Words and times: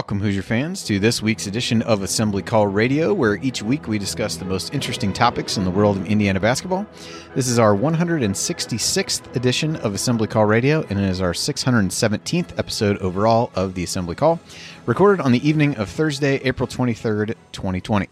Welcome, 0.00 0.20
Hoosier 0.20 0.40
fans, 0.40 0.82
to 0.84 0.98
this 0.98 1.20
week's 1.20 1.46
edition 1.46 1.82
of 1.82 2.02
Assembly 2.02 2.42
Call 2.42 2.66
Radio, 2.66 3.12
where 3.12 3.36
each 3.36 3.62
week 3.62 3.86
we 3.86 3.98
discuss 3.98 4.36
the 4.36 4.46
most 4.46 4.72
interesting 4.72 5.12
topics 5.12 5.58
in 5.58 5.64
the 5.64 5.70
world 5.70 5.98
of 5.98 6.06
Indiana 6.06 6.40
basketball. 6.40 6.86
This 7.34 7.48
is 7.48 7.58
our 7.58 7.76
166th 7.76 9.36
edition 9.36 9.76
of 9.76 9.92
Assembly 9.92 10.26
Call 10.26 10.46
Radio, 10.46 10.86
and 10.88 10.98
it 10.98 11.04
is 11.04 11.20
our 11.20 11.34
617th 11.34 12.58
episode 12.58 12.96
overall 13.00 13.52
of 13.54 13.74
the 13.74 13.84
Assembly 13.84 14.14
Call, 14.14 14.40
recorded 14.86 15.22
on 15.22 15.32
the 15.32 15.46
evening 15.46 15.76
of 15.76 15.90
Thursday, 15.90 16.36
April 16.44 16.66
23rd, 16.66 17.34
2020. 17.52 18.08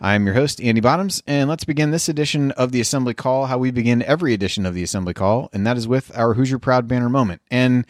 I'm 0.00 0.26
your 0.26 0.36
host, 0.36 0.62
Andy 0.62 0.80
Bottoms, 0.80 1.24
and 1.26 1.48
let's 1.48 1.64
begin 1.64 1.90
this 1.90 2.08
edition 2.08 2.52
of 2.52 2.70
the 2.70 2.80
Assembly 2.80 3.14
Call 3.14 3.46
how 3.46 3.58
we 3.58 3.72
begin 3.72 4.00
every 4.04 4.32
edition 4.32 4.64
of 4.64 4.74
the 4.74 4.84
Assembly 4.84 5.12
Call, 5.12 5.50
and 5.52 5.66
that 5.66 5.76
is 5.76 5.88
with 5.88 6.16
our 6.16 6.34
Hoosier 6.34 6.60
Proud 6.60 6.86
banner 6.86 7.08
moment. 7.08 7.42
And 7.50 7.84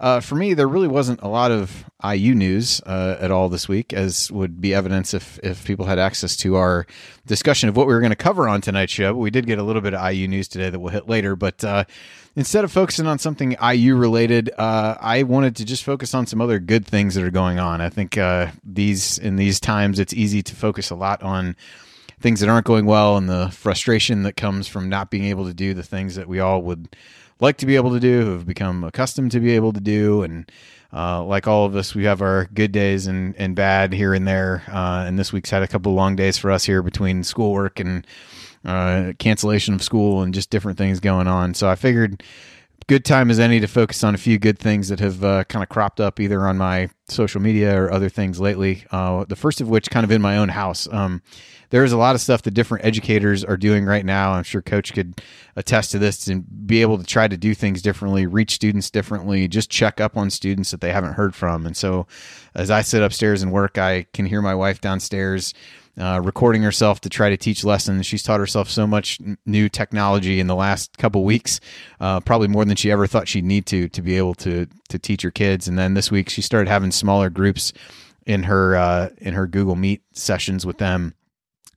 uh, 0.00 0.20
for 0.20 0.36
me, 0.36 0.54
there 0.54 0.68
really 0.68 0.86
wasn't 0.86 1.20
a 1.22 1.28
lot 1.28 1.50
of 1.50 1.84
IU 2.04 2.32
news 2.32 2.80
uh, 2.86 3.16
at 3.18 3.32
all 3.32 3.48
this 3.48 3.68
week, 3.68 3.92
as 3.92 4.30
would 4.30 4.60
be 4.60 4.72
evidence 4.72 5.12
if 5.12 5.40
if 5.42 5.64
people 5.64 5.86
had 5.86 5.98
access 5.98 6.36
to 6.36 6.54
our 6.54 6.86
discussion 7.26 7.68
of 7.68 7.76
what 7.76 7.88
we 7.88 7.92
were 7.92 8.00
going 8.00 8.10
to 8.10 8.16
cover 8.16 8.48
on 8.48 8.60
tonight's 8.60 8.92
show. 8.92 9.12
But 9.12 9.18
we 9.18 9.30
did 9.30 9.46
get 9.46 9.58
a 9.58 9.64
little 9.64 9.82
bit 9.82 9.94
of 9.94 10.12
IU 10.12 10.28
news 10.28 10.46
today 10.46 10.70
that 10.70 10.78
we'll 10.78 10.92
hit 10.92 11.08
later. 11.08 11.34
But 11.34 11.64
uh, 11.64 11.84
instead 12.36 12.62
of 12.62 12.70
focusing 12.70 13.08
on 13.08 13.18
something 13.18 13.56
IU 13.60 13.96
related, 13.96 14.50
uh, 14.56 14.96
I 15.00 15.24
wanted 15.24 15.56
to 15.56 15.64
just 15.64 15.82
focus 15.82 16.14
on 16.14 16.26
some 16.26 16.40
other 16.40 16.60
good 16.60 16.86
things 16.86 17.16
that 17.16 17.24
are 17.24 17.32
going 17.32 17.58
on. 17.58 17.80
I 17.80 17.88
think 17.88 18.16
uh, 18.16 18.52
these 18.62 19.18
in 19.18 19.34
these 19.34 19.58
times, 19.58 19.98
it's 19.98 20.14
easy 20.14 20.42
to 20.44 20.54
focus 20.54 20.90
a 20.90 20.94
lot 20.94 21.24
on 21.24 21.56
things 22.20 22.38
that 22.38 22.48
aren't 22.48 22.66
going 22.66 22.86
well 22.86 23.16
and 23.16 23.28
the 23.28 23.48
frustration 23.50 24.22
that 24.24 24.36
comes 24.36 24.68
from 24.68 24.88
not 24.88 25.10
being 25.10 25.24
able 25.24 25.46
to 25.46 25.54
do 25.54 25.74
the 25.74 25.82
things 25.82 26.14
that 26.14 26.28
we 26.28 26.38
all 26.38 26.62
would 26.62 26.96
like 27.40 27.56
to 27.58 27.66
be 27.66 27.76
able 27.76 27.92
to 27.92 28.00
do, 28.00 28.22
who 28.24 28.32
have 28.32 28.46
become 28.46 28.84
accustomed 28.84 29.32
to 29.32 29.40
be 29.40 29.52
able 29.52 29.72
to 29.72 29.80
do. 29.80 30.22
And 30.22 30.50
uh, 30.92 31.22
like 31.24 31.46
all 31.46 31.64
of 31.64 31.76
us, 31.76 31.94
we 31.94 32.04
have 32.04 32.22
our 32.22 32.46
good 32.54 32.72
days 32.72 33.06
and, 33.06 33.34
and 33.36 33.54
bad 33.54 33.92
here 33.92 34.14
and 34.14 34.26
there. 34.26 34.62
Uh, 34.68 35.04
and 35.06 35.18
this 35.18 35.32
week's 35.32 35.50
had 35.50 35.62
a 35.62 35.68
couple 35.68 35.92
long 35.94 36.16
days 36.16 36.38
for 36.38 36.50
us 36.50 36.64
here 36.64 36.82
between 36.82 37.22
schoolwork 37.22 37.80
and 37.80 38.06
uh, 38.64 39.12
cancellation 39.18 39.74
of 39.74 39.82
school 39.82 40.22
and 40.22 40.34
just 40.34 40.50
different 40.50 40.78
things 40.78 41.00
going 41.00 41.28
on. 41.28 41.54
So 41.54 41.68
I 41.68 41.74
figured 41.74 42.22
good 42.88 43.04
time 43.04 43.30
as 43.30 43.38
any 43.38 43.60
to 43.60 43.68
focus 43.68 44.02
on 44.02 44.14
a 44.14 44.18
few 44.18 44.38
good 44.38 44.58
things 44.58 44.88
that 44.88 44.98
have 44.98 45.22
uh, 45.22 45.44
kind 45.44 45.62
of 45.62 45.68
cropped 45.68 46.00
up 46.00 46.18
either 46.18 46.46
on 46.46 46.56
my 46.56 46.88
social 47.06 47.40
media 47.40 47.80
or 47.80 47.92
other 47.92 48.08
things 48.08 48.40
lately. 48.40 48.84
Uh, 48.90 49.24
the 49.28 49.36
first 49.36 49.60
of 49.60 49.68
which, 49.68 49.90
kind 49.90 50.04
of 50.04 50.10
in 50.10 50.22
my 50.22 50.38
own 50.38 50.48
house. 50.48 50.88
Um, 50.90 51.22
there 51.70 51.84
is 51.84 51.92
a 51.92 51.96
lot 51.96 52.14
of 52.14 52.20
stuff 52.20 52.42
that 52.42 52.52
different 52.52 52.84
educators 52.84 53.44
are 53.44 53.56
doing 53.56 53.84
right 53.84 54.04
now. 54.04 54.32
I'm 54.32 54.42
sure 54.42 54.62
Coach 54.62 54.92
could 54.92 55.20
attest 55.56 55.90
to 55.92 55.98
this 55.98 56.26
and 56.28 56.44
be 56.66 56.80
able 56.80 56.98
to 56.98 57.04
try 57.04 57.28
to 57.28 57.36
do 57.36 57.54
things 57.54 57.82
differently, 57.82 58.26
reach 58.26 58.52
students 58.52 58.90
differently, 58.90 59.48
just 59.48 59.70
check 59.70 60.00
up 60.00 60.16
on 60.16 60.30
students 60.30 60.70
that 60.70 60.80
they 60.80 60.92
haven't 60.92 61.14
heard 61.14 61.34
from. 61.34 61.66
And 61.66 61.76
so, 61.76 62.06
as 62.54 62.70
I 62.70 62.82
sit 62.82 63.02
upstairs 63.02 63.42
and 63.42 63.52
work, 63.52 63.78
I 63.78 64.06
can 64.12 64.26
hear 64.26 64.40
my 64.40 64.54
wife 64.54 64.80
downstairs 64.80 65.52
uh, 65.98 66.20
recording 66.22 66.62
herself 66.62 67.00
to 67.00 67.08
try 67.08 67.28
to 67.28 67.36
teach 67.36 67.64
lessons. 67.64 68.06
She's 68.06 68.22
taught 68.22 68.40
herself 68.40 68.70
so 68.70 68.86
much 68.86 69.18
new 69.44 69.68
technology 69.68 70.40
in 70.40 70.46
the 70.46 70.54
last 70.54 70.96
couple 70.96 71.24
weeks, 71.24 71.60
uh, 72.00 72.20
probably 72.20 72.48
more 72.48 72.64
than 72.64 72.76
she 72.76 72.90
ever 72.90 73.06
thought 73.06 73.28
she'd 73.28 73.44
need 73.44 73.66
to 73.66 73.88
to 73.88 74.00
be 74.00 74.16
able 74.16 74.34
to 74.36 74.66
to 74.88 74.98
teach 74.98 75.22
her 75.22 75.30
kids. 75.30 75.68
And 75.68 75.78
then 75.78 75.94
this 75.94 76.10
week 76.10 76.30
she 76.30 76.40
started 76.40 76.68
having 76.68 76.92
smaller 76.92 77.30
groups 77.30 77.72
in 78.26 78.44
her 78.44 78.76
uh, 78.76 79.08
in 79.18 79.34
her 79.34 79.46
Google 79.46 79.76
Meet 79.76 80.02
sessions 80.12 80.64
with 80.64 80.78
them 80.78 81.14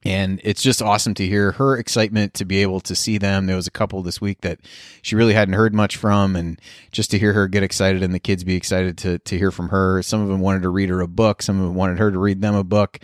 and 0.03 0.41
it's 0.44 0.63
just 0.63 0.81
awesome 0.81 1.13
to 1.16 1.27
hear 1.27 1.53
her 1.53 1.77
excitement 1.77 2.33
to 2.35 2.45
be 2.45 2.61
able 2.61 2.80
to 2.81 2.95
see 2.95 3.17
them. 3.17 3.45
There 3.45 3.55
was 3.55 3.67
a 3.67 3.71
couple 3.71 4.02
this 4.02 4.19
week 4.19 4.41
that 4.41 4.59
she 5.02 5.16
really 5.16 5.33
hadn't 5.33 5.53
heard 5.53 5.75
much 5.75 5.97
from, 5.97 6.35
and 6.35 6.59
just 6.91 7.12
to 7.12 7.19
hear 7.19 7.34
her 7.34 7.47
get 7.47 7.63
excited 7.63 8.01
and 8.01 8.13
the 8.13 8.19
kids 8.19 8.44
be 8.44 8.56
excited 8.56 8.97
to 9.00 9.19
to 9.19 9.38
hear 9.38 9.51
from 9.51 9.69
her. 9.69 10.01
Some 10.01 10.22
of 10.22 10.28
them 10.28 10.40
wanted 10.40 10.63
to 10.63 10.69
read 10.69 10.90
her 10.90 11.01
a 11.01 11.07
book. 11.07 11.41
Some 11.41 11.59
of 11.59 11.67
them 11.67 11.75
wanted 11.75 12.00
her 12.00 12.11
to 12.11 12.19
read 12.19 12.41
them 12.41 12.56
a 12.56 12.63
book. 12.63 13.00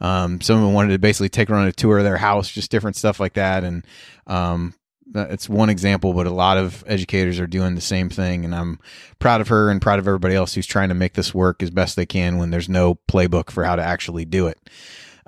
Um, 0.00 0.40
some 0.40 0.56
of 0.56 0.62
them 0.62 0.72
wanted 0.72 0.92
to 0.92 0.98
basically 0.98 1.28
take 1.28 1.48
her 1.48 1.54
on 1.54 1.66
a 1.66 1.72
tour 1.72 1.98
of 1.98 2.04
their 2.04 2.16
house, 2.16 2.50
just 2.50 2.70
different 2.70 2.96
stuff 2.96 3.20
like 3.20 3.34
that. 3.34 3.64
And 3.64 3.84
um, 4.26 4.74
it's 5.14 5.48
one 5.48 5.70
example, 5.70 6.12
but 6.12 6.26
a 6.26 6.30
lot 6.30 6.56
of 6.56 6.84
educators 6.86 7.38
are 7.40 7.46
doing 7.46 7.74
the 7.74 7.80
same 7.80 8.08
thing, 8.08 8.44
and 8.44 8.54
I'm 8.54 8.78
proud 9.18 9.40
of 9.40 9.48
her 9.48 9.70
and 9.70 9.82
proud 9.82 9.98
of 9.98 10.06
everybody 10.06 10.34
else 10.34 10.54
who's 10.54 10.66
trying 10.66 10.88
to 10.88 10.94
make 10.94 11.14
this 11.14 11.34
work 11.34 11.62
as 11.62 11.70
best 11.70 11.96
they 11.96 12.06
can 12.06 12.38
when 12.38 12.50
there's 12.50 12.68
no 12.68 12.94
playbook 12.94 13.50
for 13.50 13.64
how 13.64 13.76
to 13.76 13.82
actually 13.82 14.24
do 14.24 14.46
it. 14.46 14.58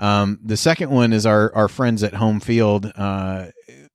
Um, 0.02 0.40
the 0.42 0.56
second 0.56 0.90
one 0.90 1.12
is 1.12 1.24
our 1.24 1.54
our 1.54 1.68
friends 1.68 2.02
at 2.02 2.14
Home 2.14 2.40
Field. 2.40 2.90
Uh, 2.94 3.46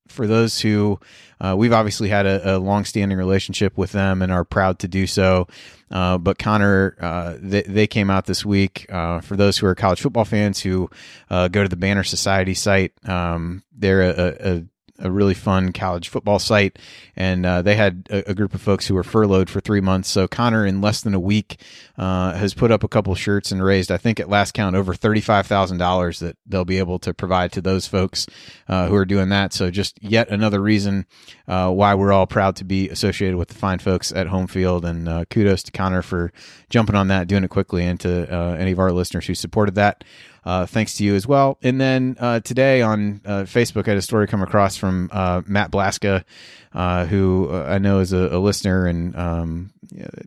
for 0.07 0.25
those 0.25 0.61
who 0.61 0.99
uh, 1.39 1.55
we've 1.55 1.73
obviously 1.73 2.09
had 2.09 2.25
a, 2.25 2.55
a 2.55 2.57
long-standing 2.57 3.17
relationship 3.17 3.77
with 3.77 3.91
them 3.91 4.21
and 4.21 4.31
are 4.31 4.43
proud 4.43 4.79
to 4.79 4.87
do 4.87 5.05
so. 5.05 5.47
Uh, 5.91 6.17
but 6.17 6.39
Connor, 6.39 6.95
uh, 6.99 7.35
they, 7.39 7.61
they, 7.61 7.87
came 7.87 8.09
out 8.09 8.25
this 8.25 8.43
week. 8.43 8.85
Uh, 8.89 9.21
for 9.21 9.35
those 9.35 9.57
who 9.57 9.67
are 9.67 9.75
college 9.75 10.01
football 10.01 10.25
fans 10.25 10.59
who 10.59 10.89
uh, 11.29 11.47
go 11.47 11.61
to 11.61 11.69
the 11.69 11.77
Banner 11.77 12.03
Society 12.03 12.53
site, 12.53 12.93
um, 13.07 13.63
they're 13.71 14.01
a, 14.01 14.37
a 14.39 14.63
a 14.99 15.11
really 15.11 15.33
fun 15.33 15.71
college 15.73 16.09
football 16.09 16.39
site, 16.39 16.79
and 17.15 17.45
uh, 17.45 17.61
they 17.61 17.75
had 17.75 18.07
a, 18.09 18.31
a, 18.31 18.33
group 18.33 18.53
of 18.53 18.61
folks 18.61 18.87
who 18.87 18.95
were 18.95 19.03
furloughed 19.03 19.49
for 19.49 19.59
three 19.59 19.81
months. 19.81 20.09
So 20.09 20.27
Connor, 20.27 20.65
in 20.65 20.81
less 20.81 21.01
than 21.01 21.13
a 21.13 21.19
week, 21.19 21.61
uh, 21.97 22.33
has 22.33 22.53
put 22.53 22.71
up 22.71 22.83
a 22.83 22.87
couple 22.87 23.13
shirts 23.15 23.51
and 23.51 23.63
raised, 23.63 23.91
I 23.91 23.97
think, 23.97 24.19
at 24.19 24.29
last 24.29 24.53
count, 24.53 24.75
over 24.75 24.93
thirty-five 24.93 25.45
thousand 25.47 25.77
dollars 25.77 26.19
that 26.19 26.37
they'll 26.45 26.65
be 26.65 26.79
able 26.79 26.99
to 26.99 27.13
provide 27.13 27.51
to 27.53 27.61
those 27.61 27.87
folks 27.87 28.27
uh, 28.67 28.87
who 28.87 28.95
are 28.95 29.05
doing 29.05 29.29
that. 29.29 29.53
So 29.53 29.69
just 29.69 30.01
yet 30.01 30.29
another 30.29 30.61
reason 30.61 31.05
uh, 31.47 31.71
why 31.71 31.93
we're 31.93 32.13
all 32.13 32.27
proud 32.27 32.55
to 32.57 32.63
be 32.63 32.89
associated 32.89 33.37
with 33.37 33.49
the 33.49 33.55
fine 33.55 33.79
folks 33.79 34.11
at 34.11 34.27
Home 34.27 34.47
Field, 34.47 34.85
and 34.85 35.07
uh, 35.07 35.25
kudos 35.25 35.63
to 35.63 35.71
Connor 35.71 36.01
for 36.01 36.31
jumping 36.69 36.95
on 36.95 37.07
that, 37.09 37.27
doing 37.27 37.43
it 37.43 37.49
quickly, 37.49 37.85
and 37.85 37.99
to 37.99 38.57
any 38.59 38.71
of 38.71 38.79
our 38.79 38.91
listeners 38.91 39.27
who 39.27 39.35
supported 39.35 39.75
that. 39.75 40.03
Uh, 40.47 40.65
thanks 40.65 40.93
to 40.93 41.03
you 41.03 41.13
as 41.13 41.27
well. 41.27 41.57
And 41.61 41.81
then 41.81 42.15
uh, 42.21 42.39
today 42.39 42.81
on 42.81 43.19
uh, 43.25 43.41
Facebook, 43.41 43.85
I 43.85 43.91
had 43.91 43.97
a 43.97 44.01
story 44.01 44.27
come 44.27 44.41
across 44.41 44.77
from 44.77 45.09
uh, 45.11 45.41
Matt 45.45 45.71
Blaska, 45.71 46.23
uh, 46.71 47.05
who 47.05 47.49
uh, 47.51 47.65
I 47.67 47.79
know 47.79 47.99
is 47.99 48.13
a, 48.13 48.29
a 48.31 48.39
listener 48.39 48.85
and 48.85 49.13
um, 49.17 49.73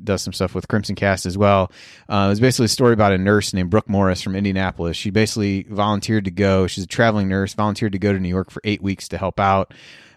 does 0.04 0.20
some 0.20 0.34
stuff 0.34 0.54
with 0.54 0.68
Crimson 0.68 0.94
Cast 0.94 1.24
as 1.24 1.38
well. 1.38 1.72
it 2.10 2.12
was 2.12 2.38
basically 2.38 2.66
a 2.66 2.68
story 2.68 2.92
about 2.92 3.12
a 3.12 3.18
nurse 3.18 3.54
named 3.54 3.70
Brooke 3.70 3.88
Morris 3.88 4.20
from 4.20 4.36
Indianapolis. 4.36 4.94
She 4.94 5.08
basically 5.08 5.62
volunteered 5.62 6.26
to 6.26 6.30
go. 6.30 6.66
She's 6.66 6.84
a 6.84 6.86
traveling 6.86 7.26
nurse, 7.26 7.54
volunteered 7.54 7.92
to 7.92 7.98
go 7.98 8.12
to 8.12 8.20
New 8.20 8.28
York 8.28 8.50
for 8.50 8.60
eight 8.62 8.82
weeks 8.82 9.08
to 9.08 9.16
help 9.16 9.40
out. 9.40 9.72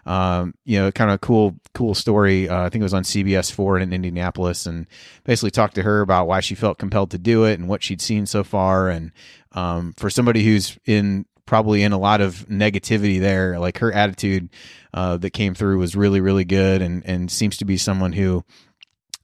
Um, 0.06 0.54
you 0.64 0.78
know, 0.78 0.92
kind 0.92 1.10
of 1.10 1.16
a 1.16 1.18
cool, 1.18 1.56
cool 1.72 1.94
story. 1.94 2.48
Uh, 2.48 2.62
I 2.62 2.68
think 2.68 2.80
it 2.80 2.84
was 2.84 2.94
on 2.94 3.04
CBS 3.04 3.50
four 3.50 3.78
in 3.78 3.92
Indianapolis, 3.92 4.66
and 4.66 4.86
basically 5.24 5.50
talked 5.50 5.74
to 5.76 5.82
her 5.82 6.00
about 6.00 6.26
why 6.26 6.40
she 6.40 6.54
felt 6.54 6.78
compelled 6.78 7.10
to 7.12 7.18
do 7.18 7.44
it 7.44 7.58
and 7.58 7.68
what 7.68 7.82
she'd 7.82 8.00
seen 8.02 8.26
so 8.26 8.44
far, 8.44 8.88
and 8.88 9.12
um, 9.52 9.94
for 9.96 10.10
somebody 10.10 10.44
who's 10.44 10.78
in 10.84 11.26
probably 11.46 11.82
in 11.82 11.92
a 11.92 11.98
lot 11.98 12.20
of 12.20 12.46
negativity 12.48 13.20
there, 13.20 13.58
like 13.58 13.78
her 13.78 13.92
attitude 13.92 14.48
uh, 14.92 15.16
that 15.18 15.30
came 15.30 15.54
through 15.54 15.78
was 15.78 15.96
really 15.96 16.20
really 16.20 16.44
good, 16.44 16.82
and 16.82 17.04
and 17.06 17.30
seems 17.30 17.56
to 17.58 17.64
be 17.64 17.76
someone 17.76 18.12
who 18.12 18.44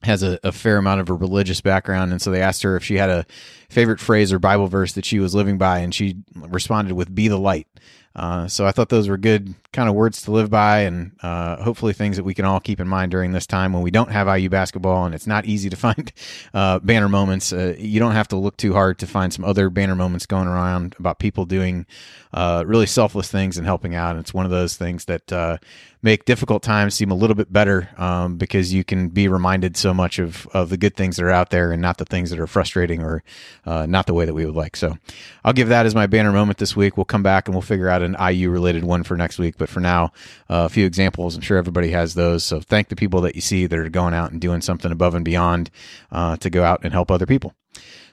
has 0.02 0.22
a, 0.22 0.38
a, 0.42 0.52
fair 0.52 0.78
amount 0.78 1.00
of 1.00 1.10
a 1.10 1.14
religious 1.14 1.60
background. 1.60 2.10
And 2.10 2.22
so 2.22 2.30
they 2.30 2.40
asked 2.40 2.62
her 2.62 2.76
if 2.76 2.84
she 2.84 2.96
had 2.96 3.10
a 3.10 3.26
favorite 3.68 4.00
phrase 4.00 4.32
or 4.32 4.38
bible 4.38 4.66
verse 4.66 4.94
that 4.94 5.04
she 5.04 5.18
was 5.18 5.34
living 5.34 5.58
by 5.58 5.80
and 5.80 5.94
she 5.94 6.16
responded 6.34 6.94
with 6.94 7.14
be 7.14 7.28
the 7.28 7.38
light 7.38 7.66
uh, 8.16 8.48
so 8.48 8.66
I 8.66 8.72
thought 8.72 8.88
those 8.88 9.08
were 9.08 9.16
good 9.16 9.54
kind 9.72 9.88
of 9.88 9.94
words 9.94 10.22
to 10.22 10.32
live 10.32 10.50
by, 10.50 10.80
and 10.80 11.12
uh, 11.22 11.62
hopefully 11.62 11.92
things 11.92 12.16
that 12.16 12.24
we 12.24 12.34
can 12.34 12.44
all 12.44 12.58
keep 12.58 12.80
in 12.80 12.88
mind 12.88 13.12
during 13.12 13.30
this 13.32 13.46
time 13.46 13.72
when 13.72 13.82
we 13.82 13.92
don't 13.92 14.10
have 14.10 14.26
IU 14.26 14.48
basketball 14.48 15.04
and 15.04 15.14
it's 15.14 15.28
not 15.28 15.46
easy 15.46 15.70
to 15.70 15.76
find 15.76 16.12
uh, 16.52 16.80
banner 16.80 17.08
moments. 17.08 17.52
Uh, 17.52 17.74
you 17.78 18.00
don't 18.00 18.12
have 18.12 18.28
to 18.28 18.36
look 18.36 18.56
too 18.56 18.72
hard 18.72 18.98
to 18.98 19.06
find 19.06 19.32
some 19.32 19.44
other 19.44 19.70
banner 19.70 19.94
moments 19.94 20.26
going 20.26 20.48
around 20.48 20.96
about 20.98 21.18
people 21.20 21.44
doing 21.44 21.86
uh, 22.32 22.64
really 22.66 22.86
selfless 22.86 23.30
things 23.30 23.56
and 23.56 23.66
helping 23.66 23.94
out. 23.94 24.12
And 24.12 24.20
it's 24.20 24.34
one 24.34 24.44
of 24.44 24.50
those 24.50 24.76
things 24.76 25.04
that 25.06 25.32
uh, 25.32 25.58
make 26.02 26.24
difficult 26.24 26.62
times 26.62 26.94
seem 26.94 27.10
a 27.10 27.14
little 27.14 27.36
bit 27.36 27.52
better 27.52 27.88
um, 27.98 28.36
because 28.36 28.72
you 28.72 28.84
can 28.84 29.08
be 29.08 29.28
reminded 29.28 29.76
so 29.76 29.92
much 29.92 30.18
of, 30.18 30.46
of 30.48 30.70
the 30.70 30.76
good 30.76 30.96
things 30.96 31.16
that 31.16 31.24
are 31.24 31.30
out 31.30 31.50
there 31.50 31.72
and 31.72 31.82
not 31.82 31.98
the 31.98 32.04
things 32.04 32.30
that 32.30 32.40
are 32.40 32.46
frustrating 32.46 33.02
or 33.02 33.22
not 33.66 34.06
the 34.06 34.14
way 34.14 34.24
that 34.24 34.34
we 34.34 34.46
would 34.46 34.54
like. 34.54 34.76
So 34.76 34.96
I'll 35.44 35.52
give 35.52 35.68
that 35.68 35.86
as 35.86 35.94
my 35.94 36.06
banner 36.06 36.32
moment 36.32 36.58
this 36.58 36.76
week. 36.76 36.96
We'll 36.96 37.04
come 37.04 37.22
back 37.22 37.48
and 37.48 37.54
we'll 37.54 37.62
figure 37.62 37.88
out 37.88 38.02
an 38.02 38.16
IU 38.20 38.50
related 38.50 38.84
one 38.84 39.02
for 39.02 39.16
next 39.16 39.38
week. 39.38 39.56
But 39.58 39.68
for 39.68 39.80
now, 39.80 40.12
uh, 40.48 40.66
a 40.66 40.68
few 40.68 40.86
examples. 40.86 41.36
I'm 41.36 41.42
sure 41.42 41.58
everybody 41.58 41.90
has 41.90 42.14
those. 42.14 42.44
So 42.44 42.60
thank 42.60 42.88
the 42.88 42.96
people 42.96 43.20
that 43.22 43.34
you 43.34 43.40
see 43.40 43.66
that 43.66 43.78
are 43.78 43.88
going 43.88 44.14
out 44.14 44.32
and 44.32 44.40
doing 44.40 44.60
something 44.60 44.92
above 44.92 45.14
and 45.14 45.24
beyond 45.24 45.70
uh, 46.12 46.36
to 46.38 46.50
go 46.50 46.64
out 46.64 46.80
and 46.82 46.92
help 46.92 47.10
other 47.10 47.26
people. 47.26 47.54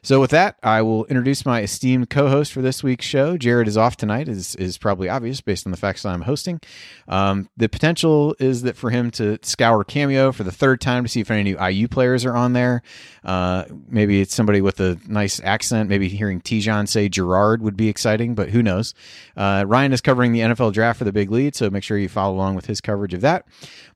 So 0.08 0.22
with 0.22 0.32
that, 0.32 0.58
I 0.64 0.84
will 0.84 1.06
introduce 1.08 1.46
my 1.46 1.62
esteemed 1.62 2.10
co-host 2.10 2.54
for 2.54 2.62
this 2.62 2.82
week's 2.82 3.06
show. 3.06 3.36
Jared 3.36 3.68
is 3.68 3.76
off 3.76 3.98
tonight, 3.98 4.30
is 4.30 4.56
is 4.56 4.78
probably 4.78 5.10
obvious 5.10 5.42
based 5.42 5.68
on 5.68 5.72
the 5.72 5.78
facts 5.78 6.04
that 6.04 6.10
I'm 6.10 6.22
hosting. 6.22 6.62
Um, 7.10 7.50
the 7.58 7.68
potential 7.68 8.36
is 8.40 8.62
that 8.62 8.78
for 8.78 8.90
him 8.90 9.12
to 9.12 9.38
scour 9.42 9.84
Cameo 9.84 10.32
for 10.32 10.44
the 10.44 10.52
third 10.52 10.80
time 10.80 11.04
to 11.04 11.10
see 11.10 11.20
if 11.20 11.32
any 11.32 11.44
new 11.44 11.62
IU 11.62 11.88
players 11.90 12.24
are 12.24 12.36
on 12.36 12.54
there. 12.54 12.84
Uh, 13.26 13.66
maybe 13.90 14.22
it's 14.22 14.34
somebody 14.34 14.62
with 14.62 14.80
a 14.80 14.98
nice 15.08 15.42
accent. 15.44 15.90
Maybe 15.90 16.08
hearing 16.08 16.40
Tijan 16.40 16.88
say 16.88 17.10
Gerard 17.10 17.62
would 17.62 17.76
be 17.76 17.90
exciting, 17.90 18.34
but 18.36 18.52
who 18.52 18.64
knows? 18.64 18.94
Uh, 19.36 19.66
Ryan 19.68 19.92
is 19.92 20.00
covering 20.00 20.32
the 20.32 20.40
NFL 20.40 20.72
draft 20.72 21.00
for 21.00 21.04
the 21.04 21.12
Big 21.12 21.32
Lead, 21.32 21.56
so 21.56 21.70
make 21.70 21.84
sure 21.84 21.98
you 21.98 22.08
follow 22.08 22.34
along 22.34 22.56
with 22.56 22.68
his 22.68 22.80
coverage 22.80 23.14
of 23.14 23.22
that. 23.22 23.46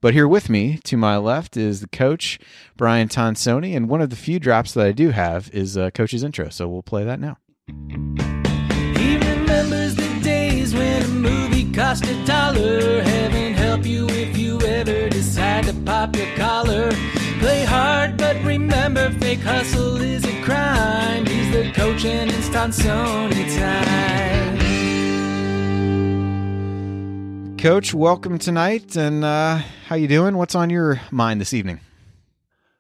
But 0.02 0.14
here 0.14 0.28
with 0.28 0.50
me 0.50 0.80
to 0.86 0.98
my 0.98 1.18
left 1.18 1.56
is 1.56 1.80
the 1.80 1.88
coach 1.88 2.40
Brian 2.76 3.08
Tonsoni, 3.08 3.78
and 3.78 3.88
one 3.88 4.02
of 4.02 4.10
the 4.10 4.16
few 4.16 4.40
drops 4.40 4.74
that 4.74 4.86
I 4.86 4.92
do 4.92 5.12
have 5.12 5.50
is 5.54 5.61
is 5.62 5.78
uh, 5.78 5.92
Coach's 5.92 6.24
intro. 6.24 6.50
So 6.50 6.68
we'll 6.68 6.84
play 6.84 7.06
that 7.06 7.20
now. 7.20 7.38
He 8.98 9.18
remembers 9.18 9.96
the 9.96 10.20
days 10.22 10.74
when 10.74 11.04
a 11.04 11.08
movie 11.08 11.72
cost 11.72 12.06
a 12.06 12.26
dollar. 12.26 13.02
Heaven 13.02 13.54
help 13.54 13.86
you 13.86 14.08
if 14.10 14.38
you 14.38 14.60
ever 14.62 15.08
decide 15.10 15.66
to 15.66 15.74
pop 15.86 16.16
your 16.18 16.36
collar. 16.36 16.92
Play 17.40 17.64
hard, 17.64 18.18
but 18.18 18.44
remember, 18.44 19.12
fake 19.12 19.40
hustle 19.40 20.02
is 20.02 20.26
a 20.26 20.42
crime. 20.44 21.26
He's 21.26 21.54
the 21.54 21.72
coach 21.72 22.04
and 22.06 22.30
it's 22.32 22.50
Sony 22.50 23.58
time. 23.58 24.58
Coach, 27.58 27.94
welcome 27.94 28.40
tonight, 28.40 28.96
and 28.96 29.24
uh, 29.24 29.62
how 29.86 29.96
you 29.96 30.08
doing? 30.08 30.36
What's 30.36 30.56
on 30.56 30.72
your 30.72 31.00
mind 31.12 31.40
this 31.40 31.54
evening? 31.54 31.80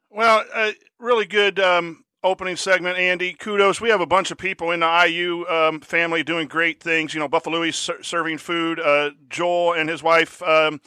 Well, 0.09 0.43
uh, 0.53 0.71
really 0.99 1.25
good 1.25 1.59
um, 1.59 2.00
opening 2.23 2.55
segment, 2.55 2.97
Andy. 2.97 3.33
Kudos. 3.33 3.81
We 3.81 3.89
have 3.89 4.01
a 4.01 4.05
bunch 4.05 4.31
of 4.31 4.37
people 4.37 4.71
in 4.71 4.81
the 4.81 5.05
IU 5.07 5.45
um, 5.47 5.81
family 5.81 6.23
doing 6.23 6.47
great 6.47 6.81
things. 6.81 7.13
You 7.13 7.19
know, 7.19 7.27
Buffalo 7.27 7.69
ser- 7.71 8.03
serving 8.03 8.37
food. 8.37 8.79
Uh, 8.79 9.11
Joel 9.29 9.73
and 9.73 9.89
his 9.89 10.03
wife 10.03 10.41
um, 10.43 10.81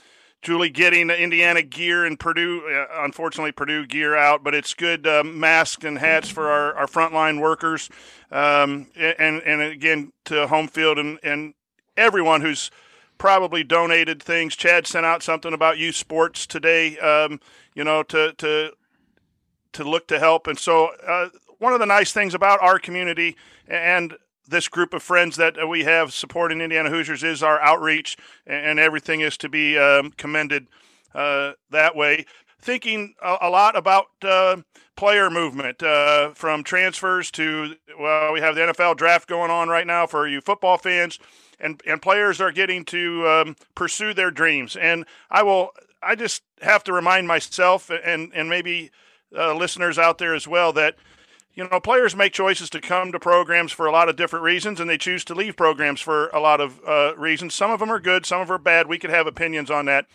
Julie 0.45 0.71
getting 0.71 1.11
Indiana 1.11 1.63
gear 1.63 2.05
and 2.05 2.21
Purdue. 2.21 2.63
Uh, 2.69 3.03
unfortunately, 3.03 3.51
Purdue 3.51 3.87
gear 3.87 4.15
out, 4.15 4.45
but 4.45 4.55
it's 4.55 4.75
good 4.75 5.07
uh, 5.07 5.25
masks 5.25 5.85
and 5.85 5.99
hats 5.99 6.29
for 6.29 6.51
our, 6.51 6.75
our 6.75 6.87
frontline 6.87 7.41
workers. 7.41 7.89
Um, 8.31 8.89
and 8.97 9.43
and 9.43 9.63
again 9.63 10.13
to 10.27 10.47
home 10.47 10.69
field 10.69 10.99
and 10.99 11.19
and 11.23 11.55
everyone 11.97 12.43
who's 12.43 12.71
probably 13.17 13.65
donated 13.65 14.23
things. 14.23 14.55
Chad 14.55 14.87
sent 14.87 15.07
out 15.07 15.23
something 15.23 15.53
about 15.53 15.79
youth 15.79 15.97
sports 15.97 16.47
today, 16.47 16.99
um, 16.99 17.41
you 17.75 17.83
know, 17.83 18.03
to 18.05 18.35
to 18.35 18.73
to 19.75 19.85
look 19.85 20.09
to 20.09 20.19
help. 20.19 20.47
And 20.47 20.59
so, 20.59 20.91
uh, 21.07 21.29
one 21.59 21.73
of 21.73 21.81
the 21.81 21.87
nice 21.87 22.13
things 22.13 22.35
about 22.35 22.63
our 22.63 22.79
community 22.79 23.37
and 23.67 24.15
this 24.47 24.69
group 24.69 24.93
of 24.93 25.03
friends 25.03 25.37
that 25.37 25.69
we 25.69 25.85
have 25.85 26.13
supporting 26.13 26.61
Indiana 26.61 26.91
Hoosiers 26.91 27.23
is 27.23 27.43
our 27.43 27.61
outreach, 27.61 28.17
and 28.47 28.79
everything 28.79 29.21
is 29.21 29.37
to 29.39 29.49
be 29.49 29.79
um, 29.79 30.13
commended 30.13 30.67
uh, 31.15 31.53
that 31.71 31.97
way. 31.97 32.27
Thinking 32.61 33.15
a, 33.23 33.37
a 33.43 33.51
lot 33.51 33.77
about 33.77 34.07
uh, 34.23 34.57
player 34.97 35.31
movement 35.31 35.83
uh, 35.83 36.31
from 36.35 36.65
transfers 36.65 37.31
to 37.33 37.77
well, 37.99 38.33
we 38.33 38.41
have 38.41 38.55
the 38.55 38.63
NFL 38.63 38.97
draft 38.97 39.29
going 39.29 39.51
on 39.51 39.69
right 39.69 39.87
now 39.87 40.07
for 40.07 40.27
you 40.27 40.41
football 40.41 40.77
fans 40.77 41.19
and 41.61 41.81
and 41.87 42.01
players 42.01 42.41
are 42.41 42.53
getting 42.53 42.85
to 42.87 43.27
um, 43.27 43.57
pursue 43.75 44.15
their 44.15 44.31
dreams. 44.31 44.77
And 44.77 45.05
I 45.31 45.43
will, 45.43 45.71
I 46.03 46.15
just 46.15 46.43
have 46.61 46.85
to 46.85 46.93
remind 46.93 47.27
myself 47.27 47.91
and 47.91 48.33
and 48.35 48.49
maybe 48.49 48.91
uh, 49.37 49.55
listeners 49.55 49.99
out 49.99 50.19
there 50.19 50.35
as 50.35 50.47
well 50.47 50.73
that 50.73 50.97
you 51.55 51.69
know 51.69 51.81
players 51.81 52.17
make 52.17 52.33
choices 52.33 52.71
to 52.71 52.81
come 52.81 53.13
to 53.13 53.21
programs 53.21 53.73
for 53.73 53.87
a 53.87 53.93
lot 53.93 54.09
of 54.09 54.17
different 54.17 54.45
reasons, 54.45 54.81
and 54.81 54.89
they 54.89 54.99
choose 54.99 55.25
to 55.25 55.35
leave 55.35 55.57
programs 55.57 56.01
for 56.01 56.29
a 56.29 56.41
lot 56.41 56.61
of 56.61 56.81
uh, 56.87 57.15
reasons. 57.17 57.55
Some 57.55 57.71
of 57.71 57.81
them 57.81 57.91
are 57.91 58.01
good, 58.01 58.27
some 58.27 58.41
of 58.41 58.49
them 58.49 58.57
are 58.57 58.59
bad. 58.59 58.89
We 58.89 58.99
could 58.99 59.11
have 59.11 59.27
opinions 59.27 59.71
on 59.71 59.87
that. 59.87 60.07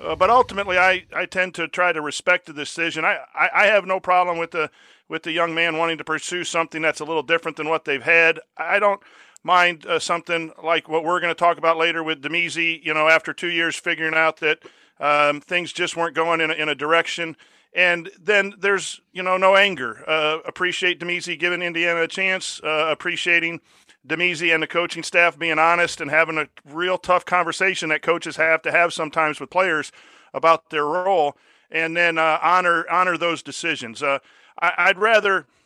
Uh, 0.00 0.16
but 0.16 0.30
ultimately, 0.30 0.78
I, 0.78 1.04
I 1.14 1.26
tend 1.26 1.54
to 1.56 1.68
try 1.68 1.92
to 1.92 2.00
respect 2.00 2.46
the 2.46 2.54
decision. 2.54 3.04
I, 3.04 3.18
I, 3.34 3.50
I 3.54 3.66
have 3.66 3.84
no 3.84 4.00
problem 4.00 4.38
with 4.38 4.50
the 4.50 4.70
with 5.08 5.24
the 5.24 5.32
young 5.32 5.54
man 5.54 5.76
wanting 5.76 5.98
to 5.98 6.04
pursue 6.04 6.44
something 6.44 6.80
that's 6.80 7.00
a 7.00 7.04
little 7.04 7.24
different 7.24 7.56
than 7.56 7.68
what 7.68 7.84
they've 7.84 8.02
had. 8.02 8.38
I 8.56 8.78
don't 8.78 9.02
mind 9.42 9.84
uh, 9.84 9.98
something 9.98 10.52
like 10.62 10.88
what 10.88 11.04
we're 11.04 11.20
going 11.20 11.34
to 11.34 11.38
talk 11.38 11.58
about 11.58 11.76
later 11.76 12.02
with 12.02 12.22
Damezi, 12.22 12.82
you 12.84 12.94
know, 12.94 13.08
after 13.08 13.32
two 13.32 13.50
years 13.50 13.76
figuring 13.76 14.14
out 14.14 14.38
that 14.38 14.60
um, 15.00 15.40
things 15.40 15.72
just 15.72 15.96
weren't 15.96 16.14
going 16.14 16.40
in 16.40 16.50
a, 16.50 16.54
in 16.54 16.68
a 16.68 16.74
direction. 16.74 17.36
And 17.72 18.10
then 18.20 18.54
there's, 18.58 19.00
you 19.12 19.22
know, 19.22 19.36
no 19.36 19.56
anger. 19.56 20.02
Uh, 20.08 20.38
appreciate 20.44 20.98
Damezi 20.98 21.38
giving 21.38 21.62
Indiana 21.62 22.02
a 22.02 22.08
chance, 22.08 22.60
uh, 22.64 22.88
appreciating 22.90 23.60
Damezi 24.06 24.52
and 24.52 24.62
the 24.62 24.66
coaching 24.66 25.02
staff 25.04 25.38
being 25.38 25.58
honest 25.58 26.00
and 26.00 26.10
having 26.10 26.38
a 26.38 26.48
real 26.64 26.98
tough 26.98 27.24
conversation 27.24 27.90
that 27.90 28.02
coaches 28.02 28.36
have 28.36 28.62
to 28.62 28.72
have 28.72 28.92
sometimes 28.92 29.38
with 29.38 29.50
players 29.50 29.92
about 30.34 30.70
their 30.70 30.84
role, 30.84 31.36
and 31.70 31.96
then 31.96 32.18
uh, 32.18 32.38
honor 32.42 32.88
honor 32.90 33.16
those 33.16 33.42
decisions. 33.42 34.02
Uh, 34.02 34.18
I, 34.60 34.88
would 34.88 34.98
rather– 34.98 35.46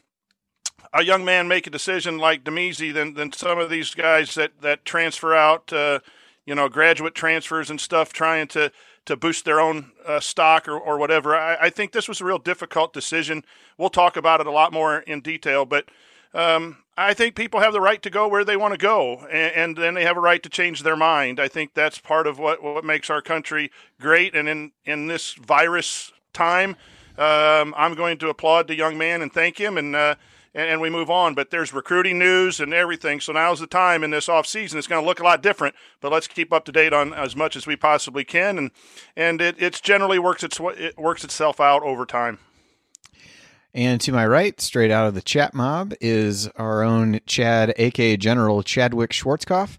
a 0.95 1.03
young 1.03 1.25
man 1.25 1.49
make 1.49 1.67
a 1.67 1.71
decision 1.71 2.19
like 2.19 2.45
Damezi 2.45 2.95
than 2.95 3.15
than 3.15 3.33
some 3.33 3.59
of 3.59 3.69
these 3.69 3.95
guys 3.95 4.35
that 4.37 4.53
that 4.63 4.85
transfer 4.85 5.35
out, 5.35 5.73
uh, 5.73 5.99
you 6.47 6.55
know, 6.55 6.69
graduate 6.69 7.15
transfers 7.15 7.69
and 7.69 7.81
stuff, 7.81 8.13
trying 8.13 8.47
to 8.49 8.71
to 9.07 9.17
boost 9.17 9.45
their 9.45 9.61
own 9.61 9.93
uh, 10.07 10.21
stock 10.21 10.67
or, 10.69 10.79
or 10.79 10.99
whatever. 10.99 11.37
I, 11.37 11.57
I, 11.63 11.71
think 11.71 11.93
this 11.93 12.09
was 12.09 12.21
a 12.21 12.25
real 12.25 12.39
difficult 12.39 12.93
decision. 12.93 13.45
We'll 13.77 13.91
talk 13.91 14.17
about 14.17 14.41
it 14.41 14.47
a 14.47 14.51
lot 14.51 14.73
more 14.73 14.99
in 15.01 15.21
detail, 15.21 15.65
but 15.65 15.87
um, 16.33 16.79
I 16.97 17.15
think 17.15 17.35
people 17.35 17.61
have 17.61 17.73
the 17.73 17.81
right 17.81 18.03
to 18.03 18.11
go 18.11 18.27
where 18.29 18.45
they 18.45 18.57
want 18.57 18.73
to 18.73 18.79
go, 18.79 19.27
and, 19.31 19.55
and, 19.55 19.77
then 19.77 19.95
they 19.95 20.05
have 20.05 20.17
a 20.17 20.21
right 20.21 20.43
to 20.43 20.49
change 20.49 20.83
their 20.83 20.97
mind. 20.97 21.39
I 21.39 21.49
think 21.49 21.75
that's 21.75 21.99
part 21.99 22.27
of 22.27 22.39
what, 22.39 22.63
what 22.63 22.85
makes 22.85 23.11
our 23.11 23.23
country 23.23 23.71
great. 24.01 24.35
And 24.35 24.49
in, 24.49 24.73
in 24.85 25.07
this 25.07 25.35
virus 25.35 26.13
time, 26.33 26.77
um, 27.17 27.75
I'm 27.77 27.95
going 27.95 28.19
to 28.19 28.29
applaud 28.29 28.67
the 28.67 28.77
young 28.77 28.99
man 28.99 29.23
and 29.23 29.33
thank 29.33 29.59
him. 29.59 29.79
And 29.79 29.95
uh, 29.95 30.17
and, 30.55 30.69
and, 30.69 30.81
we 30.81 30.91
move 30.91 31.11
on. 31.11 31.35
But 31.35 31.51
there's 31.51 31.73
recruiting 31.73 32.19
news 32.19 32.61
and 32.61 32.73
everything. 32.73 33.21
So 33.21 33.33
now's 33.33 33.61
the 33.61 33.67
time 33.67 34.05
in 34.05 34.11
this 34.11 34.29
off 34.29 34.47
season. 34.47 34.79
It's 34.79 34.89
going 34.89 35.03
to 35.03 35.07
look 35.07 35.21
a 35.21 35.25
lot 35.25 35.43
different, 35.43 35.75
but 36.01 36.13
let's 36.13 36.27
keep 36.27 36.53
up 36.53 36.65
to 36.67 36.73
date 36.73 36.93
on 36.93 37.13
as 37.13 37.35
much 37.35 37.57
as 37.57 37.67
we 37.67 37.77
possibly 37.77 38.25
can. 38.25 38.59
And 38.59 38.71
and 39.17 39.41
it 39.41 39.57
it's 39.59 39.81
generally 39.81 40.19
works 40.19 40.43
its 40.43 40.61
it 40.61 40.99
works 40.99 41.25
itself 41.25 41.61
out 41.61 41.83
over 41.83 42.07
time. 42.07 42.39
And 43.75 44.01
to 44.03 44.13
my 44.13 44.25
right, 44.25 44.61
straight 44.61 44.93
out 44.93 45.09
of 45.09 45.15
the 45.15 45.23
chat 45.23 45.53
mob, 45.53 45.95
is 46.01 46.47
our 46.57 46.85
own 46.85 47.19
Chad, 47.27 47.75
aka 47.77 48.17
General 48.17 48.63
Chadwick 48.63 49.11
Schwarzkopf. 49.11 49.79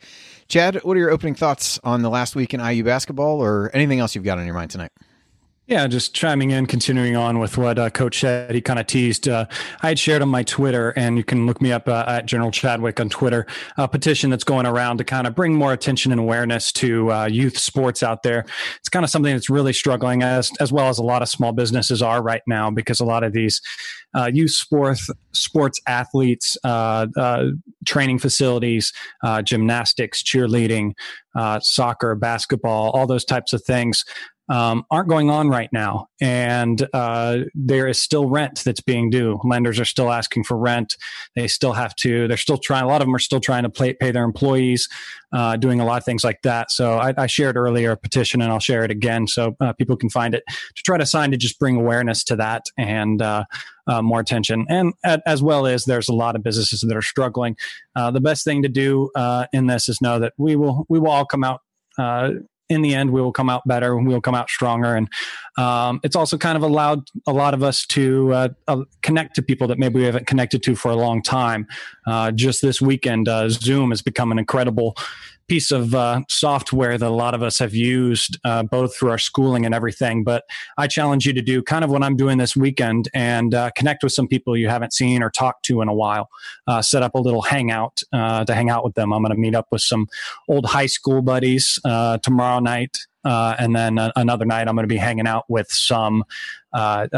Chad, 0.50 0.83
what 0.83 0.98
are 0.98 1.00
your 1.00 1.12
opening 1.12 1.33
thoughts 1.33 1.80
on 1.81 2.01
the 2.01 2.10
last 2.10 2.36
week 2.36 2.54
in 2.54 2.60
IU 2.60 2.83
basketball, 2.83 3.42
or 3.42 3.72
anything 3.74 4.00
else 4.00 4.13
you've 4.13 4.25
got 4.25 4.38
on 4.38 4.45
your 4.45 4.54
mind 4.54 4.69
tonight? 4.69 4.92
Yeah, 5.67 5.88
just 5.88 6.13
chiming 6.13 6.51
in, 6.51 6.67
continuing 6.67 7.15
on 7.15 7.39
with 7.39 7.57
what 7.57 7.79
uh, 7.79 7.89
Coach 7.89 8.19
said. 8.19 8.53
He 8.53 8.62
kind 8.62 8.77
of 8.77 8.85
teased. 8.85 9.27
Uh, 9.27 9.47
I 9.81 9.88
had 9.88 9.97
shared 9.97 10.21
on 10.21 10.29
my 10.29 10.44
Twitter, 10.44 10.91
and 10.91 11.17
you 11.17 11.23
can 11.23 11.47
look 11.47 11.59
me 11.59 11.71
up 11.71 11.88
uh, 11.88 12.06
at 12.07 12.27
General 12.27 12.51
Chadwick 12.51 13.00
on 13.00 13.09
Twitter, 13.09 13.47
a 13.75 13.88
petition 13.88 14.29
that's 14.29 14.44
going 14.44 14.67
around 14.67 15.00
to 15.00 15.03
kind 15.03 15.25
of 15.25 15.34
bring 15.34 15.55
more 15.55 15.74
attention 15.74 16.12
and 16.12 16.22
awareness 16.22 16.72
to 16.74 17.12
uh, 17.12 17.25
youth 17.25 17.57
sports 17.57 18.03
out 18.03 18.22
there. 18.22 18.45
It's 18.77 18.89
kind 18.89 19.03
of 19.03 19.10
something 19.10 19.34
that's 19.34 19.50
really 19.50 19.74
struggling, 19.74 20.22
as 20.22 20.51
as 20.60 20.72
well 20.72 20.88
as 20.88 21.00
a 21.00 21.03
lot 21.03 21.24
of 21.24 21.29
small 21.29 21.51
businesses 21.51 22.00
are 22.00 22.22
right 22.22 22.43
now, 22.45 22.69
because 22.69 23.00
a 23.00 23.05
lot 23.05 23.24
of 23.24 23.34
these 23.34 23.60
uh, 24.15 24.29
youth 24.31 24.51
sports 24.51 25.10
sports 25.34 25.81
athletes, 25.88 26.57
uh, 26.63 27.07
training 27.88 28.19
facilities, 28.19 28.93
gymnastics, 29.43 30.22
cheerleading, 30.22 30.91
soccer, 31.62 32.13
basketball, 32.13 32.91
all 32.91 33.07
those 33.07 33.25
types 33.25 33.51
of 33.51 33.63
things 33.63 34.05
um, 34.49 34.85
aren't 34.91 35.09
going 35.09 35.29
on 35.29 35.49
right 35.49 35.69
now. 35.73 36.07
And 36.21 36.87
uh, 36.93 37.39
there 37.55 37.87
is 37.87 37.99
still 37.99 38.27
rent 38.27 38.61
that's 38.63 38.81
being 38.81 39.09
due. 39.09 39.39
Lenders 39.43 39.79
are 39.79 39.85
still 39.85 40.11
asking 40.11 40.43
for 40.43 40.57
rent. 40.57 40.95
They 41.35 41.47
still 41.47 41.73
have 41.73 41.95
to, 41.97 42.27
they're 42.27 42.37
still 42.37 42.57
trying, 42.57 42.83
a 42.83 42.87
lot 42.87 43.01
of 43.01 43.07
them 43.07 43.15
are 43.15 43.19
still 43.19 43.39
trying 43.39 43.63
to 43.63 43.69
pay, 43.69 43.93
pay 43.93 44.11
their 44.11 44.23
employees, 44.23 44.87
uh, 45.33 45.57
doing 45.57 45.79
a 45.79 45.85
lot 45.85 45.97
of 45.97 46.05
things 46.05 46.23
like 46.23 46.41
that. 46.43 46.71
So 46.71 46.93
I, 46.93 47.13
I, 47.17 47.27
shared 47.27 47.57
earlier 47.57 47.91
a 47.91 47.97
petition 47.97 48.41
and 48.41 48.51
I'll 48.51 48.59
share 48.59 48.83
it 48.85 48.91
again 48.91 49.27
so 49.27 49.55
uh, 49.59 49.73
people 49.73 49.97
can 49.97 50.09
find 50.09 50.33
it 50.33 50.43
to 50.47 50.83
try 50.83 50.97
to 50.97 51.05
sign 51.05 51.31
to 51.31 51.37
just 51.37 51.59
bring 51.59 51.75
awareness 51.75 52.23
to 52.25 52.35
that 52.37 52.65
and 52.77 53.21
uh, 53.21 53.43
uh, 53.87 54.01
more 54.01 54.19
attention. 54.19 54.65
And 54.69 54.93
as 55.03 55.43
well 55.43 55.65
as 55.65 55.85
there's 55.85 56.07
a 56.07 56.13
lot 56.13 56.35
of 56.35 56.43
businesses 56.43 56.81
that 56.81 56.95
are 56.95 57.01
struggling. 57.01 57.57
Uh, 57.95 58.11
the 58.11 58.21
best 58.21 58.45
thing 58.45 58.61
to 58.61 58.69
do 58.69 59.09
in 59.51 59.67
this 59.67 59.89
is 59.89 60.01
know 60.01 60.19
that 60.19 60.33
we 60.37 60.55
will, 60.55 60.85
we 60.87 60.99
will 60.99 61.09
all 61.09 61.25
come 61.25 61.43
out 61.43 61.61
uh, 61.97 62.31
in 62.69 62.81
the 62.81 62.95
end, 62.95 63.12
we 63.12 63.22
will 63.22 63.31
come 63.31 63.50
out 63.50 63.62
better. 63.67 63.98
And 63.98 64.07
we 64.07 64.13
will 64.13 64.22
come 64.22 64.36
out 64.36 64.50
stronger, 64.50 64.95
and 64.95 65.07
um, 65.57 66.00
it's 66.03 66.15
also 66.15 66.38
kind 66.38 66.57
of 66.57 66.63
allowed 66.63 67.10
a 67.27 67.34
lot 67.34 67.53
of 67.53 67.63
us 67.63 67.86
to 67.88 68.34
uh, 68.34 68.50
uh, 68.67 68.84
connect 69.01 69.36
to 69.36 69.41
people 69.41 69.67
that 69.67 69.79
maybe 69.79 70.00
we 70.00 70.05
haven't 70.05 70.27
connected 70.27 70.63
to 70.63 70.75
for 70.75 70.91
a 70.91 70.95
long 70.95 71.22
time. 71.22 71.67
Uh, 72.07 72.31
just 72.31 72.62
this 72.62 72.81
weekend, 72.81 73.27
uh, 73.27 73.50
Zoom 73.50 73.91
has 73.91 74.01
become 74.01 74.31
an 74.31 74.39
incredible 74.39 74.95
piece 75.47 75.71
of 75.71 75.93
uh, 75.93 76.21
software 76.29 76.97
that 76.97 77.07
a 77.07 77.09
lot 77.09 77.33
of 77.33 77.43
us 77.43 77.59
have 77.59 77.73
used 77.73 78.39
uh, 78.43 78.63
both 78.63 78.95
through 78.95 79.11
our 79.11 79.17
schooling 79.17 79.65
and 79.65 79.75
everything. 79.75 80.23
But 80.23 80.43
I 80.77 80.87
challenge 80.87 81.25
you 81.25 81.33
to 81.33 81.41
do 81.41 81.61
kind 81.61 81.83
of 81.83 81.89
what 81.89 82.03
I'm 82.03 82.15
doing 82.15 82.37
this 82.37 82.55
weekend 82.55 83.09
and 83.13 83.53
uh, 83.53 83.69
connect 83.75 84.03
with 84.03 84.13
some 84.13 84.27
people 84.27 84.57
you 84.57 84.69
haven't 84.69 84.93
seen 84.93 85.21
or 85.21 85.29
talked 85.29 85.63
to 85.65 85.81
in 85.81 85.87
a 85.87 85.93
while. 85.93 86.29
Uh, 86.67 86.81
set 86.81 87.03
up 87.03 87.15
a 87.15 87.19
little 87.19 87.43
hangout 87.43 88.01
uh, 88.11 88.43
to 88.45 88.55
hang 88.55 88.69
out 88.69 88.83
with 88.83 88.95
them. 88.95 89.13
I'm 89.13 89.21
going 89.21 89.35
to 89.35 89.39
meet 89.39 89.55
up 89.55 89.67
with 89.71 89.81
some 89.81 90.07
old 90.47 90.65
high 90.65 90.87
school 90.87 91.21
buddies 91.21 91.79
uh, 91.85 92.17
tomorrow 92.19 92.59
night. 92.59 92.97
and 93.23 93.75
then 93.75 93.97
another 94.15 94.45
night, 94.45 94.67
I'm 94.67 94.75
going 94.75 94.87
to 94.87 94.93
be 94.93 94.97
hanging 94.97 95.27
out 95.27 95.45
with 95.47 95.71
some 95.71 96.23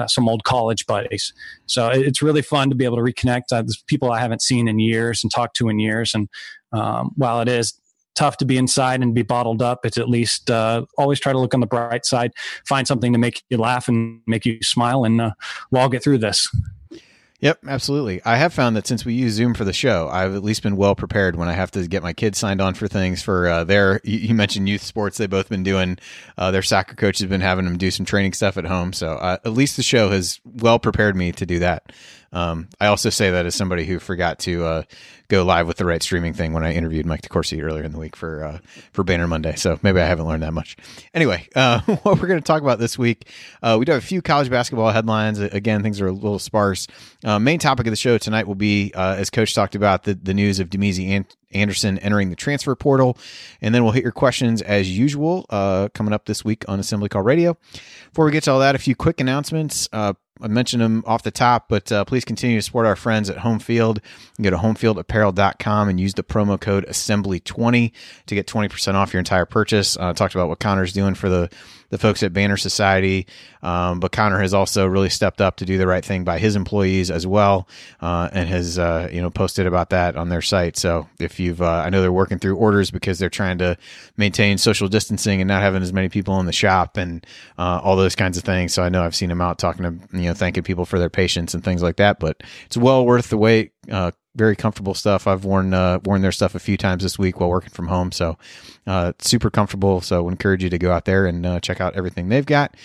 some 0.07 0.29
old 0.29 0.43
college 0.43 0.85
buddies. 0.85 1.33
So 1.65 1.89
it's 1.89 2.21
really 2.21 2.41
fun 2.41 2.69
to 2.69 2.75
be 2.75 2.85
able 2.85 2.97
to 2.97 3.03
reconnect. 3.03 3.43
there's 3.49 3.83
people 3.87 4.11
I 4.11 4.19
haven't 4.19 4.41
seen 4.41 4.67
in 4.67 4.79
years 4.79 5.23
and 5.23 5.31
talked 5.31 5.55
to 5.57 5.69
in 5.69 5.79
years. 5.79 6.13
And 6.13 6.29
um, 6.71 7.11
while 7.15 7.41
it 7.41 7.47
is 7.47 7.73
tough 8.17 8.37
to 8.37 8.45
be 8.45 8.57
inside 8.57 9.01
and 9.01 9.13
be 9.13 9.21
bottled 9.21 9.61
up. 9.61 9.85
It's 9.85 9.97
at 9.97 10.09
least 10.09 10.49
uh, 10.49 10.85
always 10.97 11.19
try 11.19 11.31
to 11.31 11.39
look 11.39 11.53
on 11.53 11.59
the 11.59 11.67
bright 11.67 12.05
side, 12.05 12.33
find 12.65 12.87
something 12.87 13.13
to 13.13 13.19
make 13.19 13.43
you 13.49 13.57
laugh 13.57 13.87
and 13.87 14.21
make 14.25 14.45
you 14.45 14.61
smile, 14.61 15.05
and 15.05 15.21
uh, 15.21 15.31
we'll 15.71 15.83
all 15.83 15.89
get 15.89 16.03
through 16.03 16.17
this. 16.17 16.49
Yep, 17.39 17.59
absolutely. 17.67 18.19
I 18.25 18.35
have 18.37 18.51
found 18.51 18.75
that 18.75 18.87
since 18.87 19.05
we 19.05 19.13
use 19.13 19.33
Zoom 19.33 19.53
for 19.53 19.63
the 19.63 19.71
show, 19.71 20.09
I've 20.11 20.33
at 20.33 20.43
least 20.43 20.63
been 20.63 20.75
well 20.75 20.95
prepared 20.95 21.35
when 21.35 21.47
I 21.47 21.53
have 21.53 21.69
to 21.71 21.87
get 21.87 22.01
my 22.01 22.11
kids 22.11 22.39
signed 22.39 22.61
on 22.61 22.73
for 22.73 22.87
things 22.87 23.21
for 23.21 23.47
uh, 23.47 23.63
their. 23.63 24.01
You 24.03 24.33
mentioned 24.33 24.67
youth 24.67 24.81
sports; 24.81 25.17
they've 25.17 25.29
both 25.29 25.47
been 25.47 25.61
doing. 25.61 25.99
Uh, 26.35 26.49
their 26.49 26.63
soccer 26.63 26.95
coach 26.95 27.19
has 27.19 27.29
been 27.29 27.41
having 27.41 27.65
them 27.65 27.77
do 27.77 27.91
some 27.91 28.07
training 28.07 28.33
stuff 28.33 28.57
at 28.57 28.65
home, 28.65 28.91
so 28.91 29.11
uh, 29.11 29.37
at 29.45 29.53
least 29.53 29.77
the 29.77 29.83
show 29.83 30.09
has 30.09 30.39
well 30.45 30.79
prepared 30.79 31.15
me 31.15 31.31
to 31.33 31.45
do 31.45 31.59
that. 31.59 31.91
Um, 32.31 32.69
I 32.79 32.87
also 32.87 33.09
say 33.09 33.31
that 33.31 33.45
as 33.45 33.55
somebody 33.55 33.85
who 33.85 33.99
forgot 33.99 34.39
to 34.39 34.65
uh, 34.65 34.83
go 35.29 35.43
live 35.43 35.67
with 35.67 35.77
the 35.77 35.85
right 35.85 36.01
streaming 36.01 36.33
thing 36.33 36.53
when 36.53 36.63
I 36.63 36.73
interviewed 36.73 37.05
Mike 37.05 37.21
DeCourcy 37.21 37.61
earlier 37.63 37.83
in 37.83 37.91
the 37.91 37.99
week 37.99 38.15
for 38.15 38.43
uh, 38.43 38.59
for 38.93 39.03
Banner 39.03 39.27
Monday. 39.27 39.55
So 39.55 39.79
maybe 39.81 39.99
I 39.99 40.05
haven't 40.05 40.27
learned 40.27 40.43
that 40.43 40.53
much. 40.53 40.77
Anyway, 41.13 41.47
uh, 41.55 41.79
what 42.03 42.21
we're 42.21 42.27
going 42.27 42.39
to 42.39 42.45
talk 42.45 42.61
about 42.61 42.79
this 42.79 42.97
week, 42.97 43.29
uh, 43.61 43.77
we 43.79 43.85
do 43.85 43.91
have 43.91 44.03
a 44.03 44.05
few 44.05 44.21
college 44.21 44.49
basketball 44.49 44.91
headlines. 44.91 45.39
Again, 45.39 45.83
things 45.83 45.99
are 46.01 46.07
a 46.07 46.11
little 46.11 46.39
sparse. 46.39 46.87
Uh, 47.23 47.39
main 47.39 47.59
topic 47.59 47.87
of 47.87 47.91
the 47.91 47.97
show 47.97 48.17
tonight 48.17 48.47
will 48.47 48.55
be, 48.55 48.91
uh, 48.93 49.15
as 49.17 49.29
Coach 49.29 49.53
talked 49.53 49.75
about, 49.75 50.03
the, 50.03 50.13
the 50.13 50.33
news 50.33 50.59
of 50.59 50.69
Damezi 50.69 51.25
Anderson 51.51 51.97
entering 51.99 52.29
the 52.29 52.35
transfer 52.35 52.75
portal. 52.75 53.17
And 53.61 53.73
then 53.73 53.83
we'll 53.83 53.93
hit 53.93 54.03
your 54.03 54.11
questions 54.11 54.61
as 54.61 54.95
usual 54.95 55.45
uh, 55.49 55.89
coming 55.93 56.13
up 56.13 56.25
this 56.25 56.43
week 56.45 56.65
on 56.67 56.79
Assembly 56.79 57.09
Call 57.09 57.21
Radio. 57.21 57.57
Before 58.09 58.25
we 58.25 58.31
get 58.31 58.43
to 58.43 58.51
all 58.51 58.59
that, 58.59 58.75
a 58.75 58.79
few 58.79 58.95
quick 58.95 59.19
announcements. 59.19 59.89
Uh, 59.91 60.13
I 60.41 60.47
mentioned 60.47 60.81
them 60.81 61.03
off 61.05 61.23
the 61.23 61.31
top, 61.31 61.67
but 61.69 61.91
uh, 61.91 62.05
please 62.05 62.25
continue 62.25 62.57
to 62.57 62.61
support 62.61 62.85
our 62.85 62.95
friends 62.95 63.29
at 63.29 63.39
Home 63.39 63.59
Field. 63.59 64.01
Go 64.41 64.49
to 64.49 64.57
homefieldapparel.com 64.57 65.89
and 65.89 65.99
use 65.99 66.13
the 66.13 66.23
promo 66.23 66.59
code 66.59 66.85
assembly20 66.87 67.91
to 68.27 68.35
get 68.35 68.47
20% 68.47 68.93
off 68.93 69.13
your 69.13 69.19
entire 69.19 69.45
purchase. 69.45 69.97
Uh, 69.97 70.13
talked 70.13 70.35
about 70.35 70.49
what 70.49 70.59
Connor's 70.59 70.93
doing 70.93 71.15
for 71.15 71.29
the 71.29 71.49
the 71.89 71.97
folks 71.97 72.23
at 72.23 72.33
Banner 72.33 72.57
Society. 72.57 73.27
Um, 73.63 73.99
but 73.99 74.11
Connor 74.11 74.39
has 74.39 74.53
also 74.53 74.85
really 74.85 75.09
stepped 75.09 75.41
up 75.41 75.57
to 75.57 75.65
do 75.65 75.77
the 75.77 75.87
right 75.87 76.03
thing 76.03 76.23
by 76.23 76.39
his 76.39 76.55
employees 76.55 77.09
as 77.09 77.25
well, 77.25 77.67
uh, 78.01 78.29
and 78.31 78.47
has 78.47 78.77
uh, 78.77 79.09
you 79.11 79.21
know 79.21 79.29
posted 79.29 79.65
about 79.65 79.89
that 79.89 80.15
on 80.15 80.29
their 80.29 80.41
site. 80.41 80.77
So 80.77 81.07
if 81.19 81.39
you've, 81.39 81.61
uh, 81.61 81.83
I 81.85 81.89
know 81.89 82.01
they're 82.01 82.11
working 82.11 82.39
through 82.39 82.57
orders 82.57 82.91
because 82.91 83.19
they're 83.19 83.29
trying 83.29 83.57
to 83.59 83.77
maintain 84.15 84.57
social 84.57 84.87
distancing 84.87 85.41
and 85.41 85.47
not 85.47 85.61
having 85.61 85.81
as 85.81 85.93
many 85.93 86.09
people 86.09 86.39
in 86.39 86.45
the 86.45 86.53
shop 86.53 86.97
and 86.97 87.25
uh, 87.57 87.79
all 87.83 87.95
those 87.95 88.15
kinds 88.15 88.37
of 88.37 88.43
things. 88.43 88.73
So 88.73 88.83
I 88.83 88.89
know 88.89 89.03
I've 89.03 89.15
seen 89.15 89.29
them 89.29 89.41
out 89.41 89.59
talking 89.59 89.83
to 89.83 90.17
you 90.17 90.27
know 90.27 90.33
thanking 90.33 90.63
people 90.63 90.85
for 90.85 90.99
their 90.99 91.09
patience 91.09 91.53
and 91.53 91.63
things 91.63 91.81
like 91.81 91.97
that. 91.97 92.19
But 92.19 92.43
it's 92.65 92.77
well 92.77 93.05
worth 93.05 93.29
the 93.29 93.37
wait 93.37 93.71
uh, 93.91 94.11
very 94.35 94.55
comfortable 94.55 94.93
stuff. 94.93 95.25
I've 95.27 95.43
worn 95.43 95.73
uh, 95.73 95.99
worn 96.03 96.21
their 96.21 96.31
stuff 96.31 96.55
a 96.55 96.59
few 96.59 96.77
times 96.77 97.03
this 97.03 97.17
week 97.17 97.39
while 97.39 97.49
working 97.49 97.71
from 97.71 97.87
home, 97.87 98.11
so 98.11 98.37
uh, 98.85 99.13
super 99.19 99.49
comfortable. 99.49 99.99
So 100.01 100.29
encourage 100.29 100.63
you 100.63 100.69
to 100.69 100.77
go 100.77 100.91
out 100.91 101.05
there 101.05 101.25
and 101.25 101.45
uh, 101.45 101.59
check 101.59 101.81
out 101.81 101.95
everything 101.95 102.29
they've 102.29 102.45
got. 102.45 102.75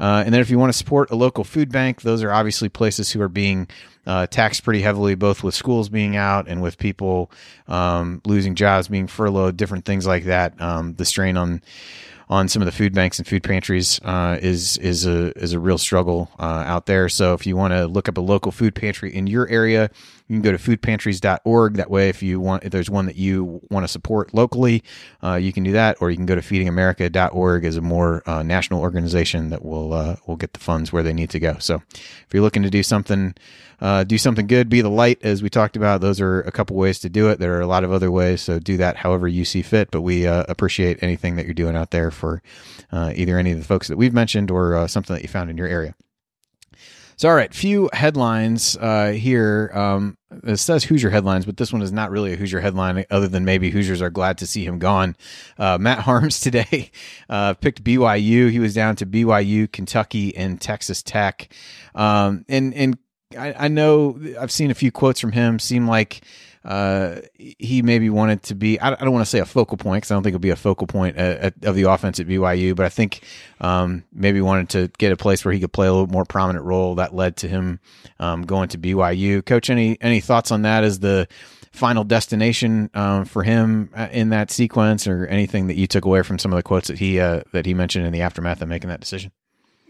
Uh, 0.00 0.22
and 0.24 0.34
then 0.34 0.40
if 0.40 0.50
you 0.50 0.58
want 0.58 0.72
to 0.72 0.78
support 0.78 1.10
a 1.10 1.16
local 1.16 1.44
food 1.44 1.70
bank, 1.70 2.02
those 2.02 2.22
are 2.22 2.32
obviously 2.32 2.68
places 2.68 3.12
who 3.12 3.20
are 3.20 3.28
being 3.28 3.68
uh, 4.06 4.26
taxed 4.26 4.64
pretty 4.64 4.80
heavily, 4.80 5.14
both 5.14 5.42
with 5.42 5.54
schools 5.54 5.88
being 5.88 6.16
out 6.16 6.48
and 6.48 6.62
with 6.62 6.78
people 6.78 7.30
um, 7.68 8.20
losing 8.24 8.54
jobs, 8.54 8.88
being 8.88 9.06
furloughed, 9.06 9.56
different 9.56 9.84
things 9.84 10.06
like 10.06 10.24
that. 10.24 10.60
Um, 10.60 10.94
the 10.94 11.04
strain 11.04 11.36
on 11.36 11.62
on 12.32 12.48
some 12.48 12.62
of 12.62 12.66
the 12.66 12.72
food 12.72 12.94
banks 12.94 13.18
and 13.18 13.28
food 13.28 13.42
pantries 13.42 14.00
uh, 14.04 14.38
is 14.40 14.78
is 14.78 15.04
a 15.04 15.36
is 15.38 15.52
a 15.52 15.58
real 15.58 15.76
struggle 15.76 16.30
uh, 16.38 16.64
out 16.66 16.86
there. 16.86 17.08
So 17.10 17.34
if 17.34 17.46
you 17.46 17.56
want 17.56 17.74
to 17.74 17.86
look 17.86 18.08
up 18.08 18.16
a 18.16 18.22
local 18.22 18.50
food 18.50 18.74
pantry 18.74 19.14
in 19.14 19.26
your 19.26 19.46
area, 19.48 19.90
you 20.32 20.40
can 20.40 20.50
go 20.50 20.56
to 20.56 20.58
foodpantries.org. 20.58 21.74
That 21.74 21.90
way, 21.90 22.08
if 22.08 22.22
you 22.22 22.40
want, 22.40 22.64
if 22.64 22.72
there's 22.72 22.88
one 22.88 23.04
that 23.04 23.16
you 23.16 23.60
want 23.68 23.84
to 23.84 23.88
support 23.88 24.32
locally, 24.32 24.82
uh, 25.22 25.34
you 25.34 25.52
can 25.52 25.62
do 25.62 25.72
that, 25.72 25.98
or 26.00 26.10
you 26.10 26.16
can 26.16 26.24
go 26.24 26.34
to 26.34 26.40
feedingamerica.org 26.40 27.66
as 27.66 27.76
a 27.76 27.82
more 27.82 28.22
uh, 28.24 28.42
national 28.42 28.80
organization 28.80 29.50
that 29.50 29.62
will 29.62 29.92
uh, 29.92 30.16
will 30.26 30.36
get 30.36 30.54
the 30.54 30.60
funds 30.60 30.90
where 30.90 31.02
they 31.02 31.12
need 31.12 31.28
to 31.30 31.38
go. 31.38 31.56
So 31.58 31.82
if 31.94 32.28
you're 32.32 32.42
looking 32.42 32.62
to 32.62 32.70
do 32.70 32.82
something 32.82 33.34
uh, 33.82 34.04
do 34.04 34.16
something 34.16 34.46
good, 34.46 34.68
be 34.68 34.80
the 34.80 34.88
light, 34.88 35.18
as 35.22 35.42
we 35.42 35.50
talked 35.50 35.76
about. 35.76 36.00
Those 36.00 36.20
are 36.20 36.40
a 36.42 36.52
couple 36.52 36.76
ways 36.76 37.00
to 37.00 37.10
do 37.10 37.28
it. 37.28 37.40
There 37.40 37.58
are 37.58 37.60
a 37.60 37.66
lot 37.66 37.82
of 37.82 37.90
other 37.90 38.12
ways, 38.12 38.40
so 38.40 38.60
do 38.60 38.76
that 38.76 38.96
however 38.96 39.26
you 39.26 39.44
see 39.44 39.60
fit. 39.60 39.90
But 39.90 40.02
we 40.02 40.26
uh, 40.26 40.44
appreciate 40.48 41.02
anything 41.02 41.34
that 41.34 41.46
you're 41.46 41.54
doing 41.54 41.76
out 41.76 41.90
there 41.90 42.12
for 42.12 42.42
uh, 42.92 43.12
either 43.16 43.36
any 43.38 43.50
of 43.50 43.58
the 43.58 43.64
folks 43.64 43.88
that 43.88 43.98
we've 43.98 44.14
mentioned 44.14 44.52
or 44.52 44.86
something 44.88 45.14
that 45.14 45.22
you 45.22 45.28
found 45.28 45.50
in 45.50 45.58
your 45.58 45.66
area. 45.66 45.96
So, 47.22 47.28
all 47.28 47.36
right, 47.36 47.54
few 47.54 47.88
headlines 47.92 48.76
uh, 48.78 49.12
here. 49.12 49.70
Um, 49.74 50.16
it 50.44 50.56
says 50.58 50.84
Hoosier 50.84 51.10
headlines, 51.10 51.46
but 51.46 51.56
this 51.56 51.72
one 51.72 51.82
is 51.82 51.92
not 51.92 52.10
really 52.10 52.32
a 52.32 52.36
Hoosier 52.36 52.60
headline, 52.60 53.04
other 53.10 53.28
than 53.28 53.44
maybe 53.44 53.70
Hoosiers 53.70 54.02
are 54.02 54.10
glad 54.10 54.38
to 54.38 54.46
see 54.46 54.64
him 54.64 54.78
gone. 54.78 55.16
Uh, 55.58 55.78
Matt 55.78 55.98
Haarms 56.04 56.40
today 56.40 56.90
uh, 57.28 57.54
picked 57.54 57.84
BYU. 57.84 58.50
He 58.50 58.58
was 58.58 58.74
down 58.74 58.96
to 58.96 59.06
BYU, 59.06 59.70
Kentucky, 59.70 60.36
and 60.36 60.60
Texas 60.60 61.02
Tech. 61.02 61.52
Um, 61.94 62.44
and 62.48 62.74
and 62.74 62.98
I, 63.36 63.54
I 63.64 63.68
know 63.68 64.18
I've 64.38 64.52
seen 64.52 64.70
a 64.70 64.74
few 64.74 64.90
quotes 64.90 65.20
from 65.20 65.32
him 65.32 65.58
seem 65.58 65.86
like 65.86 66.22
uh, 66.64 67.16
he 67.36 67.82
maybe 67.82 68.08
wanted 68.10 68.42
to 68.44 68.54
be, 68.54 68.78
I, 68.78 68.92
I 68.92 68.96
don't 68.96 69.12
want 69.12 69.24
to 69.24 69.30
say 69.30 69.40
a 69.40 69.44
focal 69.44 69.76
point 69.76 70.02
because 70.02 70.10
I 70.10 70.14
don't 70.14 70.22
think 70.22 70.34
it'll 70.34 70.40
be 70.40 70.50
a 70.50 70.56
focal 70.56 70.86
point 70.86 71.16
at, 71.16 71.38
at, 71.38 71.64
of 71.64 71.74
the 71.74 71.84
offense 71.84 72.20
at 72.20 72.26
BYU, 72.26 72.76
but 72.76 72.86
I 72.86 72.88
think 72.88 73.22
um, 73.60 74.04
maybe 74.12 74.40
wanted 74.40 74.68
to 74.70 74.88
get 74.98 75.12
a 75.12 75.16
place 75.16 75.44
where 75.44 75.52
he 75.52 75.60
could 75.60 75.72
play 75.72 75.86
a 75.86 75.92
little 75.92 76.06
more 76.06 76.24
prominent 76.24 76.64
role 76.64 76.96
that 76.96 77.14
led 77.14 77.36
to 77.38 77.48
him 77.48 77.80
um, 78.20 78.42
going 78.42 78.68
to 78.70 78.78
BYU. 78.78 79.44
Coach, 79.44 79.70
any, 79.70 79.98
any 80.00 80.20
thoughts 80.20 80.50
on 80.50 80.62
that 80.62 80.84
as 80.84 81.00
the 81.00 81.26
final 81.72 82.04
destination 82.04 82.90
um, 82.94 83.24
for 83.24 83.42
him 83.42 83.90
uh, 83.96 84.08
in 84.12 84.28
that 84.28 84.50
sequence 84.50 85.06
or 85.06 85.26
anything 85.26 85.66
that 85.66 85.76
you 85.76 85.86
took 85.86 86.04
away 86.04 86.22
from 86.22 86.38
some 86.38 86.52
of 86.52 86.56
the 86.56 86.62
quotes 86.62 86.88
that 86.88 86.98
he, 86.98 87.18
uh, 87.18 87.42
that 87.52 87.66
he 87.66 87.74
mentioned 87.74 88.06
in 88.06 88.12
the 88.12 88.22
aftermath 88.22 88.62
of 88.62 88.68
making 88.68 88.88
that 88.88 89.00
decision? 89.00 89.32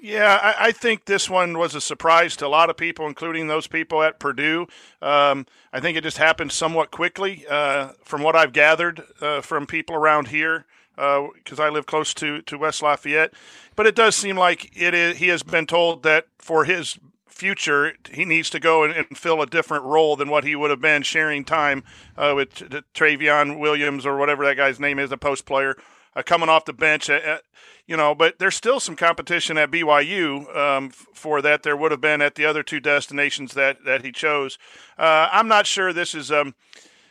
Yeah, 0.04 0.36
I, 0.42 0.66
I, 0.66 0.72
think 0.72 1.04
this 1.04 1.30
one 1.30 1.56
was 1.56 1.76
a 1.76 1.80
surprise 1.80 2.34
to 2.38 2.46
a 2.46 2.48
lot 2.48 2.68
of 2.70 2.76
people, 2.76 3.06
including 3.06 3.46
those 3.46 3.68
people 3.68 4.02
at 4.02 4.18
Purdue. 4.18 4.66
Um, 5.00 5.46
I 5.72 5.78
think 5.78 5.96
it 5.96 6.02
just 6.02 6.18
happened 6.18 6.50
somewhat 6.50 6.90
quickly, 6.90 7.46
uh, 7.48 7.90
from 8.02 8.20
what 8.24 8.34
I've 8.34 8.52
gathered 8.52 9.04
uh, 9.20 9.42
from 9.42 9.64
people 9.64 9.94
around 9.94 10.26
here, 10.26 10.64
because 10.96 11.60
uh, 11.60 11.62
I 11.62 11.68
live 11.68 11.86
close 11.86 12.14
to, 12.14 12.42
to 12.42 12.58
West 12.58 12.82
Lafayette. 12.82 13.32
But 13.76 13.86
it 13.86 13.94
does 13.94 14.16
seem 14.16 14.36
like 14.36 14.72
it 14.76 14.92
is, 14.92 15.18
he 15.18 15.28
has 15.28 15.44
been 15.44 15.68
told 15.68 16.02
that 16.02 16.26
for 16.36 16.64
his 16.64 16.98
future, 17.28 17.92
he 18.10 18.24
needs 18.24 18.50
to 18.50 18.58
go 18.58 18.82
and, 18.82 18.92
and 18.92 19.16
fill 19.16 19.40
a 19.40 19.46
different 19.46 19.84
role 19.84 20.16
than 20.16 20.28
what 20.28 20.42
he 20.42 20.56
would 20.56 20.70
have 20.70 20.80
been 20.80 21.02
sharing 21.02 21.44
time 21.44 21.84
uh, 22.18 22.32
with 22.34 22.50
Trevion 22.92 23.60
Williams 23.60 24.04
or 24.04 24.16
whatever 24.16 24.44
that 24.46 24.56
guy's 24.56 24.80
name 24.80 24.98
is, 24.98 25.12
a 25.12 25.16
post 25.16 25.46
player, 25.46 25.76
uh, 26.16 26.24
coming 26.24 26.48
off 26.48 26.64
the 26.64 26.72
bench. 26.72 27.08
Uh, 27.08 27.38
you 27.86 27.96
know, 27.96 28.14
but 28.14 28.38
there's 28.38 28.54
still 28.54 28.80
some 28.80 28.96
competition 28.96 29.58
at 29.58 29.70
BYU 29.70 30.54
um, 30.56 30.90
for 30.90 31.42
that. 31.42 31.62
There 31.62 31.76
would 31.76 31.90
have 31.90 32.00
been 32.00 32.22
at 32.22 32.36
the 32.36 32.44
other 32.44 32.62
two 32.62 32.80
destinations 32.80 33.54
that 33.54 33.84
that 33.84 34.04
he 34.04 34.12
chose. 34.12 34.58
Uh, 34.98 35.28
I'm 35.32 35.48
not 35.48 35.66
sure 35.66 35.92
this 35.92 36.14
is 36.14 36.30
um, 36.30 36.54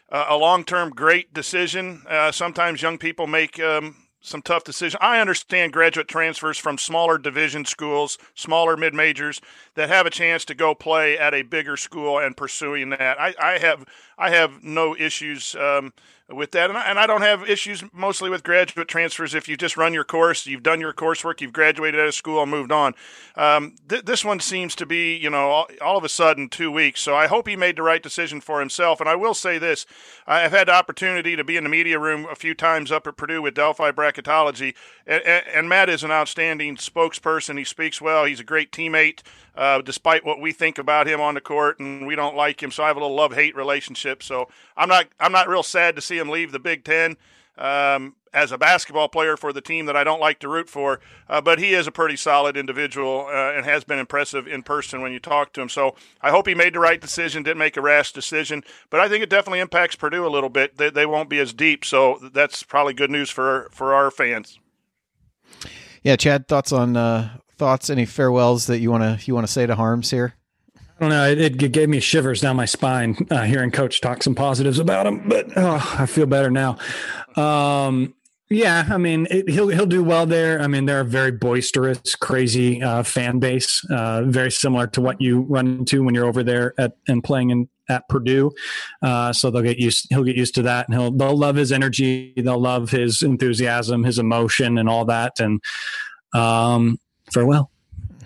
a 0.10 0.38
long-term 0.38 0.92
great 0.92 1.34
decision. 1.34 2.04
Uh, 2.08 2.32
sometimes 2.32 2.82
young 2.82 2.98
people 2.98 3.28
make 3.28 3.60
um, 3.60 3.96
some 4.22 4.42
tough 4.42 4.64
decisions. 4.64 5.00
I 5.02 5.20
understand 5.20 5.74
graduate 5.74 6.08
transfers 6.08 6.58
from 6.58 6.78
smaller 6.78 7.18
division 7.18 7.66
schools, 7.66 8.18
smaller 8.36 8.78
mid 8.78 8.94
majors 8.94 9.42
that 9.76 9.90
have 9.90 10.06
a 10.06 10.12
chance 10.12 10.46
to 10.46 10.56
go 10.56 10.76
play 10.76 11.18
at 11.18 11.34
a 11.34 11.42
bigger 11.42 11.76
school 11.76 12.20
and 12.20 12.38
pursuing 12.38 12.90
that. 12.92 13.20
I, 13.20 13.34
I 13.40 13.58
have 13.60 13.86
I 14.18 14.30
have 14.30 14.64
no 14.64 14.96
issues 14.96 15.56
um, 15.56 15.94
with 16.32 16.52
that. 16.52 16.70
And 16.70 16.78
I, 16.78 16.84
and 16.90 17.00
I 17.00 17.08
don't 17.08 17.22
have 17.22 17.48
issues 17.50 17.84
mostly 17.94 18.30
with 18.30 18.44
graduate 18.44 18.88
transfers. 18.88 19.34
If 19.34 19.48
you 19.48 19.58
just 19.58 19.78
run 19.78 19.94
your 19.94 20.04
course, 20.04 20.46
you've 20.46 20.64
done 20.64 20.80
your 20.80 20.94
coursework, 20.94 21.42
you've 21.42 21.54
graduated 21.54 22.00
out 22.00 22.08
of 22.08 22.16
school 22.16 22.42
and 22.42 22.52
moved 22.52 22.72
on. 22.72 22.94
Um, 23.36 23.76
th- 23.88 24.06
this 24.06 24.26
one 24.26 24.40
seems 24.40 24.76
to 24.76 24.86
be, 24.86 25.16
you 25.16 25.30
know, 25.30 25.50
all, 25.50 25.68
all, 25.82 25.98
of 25.98 26.04
a 26.04 26.10
sudden 26.10 26.50
two 26.50 26.72
weeks. 26.72 27.02
So 27.02 27.16
I 27.16 27.28
hope 27.28 27.48
he 27.48 27.56
made 27.56 27.76
the 27.76 27.84
right 27.84 28.02
decision 28.02 28.42
for 28.42 28.60
himself. 28.60 29.00
And 29.00 29.10
I 29.10 29.16
will 29.16 29.34
say 29.34 29.58
this 29.58 29.86
I've 30.28 30.52
had 30.52 30.68
the 30.68 30.74
opportunity 30.74 31.36
to 31.36 31.44
be 31.44 31.58
in 31.58 31.64
the 31.64 31.70
media 31.70 32.00
room 32.00 32.28
a 32.30 32.36
few 32.36 32.54
times 32.54 32.92
up 32.92 33.08
at 33.08 33.18
Purdue 33.18 33.42
with 33.42 33.54
Delphi 33.54 33.92
Bracketology. 33.92 34.76
And, 35.06 35.24
and 35.24 35.70
Matt 35.70 35.90
is 35.90 36.04
an 36.04 36.12
outstanding 36.12 36.78
spokesperson. 36.78 37.58
He 37.58 37.64
speaks 37.64 38.02
well, 38.02 38.26
he's 38.26 38.40
a 38.40 38.46
great 38.46 38.72
teammate. 38.72 39.22
Uh, 39.54 39.82
despite 39.82 40.26
what 40.26 40.40
we 40.40 40.54
think 40.54 40.78
about 40.78 41.08
him 41.08 41.20
on 41.20 41.34
the 41.34 41.42
court, 41.42 41.78
and 41.80 42.08
we 42.08 42.16
don't 42.16 42.38
like 42.38 42.64
him. 42.64 42.72
So 42.72 42.84
I 42.84 42.88
have 42.88 42.96
a 42.96 43.02
little 43.02 43.16
love 43.16 43.34
hate 43.34 43.56
relationship. 43.56 44.24
So 44.24 44.48
I'm 44.78 44.88
not 44.88 45.08
I'm 45.20 45.34
not 45.34 45.50
real 45.50 45.64
sad 45.64 45.96
to 45.98 46.02
see 46.02 46.18
him 46.18 46.30
leave 46.30 46.52
the 46.52 46.60
Big 46.60 46.86
Ten. 46.86 47.18
Um, 47.58 48.16
as 48.34 48.52
a 48.52 48.58
basketball 48.58 49.10
player 49.10 49.36
for 49.36 49.52
the 49.52 49.62
team 49.62 49.86
that 49.86 49.98
I 49.98 50.04
don't 50.04 50.22
like 50.22 50.40
to 50.40 50.48
root 50.48 50.70
for, 50.70 51.00
uh, 51.28 51.42
but 51.42 51.60
he 51.60 51.74
is 51.74 51.86
a 51.86 51.92
pretty 51.92 52.16
solid 52.16 52.56
individual 52.56 53.28
uh, 53.28 53.52
and 53.52 53.66
has 53.66 53.84
been 53.84 54.00
impressive 54.00 54.48
in 54.48 54.64
person 54.64 55.02
when 55.02 55.12
you 55.12 55.20
talk 55.20 55.54
to 55.54 55.62
him. 55.62 55.70
So 55.70 55.96
I 56.22 56.32
hope 56.32 56.48
he 56.48 56.56
made 56.56 56.74
the 56.74 56.80
right 56.80 57.00
decision, 57.00 57.44
didn't 57.44 57.58
make 57.58 57.78
a 57.78 57.82
rash 57.82 58.14
decision, 58.14 58.64
but 58.90 59.00
I 59.00 59.10
think 59.10 59.24
it 59.24 59.30
definitely 59.30 59.60
impacts 59.60 59.96
Purdue 59.96 60.26
a 60.26 60.30
little 60.30 60.50
bit. 60.50 60.78
They, 60.78 60.90
they 60.90 61.06
won't 61.06 61.30
be 61.30 61.40
as 61.40 61.54
deep, 61.54 61.84
so 61.84 62.20
that's 62.34 62.64
probably 62.64 62.94
good 62.94 63.12
news 63.12 63.30
for 63.30 63.70
for 63.72 63.94
our 63.94 64.10
fans. 64.12 64.58
Yeah, 66.04 66.16
Chad, 66.16 66.48
thoughts 66.48 66.72
on 66.72 66.98
uh, 66.98 67.38
thoughts? 67.62 67.92
Any 67.92 68.06
farewells 68.06 68.66
that 68.66 68.80
you 68.80 68.90
want 68.90 69.04
to 69.04 69.24
you 69.24 69.36
want 69.36 69.46
to 69.46 69.54
say 69.54 69.68
to 69.68 69.76
Haarms 69.76 70.10
here? 70.10 70.34
I 70.76 70.82
don't 71.00 71.10
know. 71.10 71.30
It, 71.30 71.62
it, 71.64 71.72
gave 71.72 71.90
me 71.90 72.00
shivers 72.00 72.42
down 72.42 72.56
my 72.56 72.66
spine 72.66 73.16
uh, 73.30 73.44
hearing 73.44 73.70
Coach 73.70 74.02
talk 74.02 74.24
some 74.24 74.34
positives 74.34 74.80
about 74.80 75.06
him, 75.06 75.30
but 75.30 75.46
oh, 75.56 75.96
I 76.00 76.08
feel 76.08 76.26
better 76.26 76.50
now. 76.50 76.78
Um, 77.36 78.16
Yeah, 78.50 78.88
I 78.90 78.98
mean 78.98 79.28
it, 79.30 79.48
he'll 79.48 79.70
he'll 79.70 79.86
do 79.86 80.04
well 80.04 80.26
there. 80.26 80.60
I 80.60 80.66
mean 80.66 80.86
they're 80.86 81.02
a 81.02 81.06
very 81.06 81.32
boisterous, 81.32 82.16
crazy 82.16 82.82
uh, 82.82 83.04
fan 83.04 83.38
base, 83.38 83.86
uh, 83.92 84.24
very 84.24 84.52
similar 84.52 84.88
to 84.88 85.02
what 85.02 85.22
you 85.22 85.42
run 85.42 85.68
into 85.68 86.04
when 86.04 86.16
you're 86.16 86.26
over 86.26 86.44
there 86.44 86.74
at 86.80 86.98
and 87.08 87.24
playing 87.24 87.52
in 87.52 87.70
at 87.90 88.10
Purdue. 88.10 88.52
Uh, 89.04 89.32
so 89.32 89.52
they'll 89.52 89.62
get 89.62 89.78
used. 89.78 90.08
He'll 90.10 90.24
get 90.24 90.36
used 90.36 90.56
to 90.56 90.64
that, 90.64 90.88
and 90.90 90.98
he'll 90.98 91.12
they'll 91.12 91.38
love 91.38 91.56
his 91.56 91.72
energy. 91.72 92.34
They'll 92.36 92.60
love 92.60 92.90
his 92.90 93.22
enthusiasm, 93.22 94.04
his 94.04 94.18
emotion, 94.18 94.80
and 94.80 94.90
all 94.90 95.06
that. 95.06 95.40
And 95.40 95.62
um, 96.34 96.98
farewell. 97.32 97.72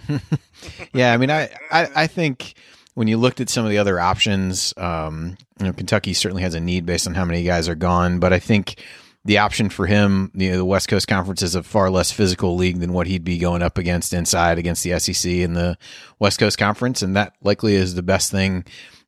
yeah, 0.94 1.14
I 1.14 1.18
mean, 1.18 1.32
I, 1.32 1.50
I 1.72 1.90
I 1.96 2.08
think 2.08 2.56
when 2.94 3.08
you 3.08 3.18
looked 3.18 3.42
at 3.42 3.50
some 3.50 3.66
of 3.66 3.72
the 3.72 3.78
other 3.78 4.00
options, 4.00 4.74
um, 4.78 5.38
you 5.60 5.66
know, 5.66 5.74
Kentucky 5.74 6.14
certainly 6.14 6.44
has 6.44 6.54
a 6.54 6.60
need 6.60 6.86
based 6.86 7.08
on 7.08 7.14
how 7.14 7.26
many 7.26 7.44
guys 7.44 7.68
are 7.68 7.76
gone, 7.76 8.20
but 8.20 8.34
I 8.34 8.40
think 8.40 8.82
the 9.26 9.40
option 9.40 9.70
for 9.70 9.88
him, 9.88 10.32
you 10.36 10.52
know, 10.52 10.58
the 10.58 10.66
West 10.66 10.88
Coast 10.88 11.08
Conference 11.08 11.42
is 11.42 11.56
a 11.56 11.64
far 11.64 11.90
less 11.90 12.12
physical 12.12 12.56
league 12.56 12.80
than 12.80 12.94
what 12.94 13.08
he'd 13.08 13.24
be 13.24 13.40
going 13.40 13.64
up 13.64 13.78
against 13.78 14.14
inside 14.14 14.60
against 14.60 14.84
the 14.84 14.98
SEC 15.00 15.32
and 15.32 15.56
the 15.56 15.78
West 16.20 16.40
Coast 16.40 16.58
Conference, 16.58 17.02
and 17.02 17.16
that 17.16 17.34
likely 17.42 17.76
is 17.76 17.96
the 17.96 18.04
best 18.04 18.32
thing 18.32 18.64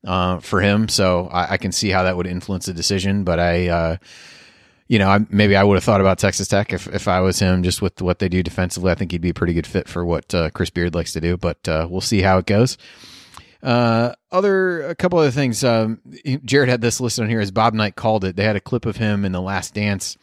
uh, 0.05 0.39
for 0.39 0.59
him. 0.59 0.89
So 0.89 1.27
I, 1.27 1.53
I, 1.53 1.57
can 1.57 1.71
see 1.71 1.89
how 1.89 2.03
that 2.03 2.17
would 2.17 2.27
influence 2.27 2.65
the 2.65 2.73
decision, 2.73 3.23
but 3.23 3.39
I. 3.39 3.67
Uh, 3.69 3.97
you 4.87 4.99
know, 4.99 5.09
I, 5.09 5.19
maybe 5.29 5.55
I 5.55 5.63
would 5.63 5.75
have 5.75 5.83
thought 5.83 6.01
about 6.01 6.19
Texas 6.19 6.47
Tech 6.47 6.71
if, 6.71 6.87
if 6.87 7.07
I 7.07 7.19
was 7.19 7.39
him, 7.39 7.63
just 7.63 7.81
with 7.81 8.01
what 8.01 8.19
they 8.19 8.29
do 8.29 8.41
defensively. 8.41 8.91
I 8.91 8.95
think 8.95 9.11
he'd 9.11 9.21
be 9.21 9.29
a 9.29 9.33
pretty 9.33 9.53
good 9.53 9.67
fit 9.67 9.87
for 9.87 10.05
what 10.05 10.33
uh, 10.33 10.49
Chris 10.51 10.69
Beard 10.69 10.95
likes 10.95 11.13
to 11.13 11.21
do, 11.21 11.37
but 11.37 11.67
uh, 11.67 11.87
we'll 11.89 12.01
see 12.01 12.21
how 12.21 12.37
it 12.37 12.45
goes. 12.45 12.77
Uh, 13.61 14.13
other 14.31 14.83
a 14.83 14.95
couple 14.95 15.19
other 15.19 15.31
things. 15.31 15.63
Um, 15.63 15.99
Jared 16.45 16.69
had 16.69 16.81
this 16.81 17.01
listed 17.01 17.23
on 17.23 17.29
here 17.29 17.39
as 17.41 17.51
Bob 17.51 17.73
Knight 17.73 17.95
called 17.95 18.23
it. 18.23 18.35
They 18.35 18.43
had 18.43 18.55
a 18.55 18.61
clip 18.61 18.85
of 18.85 18.97
him 18.97 19.25
in 19.25 19.31
the 19.31 19.41
Last 19.41 19.73
Dance 19.73 20.17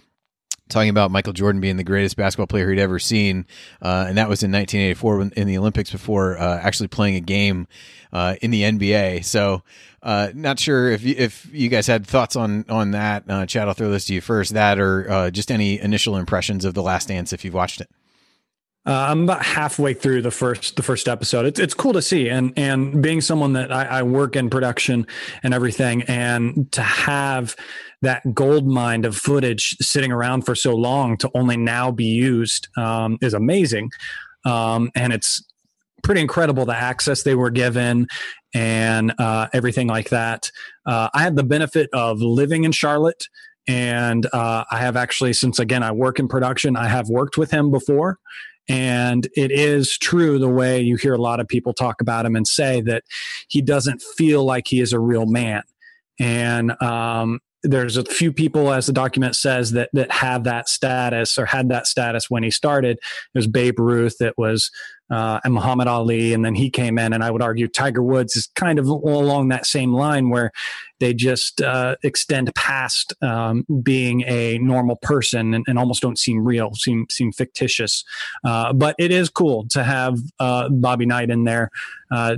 talking 0.68 0.88
about 0.88 1.10
Michael 1.10 1.32
Jordan 1.32 1.60
being 1.60 1.76
the 1.76 1.84
greatest 1.84 2.16
basketball 2.16 2.46
player 2.46 2.70
he'd 2.70 2.80
ever 2.80 2.98
seen, 2.98 3.46
uh, 3.82 4.06
and 4.08 4.16
that 4.18 4.28
was 4.28 4.42
in 4.42 4.50
1984 4.50 5.32
in 5.36 5.46
the 5.46 5.58
Olympics 5.58 5.90
before 5.90 6.38
uh, 6.38 6.58
actually 6.58 6.88
playing 6.88 7.16
a 7.16 7.20
game 7.20 7.66
uh, 8.12 8.36
in 8.40 8.50
the 8.50 8.62
NBA. 8.62 9.24
So, 9.24 9.62
uh, 10.02 10.30
not 10.34 10.58
sure 10.58 10.90
if 10.90 11.02
you, 11.02 11.14
if 11.16 11.48
you 11.52 11.68
guys 11.68 11.86
had 11.86 12.06
thoughts 12.06 12.36
on 12.36 12.64
on 12.68 12.92
that. 12.92 13.24
Uh, 13.28 13.46
Chad, 13.46 13.68
I'll 13.68 13.74
throw 13.74 13.90
this 13.90 14.06
to 14.06 14.14
you 14.14 14.20
first. 14.20 14.54
That 14.54 14.78
or 14.78 15.10
uh, 15.10 15.30
just 15.30 15.50
any 15.50 15.80
initial 15.80 16.16
impressions 16.16 16.64
of 16.64 16.74
the 16.74 16.82
Last 16.82 17.08
Dance 17.08 17.32
if 17.32 17.44
you've 17.44 17.54
watched 17.54 17.80
it. 17.80 17.90
Uh, 18.86 19.06
I'm 19.08 19.24
about 19.24 19.42
halfway 19.42 19.94
through 19.94 20.20
the 20.22 20.30
first 20.30 20.76
the 20.76 20.82
first 20.82 21.08
episode. 21.08 21.46
It's 21.46 21.58
it's 21.58 21.72
cool 21.72 21.94
to 21.94 22.02
see, 22.02 22.28
and 22.28 22.52
and 22.56 23.02
being 23.02 23.22
someone 23.22 23.54
that 23.54 23.72
I, 23.72 23.84
I, 23.84 24.02
work 24.02 24.36
in 24.36 24.50
production 24.50 25.06
and 25.42 25.54
everything, 25.54 26.02
and 26.02 26.70
to 26.72 26.82
have 26.82 27.56
that 28.02 28.34
gold 28.34 28.66
mine 28.66 29.06
of 29.06 29.16
footage 29.16 29.76
sitting 29.80 30.12
around 30.12 30.42
for 30.42 30.54
so 30.54 30.74
long 30.74 31.16
to 31.18 31.30
only 31.34 31.56
now 31.56 31.90
be 31.90 32.04
used 32.04 32.68
um, 32.76 33.16
is 33.22 33.32
amazing, 33.32 33.90
um, 34.44 34.90
and 34.94 35.14
it's 35.14 35.42
pretty 36.02 36.20
incredible 36.20 36.66
the 36.66 36.76
access 36.76 37.22
they 37.22 37.34
were 37.34 37.48
given 37.48 38.06
and 38.52 39.14
uh, 39.18 39.48
everything 39.54 39.86
like 39.86 40.10
that. 40.10 40.50
Uh, 40.84 41.08
I 41.14 41.22
had 41.22 41.36
the 41.36 41.42
benefit 41.42 41.88
of 41.94 42.20
living 42.20 42.64
in 42.64 42.72
Charlotte 42.72 43.28
and 43.66 44.26
uh, 44.32 44.64
I 44.70 44.78
have 44.78 44.96
actually, 44.96 45.32
since 45.32 45.58
again 45.58 45.82
I 45.82 45.92
work 45.92 46.18
in 46.18 46.28
production, 46.28 46.76
I 46.76 46.88
have 46.88 47.08
worked 47.08 47.38
with 47.38 47.50
him 47.50 47.70
before, 47.70 48.18
and 48.68 49.26
it 49.36 49.50
is 49.50 49.98
true 49.98 50.38
the 50.38 50.48
way 50.48 50.80
you 50.80 50.96
hear 50.96 51.14
a 51.14 51.20
lot 51.20 51.40
of 51.40 51.48
people 51.48 51.74
talk 51.74 52.00
about 52.00 52.24
him 52.24 52.34
and 52.34 52.46
say 52.46 52.80
that 52.82 53.04
he 53.48 53.60
doesn't 53.60 54.00
feel 54.00 54.44
like 54.44 54.68
he 54.68 54.80
is 54.80 54.92
a 54.92 54.98
real 54.98 55.26
man. 55.26 55.62
And 56.18 56.80
um, 56.82 57.40
there's 57.62 57.96
a 57.96 58.04
few 58.04 58.32
people, 58.32 58.72
as 58.72 58.86
the 58.86 58.92
document 58.92 59.36
says, 59.36 59.72
that 59.72 59.90
that 59.92 60.10
have 60.10 60.44
that 60.44 60.68
status 60.68 61.38
or 61.38 61.46
had 61.46 61.68
that 61.70 61.86
status 61.86 62.30
when 62.30 62.42
he 62.42 62.50
started. 62.50 62.98
Was 63.34 63.46
Babe 63.46 63.78
Ruth, 63.78 64.16
that 64.20 64.38
was 64.38 64.70
uh, 65.10 65.40
and 65.44 65.54
Muhammad 65.54 65.86
Ali, 65.86 66.32
and 66.32 66.44
then 66.44 66.54
he 66.54 66.70
came 66.70 66.98
in. 66.98 67.12
And 67.12 67.22
I 67.22 67.30
would 67.30 67.42
argue 67.42 67.68
Tiger 67.68 68.02
Woods 68.02 68.36
is 68.36 68.48
kind 68.54 68.78
of 68.78 68.86
along 68.86 69.48
that 69.48 69.66
same 69.66 69.92
line 69.92 70.30
where 70.30 70.52
they 71.00 71.12
just 71.12 71.60
uh, 71.60 71.96
extend 72.02 72.54
past 72.54 73.12
um, 73.22 73.64
being 73.82 74.22
a 74.22 74.58
normal 74.58 74.96
person 74.96 75.54
and, 75.54 75.64
and, 75.68 75.78
almost 75.78 76.00
don't 76.00 76.18
seem 76.18 76.44
real, 76.44 76.72
seem 76.74 77.06
seem 77.10 77.32
fictitious. 77.32 78.04
Uh, 78.44 78.72
but 78.72 78.94
it 78.98 79.10
is 79.10 79.28
cool 79.28 79.66
to 79.68 79.82
have 79.82 80.18
uh, 80.40 80.68
Bobby 80.68 81.06
Knight 81.06 81.30
in 81.30 81.44
there. 81.44 81.70
Uh, 82.10 82.36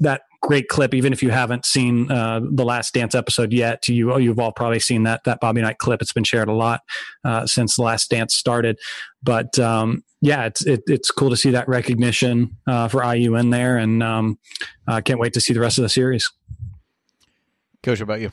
that 0.00 0.22
great 0.40 0.68
clip. 0.68 0.94
Even 0.94 1.12
if 1.12 1.22
you 1.22 1.30
haven't 1.30 1.66
seen 1.66 2.10
uh, 2.10 2.40
the 2.42 2.64
Last 2.64 2.94
Dance 2.94 3.14
episode 3.14 3.52
yet, 3.52 3.88
you 3.88 4.16
you've 4.18 4.38
all 4.38 4.52
probably 4.52 4.80
seen 4.80 5.04
that 5.04 5.24
that 5.24 5.40
Bobby 5.40 5.62
Knight 5.62 5.78
clip. 5.78 6.02
It's 6.02 6.12
been 6.12 6.24
shared 6.24 6.48
a 6.48 6.52
lot 6.52 6.82
uh, 7.24 7.46
since 7.46 7.76
the 7.76 7.82
Last 7.82 8.10
Dance 8.10 8.34
started. 8.34 8.78
But 9.22 9.58
um, 9.58 10.02
yeah, 10.20 10.46
it's 10.46 10.64
it, 10.66 10.82
it's 10.86 11.10
cool 11.10 11.30
to 11.30 11.36
see 11.36 11.50
that 11.50 11.68
recognition 11.68 12.56
uh, 12.66 12.88
for 12.88 13.02
IU 13.02 13.36
in 13.36 13.50
there, 13.50 13.76
and 13.76 14.02
um, 14.02 14.38
I 14.86 15.00
can't 15.00 15.20
wait 15.20 15.34
to 15.34 15.40
see 15.40 15.52
the 15.52 15.60
rest 15.60 15.78
of 15.78 15.82
the 15.82 15.88
series. 15.88 16.30
Coach, 17.82 17.98
how 17.98 18.04
about 18.04 18.20
you? 18.20 18.30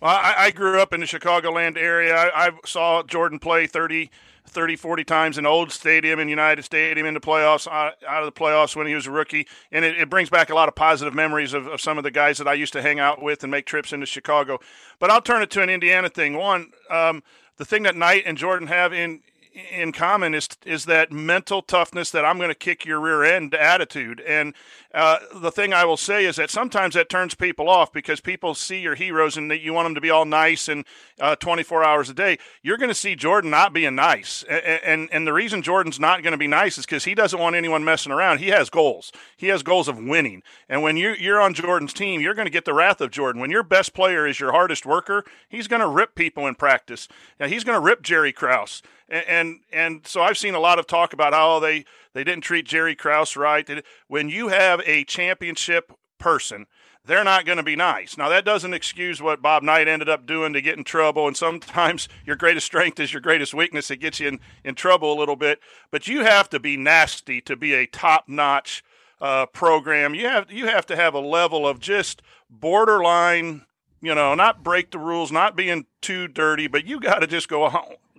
Well, 0.00 0.12
I, 0.14 0.34
I 0.36 0.50
grew 0.50 0.80
up 0.80 0.92
in 0.92 1.00
the 1.00 1.06
Chicagoland 1.06 1.76
area. 1.76 2.14
I, 2.14 2.48
I 2.48 2.50
saw 2.64 3.02
Jordan 3.02 3.38
play 3.38 3.66
30 3.66 4.10
30, 4.54 4.76
40 4.76 5.04
times 5.04 5.38
in 5.38 5.44
Old 5.44 5.72
Stadium 5.72 6.18
and 6.20 6.30
United 6.30 6.64
Stadium 6.64 7.06
in 7.06 7.14
the 7.14 7.20
playoffs, 7.20 7.66
out, 7.66 8.02
of 8.04 8.24
the 8.24 8.32
playoffs 8.32 8.76
when 8.76 8.86
he 8.86 8.94
was 8.94 9.06
a 9.06 9.10
rookie. 9.10 9.46
And 9.72 9.84
it, 9.84 9.98
it 9.98 10.08
brings 10.08 10.30
back 10.30 10.48
a 10.48 10.54
lot 10.54 10.68
of 10.68 10.74
positive 10.74 11.12
memories 11.12 11.52
of, 11.52 11.66
of, 11.66 11.80
some 11.80 11.98
of 11.98 12.04
the 12.04 12.10
guys 12.10 12.38
that 12.38 12.48
I 12.48 12.54
used 12.54 12.72
to 12.74 12.82
hang 12.82 13.00
out 13.00 13.20
with 13.20 13.42
and 13.42 13.50
make 13.50 13.66
trips 13.66 13.92
into 13.92 14.06
Chicago. 14.06 14.60
But 14.98 15.10
I'll 15.10 15.20
turn 15.20 15.42
it 15.42 15.50
to 15.50 15.62
an 15.62 15.68
Indiana 15.68 16.08
thing. 16.08 16.34
One, 16.34 16.70
um, 16.88 17.22
the 17.56 17.64
thing 17.64 17.82
that 17.82 17.96
Knight 17.96 18.22
and 18.26 18.38
Jordan 18.38 18.68
have 18.68 18.92
in 18.92 19.20
in 19.54 19.92
common 19.92 20.34
is 20.34 20.48
is 20.66 20.84
that 20.86 21.12
mental 21.12 21.62
toughness 21.62 22.10
that 22.10 22.24
I'm 22.24 22.38
going 22.38 22.48
to 22.48 22.54
kick 22.54 22.84
your 22.84 22.98
rear 22.98 23.22
end 23.22 23.54
attitude. 23.54 24.20
And 24.20 24.52
uh, 24.92 25.18
the 25.34 25.52
thing 25.52 25.72
I 25.72 25.84
will 25.84 25.96
say 25.96 26.24
is 26.24 26.36
that 26.36 26.50
sometimes 26.50 26.94
that 26.94 27.08
turns 27.08 27.34
people 27.34 27.68
off 27.68 27.92
because 27.92 28.20
people 28.20 28.54
see 28.54 28.80
your 28.80 28.94
heroes 28.96 29.36
and 29.36 29.50
that 29.50 29.60
you 29.60 29.72
want 29.72 29.86
them 29.86 29.94
to 29.94 30.00
be 30.00 30.10
all 30.10 30.24
nice 30.24 30.68
and 30.68 30.84
uh, 31.20 31.36
24 31.36 31.84
hours 31.84 32.10
a 32.10 32.14
day. 32.14 32.38
You're 32.62 32.76
going 32.76 32.90
to 32.90 32.94
see 32.94 33.14
Jordan 33.14 33.50
not 33.50 33.72
being 33.72 33.94
nice, 33.94 34.42
and 34.48 34.64
and, 34.84 35.08
and 35.12 35.26
the 35.26 35.32
reason 35.32 35.62
Jordan's 35.62 36.00
not 36.00 36.22
going 36.22 36.32
to 36.32 36.38
be 36.38 36.48
nice 36.48 36.76
is 36.76 36.86
because 36.86 37.04
he 37.04 37.14
doesn't 37.14 37.38
want 37.38 37.54
anyone 37.54 37.84
messing 37.84 38.12
around. 38.12 38.38
He 38.38 38.48
has 38.48 38.70
goals. 38.70 39.12
He 39.36 39.48
has 39.48 39.62
goals 39.62 39.86
of 39.88 39.98
winning. 39.98 40.42
And 40.68 40.82
when 40.82 40.96
you 40.96 41.10
you're 41.10 41.40
on 41.40 41.54
Jordan's 41.54 41.92
team, 41.92 42.20
you're 42.20 42.34
going 42.34 42.46
to 42.46 42.50
get 42.50 42.64
the 42.64 42.74
wrath 42.74 43.00
of 43.00 43.12
Jordan. 43.12 43.40
When 43.40 43.50
your 43.50 43.62
best 43.62 43.94
player 43.94 44.26
is 44.26 44.40
your 44.40 44.50
hardest 44.50 44.84
worker, 44.84 45.24
he's 45.48 45.68
going 45.68 45.82
to 45.82 45.88
rip 45.88 46.16
people 46.16 46.46
in 46.46 46.56
practice. 46.56 47.06
Now, 47.38 47.46
he's 47.46 47.64
going 47.64 47.76
to 47.76 47.84
rip 47.84 48.02
Jerry 48.02 48.32
Krause 48.32 48.82
and, 49.08 49.24
and 49.28 49.60
and 49.72 50.06
so 50.06 50.22
I've 50.22 50.38
seen 50.38 50.54
a 50.54 50.60
lot 50.60 50.78
of 50.78 50.86
talk 50.86 51.12
about 51.12 51.32
how 51.32 51.58
they 51.58 51.84
they 52.12 52.24
didn't 52.24 52.44
treat 52.44 52.66
Jerry 52.66 52.94
Krause 52.94 53.36
right. 53.36 53.68
When 54.08 54.28
you 54.28 54.48
have 54.48 54.80
a 54.86 55.04
championship 55.04 55.92
person, 56.18 56.66
they're 57.04 57.24
not 57.24 57.44
going 57.44 57.58
to 57.58 57.64
be 57.64 57.76
nice. 57.76 58.16
Now 58.16 58.28
that 58.28 58.44
doesn't 58.44 58.74
excuse 58.74 59.20
what 59.20 59.42
Bob 59.42 59.62
Knight 59.62 59.88
ended 59.88 60.08
up 60.08 60.26
doing 60.26 60.52
to 60.52 60.62
get 60.62 60.78
in 60.78 60.84
trouble, 60.84 61.26
and 61.26 61.36
sometimes 61.36 62.08
your 62.26 62.36
greatest 62.36 62.66
strength 62.66 62.98
is 63.00 63.12
your 63.12 63.22
greatest 63.22 63.54
weakness. 63.54 63.90
It 63.90 63.98
gets 63.98 64.20
you 64.20 64.28
in, 64.28 64.40
in 64.64 64.74
trouble 64.74 65.12
a 65.12 65.18
little 65.18 65.36
bit, 65.36 65.60
but 65.90 66.08
you 66.08 66.24
have 66.24 66.48
to 66.50 66.60
be 66.60 66.76
nasty 66.76 67.40
to 67.42 67.56
be 67.56 67.74
a 67.74 67.86
top 67.86 68.28
notch 68.28 68.82
uh, 69.20 69.46
program. 69.46 70.14
You 70.14 70.28
have 70.28 70.50
you 70.50 70.66
have 70.66 70.86
to 70.86 70.96
have 70.96 71.14
a 71.14 71.20
level 71.20 71.66
of 71.66 71.78
just 71.78 72.22
borderline 72.50 73.66
you 74.04 74.14
know, 74.14 74.34
not 74.34 74.62
break 74.62 74.90
the 74.90 74.98
rules, 74.98 75.32
not 75.32 75.56
being 75.56 75.86
too 76.02 76.28
dirty, 76.28 76.66
but 76.66 76.86
you 76.86 77.00
got 77.00 77.20
to 77.20 77.26
just 77.26 77.48
go 77.48 77.64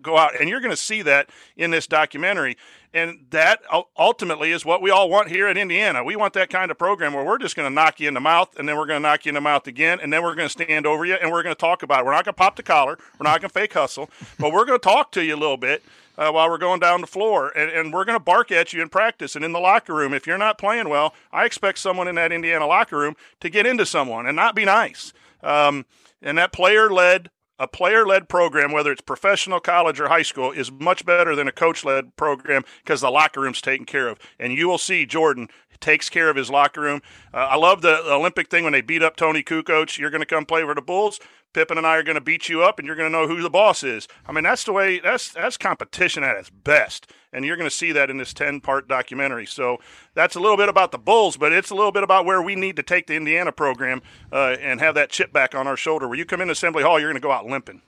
go 0.06 0.18
out, 0.18 0.39
and 0.39 0.50
you're 0.50 0.62
going 0.62 0.72
to 0.72 0.78
see 0.78 1.02
that 1.02 1.30
in 1.58 1.72
this 1.72 1.88
documentary. 1.88 2.58
And 2.94 3.26
that 3.32 3.62
ultimately 4.00 4.54
is 4.54 4.63
what 4.63 4.82
we 4.82 4.89
all 4.89 5.10
want 5.10 5.30
here 5.30 5.48
at 5.48 5.58
Indiana. 5.58 6.02
We 6.02 6.15
want 6.15 6.34
that 6.36 6.50
kind 6.50 6.72
of 6.72 6.78
program 6.78 7.13
where 7.13 7.26
we're 7.26 7.38
just 7.38 7.58
going 7.58 7.70
to 7.70 7.74
knock 7.74 8.00
you 8.00 8.08
in 8.08 8.13
the 8.13 8.22
mouth, 8.22 8.58
and 8.58 8.70
then 8.70 8.78
we're 8.78 8.86
going 8.86 9.02
to 9.02 9.08
knock 9.08 9.26
you 9.26 9.32
in 9.32 9.36
the 9.36 9.41
mouth 9.41 9.68
again, 9.68 10.00
and 10.02 10.13
then 10.13 10.24
we're 10.24 10.36
going 10.36 10.48
to 10.48 10.63
stand 10.63 10.88
over 10.88 11.04
you, 11.04 11.15
and 11.15 11.30
we're 11.30 11.44
going 11.44 11.54
to 11.54 11.60
talk 11.60 11.84
about 11.84 12.00
it. 12.00 12.06
We're 12.06 12.13
not 12.13 12.24
going 12.24 12.36
to 12.36 12.39
pop 12.39 12.56
the 12.56 12.63
collar, 12.63 12.98
we're 13.20 13.26
not 13.26 13.41
going 13.41 13.50
to 13.50 13.54
fake 13.54 13.74
hustle, 13.74 14.10
but 14.39 14.54
we're 14.54 14.63
going 14.63 14.80
to 14.80 14.84
talk 14.84 15.12
to 15.12 15.26
you 15.26 15.36
a 15.36 15.38
little 15.38 15.58
bit. 15.58 15.84
Uh, 16.18 16.32
while 16.32 16.50
we're 16.50 16.58
going 16.58 16.80
down 16.80 17.02
the 17.02 17.08
floor, 17.08 17.52
and, 17.58 17.70
and 17.70 17.91
we're 17.91 18.06
going 18.06 18.18
to 18.18 18.24
bark 18.24 18.50
at 18.50 18.72
you 18.72 18.82
in 18.82 18.88
practice 18.88 19.36
and 19.36 19.44
in 19.44 19.52
the 19.52 19.60
locker 19.60 19.94
room. 19.94 20.13
If 20.13 20.26
you're 20.26 20.38
not 20.38 20.58
playing 20.58 20.88
well, 20.88 21.13
I 21.34 21.44
expect 21.44 21.78
someone 21.78 22.08
in 22.08 22.15
that 22.15 22.32
Indiana 22.32 22.65
locker 22.65 22.98
room 22.98 23.18
to 23.41 23.50
get 23.50 23.65
into 23.68 23.86
someone 23.86 24.26
and 24.26 24.34
not 24.34 24.56
be 24.56 24.63
nice. 24.63 25.12
Um, 25.44 25.86
and 26.22 26.38
that 26.38 26.54
player 26.54 26.89
led 26.89 27.32
a 27.58 27.68
player 27.68 28.06
led 28.06 28.28
program, 28.28 28.72
whether 28.72 28.91
it's 28.91 29.02
professional, 29.02 29.60
college, 29.60 30.00
or 30.00 30.08
high 30.08 30.22
school, 30.22 30.52
is 30.52 30.72
much 30.72 31.06
better 31.06 31.36
than 31.36 31.48
a 31.48 31.52
coach 31.52 31.86
led 31.86 32.15
program 32.15 32.63
because 32.84 33.02
the 33.02 33.10
locker 33.10 33.41
room's 33.41 33.62
taken 33.62 33.86
care 33.86 34.08
of. 34.08 34.20
And 34.39 34.54
you 34.54 34.68
will 34.68 34.78
see 34.78 35.06
Jordan 35.06 35.48
takes 35.80 36.10
care 36.10 36.30
of 36.30 36.36
his 36.36 36.50
locker 36.50 36.82
room. 36.82 37.02
Uh, 37.34 37.38
I 37.38 37.56
love 37.56 37.82
the 37.82 38.02
Olympic 38.12 38.50
thing 38.50 38.63
when 38.63 38.74
they 38.74 38.82
beat 38.82 39.04
up 39.04 39.15
Toni 39.15 39.44
Kukoc. 39.44 39.98
You're 39.98 40.10
going 40.10 40.22
to 40.22 40.26
come 40.26 40.46
play 40.46 40.63
for 40.63 40.76
the 40.76 40.82
Bulls. 40.82 41.20
Pippen 41.56 41.78
and 41.78 41.88
I 41.88 41.96
are 41.96 42.04
going 42.04 42.15
to 42.15 42.22
beat 42.22 42.50
you 42.50 42.63
up, 42.63 42.80
and 42.80 42.86
you're 42.86 42.98
going 42.98 43.10
to 43.10 43.18
know 43.18 43.30
who 43.30 43.41
the 43.41 43.50
boss 43.50 43.82
is. 43.82 44.10
I 44.28 44.34
mean, 44.34 44.44
that's 44.44 44.65
the 44.65 44.74
way. 44.74 45.00
That's 45.00 45.30
that's 45.32 45.56
competition 45.56 46.22
at 46.22 46.36
its 46.36 46.50
best, 46.50 47.10
and 47.32 47.46
you're 47.46 47.56
going 47.56 47.70
to 47.70 47.76
see 47.76 47.94
that 47.94 48.10
in 48.10 48.18
this 48.18 48.34
ten 48.34 48.60
part 48.60 48.89
documentary. 48.89 49.46
So 49.46 49.80
that's 50.15 50.36
a 50.36 50.41
little 50.41 50.58
bit 50.58 50.68
about 50.68 50.91
the 50.91 50.98
Bulls, 50.98 51.38
but 51.38 51.54
it's 51.54 51.70
a 51.70 51.76
little 51.76 51.94
bit 51.94 52.04
about 52.04 52.26
where 52.26 52.41
we 52.41 52.56
need 52.56 52.76
to 52.76 52.84
take 52.84 53.08
the 53.08 53.15
Indiana 53.15 53.54
program 53.54 54.02
uh, 54.34 54.58
and 54.60 54.82
have 54.82 54.96
that 54.96 55.10
chip 55.10 55.32
back 55.32 55.56
on 55.56 55.65
our 55.65 55.78
shoulder. 55.78 56.10
Where 56.10 56.18
you 56.18 56.26
come 56.26 56.41
in 56.41 56.50
Assembly 56.50 56.84
Hall, 56.84 57.00
you're 57.00 57.10
going 57.10 57.22
to 57.22 57.26
go 57.26 57.32
out 57.32 57.46
limping. 57.46 57.82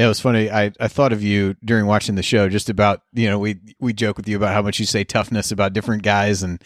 Yeah, 0.00 0.06
it 0.06 0.08
was 0.08 0.20
funny. 0.20 0.50
I, 0.50 0.72
I 0.80 0.88
thought 0.88 1.12
of 1.12 1.22
you 1.22 1.56
during 1.62 1.84
watching 1.84 2.14
the 2.14 2.22
show 2.22 2.48
just 2.48 2.70
about, 2.70 3.02
you 3.12 3.28
know, 3.28 3.38
we 3.38 3.58
we 3.80 3.92
joke 3.92 4.16
with 4.16 4.26
you 4.26 4.34
about 4.34 4.54
how 4.54 4.62
much 4.62 4.80
you 4.80 4.86
say 4.86 5.04
toughness 5.04 5.52
about 5.52 5.74
different 5.74 6.02
guys 6.02 6.42
and 6.42 6.58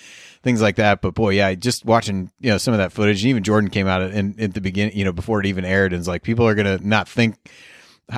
things 0.45 0.63
like 0.63 0.77
that. 0.77 1.03
But 1.03 1.15
boy, 1.15 1.31
yeah, 1.31 1.53
just 1.57 1.85
watching, 1.85 2.31
you 2.39 2.53
know, 2.53 2.59
some 2.59 2.75
of 2.75 2.79
that 2.79 2.93
footage. 2.93 3.27
Even 3.27 3.43
Jordan 3.43 3.71
came 3.71 3.89
out 3.89 4.03
in, 4.03 4.41
at 4.41 4.55
the 4.55 4.61
beginning, 4.61 4.97
you 4.97 5.05
know, 5.05 5.11
before 5.11 5.41
it 5.41 5.47
even 5.47 5.65
aired 5.65 5.93
and 5.93 5.99
was 5.99 6.07
like, 6.07 6.23
people 6.23 6.47
are 6.47 6.55
going 6.55 6.79
to 6.79 6.87
not 6.87 7.09
think 7.09 7.51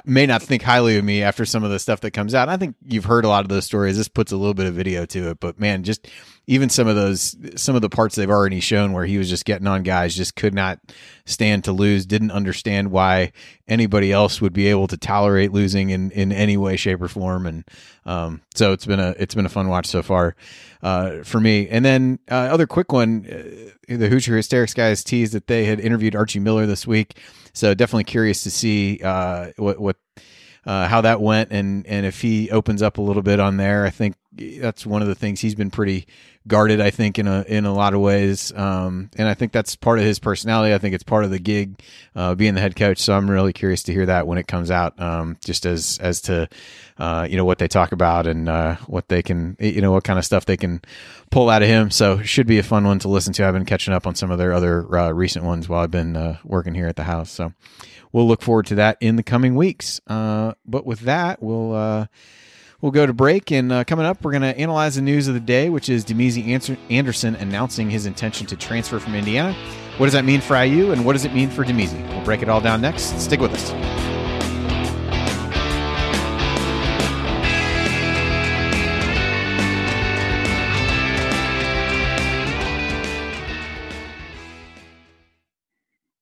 may 0.05 0.27
not 0.27 0.42
think 0.42 0.62
highly 0.62 0.99
of 0.99 1.05
me 1.05 1.22
after 1.22 1.44
some 1.44 1.62
of 1.62 1.70
the 1.70 1.79
stuff 1.79 2.01
that 2.01 2.11
comes 2.11 2.35
out. 2.35 2.49
I 2.49 2.57
think 2.57 2.75
you've 2.87 3.05
heard 3.05 3.25
a 3.25 3.29
lot 3.29 3.44
of 3.44 3.49
those 3.49 3.64
stories. 3.64 3.96
This 3.96 4.09
puts 4.09 4.33
a 4.33 4.37
little 4.37 4.55
bit 4.55 4.66
of 4.66 4.75
video 4.75 5.07
to 5.07 5.31
it, 5.31 5.40
but 5.40 5.61
man, 5.61 5.85
just 5.85 6.09
even 6.49 6.68
some 6.68 6.88
of 6.88 6.96
those, 6.96 7.37
some 7.57 7.77
of 7.77 7.83
the 7.83 7.88
parts 7.88 8.14
they've 8.14 8.31
already 8.31 8.61
shown 8.61 8.92
where 8.92 9.05
he 9.05 9.18
was 9.18 9.29
just 9.29 9.44
getting 9.44 9.66
on 9.66 9.83
guys, 9.83 10.14
just 10.14 10.35
could 10.35 10.55
not 10.55 10.81
stand 11.25 11.64
to 11.64 11.72
lose, 11.72 12.05
didn't 12.05 12.31
understand 12.33 12.90
why 12.90 13.33
anybody 13.68 14.12
else 14.12 14.40
would 14.40 14.53
be 14.53 14.66
able 14.68 14.87
to 14.88 14.96
tolerate 14.96 15.53
losing 15.53 15.90
in, 15.90 16.11
in 16.11 16.33
any 16.33 16.57
way, 16.57 16.77
shape, 16.77 17.01
or 17.01 17.09
form. 17.09 17.46
And 17.46 17.64
um, 18.05 18.42
so 18.55 18.72
it's 18.72 18.87
been 18.87 19.01
a 19.01 19.14
it's 19.18 19.35
been 19.35 19.46
a 19.46 19.51
fun 19.51 19.68
watch 19.68 19.87
so 19.87 20.03
far 20.03 20.37
uh, 20.83 21.22
for 21.22 21.40
me. 21.40 21.68
And 21.68 21.85
then 21.85 22.18
uh, 22.31 22.35
other 22.35 22.66
quick 22.66 22.92
one, 22.92 23.27
uh, 23.27 23.96
the 23.96 24.09
Hoosier 24.09 24.37
Hysterics 24.37 24.75
guys 24.75 25.05
teased 25.05 25.33
that 25.33 25.46
they 25.46 25.64
had 25.64 25.81
interviewed 25.81 26.16
Archie 26.16 26.40
Miller 26.40 26.66
this 26.66 26.87
week. 26.87 27.18
So 27.57 27.73
definitely 27.73 28.05
curious 28.05 28.42
to 28.42 28.51
see 28.51 29.01
uh, 29.03 29.53
what 29.57 29.81
what 29.81 29.97
uh, 30.66 30.88
how 30.88 31.01
that 31.01 31.23
went 31.23 31.53
and 31.53 31.87
and 31.87 32.05
if 32.05 32.21
he 32.21 32.51
opens 32.51 32.83
up 32.83 32.99
a 32.99 33.01
little 33.01 33.23
bit 33.23 33.40
on 33.40 33.57
there. 33.57 33.87
I 33.87 33.90
think 33.90 34.14
that's 34.37 34.87
one 34.87 35.03
of 35.03 35.09
the 35.09 35.14
things 35.14 35.40
he's 35.40 35.55
been 35.55 35.70
pretty 35.70 36.07
guarded. 36.46 36.81
I 36.81 36.90
think 36.90 37.18
in 37.18 37.27
a 37.27 37.42
in 37.42 37.64
a 37.64 37.72
lot 37.72 37.94
of 37.94 38.01
ways, 38.01 38.53
um, 38.55 39.11
and 39.16 39.29
I 39.29 39.35
think 39.35 39.53
that's 39.53 39.77
part 39.77 39.99
of 39.99 40.05
his 40.05 40.18
personality. 40.18 40.75
I 40.75 40.79
think 40.79 40.94
it's 40.94 41.05
part 41.05 41.25
of 41.25 41.31
the 41.31 41.38
gig, 41.38 41.81
uh, 42.14 42.35
being 42.35 42.55
the 42.55 42.61
head 42.61 42.77
coach. 42.77 42.99
So 42.99 43.16
I'm 43.16 43.31
really 43.31 43.53
curious 43.53 43.83
to 43.85 43.92
hear 43.92 44.07
that 44.07 44.27
when 44.27 44.38
it 44.38 44.46
comes 44.46 44.70
out, 44.70 45.01
um, 45.01 45.37
just 45.44 45.66
as 45.66 45.99
as 45.99 46.20
to 46.22 46.49
uh, 46.99 47.27
you 47.29 47.37
know 47.37 47.44
what 47.44 47.59
they 47.59 47.68
talk 47.68 47.92
about 47.92 48.27
and 48.27 48.49
uh, 48.49 48.77
what 48.87 49.09
they 49.09 49.22
can 49.22 49.57
you 49.59 49.81
know 49.81 49.92
what 49.92 50.05
kind 50.05 50.18
of 50.18 50.25
stuff 50.25 50.46
they 50.46 50.57
can 50.57 50.83
pull 51.31 51.51
out 51.51 51.62
of 51.62 51.68
him. 51.68 51.90
So 51.90 52.22
should 52.22 52.46
be 52.46 52.59
a 52.59 52.62
fun 52.62 52.85
one 52.85 52.99
to 53.01 53.09
listen 53.09 53.33
to. 53.35 53.46
I've 53.46 53.55
been 53.55 53.64
catching 53.64 53.94
up 53.94 54.07
on 54.07 54.14
some 54.14 54.31
of 54.31 54.38
their 54.38 54.53
other 54.53 54.96
uh, 54.96 55.11
recent 55.11 55.44
ones 55.44 55.68
while 55.68 55.81
I've 55.81 55.90
been 55.90 56.16
uh, 56.16 56.38
working 56.44 56.75
here 56.75 56.87
at 56.87 56.96
the 56.96 57.05
house. 57.05 57.31
So 57.31 57.53
we'll 58.12 58.29
look 58.29 58.42
forward 58.42 58.66
to 58.66 58.77
that 58.77 58.99
in 59.01 59.16
the 59.16 59.22
coming 59.22 59.55
weeks. 59.55 60.01
Uh, 60.07 60.53
but 60.64 60.87
with 60.87 61.01
that, 61.01 61.42
we'll 61.42 62.09
we'll 62.80 62.92
go 62.92 63.06
to 63.06 63.12
break. 63.12 63.50
And 63.50 63.72
uh, 63.72 63.84
coming 63.84 64.06
up, 64.06 64.22
we're 64.24 64.32
going 64.32 64.42
to 64.42 64.58
analyze 64.58 64.96
the 64.96 65.02
news 65.02 65.28
of 65.28 65.34
the 65.34 65.40
day, 65.40 65.68
which 65.68 65.88
is 65.88 66.04
Damezi 66.04 66.78
Anderson 66.90 67.36
announcing 67.36 67.90
his 67.90 68.06
intention 68.06 68.46
to 68.48 68.56
transfer 68.56 68.98
from 68.98 69.14
Indiana. 69.14 69.54
What 69.98 70.06
does 70.06 70.12
that 70.12 70.24
mean 70.24 70.40
for 70.40 70.62
IU, 70.62 70.92
and 70.92 71.04
what 71.04 71.14
does 71.14 71.24
it 71.24 71.32
mean 71.32 71.48
for 71.48 71.64
Damezi? 71.64 72.06
We'll 72.10 72.24
break 72.24 72.42
it 72.42 72.48
all 72.48 72.60
down 72.60 72.80
next. 72.82 73.18
Stick 73.20 73.40
with 73.40 73.54
us. 73.54 73.72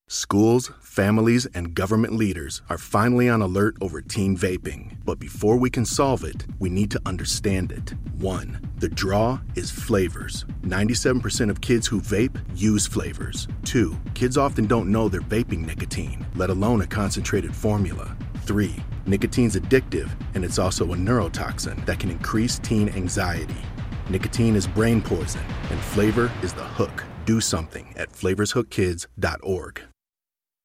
Schools, 0.06 0.72
families, 0.94 1.44
and 1.54 1.74
government 1.74 2.14
leaders 2.14 2.62
are 2.70 2.78
finally 2.78 3.28
on 3.28 3.42
alert 3.42 3.76
over 3.80 4.00
teen 4.00 4.36
vaping. 4.36 4.96
But 5.04 5.18
before 5.18 5.56
we 5.56 5.68
can 5.68 5.84
solve 5.84 6.22
it, 6.22 6.46
we 6.60 6.70
need 6.70 6.90
to 6.92 7.00
understand 7.04 7.72
it. 7.72 7.94
One, 8.18 8.60
the 8.78 8.88
draw 8.88 9.40
is 9.56 9.72
flavors. 9.72 10.44
97% 10.62 11.50
of 11.50 11.60
kids 11.60 11.88
who 11.88 12.00
vape 12.00 12.40
use 12.54 12.86
flavors. 12.86 13.48
Two, 13.64 13.98
kids 14.14 14.38
often 14.38 14.66
don't 14.66 14.90
know 14.90 15.08
they're 15.08 15.20
vaping 15.20 15.66
nicotine, 15.66 16.24
let 16.36 16.48
alone 16.48 16.82
a 16.82 16.86
concentrated 16.86 17.54
formula. 17.54 18.16
Three, 18.42 18.76
nicotine's 19.04 19.56
addictive, 19.56 20.10
and 20.34 20.44
it's 20.44 20.60
also 20.60 20.92
a 20.92 20.96
neurotoxin 20.96 21.84
that 21.86 21.98
can 21.98 22.10
increase 22.10 22.60
teen 22.60 22.88
anxiety. 22.90 23.62
Nicotine 24.08 24.54
is 24.54 24.68
brain 24.68 25.02
poison, 25.02 25.42
and 25.70 25.80
flavor 25.80 26.30
is 26.42 26.52
the 26.52 26.62
hook. 26.62 27.02
Do 27.24 27.40
something 27.40 27.92
at 27.96 28.12
flavorshookkids.org. 28.12 29.93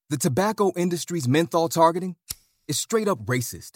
The 0.10 0.18
tobacco 0.18 0.72
industry's 0.76 1.28
menthol 1.28 1.70
targeting 1.70 2.16
is 2.68 2.80
straight 2.80 3.08
up 3.08 3.26
racist. 3.26 3.74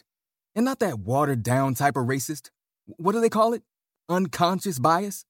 And 0.56 0.66
not 0.66 0.80
that 0.80 1.00
watered 1.00 1.44
down 1.44 1.76
type 1.76 1.96
of 1.96 2.06
racist. 2.06 2.50
What 2.86 3.12
do 3.12 3.22
they 3.22 3.30
call 3.30 3.54
it? 3.54 3.62
Unconscious 4.10 4.80
bias? 4.80 5.26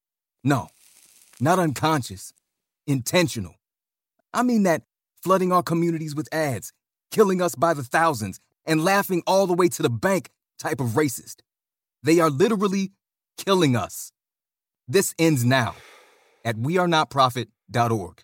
No, 0.45 0.69
not 1.41 1.59
unconscious. 1.59 2.33
Intentional. 2.87 3.55
I 4.33 4.43
mean 4.43 4.63
that 4.63 4.83
flooding 5.21 5.51
our 5.51 5.63
communities 5.63 6.15
with 6.15 6.33
ads, 6.33 6.71
killing 7.11 7.41
us 7.41 7.55
by 7.55 7.73
the 7.73 7.83
thousands, 7.83 8.39
and 8.65 8.83
laughing 8.83 9.23
all 9.27 9.45
the 9.45 9.53
way 9.53 9.67
to 9.69 9.81
the 9.81 9.89
bank 9.89 10.29
type 10.57 10.79
of 10.79 10.91
racist. 10.91 11.41
They 12.01 12.19
are 12.21 12.29
literally 12.29 12.93
killing 13.37 13.75
us. 13.75 14.13
This 14.87 15.13
ends 15.19 15.43
now 15.43 15.75
at 16.45 16.55
wearenotprofit.org. 16.55 18.23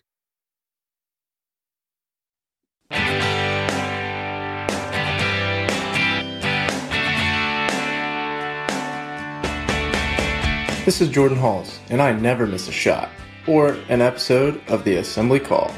This 10.86 11.02
is 11.02 11.10
Jordan 11.10 11.36
Hulls, 11.36 11.78
and 11.90 12.00
I 12.00 12.10
never 12.12 12.46
miss 12.46 12.66
a 12.66 12.72
shot 12.72 13.10
or 13.46 13.74
an 13.90 14.00
episode 14.00 14.62
of 14.66 14.82
the 14.82 14.96
Assembly 14.96 15.38
Call. 15.38 15.70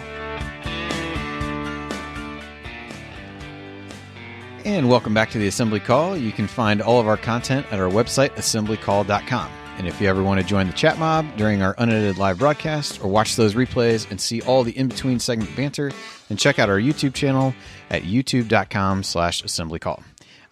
And 4.65 4.89
welcome 4.89 5.13
back 5.13 5.31
to 5.31 5.39
the 5.39 5.49
Assembly 5.49 5.81
Call. 5.81 6.17
You 6.17 6.31
can 6.31 6.47
find 6.47 6.81
all 6.81 7.01
of 7.01 7.09
our 7.09 7.17
content 7.17 7.67
at 7.73 7.81
our 7.81 7.91
website, 7.91 8.31
assemblycall.com. 8.37 9.51
And 9.79 9.89
if 9.89 10.01
you 10.01 10.09
ever 10.09 10.23
want 10.23 10.41
to 10.41 10.47
join 10.47 10.69
the 10.69 10.73
chat 10.73 11.01
mob 11.01 11.27
during 11.37 11.63
our 11.63 11.75
unedited 11.79 12.19
live 12.19 12.39
broadcast 12.39 13.03
or 13.03 13.09
watch 13.09 13.35
those 13.35 13.55
replays 13.55 14.09
and 14.09 14.21
see 14.21 14.41
all 14.43 14.63
the 14.63 14.79
in-between 14.79 15.19
segment 15.19 15.55
banter, 15.57 15.91
then 16.29 16.39
check 16.39 16.61
out 16.61 16.71
our 16.71 16.79
YouTube 16.79 17.13
channel 17.13 17.55
at 17.91 18.03
youtube.com 18.03 19.03
slash 19.03 19.43
assemblycall. 19.43 20.01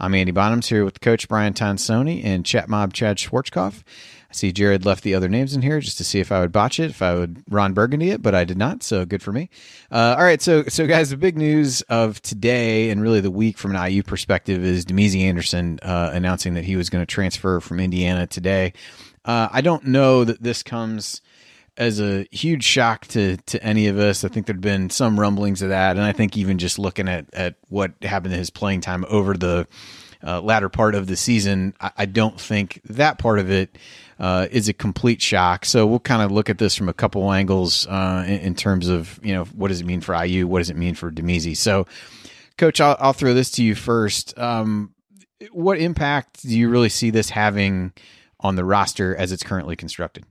I'm 0.00 0.14
Andy 0.14 0.32
Bottoms 0.32 0.68
here 0.68 0.84
with 0.84 1.00
Coach 1.00 1.28
Brian 1.28 1.52
Tonsoni 1.52 2.24
and 2.24 2.44
chat 2.44 2.68
mob 2.68 2.94
Chad 2.94 3.18
Schwarzkopf. 3.18 3.84
I 4.30 4.32
see 4.32 4.52
Jared 4.52 4.86
left 4.86 5.02
the 5.02 5.14
other 5.16 5.28
names 5.28 5.54
in 5.54 5.62
here 5.62 5.80
just 5.80 5.98
to 5.98 6.04
see 6.04 6.20
if 6.20 6.30
I 6.30 6.38
would 6.38 6.52
botch 6.52 6.78
it, 6.78 6.90
if 6.90 7.02
I 7.02 7.14
would 7.14 7.42
Ron 7.50 7.72
Burgundy 7.72 8.10
it, 8.10 8.22
but 8.22 8.32
I 8.32 8.44
did 8.44 8.56
not. 8.56 8.84
So 8.84 9.04
good 9.04 9.24
for 9.24 9.32
me. 9.32 9.50
Uh, 9.90 10.14
all 10.16 10.22
right, 10.24 10.40
so 10.40 10.62
so 10.64 10.86
guys, 10.86 11.10
the 11.10 11.16
big 11.16 11.36
news 11.36 11.82
of 11.82 12.22
today 12.22 12.90
and 12.90 13.02
really 13.02 13.20
the 13.20 13.30
week 13.30 13.58
from 13.58 13.74
an 13.74 13.90
IU 13.90 14.04
perspective 14.04 14.64
is 14.64 14.84
Damezi 14.84 15.22
Anderson 15.22 15.80
uh, 15.82 16.10
announcing 16.12 16.54
that 16.54 16.64
he 16.64 16.76
was 16.76 16.90
going 16.90 17.02
to 17.02 17.06
transfer 17.06 17.58
from 17.58 17.80
Indiana 17.80 18.28
today. 18.28 18.72
Uh, 19.24 19.48
I 19.50 19.62
don't 19.62 19.86
know 19.86 20.22
that 20.22 20.40
this 20.40 20.62
comes 20.62 21.22
as 21.76 22.00
a 22.00 22.24
huge 22.30 22.62
shock 22.62 23.06
to 23.08 23.36
to 23.36 23.60
any 23.64 23.88
of 23.88 23.98
us. 23.98 24.22
I 24.22 24.28
think 24.28 24.46
there'd 24.46 24.60
been 24.60 24.90
some 24.90 25.18
rumblings 25.18 25.60
of 25.60 25.70
that, 25.70 25.96
and 25.96 26.04
I 26.04 26.12
think 26.12 26.36
even 26.36 26.58
just 26.58 26.78
looking 26.78 27.08
at 27.08 27.32
at 27.34 27.56
what 27.68 27.92
happened 28.02 28.32
to 28.32 28.38
his 28.38 28.50
playing 28.50 28.82
time 28.82 29.04
over 29.08 29.34
the 29.34 29.66
uh, 30.22 30.40
latter 30.40 30.68
part 30.68 30.94
of 30.94 31.06
the 31.06 31.16
season, 31.16 31.74
I, 31.80 31.90
I, 31.98 32.06
don't 32.06 32.38
think 32.38 32.82
that 32.84 33.18
part 33.18 33.38
of 33.38 33.50
it 33.50 33.78
uh, 34.20 34.46
is 34.50 34.68
a 34.68 34.74
complete 34.74 35.22
shock. 35.22 35.64
So 35.64 35.86
we'll 35.86 35.98
kind 35.98 36.22
of 36.22 36.30
look 36.30 36.50
at 36.50 36.58
this 36.58 36.76
from 36.76 36.90
a 36.90 36.92
couple 36.92 37.32
angles 37.32 37.86
uh, 37.86 38.24
in, 38.26 38.40
in, 38.40 38.54
terms 38.54 38.88
of 38.88 39.18
you 39.22 39.32
know 39.32 39.44
what 39.44 39.68
does 39.68 39.80
it 39.80 39.86
mean 39.86 40.02
for 40.02 40.14
IU, 40.14 40.46
what 40.46 40.58
does 40.58 40.68
it 40.68 40.76
mean 40.76 40.94
for 40.94 41.10
Damezi. 41.10 41.56
So, 41.56 41.86
Coach, 42.58 42.80
I'll, 42.80 42.96
I'll 43.00 43.12
throw 43.14 43.32
this 43.32 43.50
to 43.52 43.64
you 43.64 43.74
first. 43.74 44.38
Um, 44.38 44.94
what 45.52 45.78
impact 45.78 46.42
do 46.42 46.56
you 46.56 46.68
really 46.68 46.90
see 46.90 47.08
this 47.08 47.30
having 47.30 47.94
on 48.38 48.56
the 48.56 48.64
roster 48.64 49.16
as 49.16 49.32
it's 49.32 49.42
currently 49.42 49.74
constructed? 49.74 50.24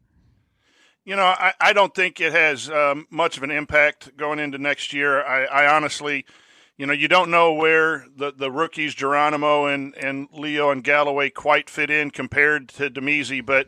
You 1.04 1.15
know, 1.15 1.25
I, 1.25 1.54
I 1.60 1.73
don't 1.73 1.95
think 1.95 2.21
it 2.21 2.32
has 2.32 2.69
um, 2.69 3.08
much 3.10 3.38
of 3.38 3.43
an 3.43 3.49
impact 3.49 4.15
going 4.15 4.38
into 4.38 4.60
next 4.60 4.93
year. 4.93 5.23
I, 5.23 5.45
I 5.45 5.75
honestly 5.75 6.25
you 6.80 6.86
know, 6.86 6.94
you 6.94 7.10
don't 7.10 7.30
know 7.30 7.52
where 7.52 8.06
the, 8.15 8.32
the 8.32 8.50
rookies 8.50 8.96
Geronimo 8.96 9.65
and, 9.65 9.94
and 9.98 10.30
Leal 10.32 10.72
and 10.72 10.82
Galloway 10.82 11.30
quite 11.30 11.70
fit 11.70 11.89
in 11.89 12.10
compared 12.10 12.70
to 12.70 12.89
Damezi, 12.89 13.46
but 13.46 13.68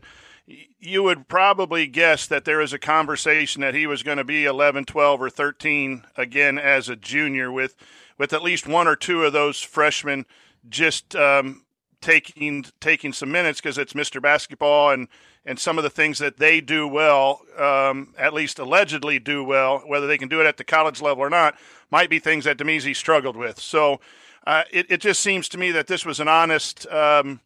you 0.79 1.03
would 1.03 1.27
probably 1.27 1.87
guess 1.87 2.25
that 2.25 2.45
there 2.45 2.61
is 2.61 2.71
a 2.71 2.79
conversation 2.79 3.61
that 3.61 3.75
he 3.75 3.85
was 3.85 4.01
going 4.01 4.17
to 4.17 4.23
be 4.23 4.45
11, 4.45 4.85
12, 4.85 5.21
or 5.21 5.29
13 5.29 6.05
again 6.15 6.57
as 6.57 6.87
a 6.87 6.95
junior 6.95 7.51
with 7.51 7.75
with 8.17 8.31
at 8.31 8.43
least 8.43 8.65
one 8.65 8.87
or 8.87 8.95
two 8.95 9.25
of 9.25 9.33
those 9.33 9.61
freshmen 9.61 10.25
just 10.69 11.13
um, 11.13 11.65
taking 11.99 12.63
taking 12.79 13.11
some 13.11 13.31
minutes 13.31 13.59
because 13.59 13.77
it's 13.77 13.93
Mr. 13.93 14.21
Basketball 14.21 14.91
and 14.91 15.09
and 15.45 15.59
some 15.59 15.77
of 15.77 15.83
the 15.83 15.89
things 15.89 16.19
that 16.19 16.37
they 16.37 16.61
do 16.61 16.87
well, 16.87 17.41
um, 17.57 18.13
at 18.17 18.33
least 18.33 18.59
allegedly 18.59 19.19
do 19.19 19.43
well, 19.43 19.79
whether 19.87 20.05
they 20.07 20.17
can 20.17 20.29
do 20.29 20.39
it 20.39 20.45
at 20.45 20.57
the 20.57 20.63
college 20.63 21.01
level 21.01 21.23
or 21.23 21.29
not, 21.29 21.55
might 21.89 22.09
be 22.09 22.19
things 22.19 22.45
that 22.45 22.57
Damezi 22.57 22.95
struggled 22.95 23.35
with. 23.35 23.59
So 23.59 23.99
uh, 24.45 24.63
it, 24.71 24.85
it 24.89 25.01
just 25.01 25.19
seems 25.19 25.49
to 25.49 25.57
me 25.57 25.71
that 25.71 25.87
this 25.87 26.05
was 26.05 26.19
an 26.19 26.27
honest, 26.27 26.87
um, 26.91 27.39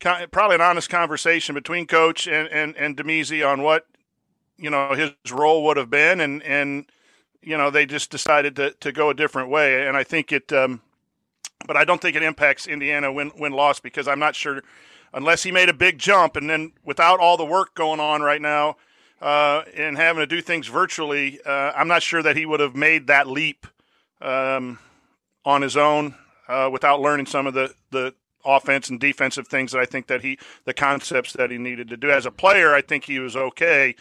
probably 0.00 0.56
an 0.56 0.60
honest 0.60 0.90
conversation 0.90 1.54
between 1.54 1.86
coach 1.86 2.26
and, 2.26 2.48
and, 2.48 2.76
and 2.76 2.96
Damezi 2.96 3.46
on 3.46 3.62
what, 3.62 3.86
you 4.58 4.70
know, 4.70 4.94
his 4.94 5.12
role 5.30 5.64
would 5.64 5.76
have 5.76 5.90
been. 5.90 6.20
And, 6.20 6.42
and, 6.42 6.86
you 7.42 7.56
know, 7.56 7.70
they 7.70 7.86
just 7.86 8.10
decided 8.10 8.56
to, 8.56 8.72
to 8.80 8.90
go 8.90 9.10
a 9.10 9.14
different 9.14 9.50
way. 9.50 9.86
And 9.86 9.96
I 9.96 10.02
think 10.02 10.32
it, 10.32 10.52
um, 10.52 10.80
but 11.66 11.76
I 11.76 11.84
don't 11.84 12.00
think 12.00 12.16
it 12.16 12.22
impacts 12.22 12.66
Indiana 12.66 13.12
win 13.12 13.32
win 13.38 13.52
loss 13.52 13.80
because 13.80 14.08
I'm 14.08 14.18
not 14.18 14.34
sure 14.34 14.62
unless 15.12 15.42
he 15.42 15.52
made 15.52 15.68
a 15.68 15.74
big 15.74 15.98
jump 15.98 16.36
and 16.36 16.48
then 16.48 16.72
without 16.84 17.20
all 17.20 17.36
the 17.36 17.44
work 17.44 17.74
going 17.74 18.00
on 18.00 18.22
right 18.22 18.42
now 18.42 18.76
uh, 19.20 19.62
and 19.74 19.96
having 19.96 20.20
to 20.20 20.26
do 20.26 20.40
things 20.40 20.66
virtually, 20.66 21.40
uh, 21.44 21.72
I'm 21.74 21.88
not 21.88 22.02
sure 22.02 22.22
that 22.22 22.36
he 22.36 22.46
would 22.46 22.60
have 22.60 22.76
made 22.76 23.06
that 23.06 23.26
leap 23.26 23.66
um, 24.20 24.78
on 25.44 25.62
his 25.62 25.76
own 25.76 26.14
uh, 26.48 26.68
without 26.72 27.00
learning 27.00 27.26
some 27.26 27.46
of 27.46 27.54
the 27.54 27.74
the 27.90 28.14
offense 28.44 28.88
and 28.88 29.00
defensive 29.00 29.48
things 29.48 29.72
that 29.72 29.80
I 29.80 29.86
think 29.86 30.06
that 30.06 30.22
he 30.22 30.38
the 30.64 30.74
concepts 30.74 31.32
that 31.32 31.50
he 31.50 31.58
needed 31.58 31.88
to 31.88 31.96
do 31.96 32.10
as 32.10 32.26
a 32.26 32.30
player. 32.30 32.74
I 32.74 32.80
think 32.80 33.04
he 33.04 33.18
was 33.18 33.34
okay 33.34 33.96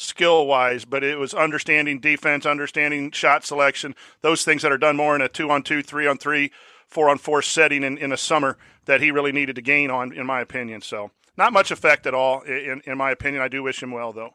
skill 0.00 0.46
wise, 0.46 0.86
but 0.86 1.04
it 1.04 1.18
was 1.18 1.34
understanding 1.34 2.00
defense, 2.00 2.46
understanding 2.46 3.10
shot 3.10 3.44
selection, 3.44 3.94
those 4.22 4.44
things 4.44 4.62
that 4.62 4.72
are 4.72 4.78
done 4.78 4.96
more 4.96 5.14
in 5.14 5.20
a 5.20 5.28
two 5.28 5.50
on 5.50 5.62
two, 5.62 5.82
three 5.82 6.06
on 6.06 6.16
three, 6.16 6.50
four 6.90 7.08
on 7.08 7.18
four 7.18 7.40
setting 7.42 7.82
in, 7.82 7.96
in 7.98 8.12
a 8.12 8.16
summer 8.16 8.58
that 8.84 9.00
he 9.00 9.10
really 9.10 9.32
needed 9.32 9.56
to 9.56 9.62
gain 9.62 9.90
on, 9.90 10.12
in 10.12 10.26
my 10.26 10.40
opinion. 10.40 10.80
So 10.82 11.10
not 11.36 11.52
much 11.52 11.70
effect 11.70 12.06
at 12.06 12.14
all, 12.14 12.40
in, 12.42 12.82
in 12.84 12.98
my 12.98 13.10
opinion. 13.10 13.42
I 13.42 13.48
do 13.48 13.62
wish 13.62 13.82
him 13.82 13.92
well 13.92 14.12
though. 14.12 14.34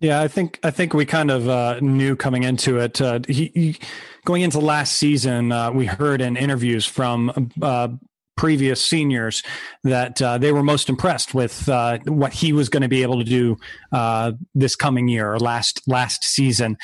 Yeah, 0.00 0.20
I 0.20 0.26
think 0.26 0.58
I 0.64 0.72
think 0.72 0.94
we 0.94 1.06
kind 1.06 1.30
of 1.30 1.48
uh, 1.48 1.78
knew 1.80 2.16
coming 2.16 2.42
into 2.42 2.78
it. 2.78 3.00
Uh, 3.00 3.20
he, 3.28 3.52
he, 3.54 3.76
going 4.24 4.42
into 4.42 4.58
last 4.58 4.94
season, 4.94 5.52
uh, 5.52 5.70
we 5.70 5.86
heard 5.86 6.20
in 6.20 6.36
interviews 6.36 6.84
from 6.84 7.52
uh, 7.62 7.88
previous 8.36 8.82
seniors 8.82 9.42
that 9.84 10.20
uh, 10.22 10.38
they 10.38 10.52
were 10.52 10.62
most 10.62 10.88
impressed 10.88 11.34
with 11.34 11.68
uh, 11.68 11.98
what 12.06 12.32
he 12.32 12.52
was 12.52 12.68
going 12.68 12.82
to 12.82 12.88
be 12.88 13.02
able 13.02 13.18
to 13.18 13.24
do 13.24 13.56
uh, 13.92 14.32
this 14.54 14.74
coming 14.74 15.08
year 15.08 15.32
or 15.32 15.38
last 15.38 15.82
last 15.86 16.24
season, 16.24 16.76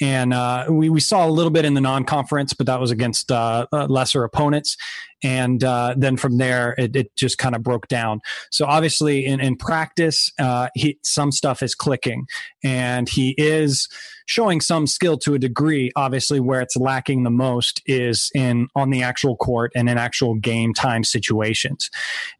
and 0.00 0.32
uh, 0.32 0.66
we 0.68 0.88
we 0.88 1.00
saw 1.00 1.26
a 1.26 1.30
little 1.30 1.50
bit 1.50 1.64
in 1.64 1.74
the 1.74 1.80
non-conference, 1.80 2.54
but 2.54 2.66
that 2.66 2.80
was 2.80 2.90
against 2.90 3.30
uh, 3.30 3.66
uh, 3.72 3.86
lesser 3.86 4.24
opponents, 4.24 4.76
and 5.22 5.60
then 5.60 6.16
from 6.16 6.38
there 6.38 6.74
it, 6.78 6.96
it 6.96 7.16
just 7.16 7.38
kind 7.38 7.54
of 7.54 7.62
broke 7.62 7.88
down. 7.88 8.20
So 8.50 8.66
obviously 8.66 9.26
in 9.26 9.40
in 9.40 9.56
practice, 9.56 10.32
he 10.74 10.98
some 11.02 11.32
stuff 11.32 11.62
is 11.62 11.74
clicking, 11.74 12.26
and 12.62 13.08
he 13.08 13.34
is 13.36 13.88
showing 14.26 14.60
some 14.60 14.86
skill 14.86 15.18
to 15.18 15.34
a 15.34 15.38
degree. 15.38 15.90
Obviously, 15.96 16.40
where 16.40 16.60
it's 16.60 16.76
lacking 16.76 17.22
the 17.22 17.30
most 17.30 17.82
is 17.86 18.30
in 18.34 18.68
on 18.74 18.90
the 18.90 19.02
actual 19.02 19.36
court 19.36 19.72
and 19.74 19.88
in 19.88 19.98
actual 19.98 20.34
game 20.34 20.74
time 20.74 21.04
situations. 21.04 21.90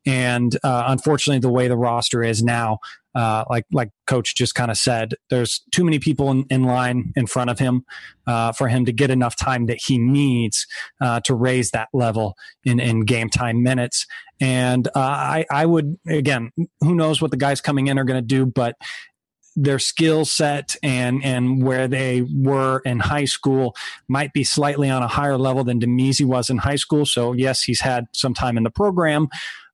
And 0.06 0.56
uh, 0.62 0.84
unfortunately, 0.86 1.40
the 1.40 1.50
way 1.50 1.68
the 1.68 1.76
roster 1.76 2.22
is 2.22 2.42
now, 2.42 2.78
uh, 3.14 3.44
like 3.48 3.64
like 3.72 3.90
coach 4.06 4.34
just 4.34 4.54
kind 4.54 4.70
of 4.70 4.76
said, 4.76 5.14
there's 5.30 5.62
too 5.70 5.84
many 5.84 5.98
people 5.98 6.30
in, 6.30 6.44
in 6.50 6.64
line 6.64 7.12
in 7.16 7.26
front 7.26 7.50
of 7.50 7.58
him 7.58 7.84
uh, 8.26 8.52
for 8.52 8.68
him 8.68 8.84
to 8.86 8.92
get 8.92 9.10
enough 9.10 9.36
time 9.36 9.66
that 9.66 9.78
he 9.80 9.98
needs 9.98 10.66
uh, 11.00 11.20
to 11.20 11.34
raise 11.34 11.70
that 11.70 11.88
level 11.92 12.34
in, 12.64 12.80
in 12.80 13.00
game 13.00 13.28
time 13.28 13.62
minutes. 13.62 14.06
And 14.40 14.88
uh, 14.88 15.00
I, 15.00 15.46
I 15.50 15.64
would 15.64 15.96
again, 16.08 16.50
who 16.80 16.94
knows 16.94 17.22
what 17.22 17.30
the 17.30 17.36
guys 17.36 17.60
coming 17.60 17.86
in 17.86 17.98
are 17.98 18.04
going 18.04 18.20
to 18.20 18.26
do, 18.26 18.46
but 18.46 18.74
their 19.56 19.78
skill 19.78 20.24
set 20.24 20.76
and 20.82 21.24
and 21.24 21.62
where 21.62 21.86
they 21.86 22.22
were 22.22 22.80
in 22.84 22.98
high 22.98 23.24
school 23.24 23.74
might 24.08 24.32
be 24.32 24.44
slightly 24.44 24.90
on 24.90 25.02
a 25.02 25.08
higher 25.08 25.38
level 25.38 25.64
than 25.64 25.80
Damezi 25.80 26.24
was 26.24 26.50
in 26.50 26.58
high 26.58 26.76
school. 26.76 27.06
So 27.06 27.32
yes, 27.32 27.62
he's 27.62 27.80
had 27.80 28.06
some 28.12 28.34
time 28.34 28.56
in 28.56 28.64
the 28.64 28.70
program, 28.70 29.28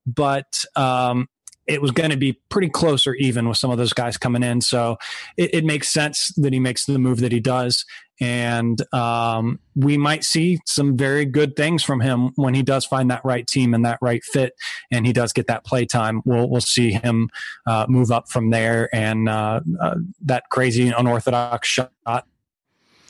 but 0.07 0.65
um, 0.77 1.29
it 1.67 1.81
was 1.81 1.93
going 1.93 2.11
to 2.11 2.17
be 2.17 2.33
pretty 2.49 2.69
close 2.69 3.07
or 3.07 3.15
even 3.15 3.49
with 3.49 3.57
some 3.57 3.71
of 3.71 3.79
those 3.79 3.93
guys 3.93 4.17
coming 4.17 4.43
in. 4.43 4.61
So 4.61 4.97
it, 5.37 5.55
it 5.55 5.65
makes 5.65 5.89
sense 5.89 6.33
that 6.37 6.53
he 6.53 6.59
makes 6.59 6.85
the 6.85 6.99
move 6.99 7.21
that 7.21 7.33
he 7.33 7.41
does. 7.41 7.85
And 8.21 8.83
um, 8.93 9.61
we 9.75 9.97
might 9.97 10.25
see 10.25 10.59
some 10.67 10.97
very 10.97 11.25
good 11.25 11.57
things 11.57 11.83
from 11.83 12.01
him 12.01 12.33
when 12.37 12.55
he 12.55 12.63
does 12.63 12.85
find 12.85 13.11
that 13.11 13.25
right 13.25 13.47
team 13.47 13.73
and 13.73 13.85
that 13.85 13.99
right 14.03 14.23
fit, 14.23 14.55
and 14.91 15.07
he 15.07 15.13
does 15.13 15.33
get 15.33 15.47
that 15.47 15.65
play 15.65 15.87
time. 15.87 16.23
We'll 16.25 16.49
we'll 16.49 16.61
see 16.61 16.93
him 16.93 17.31
uh, 17.67 17.87
move 17.89 18.11
up 18.11 18.29
from 18.29 18.51
there, 18.51 18.95
and 18.95 19.29
uh, 19.29 19.61
uh, 19.81 19.97
that 20.23 20.45
crazy 20.51 20.89
unorthodox 20.89 21.69
shot 21.69 22.27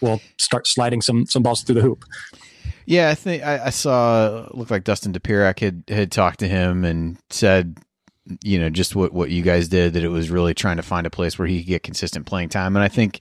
will 0.00 0.20
start 0.38 0.66
sliding 0.66 1.02
some 1.02 1.26
some 1.26 1.42
balls 1.42 1.62
through 1.62 1.76
the 1.76 1.82
hoop. 1.82 2.04
Yeah, 2.86 3.10
I 3.10 3.14
think 3.14 3.42
I, 3.42 3.66
I 3.66 3.70
saw 3.70 4.48
looked 4.52 4.70
like 4.70 4.84
Dustin 4.84 5.12
Dopirak 5.12 5.58
had 5.58 5.84
had 5.88 6.12
talked 6.12 6.40
to 6.40 6.48
him 6.48 6.84
and 6.84 7.18
said 7.30 7.78
you 8.44 8.58
know, 8.58 8.70
just 8.70 8.94
what, 8.94 9.12
what 9.12 9.30
you 9.30 9.42
guys 9.42 9.68
did, 9.68 9.94
that 9.94 10.04
it 10.04 10.08
was 10.08 10.30
really 10.30 10.54
trying 10.54 10.76
to 10.76 10.82
find 10.82 11.06
a 11.06 11.10
place 11.10 11.38
where 11.38 11.48
he 11.48 11.58
could 11.60 11.68
get 11.68 11.82
consistent 11.82 12.26
playing 12.26 12.48
time. 12.48 12.76
And 12.76 12.82
I 12.84 12.88
think 12.88 13.20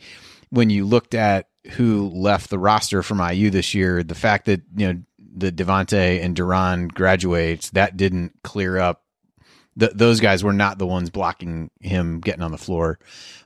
when 0.50 0.70
you 0.70 0.86
looked 0.86 1.14
at 1.14 1.48
who 1.72 2.10
left 2.10 2.50
the 2.50 2.60
roster 2.60 3.04
from 3.04 3.20
IU 3.20 3.50
this 3.50 3.74
year, 3.74 4.04
the 4.04 4.16
fact 4.16 4.46
that, 4.46 4.62
you 4.76 4.94
know, 4.94 5.02
the 5.36 5.52
Devonte 5.52 6.24
and 6.24 6.36
De'Ron 6.36 6.94
graduates, 6.94 7.70
that 7.72 7.98
didn't 7.98 8.34
clear 8.44 8.78
up. 8.78 9.04
The, 9.76 9.92
those 9.94 10.20
guys 10.20 10.44
were 10.44 10.54
not 10.54 10.78
the 10.78 10.88
ones 10.88 11.10
blocking 11.10 11.70
him 11.80 12.20
getting 12.20 12.42
on 12.42 12.52
the 12.52 12.58
floor 12.58 13.00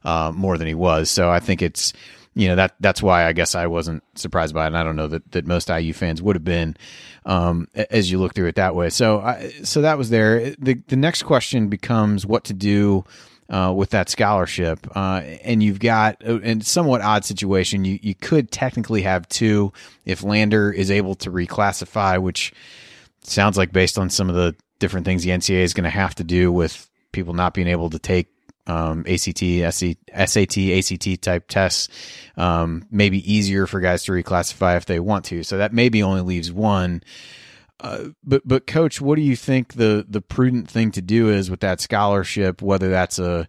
uh, 0.04 0.32
more 0.34 0.58
than 0.58 0.68
he 0.68 0.74
was. 0.74 1.12
So 1.12 1.30
I 1.30 1.40
think 1.40 1.62
it's, 1.62 1.94
you 2.36 2.48
know 2.48 2.56
that 2.56 2.74
that's 2.80 3.02
why 3.02 3.26
I 3.26 3.34
guess 3.34 3.56
I 3.56 3.68
wasn't 3.68 4.04
surprised 4.16 4.54
by 4.54 4.64
it. 4.64 4.68
And 4.68 4.78
I 4.78 4.84
don't 4.84 4.96
know 4.96 5.08
that, 5.08 5.32
that 5.34 5.46
most 5.46 5.70
IU 5.70 5.94
fans 5.94 6.22
would 6.22 6.36
have 6.36 6.44
been 6.44 6.76
um, 7.26 7.68
as 7.76 8.12
you 8.12 8.20
look 8.20 8.34
through 8.34 8.48
it 8.48 8.56
that 8.56 8.76
way. 8.76 8.90
So 8.90 9.20
I, 9.20 9.50
so 9.64 9.82
that 9.82 9.98
was 9.98 10.10
there. 10.10 10.56
The 10.58 10.82
the 10.88 10.96
next 10.96 11.24
question 11.24 11.68
becomes 11.68 12.26
what 12.26 12.44
to 12.46 12.54
do. 12.54 13.06
Uh, 13.54 13.72
with 13.72 13.92
that 13.92 14.10
scholarship, 14.10 14.80
uh, 14.96 15.22
and 15.44 15.62
you've 15.62 15.78
got 15.78 16.20
in 16.24 16.60
somewhat 16.62 17.02
odd 17.02 17.24
situation. 17.24 17.86
You 17.86 18.00
you 18.02 18.16
could 18.16 18.50
technically 18.50 19.04
have 19.04 19.30
two 19.30 19.72
if 20.06 20.24
Lander 20.24 20.72
is 20.72 20.90
able 20.90 21.14
to 21.18 21.30
reclassify, 21.30 22.20
which 22.20 22.52
sounds 23.22 23.56
like 23.56 23.72
based 23.72 24.00
on 24.00 24.10
some 24.10 24.28
of 24.28 24.34
the 24.34 24.56
different 24.80 25.06
things 25.06 25.22
the 25.22 25.30
NCAA 25.30 25.62
is 25.62 25.76
going 25.76 25.84
to 25.84 25.92
have 25.92 26.16
to 26.16 26.24
do 26.24 26.52
with 26.52 26.90
people 27.12 27.36
not 27.36 27.54
being 27.54 27.68
able 27.68 27.92
to 27.92 28.00
take 28.00 28.28
um, 28.66 29.06
ACT, 29.08 29.38
SAT, 29.38 30.58
ACT 30.58 31.22
type 31.22 31.48
tests, 31.48 31.90
um, 32.38 32.88
maybe 32.90 33.32
easier 33.32 33.68
for 33.68 33.80
guys 33.80 34.04
to 34.06 34.14
reclassify 34.14 34.78
if 34.78 34.86
they 34.86 35.00
want 35.00 35.26
to. 35.26 35.44
So 35.44 35.60
that 35.60 35.74
maybe 35.74 36.02
only 36.02 36.22
leaves 36.22 36.52
one. 36.52 37.04
Uh, 37.80 38.10
but 38.24 38.42
but 38.46 38.68
coach, 38.68 39.02
what 39.02 39.16
do 39.16 39.22
you 39.22 39.36
think 39.36 39.74
the 39.74 40.06
the 40.08 40.22
prudent 40.22 40.70
thing 40.70 40.92
to 40.92 41.02
do 41.02 41.30
is 41.30 41.50
with 41.50 41.60
that 41.62 41.82
scholarship? 41.82 42.62
Whether 42.62 42.90
that's 42.90 43.20
a 43.20 43.48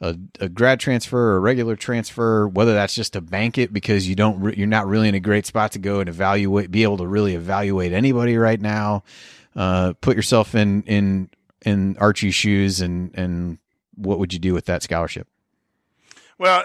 a, 0.00 0.16
a 0.40 0.48
grad 0.48 0.80
transfer 0.80 1.18
or 1.18 1.36
a 1.36 1.40
regular 1.40 1.76
transfer, 1.76 2.48
whether 2.48 2.72
that's 2.72 2.94
just 2.94 3.12
to 3.12 3.20
bank 3.20 3.58
it 3.58 3.72
because 3.72 4.08
you 4.08 4.14
don't 4.14 4.40
re- 4.40 4.54
you're 4.56 4.66
not 4.66 4.86
really 4.86 5.08
in 5.08 5.14
a 5.14 5.20
great 5.20 5.46
spot 5.46 5.72
to 5.72 5.78
go 5.78 6.00
and 6.00 6.08
evaluate, 6.08 6.70
be 6.70 6.82
able 6.82 6.98
to 6.98 7.06
really 7.06 7.34
evaluate 7.34 7.92
anybody 7.92 8.36
right 8.36 8.60
now. 8.60 9.02
Uh, 9.54 9.92
put 10.00 10.16
yourself 10.16 10.54
in 10.54 10.82
in 10.84 11.28
in 11.62 11.96
Archie's 11.98 12.34
shoes 12.34 12.80
and 12.80 13.10
and 13.14 13.58
what 13.94 14.18
would 14.18 14.32
you 14.32 14.38
do 14.38 14.54
with 14.54 14.64
that 14.66 14.82
scholarship? 14.82 15.28
Well, 16.38 16.64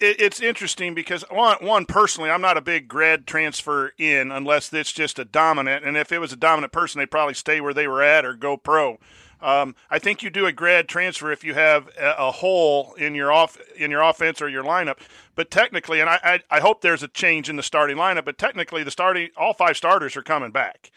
it, 0.00 0.20
it's 0.20 0.40
interesting 0.40 0.94
because 0.94 1.24
one, 1.30 1.56
one 1.60 1.86
personally, 1.86 2.30
I'm 2.30 2.40
not 2.40 2.56
a 2.56 2.60
big 2.60 2.88
grad 2.88 3.26
transfer 3.26 3.92
in 3.98 4.30
unless 4.30 4.72
it's 4.72 4.92
just 4.92 5.18
a 5.18 5.24
dominant, 5.24 5.84
and 5.84 5.96
if 5.96 6.12
it 6.12 6.18
was 6.18 6.32
a 6.32 6.36
dominant 6.36 6.72
person, 6.72 6.98
they'd 6.98 7.10
probably 7.10 7.34
stay 7.34 7.60
where 7.60 7.74
they 7.74 7.88
were 7.88 8.02
at 8.02 8.24
or 8.24 8.34
go 8.34 8.56
pro. 8.56 8.98
Um, 9.40 9.74
I 9.90 9.98
think 9.98 10.22
you 10.22 10.30
do 10.30 10.46
a 10.46 10.52
grad 10.52 10.88
transfer 10.88 11.30
if 11.30 11.44
you 11.44 11.54
have 11.54 11.88
a, 11.98 12.14
a, 12.18 12.32
hole 12.32 12.94
in 12.94 13.14
your 13.14 13.30
off 13.30 13.58
in 13.76 13.90
your 13.90 14.00
offense 14.00 14.40
or 14.40 14.48
your 14.48 14.64
lineup. 14.64 14.98
But 15.34 15.50
technically, 15.50 16.00
and 16.00 16.08
I, 16.08 16.18
I, 16.24 16.56
I 16.56 16.60
hope 16.60 16.80
there's 16.80 17.02
a 17.02 17.08
change 17.08 17.50
in 17.50 17.56
the 17.56 17.62
starting 17.62 17.98
lineup. 17.98 18.24
But 18.24 18.38
technically, 18.38 18.82
the 18.82 18.90
starting 18.90 19.28
all 19.36 19.52
five 19.52 19.76
starters 19.76 20.16
are 20.16 20.22
coming 20.22 20.52
back. 20.52 20.90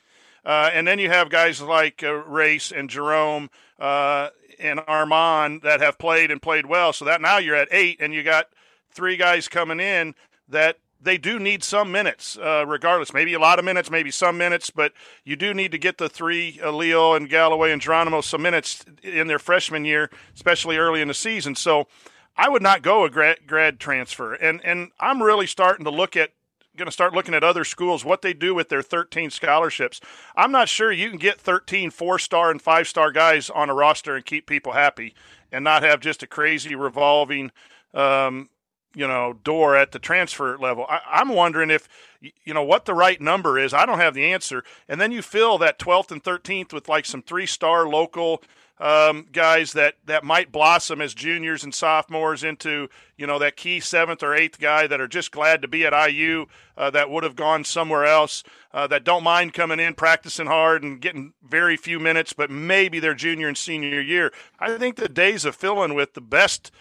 Uh, 0.45 0.69
and 0.73 0.87
then 0.87 0.99
you 0.99 1.09
have 1.09 1.29
guys 1.29 1.61
like 1.61 2.01
uh, 2.01 2.13
Race 2.13 2.71
and 2.71 2.89
Jerome 2.89 3.49
uh, 3.77 4.29
and 4.57 4.79
Armaan 4.79 5.61
that 5.63 5.81
have 5.81 5.99
played 5.99 6.31
and 6.31 6.41
played 6.41 6.65
well. 6.65 6.93
So 6.93 7.03
that 7.05 7.21
now 7.21 7.39
you're 7.39 7.57
at 7.57 7.67
eight, 7.71 7.97
and 7.99 8.13
you 8.13 8.23
got 8.23 8.47
three 8.91 9.17
guys 9.17 9.47
coming 9.47 9.79
in 9.79 10.15
that 10.47 10.77
they 11.01 11.17
do 11.17 11.39
need 11.39 11.63
some 11.63 11.91
minutes, 11.91 12.37
uh, 12.37 12.65
regardless. 12.67 13.13
Maybe 13.13 13.33
a 13.33 13.39
lot 13.39 13.59
of 13.59 13.65
minutes, 13.65 13.89
maybe 13.89 14.11
some 14.11 14.37
minutes, 14.37 14.69
but 14.69 14.93
you 15.23 15.35
do 15.35 15.53
need 15.53 15.71
to 15.71 15.77
get 15.77 15.97
the 15.97 16.09
three, 16.09 16.59
uh, 16.61 16.71
Leal 16.71 17.15
and 17.15 17.29
Galloway 17.29 17.71
and 17.71 17.81
Geronimo, 17.81 18.21
some 18.21 18.41
minutes 18.41 18.83
in 19.01 19.27
their 19.27 19.39
freshman 19.39 19.85
year, 19.85 20.09
especially 20.35 20.77
early 20.77 21.01
in 21.01 21.07
the 21.07 21.13
season. 21.13 21.55
So 21.55 21.87
I 22.35 22.49
would 22.49 22.61
not 22.61 22.81
go 22.81 23.05
a 23.05 23.09
grad, 23.09 23.47
grad 23.47 23.79
transfer. 23.79 24.33
And, 24.33 24.59
and 24.65 24.91
I'm 24.99 25.23
really 25.23 25.47
starting 25.47 25.85
to 25.85 25.91
look 25.91 26.17
at 26.17 26.31
going 26.79 26.87
to 26.87 26.91
start 26.91 27.13
looking 27.13 27.35
at 27.35 27.43
other 27.43 27.65
schools, 27.65 28.05
what 28.05 28.21
they 28.21 28.33
do 28.33 28.55
with 28.55 28.69
their 28.69 28.81
13 28.81 29.29
scholarships. 29.29 29.99
I'm 30.35 30.51
not 30.51 30.69
sure 30.69 30.91
you 30.91 31.09
can 31.09 31.19
get 31.19 31.39
13 31.39 31.91
four 31.91 32.17
star 32.17 32.49
and 32.49 32.61
five 32.61 32.87
star 32.87 33.11
guys 33.11 33.49
on 33.49 33.69
a 33.69 33.73
roster 33.73 34.15
and 34.15 34.25
keep 34.25 34.47
people 34.47 34.71
happy 34.71 35.13
and 35.51 35.63
not 35.63 35.83
have 35.83 35.99
just 35.99 36.23
a 36.23 36.27
crazy 36.27 36.75
revolving 36.75 37.51
um, 37.93 38.49
you 38.95 39.07
know 39.07 39.33
door 39.43 39.75
at 39.75 39.91
the 39.91 39.99
transfer 39.99 40.57
level. 40.57 40.85
I, 40.89 41.01
I'm 41.07 41.29
wondering 41.29 41.69
if 41.69 41.87
you 42.21 42.53
know 42.53 42.63
what 42.63 42.85
the 42.85 42.93
right 42.93 43.19
number 43.19 43.57
is. 43.57 43.73
I 43.73 43.85
don't 43.85 43.99
have 43.99 44.13
the 44.13 44.31
answer. 44.31 44.63
And 44.87 44.99
then 44.99 45.11
you 45.11 45.21
fill 45.21 45.57
that 45.59 45.79
12th 45.79 46.11
and 46.11 46.23
13th 46.23 46.73
with 46.73 46.89
like 46.89 47.05
some 47.05 47.21
three 47.21 47.45
star 47.45 47.87
local 47.87 48.41
um, 48.79 49.27
guys 49.33 49.73
that 49.73 49.95
that 50.05 50.23
might 50.23 50.51
blossom 50.51 51.01
as 51.01 51.13
juniors 51.13 51.63
and 51.63 51.73
sophomores 51.73 52.43
into 52.43 52.87
you 53.17 53.27
know 53.27 53.37
that 53.39 53.57
key 53.57 53.79
seventh 53.79 54.23
or 54.23 54.33
eighth 54.33 54.59
guy 54.59 54.87
that 54.87 55.01
are 55.01 55.07
just 55.07 55.31
glad 55.31 55.61
to 55.61 55.67
be 55.67 55.85
at 55.85 56.09
IU 56.09 56.45
uh, 56.77 56.89
that 56.89 57.09
would 57.09 57.23
have 57.23 57.35
gone 57.35 57.65
somewhere 57.65 58.05
else 58.05 58.43
uh, 58.73 58.87
that 58.87 59.03
don't 59.03 59.23
mind 59.23 59.53
coming 59.53 59.79
in 59.79 59.95
practicing 59.95 60.47
hard 60.47 60.83
and 60.83 61.01
getting 61.01 61.33
very 61.45 61.75
few 61.75 61.99
minutes, 61.99 62.31
but 62.31 62.49
maybe 62.49 62.99
their 62.99 63.13
junior 63.13 63.47
and 63.47 63.57
senior 63.57 63.99
year. 63.99 64.31
I 64.59 64.77
think 64.77 64.95
the 64.95 65.09
days 65.09 65.43
of 65.43 65.55
filling 65.55 65.93
with 65.93 66.13
the 66.13 66.21
best 66.21 66.71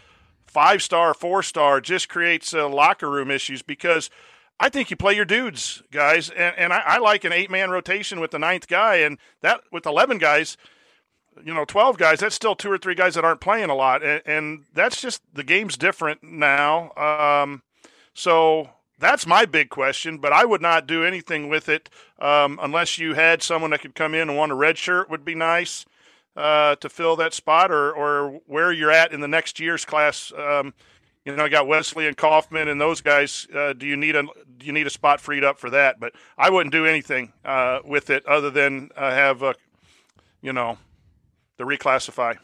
five 0.49 0.83
star, 0.83 1.15
four 1.15 1.43
star 1.43 1.81
just 1.81 2.09
creates 2.09 2.53
uh, 2.55 2.69
locker 2.69 3.11
room 3.11 3.31
issues 3.31 3.63
because. 3.63 4.11
I 4.61 4.69
think 4.71 4.91
you 4.91 4.97
play 4.97 5.15
your 5.15 5.25
dudes, 5.25 5.85
guys, 5.93 6.31
and, 6.31 6.53
and 6.59 6.73
I, 6.73 6.83
I 6.85 6.99
like 6.99 7.23
an 7.23 7.33
eight 7.33 7.49
man 7.49 7.71
rotation 7.71 8.19
with 8.19 8.33
the 8.33 8.41
ninth 8.41 8.67
guy, 8.67 8.97
and 8.97 9.17
that 9.41 9.61
with 9.71 9.87
eleven 9.87 10.19
guys, 10.19 10.57
you 11.45 11.55
know, 11.55 11.65
12 11.65 11.99
guys, 11.99 12.21
that's 12.21 12.35
still 12.35 12.55
two 12.55 12.71
or 12.71 12.79
three 12.79 12.95
guys 12.95 13.15
that 13.15 13.25
aren't 13.25 13.41
playing 13.41 13.71
a 13.71 13.75
lot. 13.75 14.03
And, 14.03 14.23
and 14.27 14.65
that's 14.75 15.01
just 15.01 15.23
the 15.33 15.45
game's 15.45 15.77
different 15.77 16.23
now. 16.23 16.93
Um, 16.97 17.63
so 18.15 18.71
that's 18.99 19.27
my 19.27 19.45
big 19.45 19.71
question, 19.71 20.19
but 20.19 20.33
I 20.33 20.45
would 20.45 20.63
not 20.63 20.87
do 20.87 21.05
anything 21.05 21.49
with 21.49 21.69
it 21.69 21.89
um, 22.19 22.59
unless 22.61 22.99
you 22.99 23.15
had 23.15 23.43
someone 23.43 23.71
that 23.71 23.81
could 23.81 23.95
come 23.95 24.15
in 24.15 24.29
and 24.29 24.37
want 24.37 24.53
a 24.53 24.57
red 24.57 24.79
shirt 24.79 25.09
would 25.11 25.25
be 25.25 25.35
nice 25.35 25.87
uh, 26.39 26.77
to 26.77 26.89
fill 26.89 27.17
that 27.17 27.35
spot 27.35 27.73
or, 27.73 27.93
or 27.93 28.41
where 28.47 28.73
you're 28.73 28.93
at 28.93 29.13
in 29.13 29.21
the 29.21 29.29
next 29.29 29.59
year's 29.59 29.85
class. 29.85 30.33
Um, 30.39 30.73
you 31.25 31.35
know, 31.35 31.45
I 31.45 31.49
got 31.49 31.67
Wesley 31.67 32.07
and 32.07 32.17
Kaufman 32.17 32.69
and 32.69 32.81
those 32.81 33.01
guys. 33.01 33.47
Uh, 33.55 33.73
do 33.73 33.87
you 33.87 33.97
need 33.97 34.15
a 34.15 34.23
do 34.23 34.65
you 34.67 34.73
need 34.73 34.87
a 34.87 34.91
spot 34.91 35.21
freed 35.21 35.45
up 35.45 35.59
for 35.59 35.69
that? 35.71 36.01
But 36.01 36.13
I 36.39 36.49
wouldn't 36.49 36.73
do 36.73 36.87
anything 36.87 37.33
uh, 37.45 37.81
with 37.85 38.09
it 38.09 38.25
other 38.25 38.51
than 38.51 38.91
uh, 38.97 39.11
have 39.11 39.43
a, 39.43 39.55
you 40.41 40.53
know, 40.53 40.79
the 41.59 41.65
reclassify. 41.65 42.39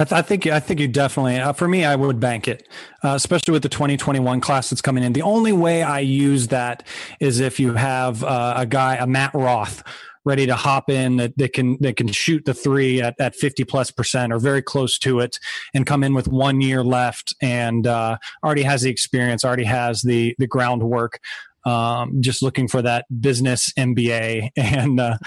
I, 0.00 0.04
th- 0.04 0.12
I, 0.12 0.22
think 0.22 0.46
I 0.46 0.60
think 0.60 0.78
you 0.78 0.86
definitely. 0.86 1.36
Uh, 1.36 1.52
for 1.52 1.66
me, 1.66 1.84
I 1.84 1.96
would 1.96 2.20
bank 2.20 2.46
it, 2.46 2.68
uh, 3.02 3.14
especially 3.14 3.52
with 3.52 3.64
the 3.64 3.68
2021 3.68 4.40
class 4.40 4.70
that's 4.70 4.80
coming 4.80 5.02
in. 5.02 5.12
The 5.12 5.22
only 5.22 5.52
way 5.52 5.82
I 5.82 5.98
use 6.00 6.48
that 6.48 6.86
is 7.18 7.40
if 7.40 7.58
you 7.58 7.74
have 7.74 8.22
uh, 8.22 8.54
a 8.56 8.64
guy, 8.64 8.94
a 8.96 9.08
Matt 9.08 9.34
Roth, 9.34 9.82
ready 10.24 10.46
to 10.46 10.54
hop 10.54 10.90
in 10.90 11.16
that, 11.16 11.36
that 11.38 11.52
can 11.52 11.78
that 11.80 11.96
can 11.96 12.08
shoot 12.08 12.44
the 12.44 12.54
three 12.54 13.00
at, 13.00 13.18
at 13.20 13.34
50 13.34 13.64
plus 13.64 13.90
percent 13.90 14.32
or 14.32 14.38
very 14.38 14.62
close 14.62 14.98
to 15.00 15.20
it, 15.20 15.38
and 15.74 15.86
come 15.86 16.04
in 16.04 16.14
with 16.14 16.28
one 16.28 16.60
year 16.60 16.82
left 16.82 17.34
and 17.40 17.86
uh, 17.86 18.18
already 18.44 18.62
has 18.62 18.82
the 18.82 18.90
experience, 18.90 19.44
already 19.44 19.64
has 19.64 20.02
the 20.02 20.34
the 20.38 20.46
groundwork. 20.46 21.20
Um, 21.64 22.22
just 22.22 22.42
looking 22.42 22.66
for 22.66 22.80
that 22.82 23.04
business 23.20 23.72
MBA 23.74 24.50
and 24.56 24.98
uh, 24.98 25.18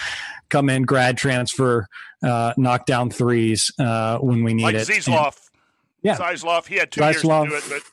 come 0.50 0.70
in 0.70 0.84
grad 0.84 1.18
transfer 1.18 1.88
uh, 2.24 2.54
knock 2.58 2.86
down 2.86 3.10
threes 3.12 3.72
uh, 3.80 4.18
when 4.20 4.44
we 4.44 4.54
need 4.54 4.64
like 4.64 4.76
it. 4.76 4.88
Zeisloft. 4.88 5.50
yeah, 6.02 6.18
Zeisloft. 6.18 6.68
He 6.68 6.76
had 6.76 6.92
two 6.92 7.02
Zeisloft, 7.02 7.50
years 7.50 7.64
to 7.64 7.70
do 7.70 7.76
it, 7.76 7.84
but 7.84 7.92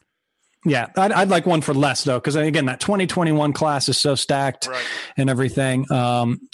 yeah, 0.65 0.89
I'd, 0.97 1.13
I'd, 1.13 1.29
like 1.29 1.47
one 1.47 1.61
for 1.61 1.73
less 1.73 2.05
though, 2.05 2.19
because 2.19 2.37
again, 2.37 2.67
that 2.67 2.81
2021 2.81 3.53
class 3.53 3.89
is 3.89 4.01
so 4.01 4.15
stacked 4.15 4.67
right. 4.67 4.85
and 5.17 5.31
everything. 5.31 5.91
Um, 5.91 6.48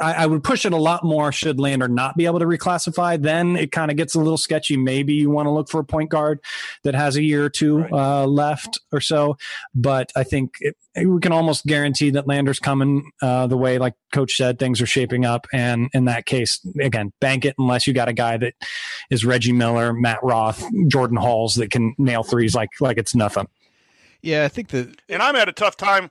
I, 0.00 0.14
I, 0.14 0.26
would 0.26 0.42
push 0.42 0.64
it 0.64 0.72
a 0.72 0.78
lot 0.78 1.04
more 1.04 1.30
should 1.30 1.60
Lander 1.60 1.88
not 1.88 2.16
be 2.16 2.24
able 2.24 2.38
to 2.38 2.46
reclassify. 2.46 3.20
Then 3.20 3.54
it 3.56 3.70
kind 3.70 3.90
of 3.90 3.98
gets 3.98 4.14
a 4.14 4.18
little 4.18 4.38
sketchy. 4.38 4.76
Maybe 4.78 5.14
you 5.14 5.28
want 5.28 5.46
to 5.46 5.50
look 5.50 5.68
for 5.68 5.80
a 5.80 5.84
point 5.84 6.10
guard 6.10 6.40
that 6.84 6.94
has 6.94 7.16
a 7.16 7.22
year 7.22 7.44
or 7.44 7.50
two 7.50 7.78
right. 7.78 7.92
uh, 7.92 8.26
left 8.26 8.80
or 8.92 9.00
so. 9.00 9.36
But 9.74 10.10
I 10.16 10.24
think 10.24 10.54
it, 10.60 10.74
we 10.96 11.20
can 11.20 11.32
almost 11.32 11.66
guarantee 11.66 12.10
that 12.10 12.26
Lander's 12.26 12.58
coming 12.58 13.10
uh, 13.20 13.46
the 13.46 13.58
way, 13.58 13.78
like 13.78 13.94
Coach 14.12 14.36
said, 14.36 14.58
things 14.58 14.80
are 14.80 14.86
shaping 14.86 15.26
up. 15.26 15.46
And 15.52 15.90
in 15.92 16.06
that 16.06 16.24
case, 16.24 16.60
again, 16.80 17.12
bank 17.20 17.44
it 17.44 17.54
unless 17.58 17.86
you 17.86 17.92
got 17.92 18.08
a 18.08 18.14
guy 18.14 18.38
that 18.38 18.54
is 19.10 19.26
Reggie 19.26 19.52
Miller, 19.52 19.92
Matt 19.92 20.20
Roth, 20.22 20.64
Jordan 20.88 21.18
Hulls 21.18 21.56
that 21.56 21.70
can 21.70 21.94
nail 21.98 22.22
threes 22.22 22.54
like 22.54 22.70
like 22.80 22.96
it's 22.96 23.14
nothing. 23.14 23.48
Yeah, 24.22 24.44
I 24.44 24.48
think 24.48 24.68
that. 24.68 24.96
And 25.08 25.22
I'm 25.22 25.36
at 25.36 25.48
a 25.48 25.52
tough 25.52 25.76
time. 25.76 26.10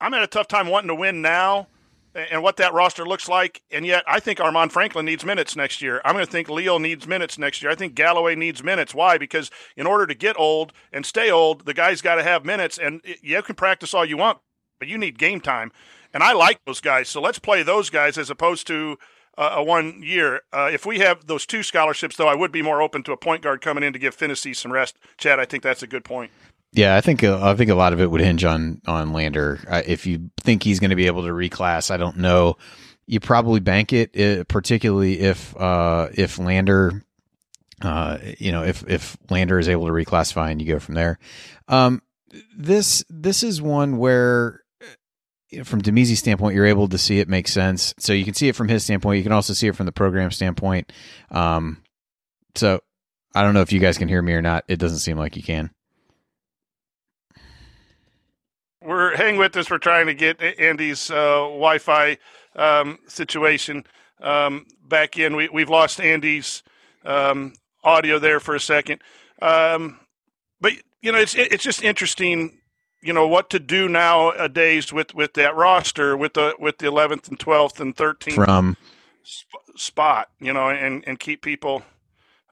I'm 0.00 0.12
at 0.12 0.22
a 0.22 0.26
tough 0.26 0.46
time 0.46 0.68
wanting 0.68 0.88
to 0.88 0.94
win 0.94 1.22
now 1.22 1.68
and 2.14 2.42
what 2.42 2.56
that 2.56 2.72
roster 2.74 3.06
looks 3.06 3.28
like. 3.28 3.62
And 3.70 3.86
yet, 3.86 4.04
I 4.06 4.20
think 4.20 4.38
Armaan 4.38 4.70
Franklin 4.70 5.06
needs 5.06 5.24
minutes 5.24 5.56
next 5.56 5.80
year. 5.80 6.00
I'm 6.04 6.14
going 6.14 6.24
to 6.24 6.30
think 6.30 6.48
Leal 6.48 6.78
needs 6.78 7.06
minutes 7.06 7.38
next 7.38 7.62
year. 7.62 7.70
I 7.70 7.74
think 7.74 7.94
Galloway 7.94 8.34
needs 8.34 8.62
minutes. 8.62 8.94
Why? 8.94 9.18
Because 9.18 9.50
in 9.76 9.86
order 9.86 10.06
to 10.06 10.14
get 10.14 10.38
old 10.38 10.72
and 10.92 11.06
stay 11.06 11.30
old, 11.30 11.64
the 11.64 11.74
guy's 11.74 12.02
got 12.02 12.16
to 12.16 12.22
have 12.22 12.44
minutes. 12.44 12.78
And 12.78 13.00
you 13.22 13.42
can 13.42 13.54
practice 13.54 13.94
all 13.94 14.04
you 14.04 14.16
want, 14.16 14.38
but 14.78 14.88
you 14.88 14.98
need 14.98 15.18
game 15.18 15.40
time. 15.40 15.72
And 16.12 16.22
I 16.22 16.32
like 16.32 16.60
those 16.66 16.80
guys. 16.80 17.08
So 17.08 17.20
let's 17.20 17.38
play 17.38 17.62
those 17.62 17.88
guys 17.88 18.18
as 18.18 18.30
opposed 18.30 18.66
to 18.66 18.98
uh, 19.38 19.54
a 19.56 19.64
one 19.64 20.02
year. 20.02 20.42
Uh, 20.52 20.68
if 20.72 20.84
we 20.84 20.98
have 20.98 21.26
those 21.26 21.46
two 21.46 21.62
scholarships, 21.62 22.16
though, 22.16 22.28
I 22.28 22.34
would 22.34 22.52
be 22.52 22.62
more 22.62 22.82
open 22.82 23.02
to 23.04 23.12
a 23.12 23.16
point 23.16 23.42
guard 23.42 23.62
coming 23.62 23.82
in 23.82 23.92
to 23.94 23.98
give 23.98 24.16
Phinisee 24.16 24.54
some 24.54 24.72
rest. 24.72 24.98
Chad, 25.16 25.40
I 25.40 25.46
think 25.46 25.62
that's 25.62 25.82
a 25.82 25.86
good 25.86 26.04
point. 26.04 26.30
Yeah, 26.72 26.96
I 26.96 27.02
think 27.02 27.22
uh, 27.22 27.38
I 27.42 27.54
think 27.54 27.70
a 27.70 27.74
lot 27.74 27.92
of 27.92 28.00
it 28.00 28.10
would 28.10 28.22
hinge 28.22 28.44
on 28.44 28.80
on 28.86 29.12
Lander. 29.12 29.60
Uh, 29.68 29.82
if 29.86 30.06
you 30.06 30.30
think 30.40 30.62
he's 30.62 30.80
going 30.80 30.90
to 30.90 30.96
be 30.96 31.06
able 31.06 31.22
to 31.22 31.28
reclass, 31.28 31.90
I 31.90 31.98
don't 31.98 32.16
know. 32.16 32.56
You 33.06 33.20
probably 33.20 33.60
bank 33.60 33.92
it, 33.92 34.18
uh, 34.18 34.44
particularly 34.44 35.20
if 35.20 35.54
uh, 35.56 36.08
if 36.14 36.38
Lander, 36.38 37.04
uh, 37.82 38.18
you 38.38 38.52
know, 38.52 38.64
if 38.64 38.88
if 38.88 39.18
Lander 39.28 39.58
is 39.58 39.68
able 39.68 39.86
to 39.86 39.92
reclassify 39.92 40.50
and 40.50 40.62
you 40.62 40.68
go 40.68 40.78
from 40.78 40.94
there. 40.94 41.18
Um, 41.68 42.00
this 42.56 43.04
this 43.10 43.42
is 43.42 43.60
one 43.60 43.98
where 43.98 44.62
from 45.64 45.82
Damezi's 45.82 46.20
standpoint, 46.20 46.54
you're 46.54 46.64
able 46.64 46.88
to 46.88 46.96
see 46.96 47.18
it 47.18 47.28
make 47.28 47.48
sense. 47.48 47.92
So 47.98 48.14
you 48.14 48.24
can 48.24 48.32
see 48.32 48.48
it 48.48 48.56
from 48.56 48.68
his 48.68 48.82
standpoint. 48.82 49.18
You 49.18 49.24
can 49.24 49.32
also 49.32 49.52
see 49.52 49.68
it 49.68 49.76
from 49.76 49.84
the 49.84 49.92
program 49.92 50.30
standpoint. 50.30 50.90
Um, 51.30 51.82
so 52.54 52.80
I 53.34 53.42
don't 53.42 53.52
know 53.52 53.60
if 53.60 53.72
you 53.72 53.80
guys 53.80 53.98
can 53.98 54.08
hear 54.08 54.22
me 54.22 54.32
or 54.32 54.40
not. 54.40 54.64
It 54.68 54.78
doesn't 54.78 55.00
seem 55.00 55.18
like 55.18 55.36
you 55.36 55.42
can 55.42 55.70
we're 58.84 59.16
hang 59.16 59.36
with 59.36 59.56
us. 59.56 59.70
We're 59.70 59.78
trying 59.78 60.06
to 60.06 60.14
get 60.14 60.40
Andy's 60.40 61.10
uh, 61.10 61.14
Wi-Fi 61.14 62.18
um, 62.56 62.98
situation 63.06 63.84
um, 64.20 64.66
back 64.86 65.18
in. 65.18 65.36
We, 65.36 65.48
we've 65.48 65.70
lost 65.70 66.00
Andy's 66.00 66.62
um, 67.04 67.54
audio 67.84 68.18
there 68.18 68.40
for 68.40 68.54
a 68.54 68.60
second, 68.60 69.00
um, 69.40 70.00
but 70.60 70.72
you 71.00 71.12
know 71.12 71.18
it's 71.18 71.34
it's 71.34 71.64
just 71.64 71.82
interesting. 71.82 72.58
You 73.02 73.12
know 73.12 73.26
what 73.26 73.50
to 73.50 73.58
do 73.58 73.88
nowadays 73.88 74.92
with, 74.92 75.12
with 75.12 75.34
that 75.34 75.56
roster 75.56 76.16
with 76.16 76.34
the 76.34 76.54
with 76.58 76.78
the 76.78 76.86
eleventh 76.86 77.28
and 77.28 77.38
twelfth 77.38 77.80
and 77.80 77.96
thirteenth 77.96 78.36
from 78.36 78.76
sp- 79.26 79.74
spot. 79.76 80.28
You 80.40 80.52
know, 80.52 80.70
and 80.70 81.02
and 81.06 81.18
keep 81.18 81.42
people. 81.42 81.82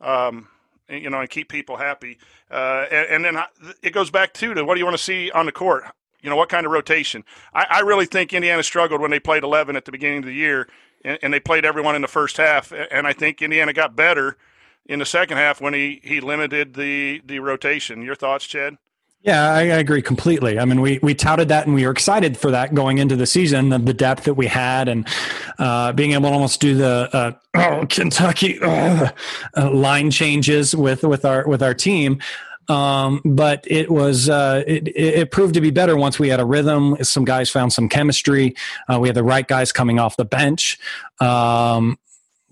Um, 0.01 0.49
you 0.89 1.09
know, 1.09 1.21
and 1.21 1.31
keep 1.31 1.49
people 1.49 1.77
happy. 1.77 2.19
Uh, 2.51 2.85
and, 2.91 3.25
and, 3.27 3.37
then 3.37 3.45
it 3.81 3.91
goes 3.91 4.11
back 4.11 4.33
too 4.33 4.55
to 4.55 4.65
what 4.65 4.75
do 4.75 4.81
you 4.81 4.85
want 4.85 4.97
to 4.97 5.03
see 5.03 5.31
on 5.31 5.47
the 5.47 5.53
court? 5.53 5.85
You 6.23 6.31
know, 6.31 6.37
what 6.37 6.49
kind 6.49 6.67
of 6.67 6.73
rotation? 6.73 7.25
I, 7.55 7.67
I 7.71 7.81
really 7.81 8.07
think 8.07 8.33
Indiana 8.33 8.63
struggled 8.63 9.01
when 9.01 9.11
they 9.11 9.21
played 9.21 9.43
11 9.43 9.77
at 9.77 9.85
the 9.85 9.93
beginning 9.93 10.19
of 10.19 10.25
the 10.25 10.35
year, 10.35 10.69
and, 11.05 11.19
and, 11.23 11.33
they 11.33 11.41
played 11.41 11.65
everyone 11.65 11.97
in 11.97 12.03
the 12.03 12.09
first 12.09 12.37
half. 12.37 12.73
And 12.73 13.07
I 13.07 13.13
think 13.13 13.41
Indiana 13.41 13.73
got 13.73 13.97
better 13.97 14.37
in 14.87 14.99
the 14.99 15.07
second 15.07 15.39
half 15.39 15.61
when 15.61 15.73
he, 15.73 16.01
he 16.03 16.21
limited 16.21 16.75
the, 16.75 17.23
the 17.25 17.39
rotation. 17.39 18.03
Your 18.03 18.15
thoughts, 18.15 18.47
Chad? 18.47 18.77
Yeah, 19.23 19.53
I, 19.53 19.63
agree 19.65 20.01
completely. 20.01 20.59
I 20.59 20.65
mean, 20.65 20.81
we 20.81 20.99
we 21.03 21.15
touted 21.15 21.49
that 21.49 21.67
and 21.67 21.75
we 21.75 21.85
were 21.85 21.93
excited 21.93 22.39
for 22.39 22.51
that 22.53 22.75
going 22.75 22.97
into 22.97 23.17
the 23.17 23.27
season, 23.27 23.69
the, 23.69 23.79
the 23.79 23.93
depth 23.93 24.25
that 24.25 24.33
we 24.33 24.47
had, 24.47 24.89
and 24.89 25.07
uh, 25.59 25.93
being 25.93 26.13
able 26.13 26.31
to 26.31 26.35
almost 26.35 26.59
do 26.59 26.75
the 26.75 27.11
uh, 27.13 27.33
oh, 27.55 27.87
Kentucky 27.91 28.59
uh, 28.63 29.11
line 29.57 30.11
changes 30.11 30.75
with 30.75 31.03
with 31.03 31.27
our 31.27 31.47
with 31.47 31.63
our 31.63 31.75
team. 31.75 32.19
Um, 32.69 33.21
but 33.25 33.65
it 33.67 33.91
was 33.91 34.29
uh, 34.29 34.63
it, 34.67 34.89
it, 34.97 35.31
proved 35.33 35.55
to 35.55 35.61
be 35.61 35.71
better 35.71 35.97
once 35.97 36.21
we 36.21 36.29
had 36.29 36.39
a 36.39 36.45
rhythm. 36.45 36.97
Some 37.03 37.25
guys 37.25 37.51
found 37.51 37.73
some 37.73 37.89
chemistry. 37.89 38.55
Uh, 38.89 39.01
we 39.01 39.09
had 39.09 39.17
the 39.17 39.25
right 39.25 39.47
guys 39.47 39.73
coming 39.73 39.99
off 39.99 40.17
the 40.17 40.25
bench. 40.25 40.79
Um, 41.21 41.99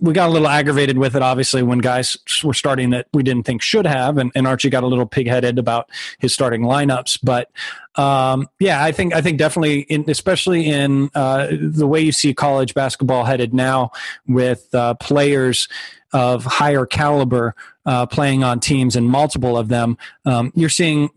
we 0.00 0.12
got 0.12 0.28
a 0.28 0.32
little 0.32 0.48
aggravated 0.48 0.96
with 0.96 1.16
it, 1.16 1.22
obviously, 1.22 1.62
when 1.62 1.80
guys 1.80 2.16
were 2.44 2.54
starting 2.54 2.90
that 2.90 3.08
we 3.12 3.22
didn't 3.22 3.44
think 3.44 3.62
should 3.62 3.86
have, 3.86 4.16
and, 4.16 4.30
and 4.34 4.46
Archie 4.46 4.70
got 4.70 4.84
a 4.84 4.86
little 4.86 5.08
pigheaded 5.08 5.58
about 5.58 5.90
his 6.20 6.32
starting 6.32 6.62
lineups. 6.62 7.18
But 7.22 7.50
um, 7.96 8.48
yeah, 8.60 8.82
I 8.82 8.92
think 8.92 9.14
I 9.14 9.20
think 9.20 9.38
definitely, 9.38 9.80
in, 9.80 10.08
especially 10.08 10.66
in 10.66 11.10
uh, 11.14 11.48
the 11.50 11.86
way 11.86 12.00
you 12.00 12.12
see 12.12 12.32
college 12.32 12.74
basketball 12.74 13.24
headed 13.24 13.52
now, 13.52 13.90
with 14.26 14.72
uh, 14.72 14.94
players 14.94 15.68
of 16.12 16.44
higher 16.44 16.86
caliber 16.86 17.54
uh, 17.86 18.06
playing 18.06 18.44
on 18.44 18.60
teams 18.60 18.96
and 18.96 19.08
multiple 19.08 19.56
of 19.56 19.68
them, 19.68 19.96
um, 20.24 20.52
you're 20.54 20.68
seeing 20.68 21.10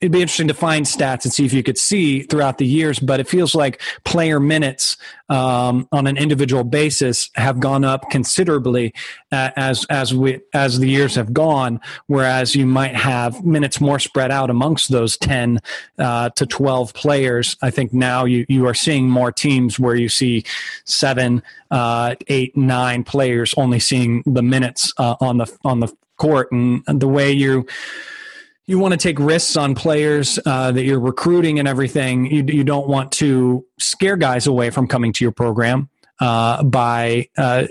it'd 0.00 0.12
be 0.12 0.22
interesting 0.22 0.48
to 0.48 0.54
find 0.54 0.86
stats 0.86 1.24
and 1.24 1.32
see 1.32 1.44
if 1.44 1.52
you 1.52 1.62
could 1.62 1.76
see 1.76 2.22
throughout 2.22 2.58
the 2.58 2.66
years. 2.66 2.98
But 2.98 3.20
it 3.20 3.28
feels 3.28 3.54
like 3.54 3.82
player 4.04 4.40
minutes 4.40 4.96
um, 5.28 5.86
on 5.92 6.06
an 6.06 6.16
individual 6.16 6.64
basis 6.64 7.30
have 7.34 7.60
gone 7.60 7.84
up 7.84 8.10
considerably 8.10 8.94
as 9.30 9.84
as 9.90 10.14
we 10.14 10.40
as 10.54 10.78
the 10.78 10.88
years 10.88 11.14
have 11.14 11.32
gone. 11.32 11.80
Whereas 12.06 12.56
you 12.56 12.66
might 12.66 12.96
have 12.96 13.44
minutes 13.44 13.80
more 13.80 13.98
spread 13.98 14.30
out 14.30 14.50
amongst 14.50 14.90
those 14.90 15.16
ten 15.18 15.60
uh, 15.98 16.30
to 16.30 16.46
twelve 16.46 16.94
players. 16.94 17.56
I 17.62 17.70
think 17.70 17.92
now 17.92 18.24
you 18.24 18.46
you 18.48 18.66
are 18.66 18.74
seeing 18.74 19.08
more 19.08 19.32
teams 19.32 19.78
where 19.78 19.94
you 19.94 20.08
see 20.08 20.44
seven, 20.84 21.42
uh, 21.70 22.16
eight, 22.28 22.56
nine 22.56 23.04
players 23.04 23.54
only 23.56 23.80
seeing 23.80 24.22
the 24.26 24.42
minutes 24.42 24.92
uh, 24.96 25.16
on 25.20 25.38
the 25.38 25.58
on 25.64 25.80
the 25.80 25.94
court, 26.16 26.50
and 26.52 26.82
the 26.86 27.08
way 27.08 27.30
you 27.30 27.66
you 28.70 28.78
want 28.78 28.92
to 28.92 28.96
take 28.96 29.18
risks 29.18 29.56
on 29.56 29.74
players 29.74 30.38
uh, 30.46 30.70
that 30.70 30.84
you're 30.84 31.00
recruiting 31.00 31.58
and 31.58 31.66
everything. 31.66 32.26
You, 32.26 32.44
you 32.46 32.62
don't 32.62 32.86
want 32.86 33.10
to 33.12 33.66
scare 33.80 34.16
guys 34.16 34.46
away 34.46 34.70
from 34.70 34.86
coming 34.86 35.12
to 35.14 35.24
your 35.24 35.32
program 35.32 35.88
uh, 36.20 36.62
by 36.62 37.28
uh, 37.36 37.66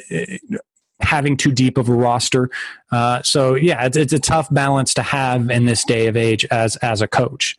having 1.00 1.38
too 1.38 1.54
deep 1.54 1.78
of 1.78 1.88
a 1.88 1.94
roster. 1.94 2.50
Uh, 2.92 3.24
so 3.24 3.56
yeah, 3.56 3.86
it's, 3.86 3.96
it's 3.96 4.12
a 4.12 4.20
tough 4.20 4.54
balance 4.54 4.94
to 4.96 5.02
have 5.02 5.50
in 5.50 5.66
this 5.66 5.86
day 5.86 6.08
of 6.08 6.18
age 6.18 6.44
as 6.52 6.76
as 6.78 7.02
a 7.02 7.08
coach. 7.08 7.58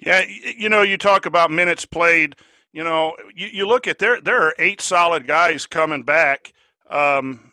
Yeah, 0.00 0.24
you 0.56 0.68
know, 0.68 0.82
you 0.82 0.98
talk 0.98 1.26
about 1.26 1.52
minutes 1.52 1.84
played. 1.84 2.34
You 2.72 2.82
know, 2.82 3.14
you, 3.36 3.46
you 3.46 3.68
look 3.68 3.86
at 3.86 4.00
there. 4.00 4.20
There 4.20 4.42
are 4.42 4.52
eight 4.58 4.80
solid 4.80 5.28
guys 5.28 5.64
coming 5.66 6.02
back 6.02 6.54
um, 6.90 7.52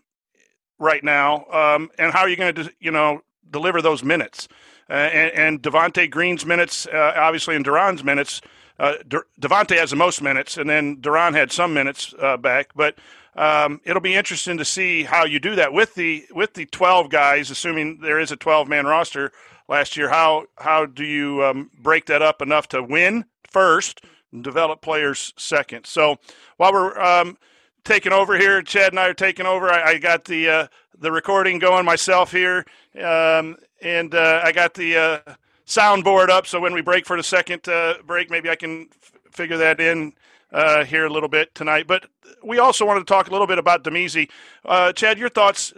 right 0.80 1.04
now, 1.04 1.46
um, 1.52 1.92
and 2.00 2.12
how 2.12 2.22
are 2.22 2.30
you 2.30 2.38
going 2.38 2.56
to, 2.56 2.74
you 2.80 2.90
know, 2.90 3.22
deliver 3.52 3.82
those 3.82 4.04
minutes. 4.04 4.48
Uh, 4.90 4.94
and, 4.94 5.34
and 5.34 5.62
Devonte 5.62 6.10
Green's 6.10 6.46
minutes, 6.46 6.88
uh, 6.88 7.14
obviously, 7.16 7.56
and 7.56 7.66
De'Ron's 7.66 8.04
minutes. 8.04 8.42
Uh, 8.80 8.96
De- 9.08 9.24
Devonte 9.40 9.78
has 9.78 9.92
the 9.92 9.96
most 9.96 10.22
minutes, 10.22 10.58
and 10.58 10.70
then 10.70 10.98
De'Ron 10.98 11.34
had 11.34 11.52
some 11.52 11.74
minutes 11.74 12.14
uh, 12.20 12.38
back. 12.38 12.70
But 12.76 12.98
um, 13.36 13.82
it'll 13.84 14.02
be 14.02 14.16
interesting 14.16 14.58
to 14.58 14.66
see 14.66 15.04
how 15.04 15.26
you 15.26 15.40
do 15.40 15.56
that 15.56 15.74
with 15.74 15.94
the 15.96 16.26
with 16.32 16.54
the 16.54 16.66
twelve 16.66 17.10
guys, 17.10 17.52
assuming 17.52 18.00
there 18.02 18.20
is 18.20 18.32
a 18.32 18.36
twelve 18.36 18.68
man 18.68 18.86
roster 18.86 19.32
last 19.68 19.96
year. 19.96 20.10
How 20.10 20.46
how 20.58 20.86
do 20.86 21.06
you 21.06 21.44
um, 21.44 21.70
break 21.80 22.06
that 22.06 22.22
up 22.22 22.42
enough 22.42 22.68
to 22.70 22.82
win 22.82 23.26
first, 23.48 24.02
and 24.32 24.44
develop 24.44 24.82
players 24.82 25.34
second? 25.38 25.86
So 25.86 26.18
while 26.58 26.74
we're 26.74 27.00
um, 27.00 27.38
taking 27.90 28.14
over 28.14 28.38
here, 28.38 28.62
Chad 28.62 28.92
and 28.94 29.00
I 29.00 29.08
are 29.08 29.16
taking 29.16 29.48
over. 29.48 29.68
I, 29.68 29.94
I 29.94 29.98
got 29.98 30.24
the 30.24 30.48
uh, 30.48 30.68
the 31.00 31.12
recording 31.12 31.58
going 31.58 31.86
myself 31.86 32.32
here, 32.32 32.64
um, 33.04 33.58
and 33.82 34.14
uh, 34.14 34.42
I 34.44 34.52
got 34.52 34.76
the 34.76 34.96
uh, 34.96 35.34
soundboard 35.66 36.30
up. 36.30 36.46
So 36.46 36.60
when 36.60 36.72
we 36.72 36.82
break 36.82 37.08
for 37.08 37.18
the 37.18 37.24
second 37.24 37.68
uh, 37.68 37.96
break, 38.06 38.30
maybe 38.30 38.48
I 38.48 38.56
can 38.56 38.90
f- 38.92 39.14
figure 39.32 39.58
that 39.58 39.80
in 39.80 40.14
uh, 40.52 40.86
here 40.86 41.08
a 41.08 41.10
little 41.10 41.30
bit 41.30 41.56
tonight. 41.56 41.88
But 41.88 42.06
we 42.44 42.60
also 42.60 42.86
wanted 42.86 43.00
to 43.00 43.06
talk 43.08 43.28
a 43.28 43.32
little 43.32 43.48
bit 43.48 43.58
about 43.58 43.84
Damezi. 43.84 44.30
Uh, 44.64 44.94
Chad, 44.94 45.18
your 45.18 45.30
thoughts? 45.30 45.74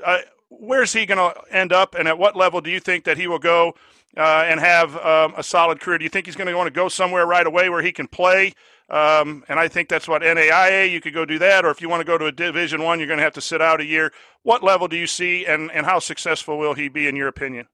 Where's 0.50 0.92
he 0.92 1.06
going 1.06 1.18
to 1.18 1.42
end 1.50 1.72
up, 1.72 1.96
and 1.96 2.10
at 2.10 2.18
what 2.18 2.36
level 2.36 2.60
do 2.60 2.70
you 2.70 2.82
think 2.82 3.06
that 3.06 3.18
he 3.18 3.28
will 3.28 3.40
go? 3.40 3.74
and 4.18 4.60
have 4.60 4.98
um, 4.98 5.34
a 5.38 5.42
solid 5.42 5.80
career. 5.80 5.98
Do 5.98 6.04
you 6.04 6.10
think 6.10 6.26
he's 6.26 6.36
going 6.36 6.48
to 6.48 6.54
want 6.54 6.68
to 6.68 6.72
go 6.72 6.90
somewhere 6.90 7.26
right 7.26 7.48
away 7.48 7.70
where 7.70 7.82
he 7.82 7.94
can 7.94 8.08
play? 8.10 8.52
Um, 8.92 9.46
and 9.48 9.58
I 9.58 9.70
think 9.70 9.88
that's 9.88 10.08
what 10.08 10.22
NAIA. 10.22 10.92
You 10.92 11.00
could 11.00 11.14
go 11.14 11.24
do 11.24 11.40
that, 11.40 11.64
or 11.66 11.72
if 11.72 11.82
you 11.82 11.88
want 11.88 12.02
to 12.02 12.06
go 12.06 12.18
to 12.18 12.26
a 12.26 12.32
Division 12.32 12.84
One, 12.84 13.00
you're 13.00 13.08
going 13.08 13.20
to 13.20 13.24
have 13.24 13.34
to 13.34 13.42
sit 13.42 13.62
out 13.62 13.80
a 13.80 13.86
year. 13.86 14.12
What 14.44 14.64
level 14.64 14.88
do 14.88 14.98
you 14.98 15.08
see, 15.08 15.46
and 15.46 15.72
and 15.72 15.86
how 15.86 16.00
successful 16.00 16.58
will 16.58 16.74
he 16.74 16.90
be 16.90 17.08
in 17.08 17.16
your 17.16 17.30
opinion? 17.30 17.68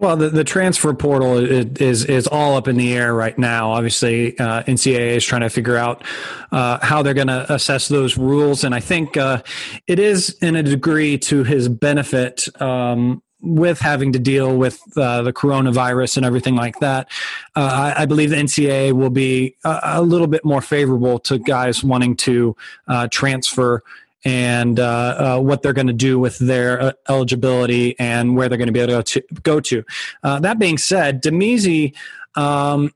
Well, 0.00 0.16
the, 0.16 0.28
the 0.28 0.44
transfer 0.44 0.94
portal 0.94 1.38
is 1.38 2.04
is 2.04 2.26
all 2.28 2.56
up 2.56 2.68
in 2.68 2.76
the 2.76 2.96
air 2.96 3.14
right 3.14 3.36
now. 3.36 3.72
Obviously, 3.72 4.38
uh, 4.38 4.62
NCAA 4.62 5.16
is 5.16 5.24
trying 5.24 5.40
to 5.40 5.50
figure 5.50 5.76
out 5.76 6.04
uh, 6.52 6.78
how 6.82 7.02
they're 7.02 7.14
going 7.14 7.26
to 7.26 7.52
assess 7.52 7.88
those 7.88 8.16
rules, 8.16 8.62
and 8.62 8.74
I 8.74 8.80
think 8.80 9.16
uh, 9.16 9.42
it 9.88 9.98
is, 9.98 10.36
in 10.40 10.54
a 10.54 10.62
degree, 10.62 11.18
to 11.18 11.42
his 11.42 11.68
benefit. 11.68 12.46
Um, 12.62 13.22
with 13.40 13.78
having 13.78 14.12
to 14.12 14.18
deal 14.18 14.56
with 14.56 14.80
uh, 14.96 15.22
the 15.22 15.32
coronavirus 15.32 16.16
and 16.16 16.26
everything 16.26 16.56
like 16.56 16.78
that, 16.80 17.08
uh, 17.54 17.92
I, 17.96 18.02
I, 18.02 18.06
believe 18.06 18.30
the 18.30 18.36
NCAA 18.36 18.92
will 18.92 19.10
be 19.10 19.54
a, 19.64 19.80
a, 19.82 20.02
little 20.02 20.26
bit 20.26 20.44
more 20.44 20.60
favorable 20.60 21.18
to 21.20 21.38
guys 21.38 21.84
wanting 21.84 22.16
to 22.16 22.56
uh, 22.88 23.06
transfer 23.10 23.82
and 24.24 24.80
uh, 24.80 25.36
uh, 25.36 25.40
what 25.40 25.62
they're 25.62 25.72
going 25.72 25.86
to 25.86 25.92
do 25.92 26.18
with 26.18 26.38
their 26.38 26.82
uh, 26.82 26.92
eligibility 27.08 27.98
and 28.00 28.36
where 28.36 28.48
they're 28.48 28.58
going 28.58 28.66
to 28.66 28.72
be 28.72 28.80
able 28.80 29.02
to 29.02 29.22
go 29.42 29.60
to. 29.60 29.84
that 30.22 30.58
being 30.58 30.78
said, 30.78 31.22
Damezi. 31.22 31.94
Um, 32.34 32.92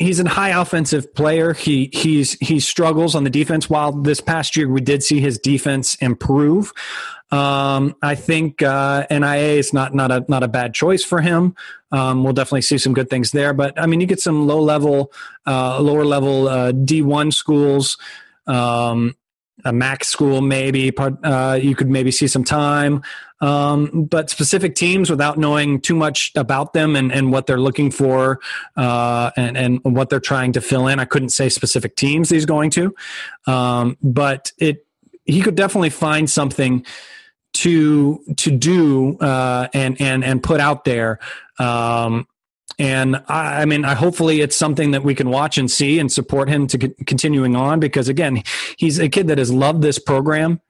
he's 0.00 0.18
a 0.18 0.28
high 0.28 0.60
offensive 0.60 1.14
player. 1.14 1.52
He 1.52 1.90
he's 1.92 2.32
he 2.40 2.58
struggles 2.58 3.14
on 3.14 3.22
the 3.22 3.30
defense. 3.30 3.70
While 3.70 3.92
this 3.92 4.20
past 4.20 4.56
year 4.56 4.68
we 4.68 4.80
did 4.80 5.02
see 5.02 5.20
his 5.20 5.38
defense 5.38 5.94
improve, 5.96 6.72
um, 7.30 7.94
I 8.02 8.16
think 8.16 8.62
uh, 8.62 9.06
NAIA 9.08 9.58
is 9.58 9.72
not 9.72 9.94
not 9.94 10.10
a 10.10 10.24
not 10.28 10.42
a 10.42 10.48
bad 10.48 10.74
choice 10.74 11.04
for 11.04 11.20
him. 11.20 11.54
Um, 11.92 12.24
we'll 12.24 12.32
definitely 12.32 12.62
see 12.62 12.78
some 12.78 12.94
good 12.94 13.10
things 13.10 13.30
there. 13.30 13.52
But 13.52 13.78
I 13.80 13.86
mean, 13.86 14.00
you 14.00 14.06
get 14.06 14.20
some 14.20 14.46
low 14.46 14.60
level, 14.60 15.12
uh, 15.46 15.80
lower 15.80 16.04
level 16.04 16.48
uh, 16.48 16.72
D 16.72 17.02
one 17.02 17.30
schools. 17.30 17.98
Um, 18.46 19.14
a 19.64 19.72
max 19.72 20.08
school 20.08 20.40
maybe 20.40 20.92
uh, 20.98 21.58
you 21.60 21.74
could 21.74 21.90
maybe 21.90 22.10
see 22.10 22.26
some 22.26 22.44
time. 22.44 23.02
Um, 23.40 24.04
but 24.04 24.28
specific 24.28 24.74
teams 24.74 25.08
without 25.08 25.38
knowing 25.38 25.80
too 25.80 25.94
much 25.94 26.30
about 26.36 26.74
them 26.74 26.94
and, 26.94 27.10
and 27.10 27.32
what 27.32 27.46
they're 27.46 27.60
looking 27.60 27.90
for 27.90 28.38
uh, 28.76 29.30
and, 29.36 29.56
and 29.56 29.80
what 29.82 30.10
they're 30.10 30.20
trying 30.20 30.52
to 30.52 30.60
fill 30.60 30.88
in 30.88 31.00
i 31.00 31.06
couldn't 31.06 31.30
say 31.30 31.48
specific 31.48 31.96
teams 31.96 32.28
he's 32.28 32.44
going 32.44 32.70
to. 32.70 32.94
Um, 33.46 33.96
but 34.02 34.52
it 34.58 34.84
he 35.24 35.42
could 35.42 35.54
definitely 35.54 35.90
find 35.90 36.28
something 36.28 36.84
to 37.52 38.22
to 38.36 38.50
do 38.50 39.18
uh, 39.18 39.68
and 39.72 40.00
and 40.00 40.24
and 40.24 40.42
put 40.42 40.60
out 40.60 40.84
there. 40.84 41.18
Um, 41.58 42.26
and 42.80 43.22
I, 43.28 43.60
I, 43.60 43.64
mean, 43.66 43.84
I 43.84 43.94
hopefully 43.94 44.40
it's 44.40 44.56
something 44.56 44.92
that 44.92 45.04
we 45.04 45.14
can 45.14 45.28
watch 45.28 45.58
and 45.58 45.70
see 45.70 45.98
and 45.98 46.10
support 46.10 46.48
him 46.48 46.66
to 46.68 46.78
continuing 47.04 47.54
on 47.54 47.78
because 47.78 48.08
again, 48.08 48.42
he's 48.78 48.98
a 48.98 49.10
kid 49.10 49.28
that 49.28 49.36
has 49.36 49.52
loved 49.52 49.82
this 49.82 49.98
program 49.98 50.62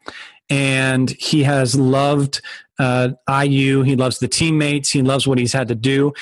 and 0.50 1.08
he 1.08 1.44
has 1.44 1.76
loved 1.76 2.42
uh, 2.80 3.11
IU. 3.28 3.82
He 3.82 3.94
loves 3.94 4.18
the 4.18 4.26
teammates. 4.26 4.90
He 4.90 5.02
loves 5.02 5.28
what 5.28 5.38
he's 5.38 5.52
had 5.52 5.68
to 5.68 5.76
do 5.76 6.12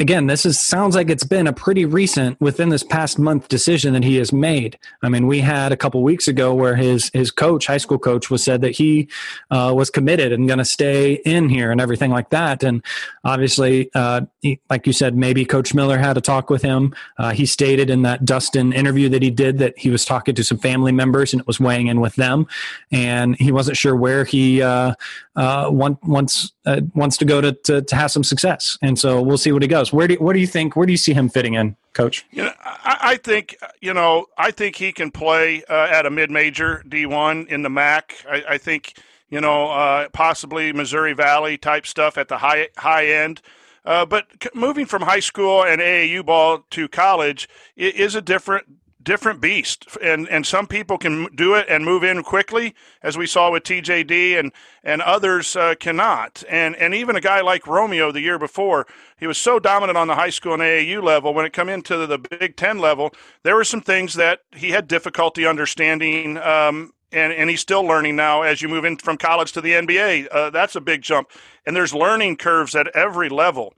again, 0.00 0.26
this 0.26 0.46
is 0.46 0.58
sounds 0.58 0.96
like 0.96 1.10
it's 1.10 1.24
been 1.24 1.46
a 1.46 1.52
pretty 1.52 1.84
recent 1.84 2.40
within 2.40 2.70
this 2.70 2.82
past 2.82 3.18
month 3.18 3.48
decision 3.48 3.92
that 3.92 4.02
he 4.02 4.16
has 4.16 4.32
made. 4.32 4.78
I 5.02 5.10
mean, 5.10 5.26
we 5.26 5.40
had 5.40 5.72
a 5.72 5.76
couple 5.76 6.02
weeks 6.02 6.26
ago 6.26 6.54
where 6.54 6.74
his 6.74 7.10
his 7.12 7.30
coach, 7.30 7.66
high 7.66 7.76
school 7.76 7.98
coach, 7.98 8.30
was 8.30 8.42
said 8.42 8.62
that 8.62 8.70
he 8.70 9.08
uh, 9.50 9.72
was 9.76 9.90
committed 9.90 10.32
and 10.32 10.48
going 10.48 10.58
to 10.58 10.64
stay 10.64 11.14
in 11.24 11.50
here 11.50 11.70
and 11.70 11.80
everything 11.80 12.10
like 12.10 12.30
that. 12.30 12.62
And 12.62 12.82
obviously, 13.24 13.90
uh, 13.94 14.22
he, 14.40 14.58
like 14.70 14.86
you 14.86 14.94
said, 14.94 15.14
maybe 15.14 15.44
Coach 15.44 15.74
Miller 15.74 15.98
had 15.98 16.16
a 16.16 16.20
talk 16.20 16.48
with 16.48 16.62
him. 16.62 16.94
Uh, 17.18 17.32
he 17.32 17.44
stated 17.44 17.90
in 17.90 18.02
that 18.02 18.24
Dustin 18.24 18.72
interview 18.72 19.10
that 19.10 19.22
he 19.22 19.30
did 19.30 19.58
that 19.58 19.78
he 19.78 19.90
was 19.90 20.04
talking 20.04 20.34
to 20.34 20.42
some 20.42 20.58
family 20.58 20.92
members 20.92 21.34
and 21.34 21.40
it 21.40 21.46
was 21.46 21.60
weighing 21.60 21.88
in 21.88 22.00
with 22.00 22.16
them, 22.16 22.46
and 22.90 23.36
he 23.36 23.52
wasn't 23.52 23.76
sure 23.76 23.94
where 23.94 24.24
he 24.24 24.62
uh, 24.62 24.94
uh, 25.36 25.68
wants 25.70 26.52
uh, 26.66 26.80
wants 26.94 27.16
to 27.18 27.24
go 27.24 27.40
to, 27.40 27.52
to, 27.52 27.82
to 27.82 27.96
have 27.96 28.10
some 28.10 28.24
success. 28.24 28.78
And 28.82 28.98
so 28.98 29.22
we'll 29.22 29.38
see 29.38 29.52
what 29.52 29.62
he 29.62 29.68
goes. 29.68 29.92
Where 29.92 30.08
do 30.08 30.14
what 30.16 30.34
do 30.34 30.40
you 30.40 30.46
think? 30.46 30.76
Where 30.76 30.86
do 30.86 30.92
you 30.92 30.98
see 30.98 31.12
him 31.12 31.28
fitting 31.28 31.54
in, 31.54 31.76
Coach? 31.92 32.26
You 32.30 32.44
know, 32.44 32.52
I, 32.60 32.98
I 33.02 33.16
think 33.16 33.56
you 33.80 33.94
know 33.94 34.26
I 34.36 34.50
think 34.50 34.76
he 34.76 34.92
can 34.92 35.10
play 35.10 35.62
uh, 35.68 35.88
at 35.90 36.06
a 36.06 36.10
mid 36.10 36.30
major 36.30 36.82
D 36.88 37.06
one 37.06 37.46
in 37.48 37.62
the 37.62 37.70
MAC. 37.70 38.14
I, 38.28 38.44
I 38.50 38.58
think 38.58 38.94
you 39.30 39.40
know 39.40 39.70
uh, 39.70 40.08
possibly 40.10 40.72
Missouri 40.72 41.14
Valley 41.14 41.56
type 41.56 41.86
stuff 41.86 42.18
at 42.18 42.28
the 42.28 42.38
high 42.38 42.68
high 42.76 43.06
end. 43.06 43.40
Uh, 43.82 44.04
but 44.04 44.26
moving 44.54 44.84
from 44.84 45.00
high 45.00 45.20
school 45.20 45.64
and 45.64 45.80
AAU 45.80 46.24
ball 46.24 46.66
to 46.70 46.86
college 46.86 47.48
is 47.76 48.14
a 48.14 48.20
different 48.20 48.66
different 49.02 49.40
beast 49.40 49.86
and 50.02 50.28
and 50.28 50.46
some 50.46 50.66
people 50.66 50.98
can 50.98 51.26
do 51.34 51.54
it 51.54 51.66
and 51.68 51.84
move 51.84 52.04
in 52.04 52.22
quickly 52.22 52.74
as 53.02 53.16
we 53.16 53.26
saw 53.26 53.50
with 53.50 53.62
TJD 53.62 54.38
and 54.38 54.52
and 54.84 55.00
others 55.00 55.56
uh, 55.56 55.74
cannot 55.80 56.44
and 56.48 56.76
and 56.76 56.94
even 56.94 57.16
a 57.16 57.20
guy 57.20 57.40
like 57.40 57.66
Romeo 57.66 58.12
the 58.12 58.20
year 58.20 58.38
before 58.38 58.86
he 59.18 59.26
was 59.26 59.38
so 59.38 59.58
dominant 59.58 59.96
on 59.96 60.06
the 60.06 60.14
high 60.14 60.30
school 60.30 60.52
and 60.52 60.62
AAU 60.62 61.02
level 61.02 61.32
when 61.32 61.46
it 61.46 61.52
come 61.52 61.68
into 61.68 62.06
the 62.06 62.18
Big 62.18 62.56
10 62.56 62.78
level 62.78 63.10
there 63.42 63.56
were 63.56 63.64
some 63.64 63.80
things 63.80 64.14
that 64.14 64.40
he 64.54 64.70
had 64.70 64.86
difficulty 64.86 65.46
understanding 65.46 66.36
um, 66.38 66.92
and, 67.12 67.32
and 67.32 67.50
he's 67.50 67.60
still 67.60 67.82
learning 67.82 68.16
now 68.16 68.42
as 68.42 68.62
you 68.62 68.68
move 68.68 68.84
in 68.84 68.96
from 68.96 69.16
college 69.16 69.52
to 69.52 69.60
the 69.60 69.72
NBA. 69.72 70.28
Uh, 70.30 70.50
that's 70.50 70.76
a 70.76 70.80
big 70.80 71.02
jump. 71.02 71.30
And 71.66 71.74
there's 71.74 71.92
learning 71.92 72.36
curves 72.36 72.76
at 72.76 72.86
every 72.94 73.28
level. 73.28 73.74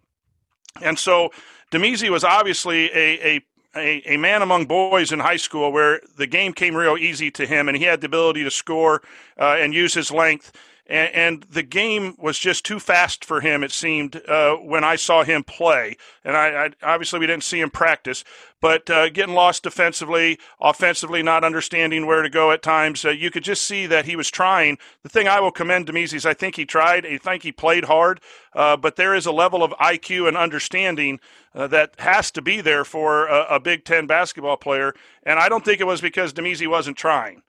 And 0.82 0.98
so 0.98 1.30
Damezi 1.70 2.10
was 2.10 2.24
obviously 2.24 2.90
a, 2.92 3.36
a 3.36 3.40
a, 3.74 4.14
a 4.14 4.16
man 4.16 4.42
among 4.42 4.66
boys 4.66 5.12
in 5.12 5.18
high 5.18 5.36
school 5.36 5.72
where 5.72 6.00
the 6.16 6.26
game 6.26 6.52
came 6.52 6.74
real 6.74 6.96
easy 6.96 7.30
to 7.30 7.46
him 7.46 7.68
and 7.68 7.76
he 7.76 7.84
had 7.84 8.00
the 8.00 8.06
ability 8.06 8.44
to 8.44 8.50
score 8.50 9.02
uh, 9.38 9.56
and 9.58 9.74
use 9.74 9.94
his 9.94 10.10
length. 10.10 10.52
And, 10.92 11.14
and 11.14 11.42
the 11.44 11.62
game 11.62 12.14
was 12.18 12.38
just 12.38 12.66
too 12.66 12.78
fast 12.78 13.24
for 13.24 13.40
him. 13.40 13.64
It 13.64 13.72
seemed 13.72 14.16
uh, 14.28 14.56
when 14.56 14.84
I 14.84 14.96
saw 14.96 15.24
him 15.24 15.42
play, 15.42 15.96
and 16.22 16.36
I, 16.36 16.66
I, 16.66 16.70
obviously 16.82 17.18
we 17.18 17.26
didn't 17.26 17.44
see 17.44 17.60
him 17.60 17.70
practice, 17.70 18.24
but 18.60 18.90
uh, 18.90 19.08
getting 19.08 19.34
lost 19.34 19.62
defensively, 19.62 20.38
offensively, 20.60 21.22
not 21.22 21.44
understanding 21.44 22.04
where 22.04 22.20
to 22.20 22.28
go 22.28 22.50
at 22.50 22.62
times. 22.62 23.06
Uh, 23.06 23.10
you 23.10 23.30
could 23.30 23.42
just 23.42 23.62
see 23.62 23.86
that 23.86 24.04
he 24.04 24.16
was 24.16 24.30
trying. 24.30 24.76
The 25.02 25.08
thing 25.08 25.26
I 25.26 25.40
will 25.40 25.50
commend 25.50 25.86
Damezi 25.86 26.12
is 26.12 26.26
I 26.26 26.34
think 26.34 26.56
he 26.56 26.66
tried. 26.66 27.06
I 27.06 27.16
think 27.16 27.42
he 27.42 27.52
played 27.52 27.86
hard, 27.86 28.20
uh, 28.54 28.76
but 28.76 28.96
there 28.96 29.14
is 29.14 29.24
a 29.24 29.32
level 29.32 29.64
of 29.64 29.72
IQ 29.80 30.28
and 30.28 30.36
understanding 30.36 31.20
uh, 31.54 31.68
that 31.68 31.94
has 32.00 32.30
to 32.32 32.42
be 32.42 32.60
there 32.60 32.84
for 32.84 33.28
a, 33.28 33.54
a, 33.54 33.60
Big 33.60 33.86
Ten 33.86 34.06
basketball 34.06 34.58
player, 34.58 34.92
and 35.22 35.38
I 35.38 35.48
don't 35.48 35.64
think 35.64 35.80
it 35.80 35.86
was 35.86 36.02
because 36.02 36.34
Damezi 36.34 36.68
wasn't 36.68 36.98
trying. 36.98 37.42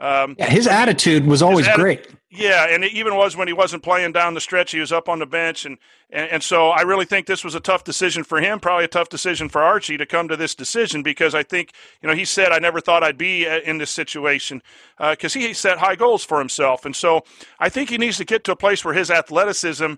Um, 0.00 0.34
yeah, 0.38 0.46
his 0.46 0.66
attitude 0.66 1.26
was 1.26 1.42
always 1.42 1.66
atti- 1.66 1.74
great. 1.76 2.08
Yeah, 2.30 2.68
and 2.70 2.84
it 2.84 2.92
even 2.92 3.16
was 3.16 3.36
when 3.36 3.48
he 3.48 3.52
wasn't 3.52 3.82
playing 3.82 4.12
down 4.12 4.34
the 4.34 4.40
stretch. 4.40 4.70
He 4.70 4.80
was 4.80 4.92
up 4.92 5.08
on 5.08 5.18
the 5.18 5.26
bench, 5.26 5.66
and, 5.66 5.76
and 6.10 6.30
and 6.30 6.42
so 6.42 6.68
I 6.68 6.82
really 6.82 7.04
think 7.04 7.26
this 7.26 7.44
was 7.44 7.54
a 7.54 7.60
tough 7.60 7.84
decision 7.84 8.24
for 8.24 8.40
him. 8.40 8.60
Probably 8.60 8.84
a 8.84 8.88
tough 8.88 9.08
decision 9.08 9.48
for 9.48 9.60
Archie 9.62 9.98
to 9.98 10.06
come 10.06 10.28
to 10.28 10.36
this 10.36 10.54
decision 10.54 11.02
because 11.02 11.34
I 11.34 11.42
think 11.42 11.72
you 12.00 12.08
know 12.08 12.14
he 12.14 12.24
said 12.24 12.52
I 12.52 12.58
never 12.58 12.80
thought 12.80 13.02
I'd 13.02 13.18
be 13.18 13.46
uh, 13.46 13.60
in 13.60 13.78
this 13.78 13.90
situation 13.90 14.62
because 14.98 15.36
uh, 15.36 15.40
he 15.40 15.52
set 15.52 15.78
high 15.78 15.96
goals 15.96 16.24
for 16.24 16.38
himself, 16.38 16.86
and 16.86 16.96
so 16.96 17.24
I 17.58 17.68
think 17.68 17.90
he 17.90 17.98
needs 17.98 18.16
to 18.18 18.24
get 18.24 18.44
to 18.44 18.52
a 18.52 18.56
place 18.56 18.84
where 18.84 18.94
his 18.94 19.10
athleticism 19.10 19.94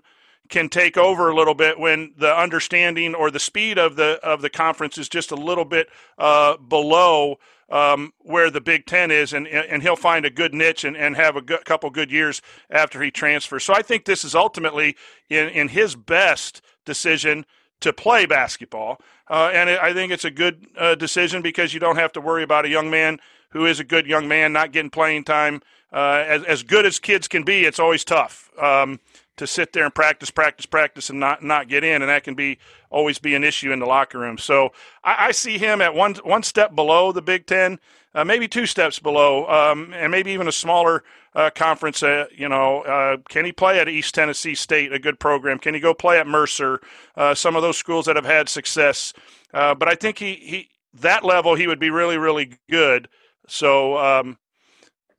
can 0.49 0.69
take 0.69 0.97
over 0.97 1.29
a 1.29 1.35
little 1.35 1.53
bit 1.53 1.79
when 1.79 2.13
the 2.17 2.35
understanding 2.35 3.15
or 3.15 3.31
the 3.31 3.39
speed 3.39 3.77
of 3.77 3.95
the 3.95 4.19
of 4.23 4.41
the 4.41 4.49
conference 4.49 4.97
is 4.97 5.07
just 5.07 5.31
a 5.31 5.35
little 5.35 5.65
bit 5.65 5.87
uh, 6.17 6.57
below 6.57 7.37
um, 7.69 8.13
where 8.19 8.49
the 8.49 8.61
Big 8.61 8.85
Ten 8.85 9.11
is, 9.11 9.33
and 9.33 9.47
and 9.47 9.81
he'll 9.81 9.95
find 9.95 10.25
a 10.25 10.29
good 10.29 10.53
niche 10.53 10.83
and, 10.83 10.95
and 10.95 11.15
have 11.15 11.35
a 11.35 11.41
good, 11.41 11.65
couple 11.65 11.89
good 11.89 12.11
years 12.11 12.41
after 12.69 13.01
he 13.01 13.11
transfers. 13.11 13.63
So 13.63 13.73
I 13.73 13.81
think 13.81 14.05
this 14.05 14.23
is 14.23 14.35
ultimately 14.35 14.95
in 15.29 15.49
in 15.49 15.69
his 15.69 15.95
best 15.95 16.61
decision 16.85 17.45
to 17.81 17.91
play 17.93 18.25
basketball, 18.25 18.99
uh, 19.29 19.51
and 19.53 19.69
it, 19.69 19.79
I 19.81 19.93
think 19.93 20.11
it's 20.11 20.25
a 20.25 20.31
good 20.31 20.67
uh, 20.77 20.95
decision 20.95 21.41
because 21.41 21.73
you 21.73 21.79
don't 21.79 21.97
have 21.97 22.13
to 22.13 22.21
worry 22.21 22.43
about 22.43 22.65
a 22.65 22.69
young 22.69 22.89
man 22.89 23.19
who 23.49 23.65
is 23.65 23.79
a 23.79 23.83
good 23.83 24.07
young 24.07 24.27
man 24.27 24.53
not 24.53 24.71
getting 24.71 24.89
playing 24.89 25.23
time. 25.23 25.61
Uh, 25.91 26.23
as 26.27 26.43
as 26.43 26.63
good 26.63 26.85
as 26.85 26.99
kids 26.99 27.27
can 27.27 27.43
be, 27.43 27.65
it's 27.65 27.79
always 27.79 28.03
tough. 28.03 28.49
Um, 28.61 28.99
to 29.37 29.47
sit 29.47 29.73
there 29.73 29.83
and 29.83 29.93
practice, 29.93 30.29
practice, 30.29 30.65
practice, 30.65 31.09
and 31.09 31.19
not 31.19 31.43
not 31.43 31.67
get 31.67 31.83
in, 31.83 32.01
and 32.01 32.09
that 32.09 32.23
can 32.23 32.35
be 32.35 32.59
always 32.89 33.19
be 33.19 33.35
an 33.35 33.43
issue 33.43 33.71
in 33.71 33.79
the 33.79 33.85
locker 33.85 34.19
room. 34.19 34.37
So 34.37 34.69
I, 35.03 35.27
I 35.27 35.31
see 35.31 35.57
him 35.57 35.81
at 35.81 35.93
one 35.95 36.15
one 36.23 36.43
step 36.43 36.75
below 36.75 37.11
the 37.11 37.21
Big 37.21 37.45
Ten, 37.45 37.79
uh, 38.13 38.23
maybe 38.23 38.47
two 38.47 38.65
steps 38.65 38.99
below, 38.99 39.47
um, 39.47 39.93
and 39.93 40.11
maybe 40.11 40.31
even 40.31 40.47
a 40.47 40.51
smaller 40.51 41.03
uh, 41.35 41.49
conference. 41.49 42.03
Uh, 42.03 42.25
you 42.35 42.47
know, 42.47 42.81
uh, 42.81 43.17
can 43.29 43.45
he 43.45 43.51
play 43.51 43.79
at 43.79 43.89
East 43.89 44.13
Tennessee 44.13 44.55
State, 44.55 44.93
a 44.93 44.99
good 44.99 45.19
program? 45.19 45.57
Can 45.59 45.73
he 45.73 45.79
go 45.79 45.93
play 45.93 46.19
at 46.19 46.27
Mercer? 46.27 46.79
Uh, 47.15 47.33
some 47.33 47.55
of 47.55 47.61
those 47.61 47.77
schools 47.77 48.05
that 48.05 48.15
have 48.15 48.25
had 48.25 48.49
success. 48.49 49.13
Uh, 49.53 49.73
but 49.73 49.87
I 49.87 49.95
think 49.95 50.19
he 50.19 50.35
he 50.35 50.69
that 50.93 51.23
level 51.23 51.55
he 51.55 51.67
would 51.67 51.79
be 51.79 51.89
really 51.89 52.17
really 52.17 52.57
good. 52.69 53.09
So 53.47 53.97
um, 53.97 54.37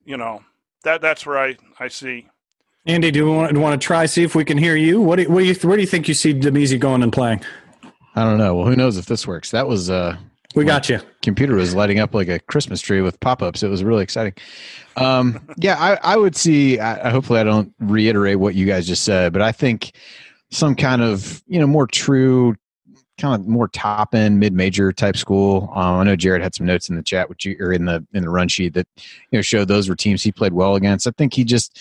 you 0.05 0.17
know 0.17 0.45
that 0.85 1.01
that's 1.01 1.27
where 1.27 1.39
I 1.39 1.57
I 1.81 1.89
see. 1.89 2.29
Andy, 2.87 3.11
do 3.11 3.21
you 3.21 3.31
want, 3.31 3.57
want 3.57 3.81
to 3.81 3.85
try 3.85 4.05
see 4.07 4.25
if 4.25 4.35
we 4.35 4.45
can 4.45 4.59
hear 4.59 4.77
you? 4.77 5.01
What 5.01 5.17
do 5.17 5.23
you, 5.23 5.31
what 5.31 5.41
do 5.41 5.47
you 5.47 5.55
where 5.55 5.77
do 5.77 5.81
you 5.81 5.87
think 5.87 6.07
you 6.07 6.15
see 6.15 6.35
Damezi 6.35 6.79
going 6.79 7.03
and 7.03 7.13
playing? 7.13 7.41
I 8.15 8.25
don't 8.25 8.39
know. 8.39 8.55
Well, 8.55 8.67
who 8.67 8.77
knows 8.77 8.99
if 8.99 9.07
this 9.07 9.27
works? 9.27 9.51
That 9.53 9.67
was 9.67 9.89
uh 9.89 10.17
we 10.55 10.65
got 10.65 10.89
you. 10.89 11.01
Computer 11.23 11.57
was 11.57 11.75
lighting 11.75 11.99
up 11.99 12.15
like 12.15 12.29
a 12.29 12.39
Christmas 12.39 12.81
tree 12.81 13.01
with 13.01 13.19
pop-ups. 13.19 13.65
It 13.65 13.69
was 13.69 13.83
really 13.83 14.05
exciting. 14.05 14.35
Um, 14.97 15.45
yeah, 15.57 15.77
I, 15.81 16.15
I 16.15 16.17
would 16.17 16.37
see. 16.37 16.79
I, 16.79 17.11
hopefully, 17.11 17.41
I 17.41 17.45
don't 17.45 17.75
reiterate 17.81 18.39
what 18.39 18.55
you 18.55 18.65
guys 18.65 18.87
just 18.87 19.03
said, 19.03 19.33
but 19.33 19.43
I 19.43 19.51
think 19.51 19.93
some 20.53 20.77
kind 20.77 21.03
of 21.03 21.43
you 21.49 21.59
know 21.59 21.67
more 21.67 21.89
true, 21.89 22.55
kind 23.19 23.35
of 23.35 23.49
more 23.49 23.67
top 23.67 24.15
end 24.15 24.39
mid 24.39 24.53
major 24.53 24.93
type 24.93 25.17
school. 25.17 25.73
Um, 25.75 25.97
I 25.97 26.05
know 26.05 26.15
Jared 26.15 26.43
had 26.43 26.55
some 26.55 26.67
notes 26.67 26.89
in 26.89 26.95
the 26.95 27.03
chat, 27.03 27.29
which 27.29 27.45
you 27.45 27.57
or 27.59 27.73
in 27.73 27.87
the 27.87 28.07
in 28.13 28.23
the 28.23 28.31
run 28.31 28.47
sheet 28.47 28.75
that 28.75 28.87
you 28.97 29.39
know 29.39 29.43
showed 29.43 29.67
those 29.67 29.89
were 29.89 29.97
teams 29.97 30.23
he 30.23 30.31
played 30.31 30.53
well 30.53 30.77
against. 30.77 31.09
I 31.09 31.11
think 31.13 31.35
he 31.35 31.43
just 31.43 31.81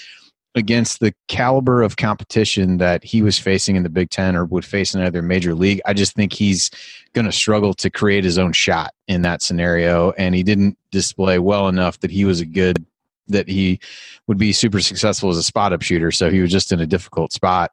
against 0.56 1.00
the 1.00 1.14
caliber 1.28 1.82
of 1.82 1.98
competition 1.98 2.78
that 2.78 3.04
he 3.04 3.22
was 3.22 3.40
facing 3.40 3.76
in 3.76 3.84
the 3.84 3.90
Big 3.90 4.10
Ten 4.10 4.36
or 4.36 4.46
would 4.46 4.66
face 4.66 4.94
in 4.94 5.02
another 5.02 5.22
major 5.22 5.56
league, 5.56 5.82
I 5.86 5.94
just 5.94 6.14
think 6.14 6.34
he's 6.34 6.70
going 7.14 7.26
to 7.26 7.32
struggle 7.32 7.74
to 7.76 7.90
create 7.90 8.24
his 8.24 8.38
own 8.38 8.54
shot 8.54 8.94
in 9.08 9.24
that 9.24 9.42
scenario. 9.42 10.12
And 10.12 10.36
he 10.36 10.44
didn't 10.44 10.78
display 10.92 11.40
well 11.40 11.68
enough 11.68 12.00
that 12.02 12.12
he 12.12 12.26
was 12.26 12.40
a 12.40 12.46
good, 12.46 12.86
that 13.28 13.48
he 13.48 13.80
would 14.28 14.38
be 14.38 14.54
super 14.54 14.80
successful 14.80 15.30
as 15.30 15.38
a 15.38 15.44
spot 15.44 15.74
up 15.74 15.82
shooter. 15.82 16.12
So 16.12 16.30
he 16.30 16.42
was 16.42 16.52
just 16.52 16.72
in 16.72 16.80
a 16.80 16.86
difficult 16.86 17.34
spot 17.34 17.72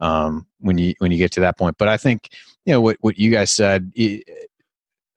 um, 0.00 0.46
when 0.60 0.78
you 0.78 0.94
when 0.98 1.10
you 1.10 1.18
get 1.18 1.32
to 1.32 1.40
that 1.40 1.58
point. 1.58 1.78
But 1.78 1.88
I 1.88 1.96
think 1.96 2.30
you 2.64 2.72
know 2.72 2.80
what 2.80 2.96
what 3.00 3.18
you 3.18 3.30
guys 3.30 3.50
said 3.50 3.92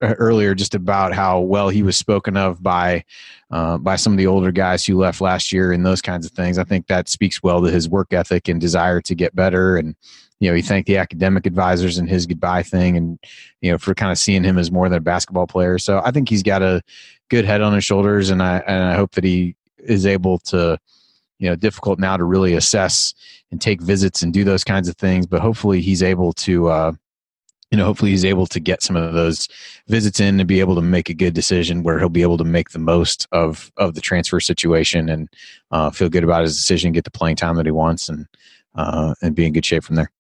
earlier 0.04 0.54
just 0.54 0.76
about 0.76 1.14
how 1.14 1.40
well 1.40 1.70
he 1.70 1.84
was 1.84 1.98
spoken 1.98 2.38
of 2.38 2.62
by 2.62 3.04
uh, 3.52 3.78
by 3.78 3.96
some 3.96 4.14
of 4.14 4.18
the 4.18 4.28
older 4.28 4.52
guys 4.52 4.86
who 4.86 4.98
left 4.98 5.22
last 5.22 5.52
year 5.52 5.72
and 5.72 5.86
those 5.86 6.02
kinds 6.02 6.26
of 6.26 6.32
things. 6.32 6.58
I 6.58 6.64
think 6.64 6.88
that 6.88 7.08
speaks 7.08 7.44
well 7.44 7.62
to 7.62 7.72
his 7.72 7.88
work 7.88 8.12
ethic 8.12 8.48
and 8.48 8.60
desire 8.60 9.00
to 9.02 9.16
get 9.16 9.36
better. 9.36 9.78
And 9.78 9.96
you 10.40 10.50
know, 10.50 10.56
he 10.56 10.62
thanked 10.62 10.88
the 10.88 10.98
academic 10.98 11.46
advisors 11.46 11.98
in 11.98 12.08
his 12.08 12.26
goodbye 12.26 12.64
thing, 12.64 12.98
and 12.98 13.20
you 13.62 13.72
know, 13.72 13.78
for 13.78 13.94
kind 13.94 14.12
of 14.12 14.18
seeing 14.18 14.44
him 14.44 14.58
as 14.58 14.72
more 14.72 14.90
than 14.90 14.98
a 14.98 15.02
basketball 15.02 15.48
player. 15.48 15.78
So 15.78 16.02
I 16.04 16.12
think 16.12 16.30
he's 16.30 16.44
got 16.44 16.62
a 16.62 16.82
good 17.30 17.46
head 17.46 17.62
on 17.62 17.74
his 17.74 17.86
shoulders, 17.86 18.30
and 18.30 18.42
I 18.44 18.58
and 18.68 18.84
I 18.84 18.96
hope 18.96 19.12
that 19.12 19.24
he 19.24 19.56
is 19.78 20.06
able 20.06 20.40
to. 20.40 20.78
You 21.40 21.50
know, 21.50 21.56
difficult 21.58 22.00
now 22.00 22.16
to 22.16 22.24
really 22.24 22.54
assess 22.54 23.14
and 23.52 23.60
take 23.60 23.82
visits 23.82 24.22
and 24.22 24.32
do 24.32 24.46
those 24.46 24.64
kinds 24.64 24.88
of 24.88 24.96
things, 24.96 25.28
but 25.28 25.42
hopefully 25.42 25.82
he's 25.82 26.02
able 26.02 26.32
to 26.34 26.68
uh, 26.68 26.94
you 27.74 27.78
know, 27.78 27.86
hopefully 27.86 28.12
he's 28.12 28.24
able 28.24 28.46
to 28.46 28.60
get 28.60 28.84
some 28.84 28.96
of 28.96 29.14
those 29.14 29.50
visits 29.88 30.20
in 30.20 30.40
and 30.40 30.48
be 30.48 30.60
able 30.60 30.76
to 30.76 30.82
make 30.82 31.10
a 31.10 31.14
good 31.16 31.34
decision 31.34 31.82
where 31.82 31.98
he'll 31.98 32.08
be 32.08 32.22
able 32.22 32.38
to 32.38 32.44
make 32.44 32.70
the 32.70 32.78
most 32.78 33.28
of 33.32 33.72
of 33.78 33.96
the 33.96 34.00
transfer 34.00 34.40
situation 34.40 35.10
and 35.10 35.28
uh, 35.72 35.90
feel 35.90 36.08
good 36.08 36.24
about 36.24 36.44
his 36.44 36.56
decision, 36.56 36.92
get 36.92 37.04
the 37.04 37.10
playing 37.10 37.36
time 37.36 37.56
that 37.56 37.66
he 37.66 37.72
wants, 37.72 38.10
and 38.10 38.28
uh, 38.76 39.16
and 39.24 39.34
be 39.34 39.48
in 39.48 39.54
good 39.54 39.66
shape 39.66 39.84
from 39.84 39.96
there. 39.96 40.12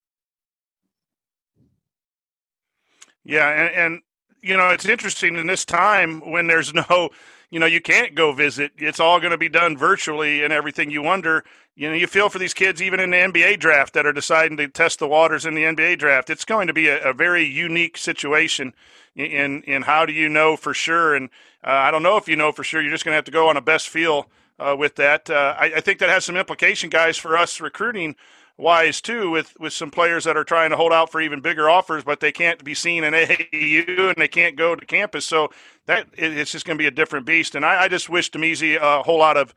Yeah, 3.23 3.47
and, 3.49 3.75
and 3.75 4.01
you 4.41 4.57
know 4.57 4.69
it's 4.69 4.87
interesting 4.87 5.35
in 5.35 5.45
this 5.45 5.63
time 5.63 6.21
when 6.31 6.47
there's 6.47 6.73
no, 6.73 7.11
you 7.53 7.59
know, 7.59 7.67
you 7.67 7.81
can't 7.81 8.15
go 8.15 8.33
visit. 8.33 8.71
It's 8.77 8.99
all 8.99 9.19
going 9.19 9.31
to 9.31 9.37
be 9.37 9.49
done 9.49 9.77
virtually 9.77 10.43
and 10.43 10.51
everything. 10.51 10.89
You 10.89 11.03
wonder 11.03 11.43
you 11.75 11.89
know, 11.89 11.95
you 11.95 12.05
feel 12.05 12.29
for 12.29 12.37
these 12.37 12.53
kids 12.53 12.81
even 12.81 12.99
in 12.99 13.09
the 13.09 13.17
NBA 13.17 13.59
draft 13.59 13.93
that 13.93 14.05
are 14.05 14.13
deciding 14.13 14.57
to 14.57 14.67
test 14.67 14.99
the 14.99 15.07
waters 15.07 15.45
in 15.45 15.55
the 15.55 15.63
NBA 15.63 15.97
draft. 15.97 16.29
It's 16.29 16.45
going 16.45 16.67
to 16.67 16.73
be 16.73 16.87
a, 16.87 17.09
a 17.09 17.13
very 17.13 17.43
unique 17.43 17.97
situation 17.97 18.73
in 19.15 19.63
in 19.63 19.81
how 19.83 20.05
do 20.05 20.13
you 20.13 20.29
know 20.29 20.55
for 20.55 20.73
sure? 20.73 21.15
And 21.15 21.29
uh, 21.63 21.71
I 21.71 21.91
don't 21.91 22.03
know 22.03 22.17
if 22.17 22.27
you 22.27 22.35
know 22.35 22.51
for 22.51 22.63
sure. 22.63 22.81
You're 22.81 22.91
just 22.91 23.05
going 23.05 23.13
to 23.13 23.17
have 23.17 23.25
to 23.25 23.31
go 23.31 23.49
on 23.49 23.57
a 23.57 23.61
best 23.61 23.89
feel 23.89 24.29
uh, 24.59 24.75
with 24.77 24.95
that. 24.95 25.29
Uh, 25.29 25.55
I, 25.57 25.73
I, 25.77 25.81
think 25.81 25.99
that 25.99 26.09
has 26.09 26.25
some 26.25 26.37
implication, 26.37 26.89
guys, 26.89 27.17
for 27.17 27.35
us 27.35 27.59
recruiting 27.59 28.15
wise 28.57 29.01
too, 29.01 29.29
with 29.29 29.53
with 29.59 29.73
some 29.73 29.91
players 29.91 30.23
that 30.25 30.37
are 30.37 30.43
trying 30.43 30.69
to 30.69 30.77
hold 30.77 30.93
out 30.93 31.11
for 31.11 31.21
even 31.21 31.41
bigger 31.41 31.69
offers, 31.69 32.03
but 32.03 32.19
they 32.19 32.31
can't 32.31 32.63
be 32.63 32.73
seen 32.73 33.03
in 33.03 33.13
AAU 33.13 34.09
and 34.09 34.15
they 34.17 34.27
can't 34.27 34.55
go 34.55 34.75
to 34.75 34.85
campus. 34.85 35.25
So 35.25 35.49
that 35.85 36.07
it's 36.13 36.51
just 36.51 36.65
going 36.65 36.77
to 36.77 36.81
be 36.81 36.87
a 36.87 36.91
different 36.91 37.25
beast. 37.25 37.55
And 37.55 37.65
I, 37.65 37.83
I 37.83 37.87
just 37.87 38.09
wish 38.09 38.31
Damezi 38.31 38.77
a 38.81 39.03
whole 39.03 39.19
lot 39.19 39.37
of, 39.37 39.53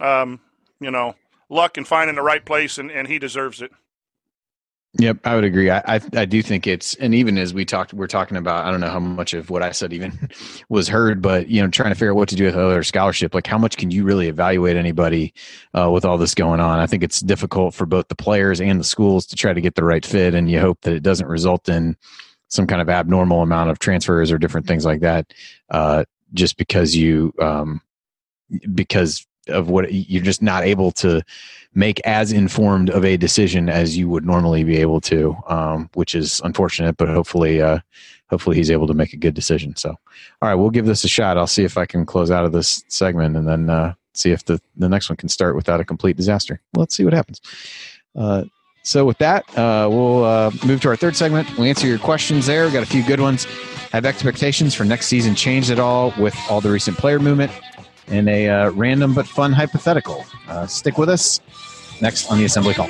um, 0.00 0.40
you 0.80 0.90
know 0.90 1.14
luck 1.50 1.76
in 1.76 1.84
finding 1.84 2.16
the 2.16 2.22
right 2.22 2.44
place, 2.44 2.78
and, 2.78 2.90
and 2.90 3.08
he 3.08 3.18
deserves 3.18 3.60
it. 3.60 3.72
Yep, 4.98 5.18
I 5.24 5.36
would 5.36 5.44
agree. 5.44 5.70
I, 5.70 5.78
I, 5.86 6.00
I 6.16 6.24
do 6.24 6.42
think 6.42 6.66
it's 6.66 6.96
and 6.96 7.14
even 7.14 7.38
as 7.38 7.54
we 7.54 7.64
talked, 7.64 7.94
we're 7.94 8.08
talking 8.08 8.36
about. 8.36 8.64
I 8.64 8.72
don't 8.72 8.80
know 8.80 8.90
how 8.90 8.98
much 8.98 9.34
of 9.34 9.48
what 9.48 9.62
I 9.62 9.70
said 9.70 9.92
even 9.92 10.28
was 10.68 10.88
heard, 10.88 11.22
but 11.22 11.48
you 11.48 11.62
know, 11.62 11.68
trying 11.68 11.90
to 11.90 11.94
figure 11.94 12.10
out 12.10 12.16
what 12.16 12.28
to 12.30 12.34
do 12.34 12.44
with 12.44 12.56
other 12.56 12.82
scholarship. 12.82 13.32
Like, 13.32 13.46
how 13.46 13.56
much 13.56 13.76
can 13.76 13.92
you 13.92 14.02
really 14.02 14.26
evaluate 14.26 14.76
anybody 14.76 15.32
uh, 15.78 15.90
with 15.92 16.04
all 16.04 16.18
this 16.18 16.34
going 16.34 16.58
on? 16.58 16.80
I 16.80 16.88
think 16.88 17.04
it's 17.04 17.20
difficult 17.20 17.72
for 17.72 17.86
both 17.86 18.08
the 18.08 18.16
players 18.16 18.60
and 18.60 18.80
the 18.80 18.84
schools 18.84 19.26
to 19.26 19.36
try 19.36 19.52
to 19.52 19.60
get 19.60 19.76
the 19.76 19.84
right 19.84 20.04
fit, 20.04 20.34
and 20.34 20.50
you 20.50 20.58
hope 20.58 20.80
that 20.80 20.92
it 20.92 21.04
doesn't 21.04 21.28
result 21.28 21.68
in 21.68 21.96
some 22.48 22.66
kind 22.66 22.82
of 22.82 22.88
abnormal 22.88 23.42
amount 23.42 23.70
of 23.70 23.78
transfers 23.78 24.32
or 24.32 24.38
different 24.38 24.66
things 24.66 24.84
like 24.84 25.02
that. 25.02 25.32
Uh, 25.70 26.04
just 26.32 26.56
because 26.56 26.96
you 26.96 27.32
um, 27.40 27.80
because 28.74 29.24
of 29.46 29.68
what 29.68 29.92
you're 29.92 30.22
just 30.22 30.42
not 30.42 30.64
able 30.64 30.90
to 30.92 31.22
make 31.74 32.00
as 32.04 32.32
informed 32.32 32.90
of 32.90 33.04
a 33.04 33.16
decision 33.16 33.68
as 33.68 33.96
you 33.96 34.08
would 34.08 34.24
normally 34.24 34.64
be 34.64 34.78
able 34.78 35.00
to, 35.00 35.36
um, 35.48 35.88
which 35.94 36.14
is 36.14 36.40
unfortunate. 36.44 36.96
But 36.96 37.08
hopefully, 37.08 37.62
uh, 37.62 37.78
hopefully 38.28 38.56
he's 38.56 38.70
able 38.70 38.86
to 38.86 38.94
make 38.94 39.12
a 39.12 39.16
good 39.16 39.34
decision. 39.34 39.76
So, 39.76 39.90
all 39.90 40.48
right, 40.48 40.54
we'll 40.54 40.70
give 40.70 40.86
this 40.86 41.04
a 41.04 41.08
shot. 41.08 41.38
I'll 41.38 41.46
see 41.46 41.64
if 41.64 41.78
I 41.78 41.86
can 41.86 42.04
close 42.04 42.30
out 42.30 42.44
of 42.44 42.52
this 42.52 42.84
segment 42.88 43.36
and 43.36 43.46
then 43.46 43.70
uh, 43.70 43.94
see 44.14 44.30
if 44.30 44.44
the 44.44 44.60
the 44.76 44.88
next 44.88 45.08
one 45.08 45.16
can 45.16 45.28
start 45.28 45.54
without 45.54 45.80
a 45.80 45.84
complete 45.84 46.16
disaster. 46.16 46.60
Let's 46.74 46.96
see 46.96 47.04
what 47.04 47.12
happens. 47.12 47.40
Uh, 48.16 48.44
so 48.82 49.04
with 49.04 49.18
that, 49.18 49.44
uh, 49.58 49.88
we'll 49.90 50.24
uh, 50.24 50.50
move 50.64 50.80
to 50.82 50.88
our 50.88 50.96
third 50.96 51.14
segment. 51.14 51.48
We'll 51.56 51.66
answer 51.66 51.86
your 51.86 51.98
questions 51.98 52.46
there. 52.46 52.64
We've 52.64 52.72
got 52.72 52.82
a 52.82 52.86
few 52.86 53.04
good 53.04 53.20
ones. 53.20 53.44
Have 53.92 54.06
expectations 54.06 54.74
for 54.74 54.84
next 54.84 55.06
season 55.06 55.34
changed 55.34 55.70
at 55.70 55.78
all 55.78 56.14
with 56.18 56.34
all 56.48 56.60
the 56.60 56.70
recent 56.70 56.96
player 56.96 57.18
movement? 57.18 57.52
And 58.08 58.28
a 58.28 58.48
uh, 58.48 58.70
random 58.70 59.14
but 59.14 59.26
fun 59.26 59.52
hypothetical. 59.52 60.24
Uh, 60.48 60.66
stick 60.66 60.98
with 60.98 61.08
us. 61.08 61.40
Next 62.02 62.30
on 62.30 62.38
the 62.38 62.44
Assembly 62.44 62.74
Call. 62.74 62.88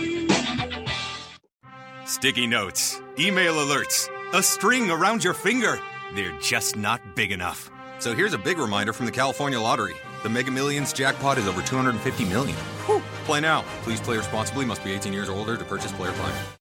Sticky 2.06 2.46
notes, 2.46 3.00
email 3.18 3.54
alerts, 3.54 4.08
a 4.32 4.42
string 4.42 4.90
around 4.90 5.24
your 5.24 5.34
finger. 5.34 5.80
They're 6.14 6.38
just 6.40 6.76
not 6.76 7.14
big 7.14 7.32
enough. 7.32 7.70
So 7.98 8.14
here's 8.14 8.34
a 8.34 8.38
big 8.38 8.58
reminder 8.58 8.92
from 8.92 9.06
the 9.06 9.12
California 9.12 9.60
Lottery. 9.60 9.94
The 10.22 10.28
Mega 10.28 10.50
Millions 10.50 10.92
jackpot 10.92 11.38
is 11.38 11.46
over 11.46 11.62
250 11.62 12.24
million. 12.26 12.56
Whew. 12.86 13.02
Play 13.24 13.40
now. 13.40 13.64
Please 13.82 14.00
play 14.00 14.16
responsibly. 14.16 14.64
Must 14.66 14.84
be 14.84 14.92
18 14.92 15.12
years 15.12 15.28
or 15.28 15.32
older 15.32 15.56
to 15.56 15.64
purchase 15.64 15.92
player 15.92 16.12
fine. 16.12 16.59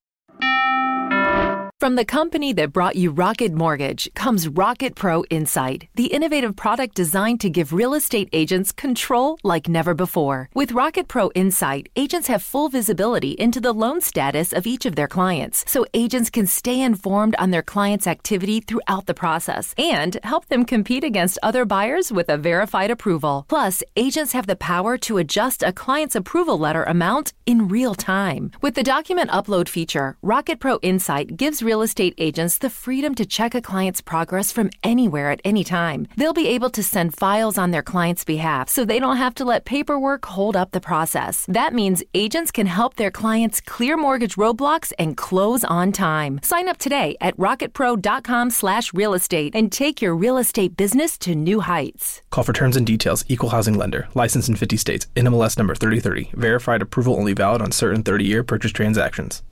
From 1.90 1.96
the 1.96 2.06
company 2.06 2.54
that 2.54 2.72
brought 2.72 2.98
you 2.98 3.10
Rocket 3.10 3.52
Mortgage 3.52 4.08
comes 4.14 4.48
Rocket 4.48 4.94
Pro 4.94 5.24
Insight, 5.32 5.88
the 5.96 6.14
innovative 6.14 6.56
product 6.56 6.94
designed 6.94 7.42
to 7.42 7.50
give 7.50 7.74
real 7.74 7.96
estate 7.96 8.30
agents 8.32 8.72
control 8.72 9.40
like 9.44 9.68
never 9.68 9.96
before. 9.96 10.50
With 10.54 10.72
Rocket 10.72 11.08
Pro 11.08 11.32
Insight, 11.34 11.90
agents 11.96 12.28
have 12.28 12.44
full 12.44 12.70
visibility 12.70 13.32
into 13.32 13.60
the 13.60 13.74
loan 13.74 14.02
status 14.02 14.54
of 14.54 14.68
each 14.68 14.86
of 14.86 14.96
their 14.96 15.08
clients, 15.08 15.66
so 15.68 15.84
agents 15.96 16.30
can 16.30 16.46
stay 16.46 16.80
informed 16.80 17.36
on 17.40 17.50
their 17.50 17.64
client's 17.64 18.06
activity 18.06 18.60
throughout 18.60 19.08
the 19.08 19.16
process 19.16 19.74
and 19.76 20.20
help 20.24 20.46
them 20.46 20.66
compete 20.66 21.04
against 21.04 21.40
other 21.42 21.66
buyers 21.66 22.12
with 22.12 22.30
a 22.30 22.38
verified 22.38 22.92
approval. 22.92 23.48
Plus, 23.50 23.82
agents 23.96 24.34
have 24.34 24.46
the 24.46 24.56
power 24.56 24.96
to 24.96 25.18
adjust 25.18 25.64
a 25.64 25.74
client's 25.74 26.16
approval 26.16 26.60
letter 26.60 26.84
amount 26.84 27.34
in 27.48 27.68
real 27.68 27.96
time. 27.96 28.52
With 28.62 28.76
the 28.76 28.84
document 28.84 29.32
upload 29.32 29.68
feature, 29.68 30.18
Rocket 30.22 30.60
Pro 30.60 30.78
Insight 30.84 31.36
gives 31.36 31.64
real 31.64 31.79
estate 31.82 32.14
agents 32.18 32.58
the 32.58 32.70
freedom 32.70 33.16
to 33.16 33.26
check 33.26 33.56
a 33.56 33.62
client's 33.62 34.02
progress 34.02 34.52
from 34.52 34.70
anywhere 34.84 35.32
at 35.32 35.42
any 35.44 35.64
time. 35.64 36.08
They'll 36.18 36.34
be 36.34 36.48
able 36.50 36.70
to 36.72 36.84
send 36.84 37.16
files 37.16 37.58
on 37.58 37.72
their 37.72 37.82
client's 37.84 38.24
behalf 38.24 38.70
so 38.70 38.86
they 38.86 39.00
don't 39.00 39.18
have 39.18 39.36
to 39.36 39.46
let 39.46 39.66
paperwork 39.66 40.26
hold 40.26 40.56
up 40.56 40.72
the 40.72 40.82
process. 40.82 41.46
That 41.48 41.74
means 41.74 42.04
agents 42.14 42.52
can 42.52 42.68
help 42.68 42.96
their 42.96 43.12
clients 43.12 43.62
clear 43.62 43.98
mortgage 43.98 44.36
roadblocks 44.36 44.92
and 44.98 45.16
close 45.18 45.64
on 45.64 45.92
time. 45.92 46.40
Sign 46.44 46.68
up 46.68 46.78
today 46.78 47.18
at 47.20 47.38
rocketpro.com 47.38 48.50
slash 48.50 48.94
real 48.94 49.14
estate 49.14 49.56
and 49.56 49.72
take 49.72 50.02
your 50.02 50.16
real 50.16 50.38
estate 50.38 50.78
business 50.78 51.18
to 51.20 51.36
new 51.36 51.60
heights. 51.60 52.22
Call 52.30 52.44
for 52.44 52.54
terms 52.54 52.76
and 52.76 52.86
details. 52.86 53.26
Equal 53.28 53.50
housing 53.50 53.78
lender. 53.78 54.08
Licensed 54.16 54.50
in 54.50 54.56
50 54.56 54.78
states. 54.78 55.08
NMLS 55.16 55.58
number 55.58 55.76
3030. 55.76 56.32
Verified 56.40 56.82
approval 56.82 57.16
only 57.16 57.34
valid 57.34 57.62
on 57.62 57.72
certain 57.72 58.04
30-year 58.04 58.44
purchase 58.44 58.72
transactions. 58.72 59.44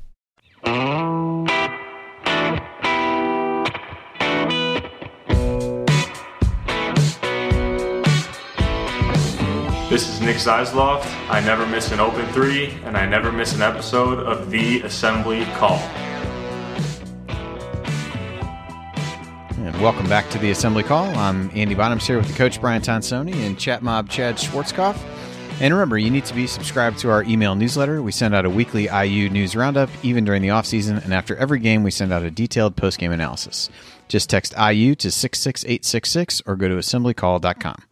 This 9.90 10.10
is 10.10 10.20
Nick 10.20 10.36
Zeisloft. 10.36 11.06
I 11.30 11.40
never 11.40 11.66
miss 11.66 11.94
an 11.94 12.02
open 12.02 12.26
three, 12.34 12.72
and 12.84 12.98
I 12.98 13.06
never 13.06 13.32
miss 13.32 13.56
an 13.56 13.62
episode 13.62 14.20
of 14.20 14.52
The 14.52 14.82
Assembly 14.82 15.46
Call. 15.56 15.78
And 19.56 19.82
welcome 19.82 20.10
back 20.10 20.30
to 20.32 20.40
the 20.40 20.52
Assembly 20.52 20.84
Call. 20.84 21.06
I'm 21.18 21.50
Andy 21.56 21.74
Bottoms 21.74 22.06
here 22.06 22.18
with 22.18 22.28
the 22.28 22.34
coach 22.34 22.60
Brian 22.60 22.82
Tonsoni 22.82 23.34
and 23.36 23.58
chat 23.58 23.82
mob 23.82 24.10
Chad 24.10 24.36
Schwarzkopf. 24.36 25.00
And 25.62 25.74
remember, 25.74 25.98
you 25.98 26.10
need 26.10 26.26
to 26.26 26.36
be 26.36 26.48
subscribed 26.48 27.00
to 27.00 27.10
our 27.10 27.24
email 27.24 27.56
newsletter. 27.56 28.02
We 28.02 28.12
send 28.12 28.36
out 28.36 28.46
a 28.46 28.50
weekly 28.50 28.90
IU 28.90 29.30
news 29.30 29.56
roundup, 29.56 29.90
even 30.04 30.26
during 30.26 30.42
the 30.42 30.50
offseason. 30.50 31.02
And 31.02 31.14
after 31.14 31.38
every 31.38 31.60
game, 31.60 31.84
we 31.84 31.92
send 31.92 32.12
out 32.12 32.24
a 32.24 32.30
detailed 32.30 32.76
post-game 32.76 33.14
analysis. 33.14 33.70
Just 34.10 34.30
text 34.30 34.54
IU 34.54 34.96
to 34.96 35.10
66866 35.10 36.42
or 36.46 36.58
go 36.58 36.68
to 36.68 36.76
assemblycall.com. 36.76 37.84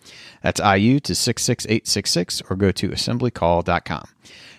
That's 0.46 0.62
IU 0.62 1.00
to 1.00 1.16
66866 1.16 2.44
or 2.52 2.56
go 2.56 2.72
to 2.74 2.90
assemblycall.com. 2.90 4.08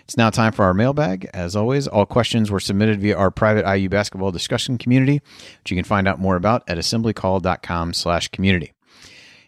It's 0.01 0.17
now 0.17 0.29
time 0.29 0.51
for 0.51 0.65
our 0.65 0.73
mailbag. 0.73 1.29
As 1.33 1.55
always, 1.55 1.87
all 1.87 2.05
questions 2.05 2.51
were 2.51 2.59
submitted 2.59 2.99
via 2.99 3.15
our 3.15 3.31
private 3.31 3.65
IU 3.65 3.87
basketball 3.87 4.33
discussion 4.33 4.77
community, 4.77 5.21
which 5.61 5.71
you 5.71 5.77
can 5.77 5.85
find 5.85 6.05
out 6.05 6.19
more 6.19 6.35
about 6.35 6.63
at 6.67 6.77
assemblycall.com 6.77 7.93
slash 7.93 8.27
community. 8.27 8.73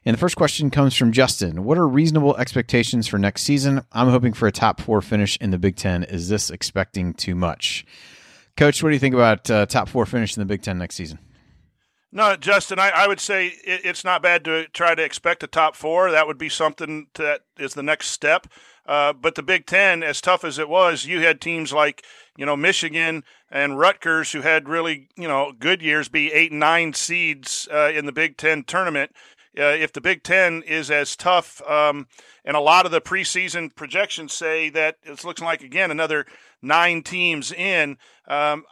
And 0.05 0.13
the 0.13 0.17
first 0.17 0.37
question 0.37 0.71
comes 0.71 0.95
from 0.95 1.11
Justin. 1.11 1.65
What 1.65 1.77
are 1.77 1.85
reasonable 1.85 2.37
expectations 2.37 3.05
for 3.05 3.19
next 3.19 3.41
season? 3.41 3.81
I'm 3.91 4.07
hoping 4.07 4.31
for 4.31 4.47
a 4.47 4.51
top 4.53 4.79
four 4.79 5.01
finish 5.01 5.35
in 5.41 5.49
the 5.51 5.59
Big 5.59 5.75
Ten. 5.75 6.05
Is 6.05 6.29
this 6.29 6.49
expecting 6.49 7.15
too 7.15 7.35
much? 7.35 7.85
Coach, 8.55 8.81
what 8.81 8.91
do 8.91 8.93
you 8.95 8.99
think 8.99 9.13
about 9.13 9.51
uh, 9.51 9.65
top 9.65 9.89
four 9.89 10.05
finish 10.05 10.37
in 10.37 10.41
the 10.41 10.45
Big 10.45 10.61
Ten 10.61 10.77
next 10.77 10.95
season? 10.95 11.19
No, 12.11 12.35
Justin, 12.35 12.79
I, 12.79 12.89
I 12.89 13.07
would 13.07 13.19
say 13.19 13.47
it, 13.47 13.81
it's 13.83 14.03
not 14.03 14.23
bad 14.23 14.43
to 14.45 14.67
try 14.69 14.95
to 14.95 15.03
expect 15.03 15.43
a 15.43 15.47
top 15.47 15.75
four. 15.75 16.09
That 16.09 16.25
would 16.25 16.39
be 16.39 16.49
something 16.49 17.07
that 17.15 17.41
is 17.57 17.75
the 17.75 17.83
next 17.83 18.07
step. 18.07 18.47
Uh, 18.85 19.13
but 19.13 19.35
the 19.35 19.43
Big 19.43 19.67
Ten, 19.67 20.01
as 20.01 20.19
tough 20.19 20.43
as 20.43 20.57
it 20.57 20.67
was, 20.67 21.05
you 21.05 21.21
had 21.21 21.39
teams 21.39 21.71
like 21.71 22.03
you 22.35 22.45
know 22.45 22.55
Michigan 22.55 23.23
and 23.51 23.77
Rutgers 23.77 24.31
who 24.31 24.41
had 24.41 24.67
really 24.67 25.09
you 25.15 25.27
know 25.27 25.51
good 25.57 25.83
years, 25.83 26.09
be 26.09 26.33
eight 26.33 26.49
and 26.49 26.59
nine 26.59 26.93
seeds 26.93 27.67
uh, 27.71 27.91
in 27.93 28.07
the 28.07 28.11
Big 28.11 28.37
Ten 28.37 28.63
tournament. 28.63 29.11
Uh, 29.57 29.65
if 29.65 29.93
the 29.93 30.01
Big 30.01 30.23
Ten 30.23 30.63
is 30.63 30.89
as 30.89 31.15
tough, 31.15 31.61
um, 31.69 32.07
and 32.43 32.57
a 32.57 32.61
lot 32.61 32.85
of 32.87 32.91
the 32.91 33.01
preseason 33.01 33.75
projections 33.75 34.33
say 34.33 34.69
that 34.69 34.95
it's 35.03 35.25
looking 35.25 35.45
like 35.45 35.61
again 35.61 35.91
another 35.91 36.25
nine 36.61 37.03
teams 37.03 37.51
in. 37.51 37.97
Um, 38.27 38.63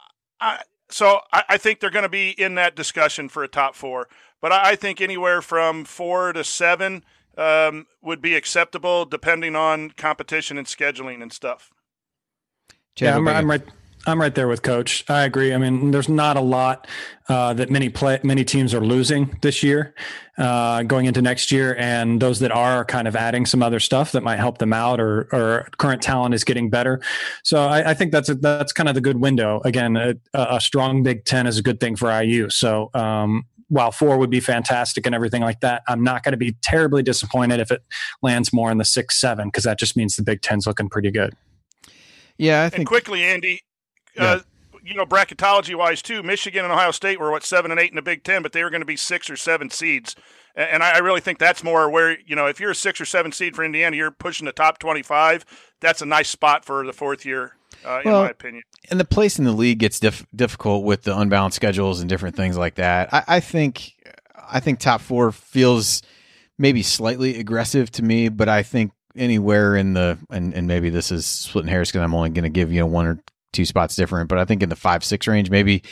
I, 0.41 0.61
so 0.89 1.21
I, 1.31 1.43
I 1.49 1.57
think 1.57 1.79
they're 1.79 1.89
going 1.89 2.03
to 2.03 2.09
be 2.09 2.29
in 2.29 2.55
that 2.55 2.75
discussion 2.75 3.29
for 3.29 3.43
a 3.43 3.47
top 3.47 3.75
four. 3.75 4.07
But 4.41 4.51
I, 4.51 4.71
I 4.71 4.75
think 4.75 5.01
anywhere 5.01 5.41
from 5.41 5.85
four 5.85 6.33
to 6.33 6.43
seven 6.43 7.03
um, 7.37 7.87
would 8.01 8.21
be 8.21 8.35
acceptable, 8.35 9.05
depending 9.05 9.55
on 9.55 9.91
competition 9.91 10.57
and 10.57 10.67
scheduling 10.67 11.21
and 11.21 11.31
stuff. 11.31 11.71
yeah, 12.99 13.15
I'm, 13.15 13.27
I'm 13.27 13.49
right. 13.49 13.61
I'm 14.07 14.21
right 14.21 14.33
there 14.33 14.47
with 14.47 14.61
Coach. 14.61 15.03
I 15.09 15.23
agree. 15.23 15.53
I 15.53 15.57
mean, 15.57 15.91
there's 15.91 16.07
not 16.07 16.37
a 16.37 16.41
lot 16.41 16.87
uh, 17.27 17.53
that 17.55 17.69
many 17.69 17.89
play 17.89 18.19
many 18.23 18.45
teams 18.45 18.73
are 18.73 18.79
losing 18.79 19.37
this 19.41 19.61
year, 19.61 19.93
uh, 20.37 20.83
going 20.83 21.07
into 21.07 21.21
next 21.21 21.51
year, 21.51 21.75
and 21.77 22.21
those 22.21 22.39
that 22.39 22.51
are, 22.51 22.77
are 22.77 22.85
kind 22.85 23.05
of 23.09 23.17
adding 23.17 23.45
some 23.45 23.61
other 23.61 23.81
stuff 23.81 24.13
that 24.13 24.23
might 24.23 24.37
help 24.37 24.59
them 24.59 24.71
out, 24.71 25.01
or 25.01 25.27
or 25.33 25.67
current 25.77 26.01
talent 26.01 26.33
is 26.33 26.45
getting 26.45 26.69
better. 26.69 27.01
So 27.43 27.65
I, 27.65 27.91
I 27.91 27.93
think 27.93 28.13
that's 28.13 28.29
a, 28.29 28.35
that's 28.35 28.71
kind 28.71 28.87
of 28.87 28.95
the 28.95 29.01
good 29.01 29.19
window. 29.19 29.61
Again, 29.65 29.97
a, 29.97 30.15
a, 30.33 30.61
strong 30.61 31.03
Big 31.03 31.25
Ten 31.25 31.45
is 31.45 31.57
a 31.57 31.61
good 31.61 31.79
thing 31.79 31.95
for 31.95 32.09
IU. 32.09 32.49
So. 32.49 32.89
Um, 32.93 33.45
while 33.69 33.91
four 33.91 34.17
would 34.17 34.29
be 34.29 34.39
fantastic 34.39 35.05
and 35.05 35.13
everything 35.13 35.41
like 35.41 35.59
that, 35.59 35.83
I'm 35.89 36.01
not 36.01 36.23
going 36.23 36.31
to 36.31 36.37
be 36.37 36.55
terribly 36.61 37.03
disappointed 37.03 37.59
if 37.59 37.69
it 37.69 37.83
lands 38.21 38.53
more 38.53 38.71
in 38.71 38.77
the 38.77 38.85
six, 38.85 39.19
seven, 39.19 39.49
because 39.49 39.65
that 39.65 39.77
just 39.77 39.97
means 39.97 40.15
the 40.15 40.23
Big 40.23 40.41
Ten's 40.41 40.65
looking 40.65 40.87
pretty 40.87 41.11
good. 41.11 41.35
Yeah, 42.37 42.63
I 42.63 42.69
think 42.69 42.79
and 42.79 42.87
quickly, 42.87 43.23
Andy, 43.23 43.59
uh, 44.17 44.39
you 44.83 44.95
know, 44.95 45.05
bracketology 45.05 45.75
wise 45.75 46.01
too, 46.01 46.23
Michigan 46.23 46.63
and 46.63 46.73
Ohio 46.73 46.91
State 46.91 47.19
were 47.19 47.31
what 47.31 47.43
seven 47.43 47.71
and 47.71 47.79
eight 47.79 47.89
in 47.89 47.95
the 47.95 48.01
Big 48.01 48.23
Ten, 48.23 48.41
but 48.41 48.53
they 48.53 48.63
were 48.63 48.69
going 48.69 48.81
to 48.81 48.85
be 48.85 48.95
six 48.95 49.29
or 49.29 49.35
seven 49.35 49.69
seeds. 49.69 50.15
And 50.55 50.81
I 50.81 50.97
really 50.99 51.21
think 51.21 51.37
that's 51.37 51.63
more 51.63 51.87
where 51.89 52.17
you 52.25 52.35
know 52.35 52.47
if 52.47 52.59
you're 52.59 52.71
a 52.71 52.75
six 52.75 52.99
or 52.99 53.05
seven 53.05 53.31
seed 53.31 53.55
for 53.55 53.63
Indiana, 53.63 53.95
you're 53.95 54.11
pushing 54.11 54.45
the 54.45 54.51
top 54.51 54.79
twenty-five. 54.79 55.45
That's 55.81 56.01
a 56.01 56.05
nice 56.05 56.29
spot 56.29 56.65
for 56.65 56.83
the 56.85 56.93
fourth 56.93 57.25
year, 57.25 57.55
uh, 57.85 58.01
in 58.03 58.11
my 58.11 58.29
opinion. 58.29 58.63
and 58.89 58.99
the 58.99 59.05
place 59.05 59.37
in 59.37 59.45
the 59.45 59.51
league 59.51 59.77
gets 59.77 59.99
diff- 59.99 60.25
difficult 60.35 60.83
with 60.83 61.03
the 61.03 61.15
unbalanced 61.15 61.55
schedules 61.55 61.99
and 61.99 62.09
different 62.09 62.35
things 62.35 62.57
like 62.57 62.75
that. 62.75 63.13
I, 63.13 63.23
I 63.27 63.39
think, 63.39 63.93
I 64.49 64.59
think 64.59 64.79
top 64.79 65.01
four 65.01 65.31
feels 65.31 66.01
maybe 66.57 66.81
slightly 66.81 67.39
aggressive 67.39 67.91
to 67.91 68.03
me, 68.03 68.29
but 68.29 68.49
I 68.49 68.63
think 68.63 68.91
anywhere 69.15 69.75
in 69.75 69.93
the 69.93 70.17
and, 70.31 70.53
and 70.53 70.67
maybe 70.67 70.89
this 70.89 71.11
is 71.11 71.25
splitting 71.25 71.69
hairs 71.69 71.89
because 71.91 72.01
I'm 72.01 72.15
only 72.15 72.29
going 72.29 72.43
to 72.43 72.49
give 72.49 72.71
you 72.71 72.79
know 72.79 72.87
one 72.87 73.05
or 73.05 73.19
two 73.57 73.65
spots 73.65 73.95
different, 73.95 74.29
but 74.29 74.37
I 74.37 74.45
think 74.45 74.63
in 74.63 74.69
the 74.69 74.75
five 74.75 75.03
six 75.03 75.27
range 75.27 75.49
maybe 75.49 75.83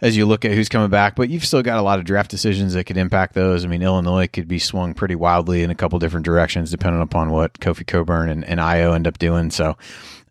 as 0.00 0.16
you 0.16 0.26
look 0.26 0.44
at 0.44 0.52
who's 0.52 0.68
coming 0.68 0.90
back. 0.90 1.16
But 1.16 1.30
you've 1.30 1.44
still 1.44 1.62
got 1.62 1.78
a 1.78 1.82
lot 1.82 1.98
of 1.98 2.04
draft 2.04 2.30
decisions 2.30 2.74
that 2.74 2.84
could 2.84 2.96
impact 2.96 3.34
those. 3.34 3.64
I 3.64 3.68
mean, 3.68 3.82
Illinois 3.82 4.26
could 4.26 4.48
be 4.48 4.58
swung 4.58 4.94
pretty 4.94 5.14
wildly 5.14 5.62
in 5.62 5.70
a 5.70 5.74
couple 5.74 5.98
different 5.98 6.24
directions 6.24 6.70
depending 6.70 7.02
upon 7.02 7.30
what 7.30 7.54
Kofi 7.60 7.86
Cockburn 7.86 8.28
and, 8.28 8.44
and 8.44 8.58
Ayo 8.58 8.94
end 8.94 9.06
up 9.06 9.18
doing. 9.18 9.50
So. 9.50 9.76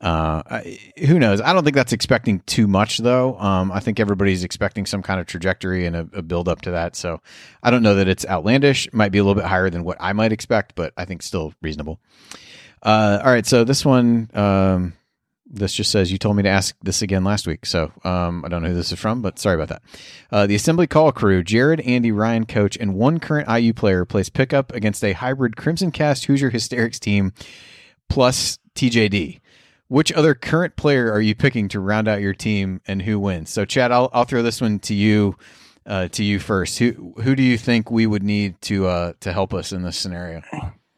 Uh, 0.01 0.61
who 1.07 1.17
knows? 1.17 1.39
I 1.39 1.53
don't 1.53 1.63
think 1.63 1.77
that's 1.77 1.93
expecting 1.93 2.41
too 2.41 2.67
much, 2.67 2.97
though. 2.97 3.39
Um, 3.39 3.71
I 3.71 3.79
think 3.79 4.01
everybody's 4.01 4.43
expecting 4.43 4.85
some 4.85 5.01
kind 5.01 5.21
of 5.21 5.27
trajectory 5.27 5.85
and 5.85 5.95
a, 5.95 6.09
a 6.11 6.21
build 6.21 6.49
up 6.49 6.59
to 6.63 6.71
that. 6.71 6.97
So 6.97 7.21
I 7.63 7.71
don't 7.71 7.83
know 7.83 7.95
that 7.95 8.09
it's 8.09 8.25
outlandish. 8.25 8.91
Might 8.91 9.13
be 9.13 9.19
a 9.19 9.23
little 9.23 9.41
bit 9.41 9.47
higher 9.47 9.69
than 9.69 9.85
what 9.85 9.95
I 10.01 10.11
might 10.11 10.33
expect, 10.33 10.75
but 10.75 10.91
I 10.97 11.05
think 11.05 11.21
still 11.21 11.53
reasonable. 11.61 12.01
Uh, 12.81 13.21
all 13.23 13.31
right, 13.31 13.45
so 13.45 13.63
this 13.63 13.85
one, 13.85 14.29
um, 14.33 14.91
this 15.53 15.73
just 15.73 15.91
says 15.91 16.11
you 16.11 16.17
told 16.17 16.35
me 16.35 16.43
to 16.43 16.49
ask 16.49 16.75
this 16.81 17.01
again 17.01 17.23
last 17.23 17.45
week, 17.45 17.65
so 17.65 17.91
um, 18.03 18.43
I 18.43 18.49
don't 18.49 18.63
know 18.63 18.69
who 18.69 18.73
this 18.73 18.91
is 18.91 18.99
from, 18.99 19.21
but 19.21 19.37
sorry 19.37 19.55
about 19.55 19.69
that. 19.69 19.81
Uh, 20.31 20.47
the 20.47 20.55
assembly 20.55 20.87
call 20.87 21.11
crew: 21.11 21.43
Jared, 21.43 21.79
Andy, 21.81 22.11
Ryan, 22.11 22.45
coach, 22.45 22.75
and 22.75 22.95
one 22.95 23.19
current 23.19 23.47
IU 23.47 23.73
player 23.73 24.03
plays 24.03 24.29
pickup 24.29 24.73
against 24.73 25.03
a 25.03 25.13
hybrid 25.13 25.55
Crimson 25.55 25.91
Cast 25.91 26.25
Hoosier 26.25 26.49
Hysterics 26.49 26.99
team 26.99 27.33
plus 28.09 28.57
TJD. 28.75 29.39
Which 29.87 30.11
other 30.11 30.33
current 30.33 30.75
player 30.75 31.11
are 31.11 31.21
you 31.21 31.35
picking 31.35 31.67
to 31.69 31.79
round 31.79 32.07
out 32.07 32.21
your 32.21 32.33
team, 32.33 32.81
and 32.87 33.01
who 33.01 33.19
wins? 33.19 33.51
So, 33.51 33.63
Chad, 33.63 33.91
I'll 33.91 34.09
I'll 34.11 34.25
throw 34.25 34.41
this 34.41 34.59
one 34.59 34.79
to 34.79 34.95
you, 34.95 35.37
uh, 35.85 36.07
to 36.09 36.23
you 36.23 36.39
first. 36.39 36.79
Who 36.79 37.13
who 37.21 37.35
do 37.35 37.43
you 37.43 37.59
think 37.59 37.91
we 37.91 38.07
would 38.07 38.23
need 38.23 38.59
to 38.63 38.87
uh, 38.87 39.13
to 39.19 39.31
help 39.31 39.53
us 39.53 39.71
in 39.71 39.83
this 39.83 39.97
scenario? 39.97 40.41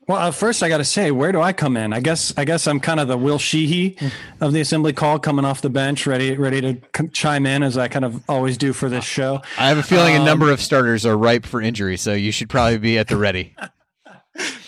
Well, 0.07 0.19
uh, 0.19 0.31
first 0.31 0.61
I 0.61 0.69
got 0.69 0.77
to 0.77 0.85
say, 0.85 1.09
where 1.09 1.31
do 1.31 1.41
I 1.41 1.51
come 1.51 1.75
in? 1.77 1.91
I 1.91 1.99
guess 1.99 2.31
I 2.37 2.45
guess 2.45 2.67
I'm 2.67 2.79
kind 2.79 2.99
of 2.99 3.07
the 3.07 3.17
Will 3.17 3.39
Sheehey 3.39 3.99
of 4.39 4.53
the 4.53 4.61
assembly 4.61 4.93
call, 4.93 5.17
coming 5.17 5.45
off 5.45 5.61
the 5.61 5.69
bench, 5.69 6.05
ready 6.05 6.35
ready 6.37 6.61
to 6.61 6.77
c- 6.95 7.07
chime 7.07 7.45
in 7.47 7.63
as 7.63 7.75
I 7.77 7.87
kind 7.87 8.05
of 8.05 8.21
always 8.29 8.57
do 8.57 8.71
for 8.71 8.87
this 8.87 9.03
show. 9.03 9.41
I 9.57 9.67
have 9.67 9.79
a 9.79 9.83
feeling 9.83 10.15
Um, 10.15 10.21
a 10.21 10.25
number 10.25 10.51
of 10.51 10.61
starters 10.61 11.05
are 11.07 11.17
ripe 11.17 11.45
for 11.45 11.59
injury, 11.59 11.97
so 11.97 12.13
you 12.13 12.31
should 12.31 12.49
probably 12.49 12.77
be 12.77 12.99
at 12.99 13.07
the 13.07 13.17
ready. 13.17 13.55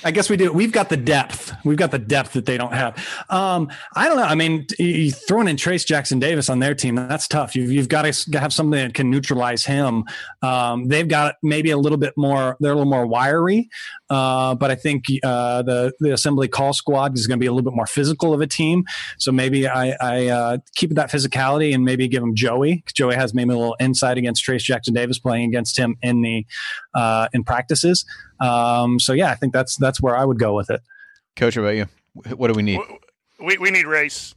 I 0.03 0.11
guess 0.11 0.29
we 0.29 0.37
do. 0.37 0.53
We've 0.53 0.71
got 0.71 0.87
the 0.87 0.95
depth. 0.95 1.53
We've 1.65 1.77
got 1.77 1.91
the 1.91 1.99
depth 1.99 2.33
that 2.33 2.45
they 2.45 2.57
don't 2.57 2.73
have. 2.73 2.95
Um, 3.29 3.69
I 3.95 4.07
don't 4.07 4.15
know. 4.15 4.23
I 4.23 4.35
mean, 4.35 4.65
throwing 5.27 5.49
in 5.49 5.57
Trayce 5.57 5.85
Jackson 5.85 6.19
Davis 6.19 6.49
on 6.49 6.59
their 6.59 6.73
team, 6.73 6.95
that's 6.95 7.27
tough. 7.27 7.53
You've, 7.53 7.71
you've 7.71 7.89
got 7.89 8.03
to 8.03 8.39
have 8.39 8.53
something 8.53 8.79
that 8.79 8.93
can 8.93 9.11
neutralize 9.11 9.65
him. 9.65 10.05
Um, 10.41 10.87
they've 10.87 11.07
got 11.07 11.35
maybe 11.43 11.71
a 11.71 11.77
little 11.77 11.97
bit 11.97 12.13
more, 12.15 12.55
they're 12.61 12.71
a 12.71 12.75
little 12.75 12.89
more 12.89 13.05
wiry. 13.05 13.69
Uh, 14.09 14.55
but 14.55 14.71
I 14.71 14.75
think 14.75 15.05
uh, 15.23 15.61
the, 15.63 15.91
the 15.99 16.13
assembly 16.13 16.47
call 16.47 16.73
squad 16.73 17.17
is 17.17 17.27
going 17.27 17.37
to 17.39 17.41
be 17.41 17.47
a 17.47 17.51
little 17.51 17.69
bit 17.69 17.75
more 17.75 17.87
physical 17.87 18.33
of 18.33 18.41
a 18.41 18.47
team. 18.47 18.85
So 19.17 19.31
maybe 19.31 19.67
I, 19.67 19.95
I 19.99 20.27
uh, 20.27 20.57
keep 20.75 20.91
that 20.91 21.11
physicality 21.11 21.73
and 21.73 21.83
maybe 21.83 22.07
give 22.07 22.23
him 22.23 22.35
Joey. 22.35 22.83
Joey 22.93 23.15
has 23.15 23.33
maybe 23.33 23.51
a 23.51 23.57
little 23.57 23.75
insight 23.79 24.17
against 24.17 24.45
Trayce 24.45 24.61
Jackson 24.61 24.93
Davis 24.93 25.19
playing 25.19 25.49
against 25.49 25.77
him 25.77 25.97
in 26.01 26.21
the 26.21 26.45
uh, 26.93 27.27
in 27.33 27.43
practices. 27.43 28.05
Um, 28.39 28.99
so 28.99 29.13
yeah, 29.13 29.31
I 29.31 29.35
think 29.35 29.53
that's 29.53 29.75
that's 29.77 30.01
where 30.01 30.15
I 30.15 30.23
would 30.23 30.39
go 30.39 30.55
with 30.55 30.69
it. 30.69 30.81
Coach, 31.35 31.55
how 31.55 31.61
about 31.61 31.75
you? 31.75 31.87
What 32.35 32.47
do 32.47 32.53
we 32.53 32.63
need? 32.63 32.79
We 33.39 33.57
we 33.57 33.71
need 33.71 33.85
race. 33.85 34.33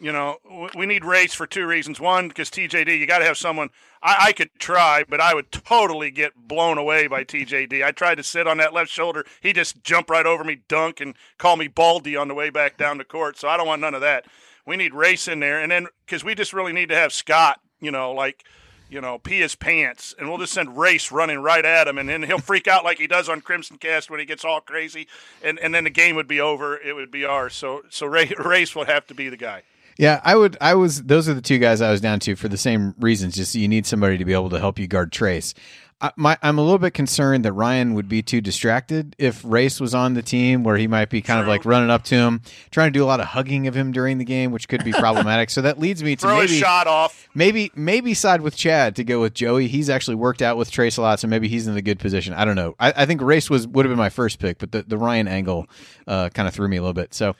You 0.00 0.12
know, 0.12 0.38
we 0.76 0.86
need 0.86 1.04
race 1.04 1.34
for 1.34 1.46
two 1.46 1.66
reasons. 1.66 1.98
One, 1.98 2.28
because 2.28 2.50
TJD, 2.50 2.98
you 2.98 3.06
got 3.06 3.18
to 3.18 3.24
have 3.24 3.36
someone. 3.36 3.70
I, 4.00 4.26
I 4.28 4.32
could 4.32 4.50
try, 4.58 5.04
but 5.08 5.20
I 5.20 5.34
would 5.34 5.50
totally 5.50 6.12
get 6.12 6.36
blown 6.36 6.78
away 6.78 7.08
by 7.08 7.24
TJD. 7.24 7.84
I 7.84 7.90
tried 7.90 8.14
to 8.16 8.22
sit 8.22 8.46
on 8.46 8.58
that 8.58 8.72
left 8.72 8.90
shoulder. 8.90 9.24
He 9.40 9.52
just 9.52 9.82
jumped 9.82 10.08
right 10.08 10.26
over 10.26 10.44
me, 10.44 10.60
dunk, 10.68 11.00
and 11.00 11.14
call 11.36 11.56
me 11.56 11.66
Baldy 11.66 12.16
on 12.16 12.28
the 12.28 12.34
way 12.34 12.48
back 12.48 12.76
down 12.76 12.98
the 12.98 13.04
court. 13.04 13.38
So 13.38 13.48
I 13.48 13.56
don't 13.56 13.66
want 13.66 13.80
none 13.80 13.94
of 13.94 14.00
that. 14.02 14.26
We 14.64 14.76
need 14.76 14.94
race 14.94 15.26
in 15.26 15.40
there, 15.40 15.60
and 15.60 15.72
then 15.72 15.88
because 16.06 16.22
we 16.22 16.34
just 16.34 16.52
really 16.52 16.72
need 16.72 16.90
to 16.90 16.94
have 16.94 17.12
Scott. 17.12 17.60
You 17.80 17.90
know, 17.90 18.12
like 18.12 18.44
you 18.90 19.00
know, 19.00 19.18
pee 19.18 19.40
his 19.40 19.54
pants, 19.54 20.14
and 20.18 20.28
we'll 20.28 20.38
just 20.38 20.52
send 20.52 20.78
Race 20.78 21.12
running 21.12 21.38
right 21.40 21.64
at 21.64 21.88
him, 21.88 21.98
and 21.98 22.08
then 22.08 22.22
he'll 22.22 22.38
freak 22.38 22.66
out 22.66 22.84
like 22.84 22.98
he 22.98 23.06
does 23.06 23.28
on 23.28 23.40
Crimson 23.40 23.76
Cast 23.76 24.10
when 24.10 24.18
he 24.18 24.26
gets 24.26 24.44
all 24.44 24.60
crazy, 24.60 25.06
and, 25.42 25.58
and 25.58 25.74
then 25.74 25.84
the 25.84 25.90
game 25.90 26.16
would 26.16 26.28
be 26.28 26.40
over. 26.40 26.76
It 26.78 26.94
would 26.94 27.10
be 27.10 27.24
ours. 27.24 27.54
So 27.54 27.82
so 27.90 28.06
Race 28.06 28.74
will 28.74 28.86
have 28.86 29.06
to 29.08 29.14
be 29.14 29.28
the 29.28 29.36
guy. 29.36 29.62
Yeah, 29.98 30.20
I 30.24 30.36
would. 30.36 30.56
I 30.60 30.74
was. 30.74 31.02
Those 31.02 31.28
are 31.28 31.34
the 31.34 31.42
two 31.42 31.58
guys 31.58 31.80
I 31.80 31.90
was 31.90 32.00
down 32.00 32.20
to 32.20 32.36
for 32.36 32.48
the 32.48 32.56
same 32.56 32.94
reasons. 33.00 33.34
Just 33.34 33.56
you 33.56 33.66
need 33.66 33.84
somebody 33.84 34.16
to 34.16 34.24
be 34.24 34.32
able 34.32 34.50
to 34.50 34.60
help 34.60 34.78
you 34.78 34.86
guard 34.86 35.10
Trayce. 35.10 35.54
I, 36.00 36.12
my, 36.14 36.38
I'm 36.42 36.58
a 36.58 36.62
little 36.62 36.78
bit 36.78 36.92
concerned 36.94 37.44
that 37.44 37.52
Ryan 37.52 37.94
would 37.94 38.08
be 38.08 38.22
too 38.22 38.40
distracted 38.40 39.16
if 39.18 39.42
Race 39.44 39.80
was 39.80 39.94
on 39.96 40.14
the 40.14 40.22
team, 40.22 40.62
where 40.62 40.76
he 40.76 40.86
might 40.86 41.10
be 41.10 41.20
kind 41.20 41.40
of 41.40 41.48
like 41.48 41.64
running 41.64 41.90
up 41.90 42.04
to 42.04 42.14
him, 42.14 42.40
trying 42.70 42.92
to 42.92 42.96
do 42.96 43.02
a 43.02 43.06
lot 43.06 43.18
of 43.18 43.26
hugging 43.26 43.66
of 43.66 43.74
him 43.74 43.90
during 43.90 44.18
the 44.18 44.24
game, 44.24 44.52
which 44.52 44.68
could 44.68 44.84
be 44.84 44.92
problematic. 45.04 45.50
so 45.50 45.60
that 45.62 45.80
leads 45.80 46.02
me 46.04 46.14
to 46.14 46.20
Throw 46.22 46.36
maybe 46.36 46.48
his 46.52 46.58
shot 46.58 46.86
off. 46.86 47.28
maybe 47.34 47.72
maybe 47.74 48.14
side 48.14 48.42
with 48.42 48.54
Chad 48.56 48.94
to 48.96 49.02
go 49.02 49.20
with 49.20 49.34
Joey. 49.34 49.66
He's 49.66 49.90
actually 49.90 50.14
worked 50.14 50.40
out 50.40 50.56
with 50.56 50.70
Trayce 50.70 50.98
a 50.98 51.00
lot, 51.00 51.18
so 51.18 51.26
maybe 51.26 51.48
he's 51.48 51.66
in 51.66 51.76
a 51.76 51.82
good 51.82 51.98
position. 51.98 52.32
I 52.32 52.44
don't 52.44 52.54
know. 52.56 52.76
I, 52.78 52.92
I 52.96 53.06
think 53.06 53.20
Race 53.20 53.50
was 53.50 53.66
would 53.66 53.84
have 53.84 53.90
been 53.90 53.98
my 53.98 54.10
first 54.10 54.38
pick, 54.38 54.58
but 54.58 54.70
the, 54.70 54.82
the 54.82 54.98
Ryan 54.98 55.26
angle 55.26 55.66
uh, 56.06 56.28
kind 56.28 56.46
of 56.46 56.54
threw 56.54 56.68
me 56.68 56.76
a 56.76 56.80
little 56.80 56.94
bit. 56.94 57.12
So, 57.12 57.30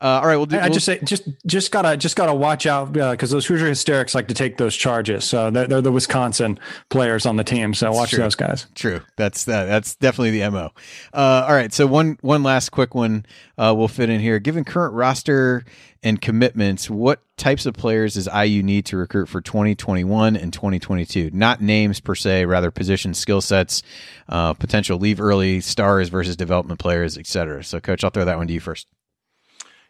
uh, 0.00 0.04
all 0.22 0.26
right, 0.26 0.36
we'll 0.36 0.46
do. 0.46 0.56
I, 0.56 0.60
I 0.60 0.62
we'll- 0.64 0.72
just 0.74 0.86
say 0.86 1.00
just 1.04 1.28
just 1.44 1.70
gotta 1.70 1.98
just 1.98 2.16
gotta 2.16 2.34
watch 2.34 2.64
out 2.64 2.94
because 2.94 3.30
those 3.30 3.44
Hoosier 3.44 3.66
hysterics 3.66 4.14
like 4.14 4.28
to 4.28 4.34
take 4.34 4.56
those 4.56 4.74
charges. 4.74 5.24
So 5.24 5.50
they're, 5.50 5.66
they're 5.66 5.80
the 5.82 5.92
Wisconsin 5.92 6.58
players 6.88 7.26
on 7.26 7.36
the 7.36 7.44
team. 7.44 7.74
So 7.74 7.92
watch 7.92 8.05
true. 8.10 8.22
those 8.22 8.34
guys. 8.34 8.66
True. 8.74 9.00
That's 9.16 9.44
that. 9.44 9.64
That's 9.64 9.94
definitely 9.96 10.38
the 10.38 10.50
mo. 10.50 10.70
Uh, 11.12 11.44
all 11.48 11.54
right. 11.54 11.72
So 11.72 11.86
one 11.86 12.18
one 12.20 12.42
last 12.42 12.70
quick 12.70 12.94
one 12.94 13.26
uh, 13.58 13.74
will 13.76 13.88
fit 13.88 14.10
in 14.10 14.20
here. 14.20 14.38
Given 14.38 14.64
current 14.64 14.94
roster 14.94 15.64
and 16.02 16.20
commitments, 16.20 16.88
what 16.88 17.20
types 17.36 17.66
of 17.66 17.74
players 17.74 18.14
does 18.14 18.28
IU 18.32 18.62
need 18.62 18.86
to 18.86 18.96
recruit 18.96 19.26
for 19.26 19.40
2021 19.40 20.36
and 20.36 20.52
2022? 20.52 21.30
Not 21.32 21.60
names 21.60 22.00
per 22.00 22.14
se, 22.14 22.44
rather 22.46 22.70
position 22.70 23.14
skill 23.14 23.40
sets, 23.40 23.82
uh, 24.28 24.54
potential 24.54 24.98
leave 24.98 25.20
early 25.20 25.60
stars 25.60 26.08
versus 26.08 26.36
development 26.36 26.80
players, 26.80 27.18
etc. 27.18 27.64
So, 27.64 27.80
coach, 27.80 28.04
I'll 28.04 28.10
throw 28.10 28.24
that 28.24 28.36
one 28.36 28.46
to 28.46 28.52
you 28.52 28.60
first. 28.60 28.86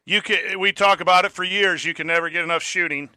You 0.04 0.22
can. 0.22 0.60
We 0.60 0.72
talk 0.72 1.00
about 1.00 1.24
it 1.24 1.32
for 1.32 1.44
years. 1.44 1.84
You 1.84 1.92
can 1.92 2.06
never 2.06 2.30
get 2.30 2.44
enough 2.44 2.62
shooting. 2.62 3.10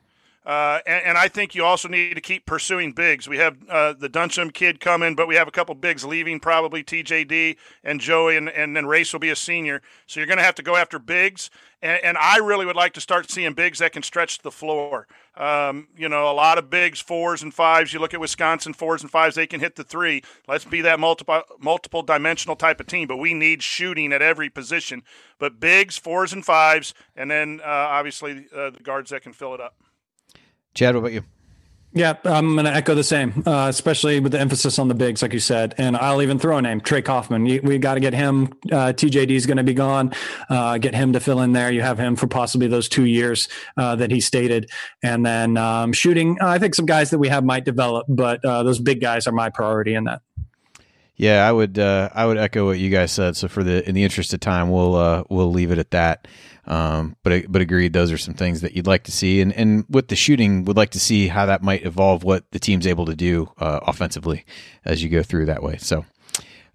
Uh, 0.46 0.80
and, 0.88 1.06
and 1.06 1.18
I 1.18 1.28
think 1.28 1.54
you 1.54 1.66
also 1.66 1.88
need 1.88 2.16
to 2.16 2.22
keep 2.22 2.46
pursuing 2.46 2.94
bigs. 2.94 3.28
We 3.28 3.38
have 3.38 3.58
uh, 3.70 3.94
the 3.94 4.10
Duncomb 4.10 4.52
kid 4.52 4.80
coming, 4.80 5.16
but 5.16 5.28
we 5.28 5.36
have 5.36 5.48
a 5.48 5.52
couple 5.52 5.76
bigs 5.76 6.06
leaving, 6.06 6.40
probably 6.40 6.84
TJD 6.84 7.58
and 7.84 8.00
Joey, 8.00 8.38
and, 8.38 8.50
and 8.50 8.76
then 8.76 8.86
Race 8.86 9.12
will 9.12 9.20
be 9.20 9.30
a 9.30 9.36
senior. 9.36 9.82
So 10.08 10.20
you're 10.20 10.28
going 10.28 10.38
to 10.38 10.44
have 10.44 10.56
to 10.56 10.64
go 10.64 10.76
after 10.76 10.98
bigs. 10.98 11.50
And, 11.82 12.00
and 12.04 12.18
I 12.18 12.38
really 12.38 12.66
would 12.66 12.76
like 12.76 12.94
to 12.94 13.02
start 13.02 13.30
seeing 13.30 13.54
bigs 13.54 13.80
that 13.80 13.92
can 13.92 14.02
stretch 14.02 14.40
the 14.40 14.52
floor. 14.52 15.08
Um, 15.36 15.88
you 15.98 16.10
know, 16.10 16.30
a 16.30 16.34
lot 16.34 16.58
of 16.58 16.70
bigs, 16.70 17.00
fours 17.00 17.44
and 17.44 17.54
fives. 17.54 17.94
You 17.94 18.00
look 18.00 18.14
at 18.14 18.20
Wisconsin, 18.20 18.74
fours 18.74 19.02
and 19.02 19.12
fives, 19.12 19.36
they 19.36 19.48
can 19.48 19.60
hit 19.60 19.76
the 19.76 19.84
three. 19.84 20.24
Let's 20.48 20.66
be 20.66 20.82
that 20.82 21.00
multiple 21.00 21.44
multiple 21.60 22.02
dimensional 22.02 22.56
type 22.56 22.80
of 22.80 22.88
team, 22.88 23.08
but 23.08 23.18
we 23.18 23.34
need 23.34 23.62
shooting 23.64 24.12
at 24.12 24.22
every 24.22 24.50
position. 24.50 25.04
But 25.38 25.60
bigs, 25.60 25.98
fours 25.98 26.34
and 26.34 26.46
fives, 26.46 26.94
and 27.16 27.30
then 27.30 27.62
uh, 27.64 27.68
obviously 27.68 28.48
uh, 28.56 28.72
the 28.72 28.84
guards 28.84 29.12
that 29.12 29.22
can 29.22 29.32
fill 29.32 29.54
it 29.54 29.62
up. 29.62 29.76
Chad, 30.80 30.96
what 30.96 31.00
about 31.00 31.12
you? 31.12 31.24
Yeah, 31.92 32.14
I'm 32.24 32.54
going 32.54 32.64
to 32.64 32.74
echo 32.74 32.96
the 32.96 33.04
same, 33.04 33.44
uh, 33.46 33.68
especially 33.68 34.22
with 34.22 34.32
the 34.32 34.40
emphasis 34.40 34.80
on 34.80 34.88
the 34.88 34.94
bigs, 34.94 35.22
like 35.22 35.34
you 35.34 35.40
said. 35.40 35.76
And 35.78 35.98
I'll 35.98 36.22
even 36.22 36.40
throw 36.40 36.56
a 36.56 36.62
name, 36.62 36.80
Trey 36.80 37.02
Kaufman. 37.02 37.46
You, 37.46 37.60
we 37.62 37.80
got 37.80 37.96
to 37.96 38.00
get 38.00 38.14
him. 38.14 38.54
Uh, 38.72 38.94
TJD 38.94 39.32
is 39.32 39.46
going 39.46 39.58
to 39.58 39.66
be 39.66 39.74
gone. 39.74 40.14
Uh, 40.50 40.78
get 40.78 40.96
him 40.96 41.12
to 41.12 41.20
fill 41.20 41.42
in 41.42 41.52
there. 41.52 41.70
You 41.70 41.82
have 41.82 42.00
him 42.00 42.16
for 42.16 42.28
possibly 42.28 42.68
those 42.68 42.88
two 42.88 43.04
years 43.04 43.50
uh, 43.76 43.98
that 43.98 44.10
he 44.10 44.22
stated. 44.22 44.70
And 45.04 45.26
then 45.26 45.58
um, 45.58 45.92
shooting, 45.92 46.38
I 46.40 46.60
think 46.60 46.76
some 46.76 46.86
guys 46.86 47.10
that 47.10 47.20
we 47.20 47.28
have 47.28 47.44
might 47.44 47.66
develop, 47.66 48.06
but 48.08 48.46
uh, 48.46 48.64
those 48.64 48.80
big 48.80 49.02
guys 49.02 49.28
are 49.28 49.34
my 49.34 49.50
priority 49.50 49.96
in 49.96 50.06
that. 50.06 50.22
Yeah, 51.18 51.46
I 51.46 51.52
would. 51.52 51.78
Uh, 51.78 52.08
I 52.16 52.26
would 52.26 52.38
echo 52.38 52.66
what 52.66 52.80
you 52.80 52.90
guys 52.90 53.12
said. 53.12 53.36
So, 53.36 53.50
for 53.50 53.62
the 53.62 53.86
in 53.88 53.94
the 53.94 54.06
interest 54.06 54.34
of 54.34 54.40
time, 54.40 54.72
we'll 54.72 54.96
uh, 54.96 55.24
we'll 55.30 55.52
leave 55.52 55.70
it 55.72 55.78
at 55.78 55.92
that. 55.92 56.30
Um, 56.70 57.16
but 57.24 57.52
but 57.52 57.62
agreed, 57.62 57.94
those 57.94 58.12
are 58.12 58.18
some 58.18 58.36
things 58.36 58.62
that 58.62 58.74
you'd 58.74 58.88
like 58.88 59.04
to 59.06 59.12
see, 59.12 59.42
and 59.42 59.52
and 59.54 59.86
with 59.90 60.08
the 60.08 60.16
shooting, 60.16 60.66
would 60.66 60.78
like 60.78 60.92
to 60.92 61.00
see 61.00 61.28
how 61.28 61.48
that 61.48 61.64
might 61.64 61.84
evolve 61.86 62.24
what 62.24 62.50
the 62.52 62.60
team's 62.60 62.86
able 62.86 63.08
to 63.08 63.16
do 63.16 63.52
uh, 63.58 63.80
offensively 63.84 64.46
as 64.86 65.04
you 65.04 65.10
go 65.10 65.24
through 65.24 65.48
that 65.48 65.64
way. 65.64 65.78
So. 65.78 66.06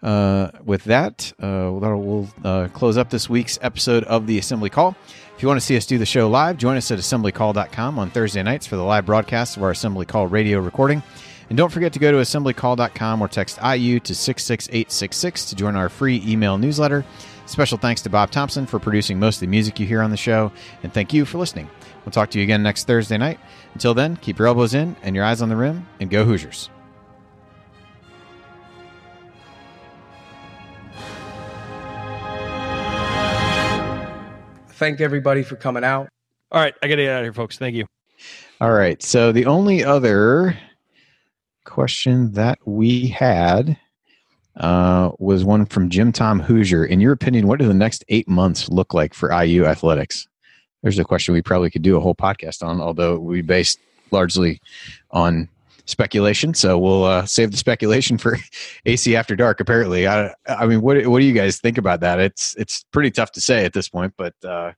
Uh, 0.03 0.51
with 0.63 0.85
that, 0.85 1.33
uh, 1.41 1.71
we'll, 1.73 2.29
uh, 2.45 2.69
close 2.75 2.99
up 2.99 3.09
this 3.09 3.31
week's 3.31 3.59
episode 3.63 4.05
of 4.05 4.27
the 4.27 4.37
Assembly 4.37 4.69
Call. 4.69 4.95
If 5.35 5.43
you 5.43 5.49
want 5.49 5.59
to 5.59 5.65
see 5.65 5.79
us 5.79 5.87
do 5.87 5.97
the 5.97 6.05
show 6.05 6.29
live, 6.29 6.59
join 6.59 6.77
us 6.77 6.91
at 6.91 6.99
assemblycall.com 6.99 7.99
on 7.99 8.11
Thursday 8.11 8.43
nights 8.43 8.67
for 8.67 8.77
the 8.77 8.83
live 8.83 9.07
broadcast 9.07 9.57
of 9.57 9.63
our 9.63 9.71
Assembly 9.71 10.05
Call 10.05 10.27
radio 10.27 10.59
recording. 10.59 11.03
And 11.49 11.57
don't 11.57 11.73
forget 11.73 11.95
to 11.95 11.99
go 11.99 12.13
to 12.13 12.19
assemblycall.com 12.19 13.23
or 13.23 13.29
text 13.29 13.59
IU 13.63 13.99
to 14.01 14.15
66866 14.15 15.47
to 15.47 15.57
join 15.57 15.75
our 15.75 15.89
free 15.89 16.23
email 16.27 16.59
newsletter. 16.59 17.05
Special 17.47 17.79
thanks 17.79 18.01
to 18.03 18.11
Bob 18.11 18.31
Thompson 18.31 18.67
for 18.67 18.79
producing 18.79 19.19
most 19.19 19.37
of 19.37 19.41
the 19.41 19.47
music 19.47 19.79
you 19.79 19.87
hear 19.87 20.03
on 20.03 20.11
the 20.11 20.17
show. 20.17 20.51
And 20.83 20.93
thank 20.93 21.13
you 21.13 21.25
for 21.25 21.39
listening. 21.39 21.69
We'll 22.05 22.13
talk 22.13 22.31
to 22.31 22.39
you 22.39 22.45
again 22.45 22.63
next 22.63 22.87
Thursday 22.87 23.17
night. 23.17 23.39
Until 23.75 23.95
then, 23.95 24.17
keep 24.17 24.39
your 24.39 24.49
elbows 24.49 24.75
in 24.75 24.97
and 25.03 25.15
your 25.15 25.25
eyes 25.25 25.41
on 25.41 25.49
the 25.49 25.57
rim, 25.57 25.87
and 26.01 26.11
go 26.11 26.25
Hoosiers. 26.25 26.71
Thank 34.69 35.01
everybody 35.01 35.43
for 35.43 35.57
coming 35.57 35.85
out. 35.85 36.09
All 36.51 36.61
right, 36.61 36.75
I 36.83 36.89
got 36.89 36.97
to 36.97 37.03
get 37.03 37.13
out 37.13 37.21
of 37.21 37.25
here, 37.25 37.33
folks. 37.33 37.57
Thank 37.57 37.75
you. 37.75 37.87
All 38.61 38.73
right. 38.73 39.03
So 39.03 39.33
the 39.33 39.47
only 39.47 39.85
other 39.85 40.59
question 41.65 42.33
that 42.33 42.59
we 42.67 43.07
had 43.07 43.79
uh, 44.57 45.11
was 45.19 45.45
one 45.45 45.67
from 45.67 45.91
Jim 45.91 46.13
Tom 46.13 46.41
Hoosier. 46.41 46.85
In 46.85 47.01
your 47.01 47.13
opinion, 47.13 47.47
what 47.47 47.59
do 47.59 47.67
the 47.67 47.75
next 47.75 48.05
eight 48.09 48.29
months 48.29 48.69
look 48.69 48.95
like 48.95 49.15
for 49.15 49.33
IU 49.33 49.65
athletics? 49.65 50.29
There's 50.83 50.99
a 50.99 51.05
question 51.05 51.35
we 51.35 51.43
probably 51.43 51.71
could 51.71 51.83
do 51.83 51.97
a 51.97 52.01
whole 52.01 52.15
podcast 52.15 52.63
on, 52.63 52.81
although 52.81 53.19
we 53.19 53.43
based 53.43 53.79
largely 54.11 54.61
on 55.11 55.49
speculation. 55.87 56.55
So 56.55 56.79
we'll 56.79 57.05
uh, 57.05 57.27
save 57.27 57.51
the 57.51 57.57
speculation 57.57 58.19
for 58.19 58.39
AC 58.87 59.17
After 59.17 59.35
Dark. 59.35 59.61
Apparently, 59.61 60.07
I, 60.07 60.35
I 60.47 60.67
mean, 60.67 60.83
what 60.83 61.05
what 61.07 61.21
do 61.21 61.27
you 61.27 61.33
guys 61.33 61.59
think 61.59 61.79
about 61.79 62.01
that? 62.01 62.21
It's 62.21 62.55
it's 62.57 62.85
pretty 62.93 63.11
tough 63.11 63.33
to 63.33 63.41
say 63.41 63.65
at 63.65 63.73
this 63.73 63.89
point, 63.89 64.15
but 64.17 64.35
uh, 64.45 64.73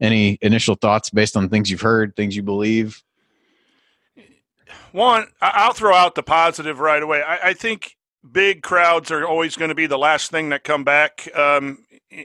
any 0.00 0.38
initial 0.42 0.74
thoughts 0.74 1.10
based 1.10 1.36
on 1.36 1.48
things 1.48 1.70
you've 1.70 1.80
heard, 1.80 2.14
things 2.16 2.36
you 2.36 2.42
believe? 2.42 3.02
One, 4.92 5.26
I'll 5.42 5.74
throw 5.74 5.94
out 5.94 6.14
the 6.14 6.22
positive 6.22 6.80
right 6.80 7.02
away. 7.02 7.22
I, 7.22 7.50
I 7.50 7.52
think 7.52 7.95
big 8.32 8.62
crowds 8.62 9.10
are 9.10 9.26
always 9.26 9.56
going 9.56 9.68
to 9.70 9.74
be 9.74 9.86
the 9.86 9.98
last 9.98 10.30
thing 10.30 10.50
that 10.50 10.64
come 10.64 10.84
back 10.84 11.28
um, 11.34 11.78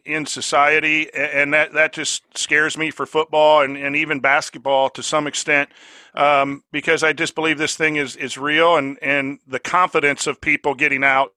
in 0.05 0.25
society, 0.25 1.11
and 1.13 1.53
that, 1.53 1.73
that 1.73 1.93
just 1.93 2.37
scares 2.37 2.77
me 2.77 2.91
for 2.91 3.05
football 3.05 3.61
and, 3.61 3.77
and 3.77 3.95
even 3.95 4.19
basketball 4.19 4.89
to 4.89 5.03
some 5.03 5.27
extent, 5.27 5.69
um, 6.15 6.63
because 6.71 7.03
I 7.03 7.13
just 7.13 7.35
believe 7.35 7.57
this 7.57 7.75
thing 7.75 7.95
is, 7.95 8.15
is 8.15 8.37
real, 8.37 8.77
and, 8.77 8.97
and 9.01 9.39
the 9.47 9.59
confidence 9.59 10.27
of 10.27 10.39
people 10.39 10.75
getting 10.75 11.03
out 11.03 11.33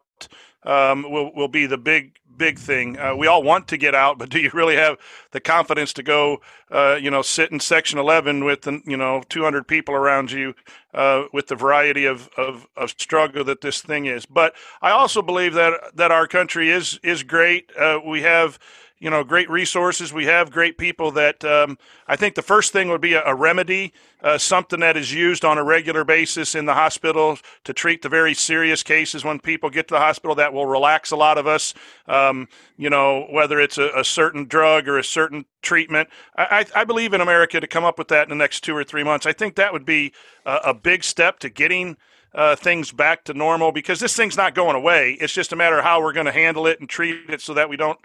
um, 0.64 1.02
will 1.02 1.32
will 1.34 1.48
be 1.48 1.66
the 1.66 1.76
big 1.78 2.16
big 2.36 2.58
thing. 2.58 2.98
Uh, 2.98 3.14
we 3.14 3.26
all 3.26 3.42
want 3.42 3.68
to 3.68 3.76
get 3.76 3.94
out, 3.94 4.18
but 4.18 4.28
do 4.28 4.38
you 4.38 4.50
really 4.52 4.76
have 4.76 4.98
the 5.30 5.40
confidence 5.40 5.92
to 5.94 6.02
go, 6.02 6.40
uh, 6.70 6.98
you 7.00 7.10
know, 7.10 7.22
sit 7.22 7.50
in 7.50 7.60
Section 7.60 7.98
11 7.98 8.44
with, 8.44 8.62
the 8.62 8.80
you 8.86 8.96
know, 8.96 9.22
200 9.28 9.66
people 9.66 9.94
around 9.94 10.30
you 10.30 10.54
uh, 10.92 11.24
with 11.32 11.48
the 11.48 11.56
variety 11.56 12.06
of, 12.06 12.28
of, 12.36 12.66
of, 12.76 12.90
struggle 12.90 13.44
that 13.44 13.60
this 13.60 13.80
thing 13.80 14.06
is? 14.06 14.26
But 14.26 14.54
I 14.82 14.90
also 14.90 15.22
believe 15.22 15.54
that 15.54 15.96
that 15.96 16.10
our 16.10 16.26
country 16.26 16.70
is 16.70 16.98
is 17.02 17.22
great. 17.22 17.70
Uh, 17.76 18.00
we 18.04 18.22
have 18.22 18.58
you 19.04 19.10
know 19.10 19.22
great 19.22 19.50
resources. 19.50 20.14
We 20.14 20.24
have 20.24 20.50
great 20.50 20.78
people 20.78 21.10
that 21.10 21.44
um, 21.44 21.76
I 22.08 22.16
think 22.16 22.36
the 22.36 22.42
first 22.42 22.72
thing 22.72 22.88
would 22.88 23.02
be 23.02 23.12
a, 23.12 23.22
a 23.26 23.34
remedy, 23.34 23.92
uh, 24.22 24.38
something 24.38 24.80
that 24.80 24.96
is 24.96 25.12
used 25.12 25.44
on 25.44 25.58
a 25.58 25.62
regular 25.62 26.04
basis 26.04 26.54
in 26.54 26.64
the 26.64 26.72
hospital 26.72 27.36
to 27.64 27.74
treat 27.74 28.00
the 28.00 28.08
very 28.08 28.32
serious 28.32 28.82
cases 28.82 29.22
when 29.22 29.40
people 29.40 29.68
get 29.68 29.88
to 29.88 29.94
the 29.94 30.00
hospital. 30.00 30.34
That 30.34 30.54
will 30.54 30.64
relax 30.64 31.10
a 31.10 31.16
lot 31.16 31.36
of 31.36 31.46
us. 31.46 31.74
Um, 32.08 32.48
you 32.78 32.88
know 32.88 33.26
whether 33.30 33.60
it's 33.60 33.76
a, 33.76 33.90
a, 33.94 34.04
certain 34.04 34.46
drug 34.46 34.88
or 34.88 34.96
a 34.96 35.04
certain 35.04 35.44
treatment. 35.60 36.08
I, 36.34 36.64
I, 36.74 36.84
believe 36.84 37.12
in 37.12 37.20
America 37.20 37.60
to 37.60 37.66
come 37.66 37.84
up 37.84 37.98
with 37.98 38.08
that 38.08 38.22
in 38.22 38.30
the 38.30 38.42
next 38.42 38.60
two 38.64 38.74
or 38.74 38.84
three 38.84 39.04
months. 39.04 39.26
I 39.26 39.34
think 39.34 39.56
that 39.56 39.74
would 39.74 39.84
be 39.84 40.14
a, 40.46 40.60
a 40.64 40.74
big 40.74 41.04
step 41.04 41.40
to 41.40 41.50
getting. 41.50 41.98
Uh, 42.36 42.56
things 42.56 42.90
back 42.90 43.22
to 43.22 43.32
normal 43.32 43.70
because 43.70 44.00
this 44.00 44.16
thing's 44.16 44.36
not 44.36 44.56
going 44.56 44.74
away. 44.74 45.12
It's 45.20 45.32
just 45.32 45.52
a 45.52 45.56
matter 45.56 45.78
of 45.78 45.84
how 45.84 46.02
we're 46.02 46.12
going 46.12 46.26
to 46.26 46.32
handle 46.32 46.66
it 46.66 46.80
and 46.80 46.88
treat 46.88 47.30
it 47.30 47.40
so 47.40 47.54
that 47.54 47.68
we 47.68 47.76
don't 47.76 47.96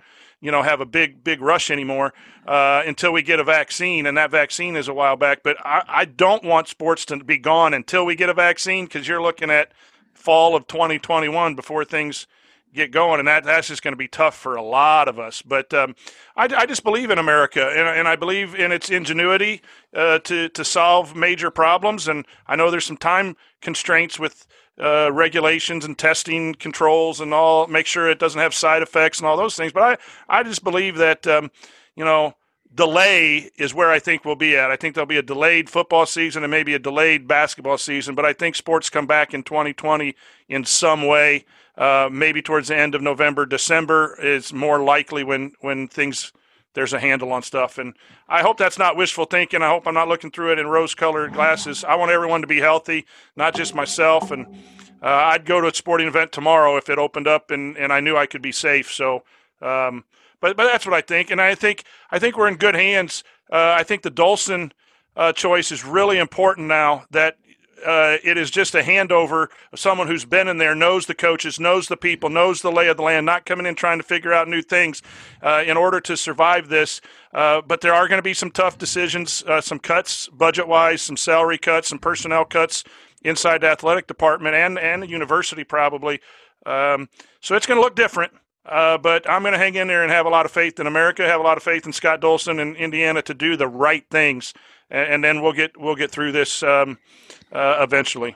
you 0.41 0.51
know 0.51 0.61
have 0.61 0.81
a 0.81 0.85
big 0.85 1.23
big 1.23 1.41
rush 1.41 1.69
anymore 1.69 2.13
uh, 2.47 2.83
until 2.85 3.11
we 3.11 3.21
get 3.21 3.39
a 3.39 3.43
vaccine, 3.43 4.05
and 4.05 4.17
that 4.17 4.31
vaccine 4.31 4.75
is 4.75 4.87
a 4.87 4.93
while 4.93 5.15
back. 5.15 5.43
But 5.43 5.57
I, 5.65 5.83
I 5.87 6.05
don't 6.05 6.43
want 6.43 6.67
sports 6.67 7.05
to 7.05 7.23
be 7.23 7.37
gone 7.37 7.73
until 7.73 8.05
we 8.05 8.15
get 8.15 8.29
a 8.29 8.33
vaccine 8.33 8.85
because 8.85 9.07
you're 9.07 9.21
looking 9.21 9.49
at 9.49 9.71
fall 10.13 10.55
of 10.55 10.67
2021 10.67 11.55
before 11.55 11.85
things 11.85 12.27
get 12.73 12.91
going, 12.91 13.19
and 13.19 13.27
that 13.27 13.43
that's 13.43 13.67
just 13.67 13.81
going 13.81 13.93
to 13.93 13.97
be 13.97 14.07
tough 14.07 14.35
for 14.35 14.55
a 14.55 14.61
lot 14.61 15.07
of 15.07 15.19
us. 15.19 15.41
But 15.41 15.73
um, 15.73 15.95
I, 16.35 16.43
I, 16.43 16.65
just 16.65 16.83
believe 16.83 17.09
in 17.09 17.17
America, 17.17 17.67
and, 17.67 17.87
and, 17.87 18.07
I 18.07 18.15
believe 18.15 18.53
in 18.53 18.71
its 18.71 18.89
ingenuity 18.89 19.61
uh, 19.93 20.19
to 20.19 20.49
to 20.49 20.63
solve 20.63 21.15
major 21.15 21.51
problems. 21.51 22.07
And 22.07 22.25
I 22.47 22.55
know 22.55 22.69
there's 22.69 22.85
some 22.85 22.97
time 22.97 23.35
constraints 23.61 24.19
with 24.19 24.47
uh, 24.79 25.11
regulations 25.11 25.85
and 25.85 25.97
testing 25.97 26.53
controls 26.55 27.19
and 27.19 27.33
all, 27.33 27.67
make 27.67 27.85
sure 27.85 28.09
it 28.09 28.19
doesn't 28.19 28.39
have 28.39 28.53
side 28.53 28.81
effects 28.81 29.19
and 29.19 29.27
all 29.27 29.37
those 29.37 29.55
things. 29.55 29.71
But 29.73 29.99
I, 30.29 30.39
I 30.39 30.43
just 30.43 30.63
believe 30.63 30.97
that, 30.97 31.27
um, 31.27 31.51
you 31.95 32.05
know, 32.05 32.35
delay 32.73 33.49
is 33.57 33.73
where 33.73 33.91
I 33.91 33.99
think 33.99 34.23
we'll 34.23 34.35
be 34.35 34.55
at. 34.55 34.71
I 34.71 34.75
think 34.75 34.95
there'll 34.95 35.07
be 35.07 35.17
a 35.17 35.23
delayed 35.23 35.69
football 35.69 36.05
season 36.05 36.43
and 36.43 36.51
maybe 36.51 36.73
a 36.73 36.79
delayed 36.79 37.27
basketball 37.27 37.77
season, 37.77 38.15
but 38.15 38.25
I 38.25 38.33
think 38.33 38.55
sports 38.55 38.89
come 38.89 39.07
back 39.07 39.33
in 39.33 39.43
2020 39.43 40.15
in 40.47 40.65
some 40.65 41.05
way. 41.05 41.45
Uh, 41.77 42.09
maybe 42.11 42.41
towards 42.41 42.67
the 42.67 42.75
end 42.75 42.93
of 42.93 43.01
November, 43.01 43.45
December 43.45 44.17
is 44.21 44.51
more 44.51 44.81
likely 44.81 45.23
when 45.23 45.53
when 45.61 45.87
things 45.87 46.33
there's 46.73 46.93
a 46.93 46.99
handle 46.99 47.31
on 47.31 47.41
stuff. 47.43 47.77
And 47.77 47.95
I 48.27 48.41
hope 48.41 48.57
that's 48.57 48.77
not 48.77 48.95
wishful 48.95 49.25
thinking. 49.25 49.61
I 49.61 49.69
hope 49.69 49.87
I'm 49.87 49.93
not 49.93 50.07
looking 50.07 50.31
through 50.31 50.53
it 50.53 50.59
in 50.59 50.67
rose 50.67 50.95
colored 50.95 51.33
glasses. 51.33 51.83
I 51.83 51.95
want 51.95 52.11
everyone 52.11 52.41
to 52.41 52.47
be 52.47 52.59
healthy, 52.59 53.05
not 53.35 53.55
just 53.55 53.75
myself. 53.75 54.31
And 54.31 54.45
uh, 55.01 55.07
I'd 55.07 55.45
go 55.45 55.61
to 55.61 55.67
a 55.67 55.73
sporting 55.73 56.07
event 56.07 56.31
tomorrow 56.31 56.77
if 56.77 56.89
it 56.89 56.97
opened 56.97 57.27
up 57.27 57.51
and, 57.51 57.77
and 57.77 57.91
I 57.91 57.99
knew 57.99 58.15
I 58.15 58.25
could 58.25 58.41
be 58.41 58.51
safe. 58.51 58.91
So, 58.91 59.23
um, 59.61 60.03
but, 60.41 60.55
but 60.55 60.65
that's 60.65 60.85
what 60.85 60.93
I 60.93 61.01
think. 61.01 61.31
And 61.31 61.41
I 61.41 61.55
think, 61.55 61.83
I 62.11 62.19
think 62.19 62.37
we're 62.37 62.47
in 62.47 62.55
good 62.55 62.75
hands. 62.75 63.23
Uh, 63.51 63.75
I 63.77 63.83
think 63.83 64.03
the 64.03 64.11
Dolson 64.11 64.71
uh, 65.15 65.33
choice 65.33 65.71
is 65.71 65.83
really 65.83 66.17
important 66.17 66.67
now 66.67 67.05
that 67.11 67.37
uh, 67.85 68.17
it 68.23 68.37
is 68.37 68.51
just 68.51 68.75
a 68.75 68.81
handover 68.81 69.47
of 69.71 69.79
someone 69.79 70.07
who's 70.07 70.25
been 70.25 70.47
in 70.47 70.57
there, 70.57 70.75
knows 70.75 71.05
the 71.05 71.15
coaches, 71.15 71.59
knows 71.59 71.87
the 71.87 71.97
people, 71.97 72.29
knows 72.29 72.61
the 72.61 72.71
lay 72.71 72.87
of 72.87 72.97
the 72.97 73.03
land, 73.03 73.25
not 73.25 73.45
coming 73.45 73.65
in 73.65 73.75
trying 73.75 73.99
to 73.99 74.03
figure 74.03 74.33
out 74.33 74.47
new 74.47 74.61
things 74.61 75.01
uh, 75.41 75.63
in 75.65 75.77
order 75.77 75.99
to 76.01 76.15
survive 76.17 76.69
this. 76.69 77.01
Uh, 77.33 77.61
but 77.61 77.81
there 77.81 77.93
are 77.93 78.07
going 78.07 78.19
to 78.19 78.23
be 78.23 78.33
some 78.33 78.51
tough 78.51 78.77
decisions, 78.77 79.43
uh, 79.47 79.61
some 79.61 79.79
cuts 79.79 80.27
budget 80.27 80.67
wise, 80.67 81.01
some 81.01 81.17
salary 81.17 81.57
cuts, 81.57 81.89
some 81.89 81.99
personnel 81.99 82.45
cuts 82.45 82.83
inside 83.21 83.61
the 83.61 83.67
athletic 83.67 84.07
department 84.07 84.55
and, 84.55 84.79
and 84.79 85.03
the 85.03 85.09
university 85.09 85.63
probably. 85.63 86.19
Um, 86.65 87.09
so 87.41 87.55
it's 87.55 87.65
going 87.65 87.77
to 87.77 87.83
look 87.83 87.95
different. 87.95 88.33
Uh, 88.65 88.97
but 88.97 89.27
I'm 89.27 89.41
going 89.41 89.53
to 89.53 89.57
hang 89.57 89.75
in 89.75 89.87
there 89.87 90.03
and 90.03 90.11
have 90.11 90.27
a 90.27 90.29
lot 90.29 90.45
of 90.45 90.51
faith 90.51 90.79
in 90.79 90.85
America, 90.85 91.25
have 91.25 91.39
a 91.39 91.43
lot 91.43 91.57
of 91.57 91.63
faith 91.63 91.87
in 91.87 91.93
Scott 91.93 92.21
Dolson 92.21 92.61
and 92.61 92.75
Indiana 92.75 93.21
to 93.23 93.33
do 93.33 93.57
the 93.57 93.67
right 93.67 94.05
things, 94.11 94.53
and, 94.89 95.13
and 95.13 95.23
then 95.23 95.41
we'll 95.41 95.53
get 95.53 95.77
we'll 95.77 95.95
get 95.95 96.11
through 96.11 96.31
this. 96.31 96.63
Um, 96.63 96.97
uh, 97.51 97.77
eventually. 97.81 98.35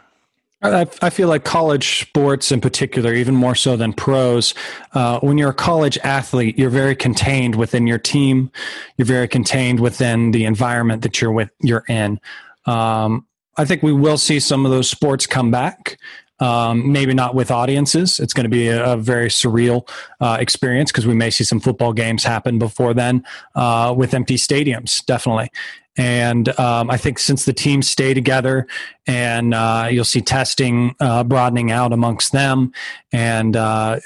I, 0.61 0.87
I, 1.01 1.09
feel 1.09 1.27
like 1.27 1.43
college 1.43 1.99
sports, 1.99 2.49
in 2.49 2.61
particular, 2.61 3.13
even 3.13 3.35
more 3.35 3.53
so 3.53 3.75
than 3.75 3.91
pros, 3.91 4.53
uh, 4.93 5.19
when 5.19 5.37
you're 5.37 5.49
a 5.49 5.53
college 5.53 5.97
athlete, 6.05 6.57
you're 6.57 6.69
very 6.69 6.95
contained 6.95 7.55
within 7.55 7.85
your 7.85 7.97
team. 7.97 8.49
You're 8.95 9.05
very 9.05 9.27
contained 9.27 9.81
within 9.81 10.31
the 10.31 10.45
environment 10.45 11.01
that 11.01 11.19
you're 11.19 11.33
with. 11.33 11.49
You're 11.59 11.83
in. 11.89 12.17
Um, 12.65 13.27
I 13.57 13.65
think 13.65 13.83
we 13.83 13.91
will 13.91 14.17
see 14.17 14.39
some 14.39 14.65
of 14.65 14.71
those 14.71 14.89
sports 14.89 15.27
come 15.27 15.51
back. 15.51 15.99
Um, 16.43 16.91
maybe 16.91 17.13
not 17.13 17.35
with 17.35 17.51
audiences. 17.51 18.19
It's 18.19 18.33
going 18.33 18.43
to 18.43 18.49
be 18.49 18.67
a, 18.67 18.93
a 18.93 18.97
very 18.97 19.29
surreal 19.29 19.87
uh, 20.19 20.35
experience 20.41 20.91
because 20.91 21.07
we 21.07 21.13
may 21.13 21.29
see 21.29 21.45
some 21.45 21.61
football 21.61 21.93
games 21.93 22.25
happen 22.25 22.59
before 22.59 22.93
then 22.93 23.23
uh, 23.55 23.93
with 23.95 24.13
empty 24.13 24.35
stadiums, 24.35 25.05
definitely. 25.05 25.49
And 25.95 26.49
um, 26.59 26.89
I 26.89 26.97
think 26.97 27.19
since 27.19 27.45
the 27.45 27.53
teams 27.53 27.89
stay 27.89 28.13
together 28.13 28.67
and 29.07 29.53
uh, 29.53 29.87
you'll 29.89 30.03
see 30.03 30.21
testing 30.21 30.95
uh, 30.99 31.23
broadening 31.23 31.71
out 31.71 31.93
amongst 31.93 32.33
them 32.33 32.73
and 33.13 33.55
uh, 33.55 33.99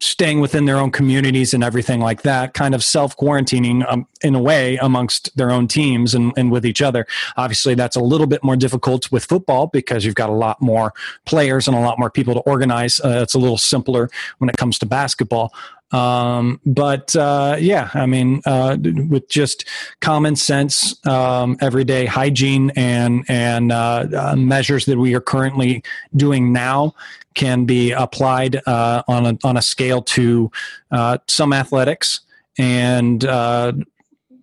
staying 0.00 0.40
within 0.40 0.66
their 0.66 0.76
own 0.76 0.90
communities 0.90 1.54
and 1.54 1.64
everything 1.64 2.00
like 2.00 2.22
that, 2.22 2.54
kind 2.54 2.74
of 2.74 2.84
self 2.84 3.16
quarantining 3.16 3.84
um, 3.90 4.06
in 4.22 4.34
a 4.34 4.40
way 4.40 4.76
amongst 4.76 5.34
their 5.36 5.50
own 5.50 5.66
teams 5.66 6.14
and, 6.14 6.32
and 6.36 6.50
with 6.50 6.66
each 6.66 6.82
other. 6.82 7.06
Obviously, 7.36 7.74
that's 7.74 7.96
a 7.96 8.00
little 8.00 8.26
bit 8.26 8.44
more 8.44 8.56
difficult 8.56 9.10
with 9.10 9.24
football 9.24 9.68
because 9.68 10.04
you've 10.04 10.14
got 10.14 10.28
a 10.28 10.34
lot 10.34 10.60
more 10.60 10.92
players 11.24 11.66
and 11.66 11.76
a 11.76 11.80
lot 11.80 11.98
more 11.98 12.10
people 12.10 12.34
to 12.34 12.40
organize. 12.40 13.00
Uh, 13.00 13.20
it's 13.22 13.34
a 13.34 13.38
little 13.38 13.58
simpler 13.58 14.10
when 14.38 14.50
it 14.50 14.56
comes 14.56 14.78
to 14.78 14.86
basketball. 14.86 15.52
Um, 15.92 16.60
but 16.66 17.14
uh, 17.14 17.56
yeah, 17.58 17.90
I 17.94 18.06
mean, 18.06 18.42
uh, 18.44 18.76
with 19.08 19.28
just 19.28 19.66
common 20.00 20.34
sense, 20.34 21.04
um, 21.06 21.56
everyday 21.60 22.06
hygiene, 22.06 22.70
and 22.74 23.24
and 23.28 23.70
uh, 23.70 24.06
uh, 24.16 24.36
measures 24.36 24.86
that 24.86 24.98
we 24.98 25.14
are 25.14 25.20
currently 25.20 25.84
doing 26.16 26.52
now 26.52 26.94
can 27.36 27.64
be 27.64 27.92
applied 27.92 28.60
uh, 28.66 29.04
on 29.06 29.26
a 29.26 29.38
on 29.44 29.56
a 29.56 29.62
scale 29.62 30.02
to 30.02 30.50
uh, 30.90 31.18
some 31.28 31.52
athletics, 31.52 32.22
and 32.58 33.24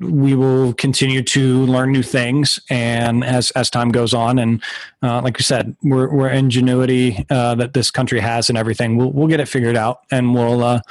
we 0.03 0.35
will 0.35 0.73
continue 0.73 1.21
to 1.21 1.65
learn 1.65 1.91
new 1.91 2.03
things 2.03 2.59
and 2.69 3.23
as 3.23 3.51
as 3.51 3.69
time 3.69 3.89
goes 3.89 4.13
on. 4.13 4.39
And 4.39 4.63
uh, 5.01 5.21
like 5.21 5.37
we 5.37 5.43
said 5.43 5.75
we're, 5.83 6.13
we're 6.13 6.29
ingenuity 6.29 7.25
uh, 7.29 7.55
that 7.55 7.73
this 7.73 7.91
country 7.91 8.19
has 8.19 8.49
and 8.49 8.57
everything. 8.57 8.97
We'll, 8.97 9.11
we'll 9.11 9.27
get 9.27 9.39
it 9.39 9.47
figured 9.47 9.77
out 9.77 10.01
and 10.11 10.33
we'll 10.33 10.63
uh, 10.63 10.81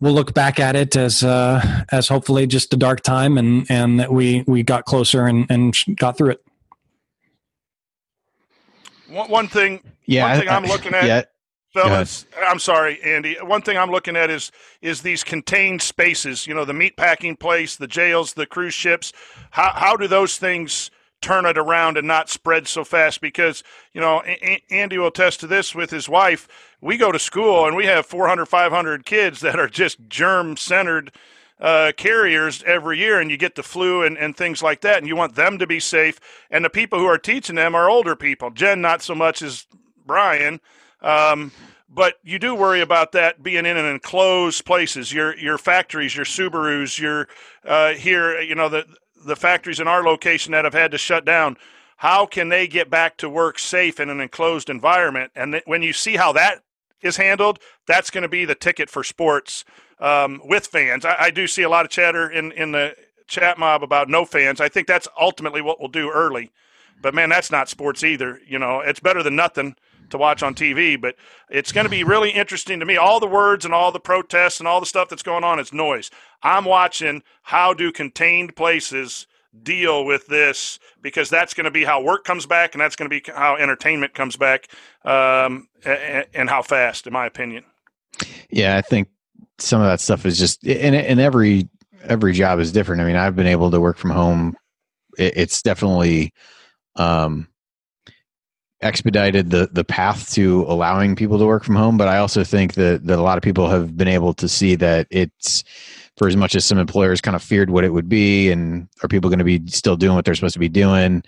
we'll 0.00 0.14
look 0.14 0.34
back 0.34 0.58
at 0.60 0.76
it 0.76 0.96
as 0.96 1.22
uh, 1.22 1.84
as 1.92 2.08
hopefully 2.08 2.46
just 2.46 2.72
a 2.74 2.76
dark 2.76 3.02
time 3.02 3.38
and 3.38 3.66
and 3.70 4.00
that 4.00 4.12
we 4.12 4.44
we 4.46 4.62
got 4.62 4.84
closer 4.84 5.26
and 5.26 5.46
and 5.50 5.76
got 5.96 6.16
through 6.16 6.30
it 6.30 6.44
one, 9.14 9.30
one 9.30 9.48
thing 9.48 9.80
yeah 10.06 10.28
one 10.28 10.40
thing 10.40 10.48
I, 10.48 10.56
am 10.56 10.64
looking 10.64 10.94
at 10.94 11.04
yeah 11.04 11.22
fellas. 11.74 12.24
I'm 12.46 12.58
sorry, 12.58 13.02
Andy. 13.02 13.36
One 13.42 13.60
thing 13.60 13.76
I'm 13.76 13.90
looking 13.90 14.16
at 14.16 14.30
is 14.30 14.50
is 14.80 15.02
these 15.02 15.22
contained 15.22 15.82
spaces. 15.82 16.46
You 16.46 16.54
know, 16.54 16.64
the 16.64 16.72
meat 16.72 16.96
packing 16.96 17.36
place, 17.36 17.76
the 17.76 17.86
jails, 17.86 18.32
the 18.32 18.46
cruise 18.46 18.74
ships. 18.74 19.12
How 19.50 19.72
how 19.74 19.96
do 19.96 20.08
those 20.08 20.38
things 20.38 20.90
turn 21.20 21.46
it 21.46 21.58
around 21.58 21.98
and 21.98 22.06
not 22.06 22.30
spread 22.30 22.66
so 22.68 22.84
fast? 22.84 23.20
Because 23.20 23.62
you 23.92 24.00
know, 24.00 24.22
a- 24.24 24.62
Andy 24.70 24.96
will 24.96 25.08
attest 25.08 25.40
to 25.40 25.46
this 25.46 25.74
with 25.74 25.90
his 25.90 26.08
wife. 26.08 26.48
We 26.80 26.96
go 26.96 27.12
to 27.12 27.18
school 27.18 27.66
and 27.66 27.76
we 27.76 27.86
have 27.86 28.06
400, 28.06 28.46
500 28.46 29.04
kids 29.04 29.40
that 29.40 29.58
are 29.58 29.68
just 29.68 30.08
germ 30.08 30.56
centered. 30.56 31.12
Uh, 31.64 31.92
carriers 31.96 32.62
every 32.64 32.98
year, 32.98 33.18
and 33.18 33.30
you 33.30 33.38
get 33.38 33.54
the 33.54 33.62
flu 33.62 34.02
and, 34.02 34.18
and 34.18 34.36
things 34.36 34.62
like 34.62 34.82
that, 34.82 34.98
and 34.98 35.06
you 35.08 35.16
want 35.16 35.34
them 35.34 35.56
to 35.56 35.66
be 35.66 35.80
safe. 35.80 36.20
And 36.50 36.62
the 36.62 36.68
people 36.68 36.98
who 36.98 37.06
are 37.06 37.16
teaching 37.16 37.56
them 37.56 37.74
are 37.74 37.88
older 37.88 38.14
people. 38.14 38.50
Jen, 38.50 38.82
not 38.82 39.00
so 39.00 39.14
much 39.14 39.40
as 39.40 39.66
Brian, 40.04 40.60
um, 41.00 41.52
but 41.88 42.16
you 42.22 42.38
do 42.38 42.54
worry 42.54 42.82
about 42.82 43.12
that 43.12 43.42
being 43.42 43.64
in 43.64 43.78
an 43.78 43.86
enclosed 43.86 44.66
places. 44.66 45.10
Your 45.10 45.34
your 45.38 45.56
factories, 45.56 46.14
your 46.14 46.26
Subarus, 46.26 46.98
your 46.98 47.28
uh, 47.64 47.94
here, 47.94 48.38
you 48.42 48.54
know 48.54 48.68
the 48.68 48.84
the 49.24 49.34
factories 49.34 49.80
in 49.80 49.88
our 49.88 50.02
location 50.02 50.52
that 50.52 50.66
have 50.66 50.74
had 50.74 50.90
to 50.90 50.98
shut 50.98 51.24
down. 51.24 51.56
How 51.96 52.26
can 52.26 52.50
they 52.50 52.66
get 52.66 52.90
back 52.90 53.16
to 53.16 53.30
work 53.30 53.58
safe 53.58 54.00
in 54.00 54.10
an 54.10 54.20
enclosed 54.20 54.68
environment? 54.68 55.32
And 55.34 55.52
th- 55.52 55.64
when 55.64 55.82
you 55.82 55.94
see 55.94 56.16
how 56.16 56.30
that 56.34 56.58
is 57.00 57.16
handled, 57.16 57.58
that's 57.86 58.10
going 58.10 58.20
to 58.20 58.28
be 58.28 58.44
the 58.44 58.54
ticket 58.54 58.90
for 58.90 59.02
sports 59.02 59.64
um, 59.98 60.40
with 60.44 60.66
fans. 60.66 61.04
I, 61.04 61.16
I 61.18 61.30
do 61.30 61.46
see 61.46 61.62
a 61.62 61.68
lot 61.68 61.84
of 61.84 61.90
chatter 61.90 62.30
in 62.30 62.52
in 62.52 62.72
the 62.72 62.94
chat 63.26 63.58
mob 63.58 63.82
about 63.82 64.08
no 64.08 64.24
fans. 64.24 64.60
I 64.60 64.68
think 64.68 64.86
that's 64.86 65.08
ultimately 65.18 65.62
what 65.62 65.80
we'll 65.80 65.88
do 65.88 66.10
early. 66.10 66.50
But 67.00 67.14
man, 67.14 67.28
that's 67.28 67.50
not 67.50 67.68
sports 67.68 68.04
either. 68.04 68.40
You 68.46 68.58
know, 68.58 68.80
it's 68.80 69.00
better 69.00 69.22
than 69.22 69.36
nothing 69.36 69.76
to 70.10 70.18
watch 70.18 70.42
on 70.42 70.54
TV. 70.54 71.00
But 71.00 71.16
it's 71.50 71.72
going 71.72 71.84
to 71.84 71.90
be 71.90 72.04
really 72.04 72.30
interesting 72.30 72.80
to 72.80 72.86
me. 72.86 72.96
All 72.96 73.20
the 73.20 73.26
words 73.26 73.64
and 73.64 73.74
all 73.74 73.92
the 73.92 74.00
protests 74.00 74.60
and 74.60 74.68
all 74.68 74.80
the 74.80 74.86
stuff 74.86 75.08
that's 75.08 75.22
going 75.22 75.44
on 75.44 75.58
is 75.58 75.72
noise. 75.72 76.10
I'm 76.42 76.64
watching 76.64 77.22
how 77.42 77.74
do 77.74 77.90
contained 77.92 78.56
places 78.56 79.26
deal 79.62 80.04
with 80.04 80.26
this 80.26 80.78
because 81.00 81.30
that's 81.30 81.54
going 81.54 81.64
to 81.64 81.70
be 81.70 81.84
how 81.84 82.02
work 82.02 82.24
comes 82.24 82.44
back 82.44 82.74
and 82.74 82.80
that's 82.80 82.96
going 82.96 83.08
to 83.08 83.20
be 83.20 83.22
how 83.32 83.56
entertainment 83.56 84.14
comes 84.14 84.36
back 84.36 84.68
um, 85.04 85.68
and, 85.84 86.26
and 86.34 86.50
how 86.50 86.62
fast, 86.62 87.06
in 87.06 87.12
my 87.12 87.26
opinion. 87.26 87.64
Yeah, 88.50 88.76
I 88.76 88.82
think 88.82 89.08
some 89.58 89.80
of 89.80 89.86
that 89.86 90.00
stuff 90.00 90.26
is 90.26 90.38
just 90.38 90.64
and 90.66 90.94
and 90.94 91.20
every 91.20 91.68
every 92.02 92.32
job 92.32 92.60
is 92.60 92.72
different. 92.72 93.02
I 93.02 93.04
mean, 93.04 93.16
I've 93.16 93.36
been 93.36 93.46
able 93.46 93.70
to 93.70 93.80
work 93.80 93.96
from 93.96 94.10
home. 94.10 94.56
It, 95.18 95.34
it's 95.36 95.62
definitely 95.62 96.32
um, 96.96 97.48
expedited 98.80 99.50
the 99.50 99.68
the 99.72 99.84
path 99.84 100.32
to 100.34 100.64
allowing 100.68 101.16
people 101.16 101.38
to 101.38 101.46
work 101.46 101.64
from 101.64 101.76
home. 101.76 101.96
But 101.96 102.08
I 102.08 102.18
also 102.18 102.44
think 102.44 102.74
that 102.74 103.06
that 103.06 103.18
a 103.18 103.22
lot 103.22 103.38
of 103.38 103.42
people 103.42 103.68
have 103.68 103.96
been 103.96 104.08
able 104.08 104.34
to 104.34 104.48
see 104.48 104.74
that 104.76 105.06
it's 105.10 105.64
for 106.16 106.28
as 106.28 106.36
much 106.36 106.54
as 106.54 106.64
some 106.64 106.78
employers 106.78 107.20
kind 107.20 107.34
of 107.34 107.42
feared 107.42 107.70
what 107.70 107.84
it 107.84 107.92
would 107.92 108.08
be, 108.08 108.50
and 108.50 108.88
are 109.02 109.08
people 109.08 109.30
going 109.30 109.38
to 109.38 109.44
be 109.44 109.62
still 109.66 109.96
doing 109.96 110.14
what 110.14 110.24
they're 110.24 110.34
supposed 110.34 110.54
to 110.54 110.60
be 110.60 110.68
doing? 110.68 111.22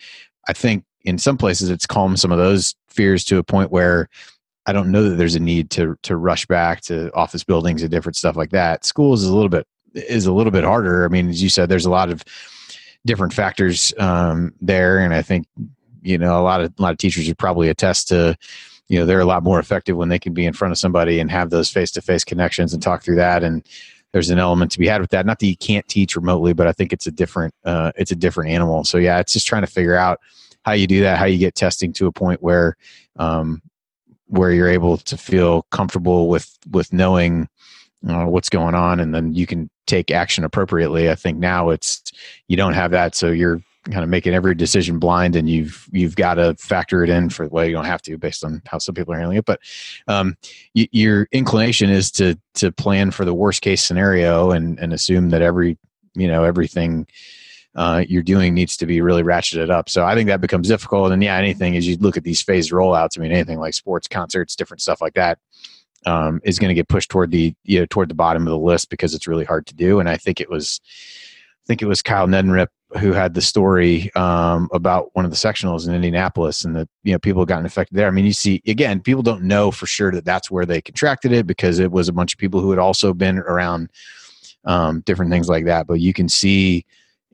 I 0.49 0.53
think 0.53 0.85
in 1.03 1.19
some 1.19 1.37
places 1.37 1.71
it's 1.71 1.87
calmed 1.87 2.21
some 2.21 2.33
of 2.33 2.39
those 2.39 2.75
fears 2.89 3.25
to 3.25 3.39
a 3.39 3.45
point 3.45 3.71
where 3.71 4.09
I 4.67 4.73
don't 4.73 4.91
know 4.91 5.09
that 5.09 5.17
there's 5.17 5.37
a 5.37 5.41
need 5.41 5.71
to 5.71 5.97
to 6.03 6.17
rush 6.17 6.47
back 6.47 6.81
to 6.83 7.13
office 7.15 7.45
buildings 7.45 7.83
and 7.83 7.91
different 7.91 8.17
stuff 8.17 8.37
like 8.37 8.51
that. 8.51 8.85
Schools 8.85 9.23
is 9.23 9.29
a 9.29 9.35
little 9.35 9.49
bit 9.49 9.67
is 9.95 10.27
a 10.27 10.33
little 10.33 10.51
bit 10.51 10.65
harder. 10.65 11.05
I 11.05 11.09
mean, 11.09 11.29
as 11.29 11.43
you 11.43 11.49
said, 11.49 11.69
there's 11.69 11.87
a 11.87 11.91
lot 11.91 12.11
of 12.11 12.25
different 13.07 13.33
factors 13.33 13.95
um, 13.99 14.53
there, 14.61 14.99
and 14.99 15.15
I 15.15 15.23
think 15.23 15.47
you 16.03 16.19
know 16.19 16.41
a 16.41 16.43
lot 16.43 16.61
of 16.61 16.73
a 16.79 16.83
lot 16.83 16.93
of 16.93 16.99
teachers 16.99 17.29
would 17.29 17.39
probably 17.39 17.69
attest 17.69 18.09
to 18.09 18.37
you 18.89 18.99
know 18.99 19.07
they're 19.07 19.21
a 19.21 19.27
lot 19.27 19.43
more 19.43 19.59
effective 19.59 19.97
when 19.97 20.09
they 20.09 20.19
can 20.19 20.33
be 20.33 20.47
in 20.47 20.53
front 20.53 20.73
of 20.73 20.79
somebody 20.79 21.21
and 21.21 21.31
have 21.31 21.51
those 21.51 21.71
face 21.71 21.91
to 21.93 22.03
face 22.03 22.25
connections 22.25 22.73
and 22.73 22.83
talk 22.83 23.03
through 23.03 23.17
that 23.17 23.43
and 23.43 23.67
there's 24.13 24.31
an 24.31 24.39
element 24.39 24.71
to 24.71 24.79
be 24.79 24.87
had 24.87 25.01
with 25.01 25.11
that 25.11 25.27
not 25.27 25.39
that 25.39 25.47
you 25.47 25.57
can't 25.57 25.87
teach 25.89 26.15
remotely 26.15 26.53
but 26.53 26.67
i 26.67 26.73
think 26.73 26.93
it's 26.93 27.07
a 27.07 27.11
different 27.11 27.53
uh, 27.65 27.91
it's 27.97 28.13
a 28.13 28.17
different 28.17 28.51
animal 28.51 28.85
so 28.85 28.99
yeah 28.99 29.19
it's 29.19 29.33
just 29.33 29.47
trying 29.47 29.63
to 29.63 29.67
figure 29.67 29.97
out 29.97 30.21
how 30.65 30.73
you 30.73 30.87
do 30.87 31.01
that 31.01 31.19
how 31.19 31.25
you 31.25 31.39
get 31.39 31.55
testing 31.55 31.93
to 31.93 32.07
a 32.07 32.13
point 32.13 32.43
where 32.43 32.77
um, 33.17 33.61
where 34.29 34.53
you're 34.53 34.69
able 34.69 34.97
to 34.97 35.17
feel 35.17 35.63
comfortable 35.71 36.29
with 36.29 36.57
with 36.71 36.93
knowing 36.93 37.49
uh, 38.09 38.25
what's 38.25 38.49
going 38.49 38.75
on 38.75 39.01
and 39.01 39.15
then 39.15 39.33
you 39.33 39.47
can 39.47 39.71
take 39.87 40.11
action 40.11 40.45
appropriately. 40.45 41.11
I 41.11 41.15
think 41.15 41.39
now 41.39 41.71
it's 41.71 42.03
you 42.49 42.57
don't 42.57 42.75
have 42.75 42.91
that 42.91 43.15
so 43.15 43.31
you're 43.31 43.63
kind 43.91 44.03
of 44.03 44.11
making 44.11 44.35
every 44.35 44.55
decision 44.55 44.99
blind 44.99 45.37
and 45.37 45.49
you've 45.49 45.89
you've 45.93 46.17
got 46.17 46.35
to 46.35 46.55
factor 46.57 47.05
it 47.05 47.11
in 47.11 47.31
for 47.31 47.47
well 47.49 47.65
you 47.65 47.73
don't 47.73 47.85
have 47.85 48.03
to 48.03 48.19
based 48.19 48.45
on 48.45 48.61
how 48.67 48.79
some 48.79 48.95
people 48.95 49.15
are 49.15 49.19
handling 49.19 49.39
it 49.39 49.45
but 49.45 49.61
um, 50.09 50.37
y- 50.75 50.89
your 50.93 51.29
inclination 51.33 51.89
is 51.89 52.11
to 52.11 52.37
to 52.55 52.73
plan 52.73 53.11
for 53.11 53.25
the 53.25 53.35
worst 53.35 53.63
case 53.63 53.85
scenario 53.85 54.51
and 54.51 54.79
and 54.81 54.93
assume 54.93 55.31
that 55.31 55.43
every 55.43 55.79
you 56.15 56.27
know 56.27 56.45
everything 56.45 57.07
uh, 57.77 58.03
you're 58.09 58.23
doing 58.23 58.55
needs 58.55 58.77
to 58.79 58.87
be 58.87 59.01
really 59.01 59.23
ratcheted 59.23 59.71
up. 59.71 59.89
So 59.89 60.05
I 60.05 60.15
think 60.15 60.29
that 60.29 60.41
becomes 60.41 60.67
difficult. 60.67 61.13
And 61.13 61.23
yeah, 61.23 61.37
anything 61.37 61.77
as 61.77 61.87
you 61.87 61.97
look 61.99 62.17
at 62.17 62.25
these 62.25 62.41
phased 62.41 62.73
rollouts, 62.73 63.19
I 63.19 63.21
mean, 63.21 63.33
anything 63.33 63.59
like 63.59 63.75
sports, 63.75 64.09
concerts, 64.09 64.57
different 64.57 64.81
stuff 64.81 65.03
like 65.03 65.15
that 65.15 65.39
um, 66.07 66.41
is 66.43 66.59
going 66.59 66.71
to 66.71 66.75
get 66.75 66.89
pushed 66.89 67.11
toward 67.11 67.31
the 67.31 67.55
you 67.65 67.81
know 67.81 67.87
toward 67.87 68.09
the 68.09 68.15
bottom 68.15 68.47
of 68.47 68.51
the 68.51 68.59
list 68.59 68.89
because 68.89 69.15
it's 69.15 69.27
really 69.27 69.45
hard 69.45 69.67
to 69.67 69.75
do. 69.75 70.01
And 70.01 70.09
I 70.09 70.17
think 70.17 70.41
it 70.41 70.49
was, 70.49 70.81
I 70.87 71.67
think 71.67 71.83
it 71.83 71.87
was 71.87 72.01
Kyle 72.01 72.27
Neddenriep 72.27 72.69
who 73.01 73.13
had 73.13 73.35
the 73.35 73.43
story 73.43 74.15
um, 74.15 74.69
about 74.73 75.11
one 75.15 75.25
of 75.25 75.31
the 75.33 75.37
sectionals 75.37 75.89
in 75.89 75.95
Indianapolis, 75.95 76.65
and 76.65 76.75
the 76.75 76.89
you 77.03 77.13
know 77.13 77.19
people 77.19 77.45
gotten 77.45 77.67
affected 77.67 77.95
there. 77.95 78.07
I 78.09 78.11
mean, 78.11 78.25
you 78.25 78.33
see 78.33 78.63
again, 78.67 79.01
people 79.01 79.23
don't 79.23 79.43
know 79.43 79.71
for 79.71 79.87
sure 79.87 80.13
that 80.13 80.25
that's 80.25 80.51
where 80.51 80.65
they 80.65 80.81
contracted 80.81 81.33
it 81.33 81.47
because 81.47 81.79
it 81.79 81.91
was 81.91 82.09
a 82.09 82.13
bunch 82.13 82.33
of 82.33 82.39
people 82.39 82.61
who 82.61 82.71
had 82.71 82.79
also 82.79 83.13
been 83.13 83.39
around 83.41 83.91
um, 84.65 85.01
different 85.01 85.31
things 85.31 85.49
like 85.49 85.67
that. 85.67 85.87
But 85.87 86.01
you 86.01 86.15
can 86.15 86.29
see 86.29 86.87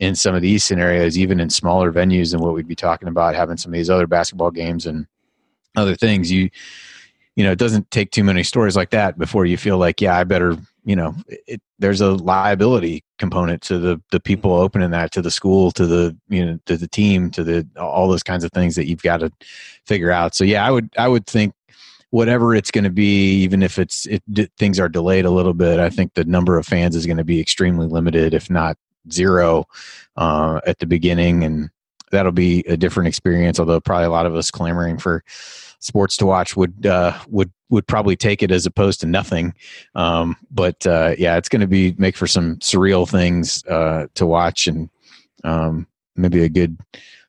in 0.03 0.16
some 0.16 0.34
of 0.34 0.42
these 0.42 0.64
scenarios, 0.64 1.16
even 1.16 1.38
in 1.38 1.48
smaller 1.48 1.92
venues 1.92 2.32
than 2.32 2.40
what 2.40 2.55
we'd 2.55 2.66
be 2.66 2.74
talking 2.74 3.07
about, 3.07 3.36
having 3.36 3.57
some 3.57 3.72
of 3.72 3.74
these 3.74 3.88
other 3.88 4.09
basketball 4.09 4.50
games 4.50 4.84
and 4.84 5.07
other 5.76 5.94
things, 5.94 6.30
you 6.30 6.50
you 7.36 7.44
know, 7.44 7.53
it 7.53 7.59
doesn't 7.59 7.90
take 7.92 8.11
too 8.11 8.24
many 8.24 8.42
stories 8.42 8.76
like 8.76 8.90
that 8.90 9.16
before 9.16 9.46
you 9.46 9.57
feel 9.57 9.78
like, 9.78 10.03
yeah, 10.03 10.18
I 10.18 10.24
better, 10.24 10.59
you 10.84 10.94
know, 10.94 11.14
it, 11.28 11.62
there's 11.78 12.03
a 12.03 12.11
liability 12.11 13.05
component 13.18 13.62
to 13.62 13.78
the 13.78 14.03
the 14.11 14.18
people 14.18 14.53
opening 14.53 14.90
that, 14.90 15.12
to 15.12 15.22
the 15.22 15.30
school, 15.30 15.70
to 15.70 15.86
the 15.86 16.16
you 16.28 16.44
know, 16.44 16.59
to 16.66 16.76
the 16.76 16.88
team, 16.88 17.30
to 17.30 17.44
the 17.44 17.66
all 17.80 18.09
those 18.09 18.24
kinds 18.24 18.42
of 18.42 18.50
things 18.50 18.74
that 18.74 18.88
you've 18.88 19.03
got 19.03 19.18
to 19.18 19.30
figure 19.86 20.11
out. 20.11 20.34
So 20.34 20.42
yeah, 20.42 20.66
I 20.66 20.72
would 20.72 20.90
I 20.98 21.07
would 21.07 21.28
think 21.28 21.55
whatever 22.11 22.57
it's 22.57 22.72
going 22.72 22.84
to 22.84 22.90
be, 22.90 23.34
even 23.44 23.62
if 23.62 23.78
it's 23.78 24.05
it, 24.07 24.24
things 24.59 24.80
are 24.80 24.88
delayed 24.88 25.26
a 25.26 25.30
little 25.30 25.55
bit, 25.55 25.78
I 25.78 25.90
think 25.90 26.14
the 26.14 26.24
number 26.24 26.59
of 26.59 26.66
fans 26.66 26.96
is 26.96 27.07
going 27.07 27.18
to 27.18 27.24
be 27.24 27.40
extremely 27.40 27.86
limited, 27.86 28.34
if 28.34 28.50
not 28.50 28.76
zero 29.11 29.66
uh, 30.16 30.61
at 30.66 30.78
the 30.78 30.86
beginning, 30.86 31.44
and 31.44 31.70
that'll 32.11 32.32
be 32.32 32.61
a 32.68 32.76
different 32.76 33.09
experience. 33.09 33.59
Although 33.59 33.80
probably 33.80 34.07
a 34.07 34.11
lot 34.11 34.26
of 34.26 34.34
us 34.34 34.50
clamoring 34.50 34.98
for 34.98 35.24
sports 35.80 36.16
to 36.18 36.26
watch 36.26 36.57
would 36.57 36.86
uh, 36.86 37.18
would 37.28 37.50
would 37.70 37.86
probably 37.86 38.16
take 38.16 38.42
it 38.42 38.50
as 38.50 38.66
opposed 38.66 39.00
to 39.00 39.07
nothing. 39.07 39.55
Um, 39.94 40.36
but 40.50 40.86
uh, 40.86 41.14
yeah, 41.18 41.36
it's 41.36 41.48
going 41.48 41.61
to 41.61 41.66
be 41.66 41.94
make 41.98 42.16
for 42.16 42.26
some 42.26 42.57
surreal 42.59 43.09
things 43.09 43.64
uh, 43.66 44.07
to 44.14 44.26
watch, 44.26 44.66
and 44.66 44.88
um, 45.44 45.86
maybe 46.16 46.42
a 46.44 46.48
good 46.48 46.78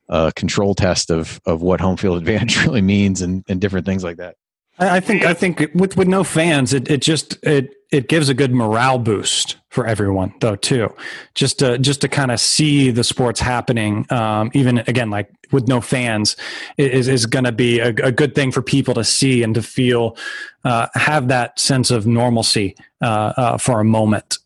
uh, 0.10 0.32
control 0.36 0.76
test 0.76 1.10
of 1.10 1.42
of 1.46 1.62
what 1.62 1.82
home 1.82 1.98
field 1.98 2.18
advantage 2.20 2.62
really 2.64 2.82
means, 2.82 3.22
and, 3.22 3.44
and 3.48 3.60
different 3.60 3.86
things 3.86 4.04
like 4.04 4.18
that. 4.18 4.36
I 4.80 5.00
think 5.00 5.24
I 5.24 5.34
think 5.34 5.70
with 5.76 5.96
with 5.98 6.08
no 6.08 6.24
fans, 6.24 6.74
it, 6.74 6.90
it 6.90 7.02
just 7.02 7.38
it 7.44 7.76
it 7.92 8.08
gives 8.08 8.28
a 8.28 8.34
good 8.34 8.54
morale 8.54 8.98
boost 8.98 9.58
for 9.70 9.86
everyone 9.86 10.34
though 10.40 10.56
too, 10.56 10.94
just 11.36 11.60
to 11.60 11.78
just 11.78 12.02
to 12.02 12.08
kind 12.08 12.32
of 12.32 12.40
see 12.40 12.90
the 12.90 13.04
sports 13.04 13.40
happening. 13.40 14.08
Um, 14.12 14.50
even 14.54 14.80
again, 14.80 15.12
like 15.12 15.30
with 15.52 15.68
no 15.68 15.80
fans, 15.80 16.36
is 16.78 17.08
is 17.08 17.28
going 17.28 17.46
to 17.46 17.52
be 17.52 17.80
a, 17.80 17.90
a, 17.90 18.12
good 18.12 18.34
thing 18.34 18.52
for 18.52 18.64
people 18.64 18.96
to 18.96 19.04
see 19.04 19.44
and 19.44 19.54
to 19.54 19.62
feel 19.62 20.18
uh, 20.64 20.88
have 20.96 21.28
that 21.28 21.60
sense 21.60 21.92
of 21.92 22.08
normalcy 22.08 22.76
uh, 23.02 23.34
uh, 23.38 23.58
for 23.60 23.80
a 23.80 23.86
moment. 23.86 24.40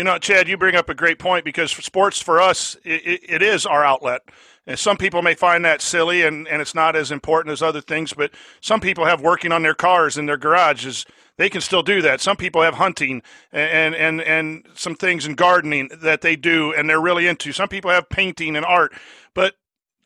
You 0.00 0.04
know, 0.04 0.16
Chad, 0.16 0.48
you 0.48 0.56
bring 0.56 0.76
up 0.76 0.88
a 0.88 0.94
great 0.94 1.18
point 1.18 1.44
because 1.44 1.70
sports 1.72 2.22
for 2.22 2.40
us, 2.40 2.74
it, 2.84 3.20
it 3.28 3.42
is 3.42 3.66
our 3.66 3.84
outlet. 3.84 4.22
And 4.66 4.78
some 4.78 4.96
people 4.96 5.20
may 5.20 5.34
find 5.34 5.62
that 5.66 5.82
silly 5.82 6.22
and, 6.22 6.48
and 6.48 6.62
it's 6.62 6.74
not 6.74 6.96
as 6.96 7.12
important 7.12 7.52
as 7.52 7.60
other 7.60 7.82
things, 7.82 8.14
but 8.14 8.30
some 8.62 8.80
people 8.80 9.04
have 9.04 9.20
working 9.20 9.52
on 9.52 9.62
their 9.62 9.74
cars 9.74 10.16
in 10.16 10.24
their 10.24 10.38
garages. 10.38 11.04
They 11.36 11.50
can 11.50 11.60
still 11.60 11.82
do 11.82 12.00
that. 12.00 12.22
Some 12.22 12.38
people 12.38 12.62
have 12.62 12.76
hunting 12.76 13.20
and, 13.52 13.94
and, 13.94 14.22
and 14.22 14.64
some 14.72 14.94
things 14.94 15.26
in 15.26 15.34
gardening 15.34 15.90
that 16.00 16.22
they 16.22 16.34
do 16.34 16.72
and 16.72 16.88
they're 16.88 16.98
really 16.98 17.26
into. 17.26 17.52
Some 17.52 17.68
people 17.68 17.90
have 17.90 18.08
painting 18.08 18.56
and 18.56 18.64
art. 18.64 18.94
But 19.34 19.56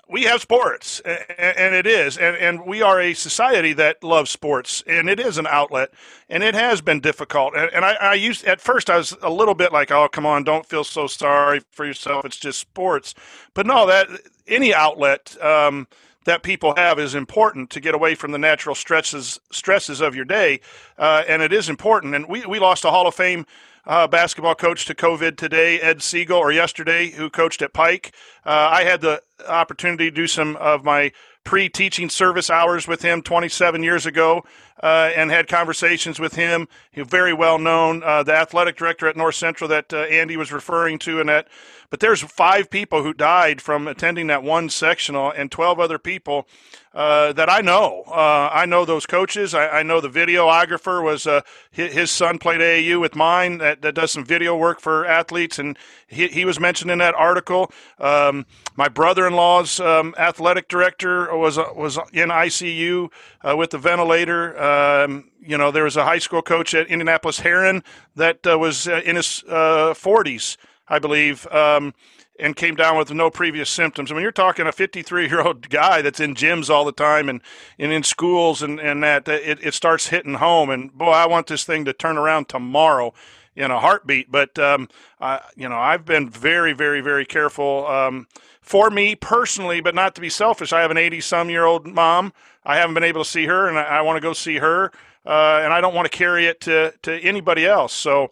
we 0.09 0.25
have 0.25 0.41
sports 0.41 1.01
and 1.01 1.75
it 1.75 1.87
is 1.87 2.19
and, 2.19 2.65
we 2.67 2.83
are 2.83 3.01
a 3.01 3.15
society 3.15 3.73
that 3.73 4.03
loves 4.03 4.31
sports 4.31 4.83
and 4.87 5.09
it 5.09 5.19
is 5.19 5.39
an 5.39 5.47
outlet 5.47 5.91
and 6.29 6.43
it 6.43 6.55
has 6.55 6.81
been 6.81 7.01
difficult 7.01 7.55
and, 7.55 7.71
and 7.73 7.85
I, 7.85 7.95
I 7.95 8.15
used 8.15 8.45
at 8.45 8.61
first 8.61 8.91
i 8.91 8.97
was 8.97 9.17
a 9.23 9.31
little 9.31 9.55
bit 9.55 9.73
like 9.73 9.91
oh 9.91 10.09
come 10.09 10.27
on 10.27 10.45
don't 10.45 10.67
feel 10.67 10.85
so 10.85 11.07
sorry 11.07 11.63
for 11.71 11.85
yourself 11.85 12.25
it's 12.25 12.37
just 12.37 12.59
sports 12.59 13.15
but 13.55 13.67
no 13.67 13.87
that 13.87 14.09
any 14.47 14.75
outlet 14.75 15.37
um, 15.43 15.87
that 16.25 16.43
people 16.43 16.75
have 16.77 16.99
is 16.99 17.15
important 17.15 17.71
to 17.71 17.81
get 17.81 17.95
away 17.95 18.15
from 18.15 18.33
the 18.33 18.39
natural 18.39 18.75
stresses 18.75 19.39
stresses 19.51 20.01
of 20.01 20.15
your 20.15 20.25
day 20.25 20.61
uh, 20.99 21.23
and 21.29 21.43
it 21.43 21.53
is 21.53 21.69
important 21.69 22.15
and 22.15 22.29
we, 22.29 22.45
we 22.47 22.59
lost 22.59 22.85
a 22.85 22.91
hall 22.91 23.07
of 23.07 23.15
fame 23.15 23.47
uh, 23.87 24.07
basketball 24.07 24.55
coach 24.55 24.87
to 24.87 24.95
COVID 24.95 25.37
today, 25.37 25.81
Ed 25.81 26.03
Siegel, 26.03 26.39
or 26.39 26.53
yesterday, 26.53 27.11
who 27.11 27.31
coached 27.31 27.63
at 27.63 27.73
Pike. 27.73 28.15
Uh, 28.45 28.69
I 28.73 28.85
had 28.85 29.01
the 29.01 29.23
opportunity 29.49 30.11
to 30.11 30.15
do 30.15 30.27
some 30.27 30.57
of 30.57 30.85
my 30.85 31.13
pre 31.45 31.69
teaching 31.69 32.09
service 32.09 32.51
hours 32.51 32.89
with 32.89 33.03
him 33.03 33.23
27 33.23 33.83
years 33.83 34.07
ago 34.07 34.45
uh, 34.83 35.11
and 35.17 35.31
had 35.31 35.49
conversations 35.49 36.19
with 36.19 36.35
him. 36.35 36.69
Very 36.95 37.33
well 37.33 37.59
known, 37.59 38.03
uh, 38.03 38.23
the 38.23 38.35
athletic 38.35 38.77
director 38.77 39.07
at 39.07 39.17
North 39.17 39.35
Central 39.35 39.69
that 39.69 39.93
uh, 39.93 39.99
Andy 39.99 40.37
was 40.37 40.53
referring 40.53 40.99
to, 41.01 41.21
and 41.21 41.29
that. 41.29 41.49
But 41.91 42.01
there's 42.01 42.23
five 42.23 42.71
people 42.71 43.03
who 43.03 43.13
died 43.13 43.61
from 43.61 43.87
attending 43.87 44.27
that 44.27 44.43
one 44.43 44.69
sectional, 44.69 45.31
and 45.31 45.51
12 45.51 45.79
other 45.79 45.99
people 45.99 46.49
uh, 46.95 47.33
that 47.33 47.51
I 47.51 47.61
know. 47.61 48.05
Uh, 48.07 48.51
I 48.53 48.67
know 48.67 48.85
those 48.85 49.05
coaches. 49.05 49.53
I, 49.53 49.69
I 49.69 49.83
know 49.83 50.01
the 50.01 50.09
videographer 50.09 51.03
was 51.03 51.27
uh, 51.27 51.41
his, 51.71 51.93
his, 51.93 52.11
son 52.11 52.39
played 52.39 52.61
AAU 52.61 53.01
with 53.01 53.17
mine 53.17 53.59
that, 53.59 53.83
that 53.83 53.97
does 53.97 54.13
some 54.13 54.25
video 54.25 54.57
work 54.57 54.81
for 54.81 55.05
athletes, 55.05 55.59
and 55.59 55.77
he, 56.07 56.29
he 56.29 56.45
was 56.45 56.61
mentioned 56.61 56.93
in 56.93 56.99
that 56.99 57.15
article. 57.15 57.73
Um, 57.99 58.47
my 58.77 58.89
brother-in-law's 58.89 59.81
um, 59.81 60.15
athletic 60.17 60.69
director 60.69 61.37
was 61.37 61.59
was 61.75 61.99
in 62.13 62.29
ICU 62.29 63.11
with 63.57 63.71
the 63.71 63.79
ventilator. 63.79 64.57
Um, 64.65 65.31
you 65.41 65.59
know, 65.59 65.71
there 65.71 65.85
was 65.85 65.97
a 65.97 66.05
high 66.05 66.19
school 66.19 66.43
coach 66.43 66.75
at 66.75 66.87
Indianapolis 66.87 67.41
Herron 67.41 67.83
that 68.17 68.47
uh, 68.47 68.59
was 68.59 68.89
uh, 68.89 69.03
in 69.05 69.17
his 69.17 69.45
40s, 69.47 70.57
I 70.89 70.99
believe. 70.99 71.47
Um, 71.49 71.95
and 72.39 72.57
came 72.57 72.75
down 72.75 72.99
with 72.99 73.13
no 73.13 73.31
previous 73.31 73.71
symptoms. 73.71 74.11
I 74.11 74.15
mean, 74.15 74.23
you're 74.23 74.33
talking 74.33 74.67
a 74.67 74.73
53 74.73 75.29
year 75.29 75.41
old 75.41 75.69
guy 75.71 76.03
that's 76.03 76.19
in 76.19 76.35
gyms 76.35 76.69
all 76.69 76.85
the 76.85 76.91
time 76.91 77.29
and, 77.29 77.41
and 77.79 77.93
in 77.93 78.03
schools 78.03 78.61
and, 78.61 78.81
and 78.81 79.05
that 79.05 79.29
it, 79.29 79.61
it 79.63 79.73
starts 79.73 80.09
hitting 80.09 80.35
home. 80.35 80.69
And 80.69 80.93
boy, 80.93 81.11
I 81.11 81.27
want 81.27 81.47
this 81.47 81.63
thing 81.63 81.85
to 81.85 81.93
turn 81.93 82.19
around 82.19 82.49
tomorrow 82.49 83.15
in 83.57 83.71
a 83.71 83.81
heartbeat. 83.81 84.31
But, 84.31 84.59
um, 84.59 84.89
I, 85.21 85.41
you 85.57 85.69
know, 85.69 85.79
I've 85.79 86.05
been 86.05 86.29
very, 86.29 86.73
very, 86.73 87.01
very 87.01 87.25
careful. 87.25 87.87
Um, 87.87 88.27
for 88.61 88.89
me 88.91 89.15
personally, 89.15 89.81
but 89.81 89.95
not 89.95 90.15
to 90.15 90.21
be 90.21 90.31
selfish, 90.31 90.73
I 90.73 90.81
have 90.81 90.91
an 90.91 90.97
80 90.97 91.21
some 91.21 91.51
year 91.51 91.65
old 91.65 91.87
mom. 91.87 92.33
I 92.65 92.77
haven't 92.77 92.95
been 92.95 93.05
able 93.05 93.23
to 93.23 93.29
see 93.29 93.45
her, 93.47 93.69
and 93.69 93.79
I, 93.79 93.83
I 93.83 94.01
want 94.01 94.17
to 94.17 94.21
go 94.21 94.33
see 94.33 94.57
her, 94.57 94.91
uh, 95.27 95.61
and 95.63 95.73
I 95.73 95.83
don't 95.83 95.95
want 95.95 96.11
to 96.11 96.17
carry 96.17 96.47
it 96.47 96.63
to, 96.63 96.95
to 97.03 97.13
anybody 97.21 97.67
else. 97.67 97.93
So 97.93 98.31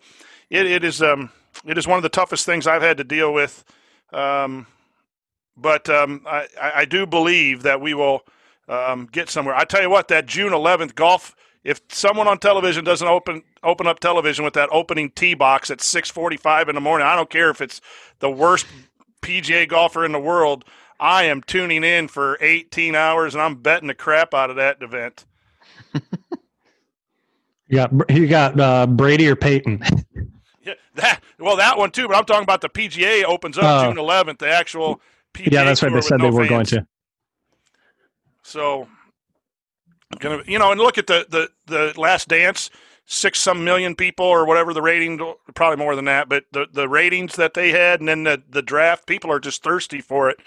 it, 0.49 0.67
it 0.67 0.85
is 0.85 1.03
um, 1.03 1.31
it 1.67 1.77
is 1.77 1.87
one 1.87 1.99
of 1.99 2.03
the 2.03 2.09
toughest 2.09 2.47
things 2.47 2.67
I've 2.67 2.83
had 2.83 2.97
to 2.97 3.05
deal 3.05 3.33
with. 3.33 3.65
Um, 4.13 4.67
but 5.57 5.89
um, 5.91 6.23
I, 6.27 6.47
I 6.61 6.85
do 6.85 7.07
believe 7.07 7.63
that 7.63 7.81
we 7.81 7.95
will 7.95 8.23
um, 8.69 9.07
get 9.11 9.29
somewhere. 9.29 9.55
I 9.55 9.65
tell 9.65 9.83
you 9.83 9.91
what, 9.91 10.09
that 10.09 10.27
June 10.27 10.53
11th 10.53 10.95
golf. 10.95 11.37
If 11.65 11.81
someone 11.91 12.27
on 12.27 12.39
television 12.39 12.85
doesn't 12.85 13.07
open 13.07 13.43
open 13.63 13.87
up 13.87 14.01
television 14.01 14.45
with 14.45 14.55
that 14.55 14.69
opening 14.73 15.11
tee 15.11 15.35
box 15.35 15.71
at 15.71 15.81
6:45 15.81 16.69
in 16.69 16.75
the 16.75 16.81
morning, 16.81 17.07
I 17.07 17.15
don't 17.15 17.31
care 17.31 17.51
if 17.51 17.61
it's 17.61 17.81
the 18.19 18.31
worst 18.31 18.67
PGA 19.23 19.69
golfer 19.69 20.05
in 20.05 20.13
the 20.13 20.19
world. 20.19 20.65
I 20.99 21.25
am 21.25 21.43
tuning 21.43 21.83
in 21.85 22.09
for 22.09 22.39
18 22.41 22.95
hours 22.95 23.35
and 23.35 23.43
I'm 23.43 23.57
betting 23.57 23.89
the 23.89 23.95
crap 23.95 24.35
out 24.35 24.51
of 24.51 24.57
that 24.57 24.83
event. 24.83 25.25
you 27.69 27.75
got 27.75 28.11
you 28.11 28.27
got 28.27 28.59
uh, 28.59 28.87
Brady 28.87 29.29
or 29.29 29.37
Peyton. 29.37 29.83
yeah, 30.63 30.75
that 30.97 31.23
well 31.39 31.57
that 31.57 31.79
one 31.79 31.91
too, 31.93 32.09
but 32.09 32.17
I'm 32.17 32.25
talking 32.25 32.45
about 32.45 32.61
the 32.61 32.69
PGA 32.69 33.25
opens 33.25 33.57
up 33.57 33.65
uh, 33.65 33.85
June 33.87 33.97
11th, 33.97 34.39
the 34.39 34.49
actual 34.49 35.01
PGA. 35.33 35.53
Yeah, 35.53 35.65
that's 35.65 35.83
right. 35.83 35.93
They 35.93 36.01
said 36.01 36.19
no 36.19 36.25
they 36.25 36.31
were 36.31 36.47
fans. 36.47 36.71
going 36.71 36.83
to. 36.83 36.87
So, 38.43 38.89
gonna 40.19 40.43
you 40.47 40.59
know, 40.59 40.73
and 40.73 40.81
look 40.81 40.99
at 40.99 41.07
the 41.07 41.27
the 41.29 41.49
the 41.67 42.01
Last 42.01 42.29
Dance 42.29 42.71
six 43.07 43.39
some 43.39 43.65
million 43.65 43.95
people 43.95 44.27
or 44.27 44.47
whatever 44.47 44.73
the 44.73 44.83
rating, 44.83 45.19
probably 45.55 45.77
more 45.77 45.97
than 45.97 46.05
that, 46.07 46.29
but 46.29 46.45
the, 46.53 46.67
the 46.73 46.89
ratings 46.89 47.37
that 47.37 47.55
they 47.55 47.71
had 47.71 48.01
and 48.01 48.09
then 48.09 48.25
the, 48.25 48.43
the 48.49 48.63
draft, 48.63 49.07
people 49.07 49.31
are 49.31 49.41
just 49.41 49.63
thirsty 49.63 50.01
for 50.01 50.31
it. 50.31 50.39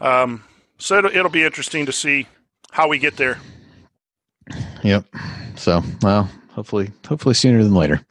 Um, 0.00 0.44
so 0.78 0.98
it'll, 0.98 1.10
it'll 1.10 1.30
be 1.30 1.44
interesting 1.44 1.86
to 1.86 1.92
see 1.92 2.26
how 2.72 2.88
we 2.88 2.98
get 2.98 3.16
there. 3.16 3.38
Yep. 4.82 5.06
So, 5.56 5.82
well, 6.02 6.28
hopefully, 6.50 6.90
hopefully 7.06 7.34
sooner 7.34 7.62
than 7.62 7.74
later. 7.74 8.04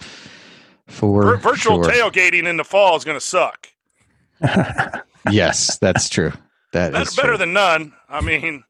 For 0.88 1.24
Vir- 1.24 1.38
virtual 1.38 1.84
sure. 1.84 1.91
tailgating 1.91 2.48
in 2.48 2.58
the 2.58 2.64
fall 2.64 2.96
is 2.96 3.04
going 3.04 3.20
to 3.20 3.26
suck. 3.26 3.68
yes, 5.32 5.78
that's 5.80 6.10
true. 6.10 6.32
That 6.72 6.91
that's 6.91 7.16
better 7.16 7.30
true. 7.30 7.38
than 7.38 7.54
none. 7.54 7.94
I 8.10 8.22
mean, 8.22 8.64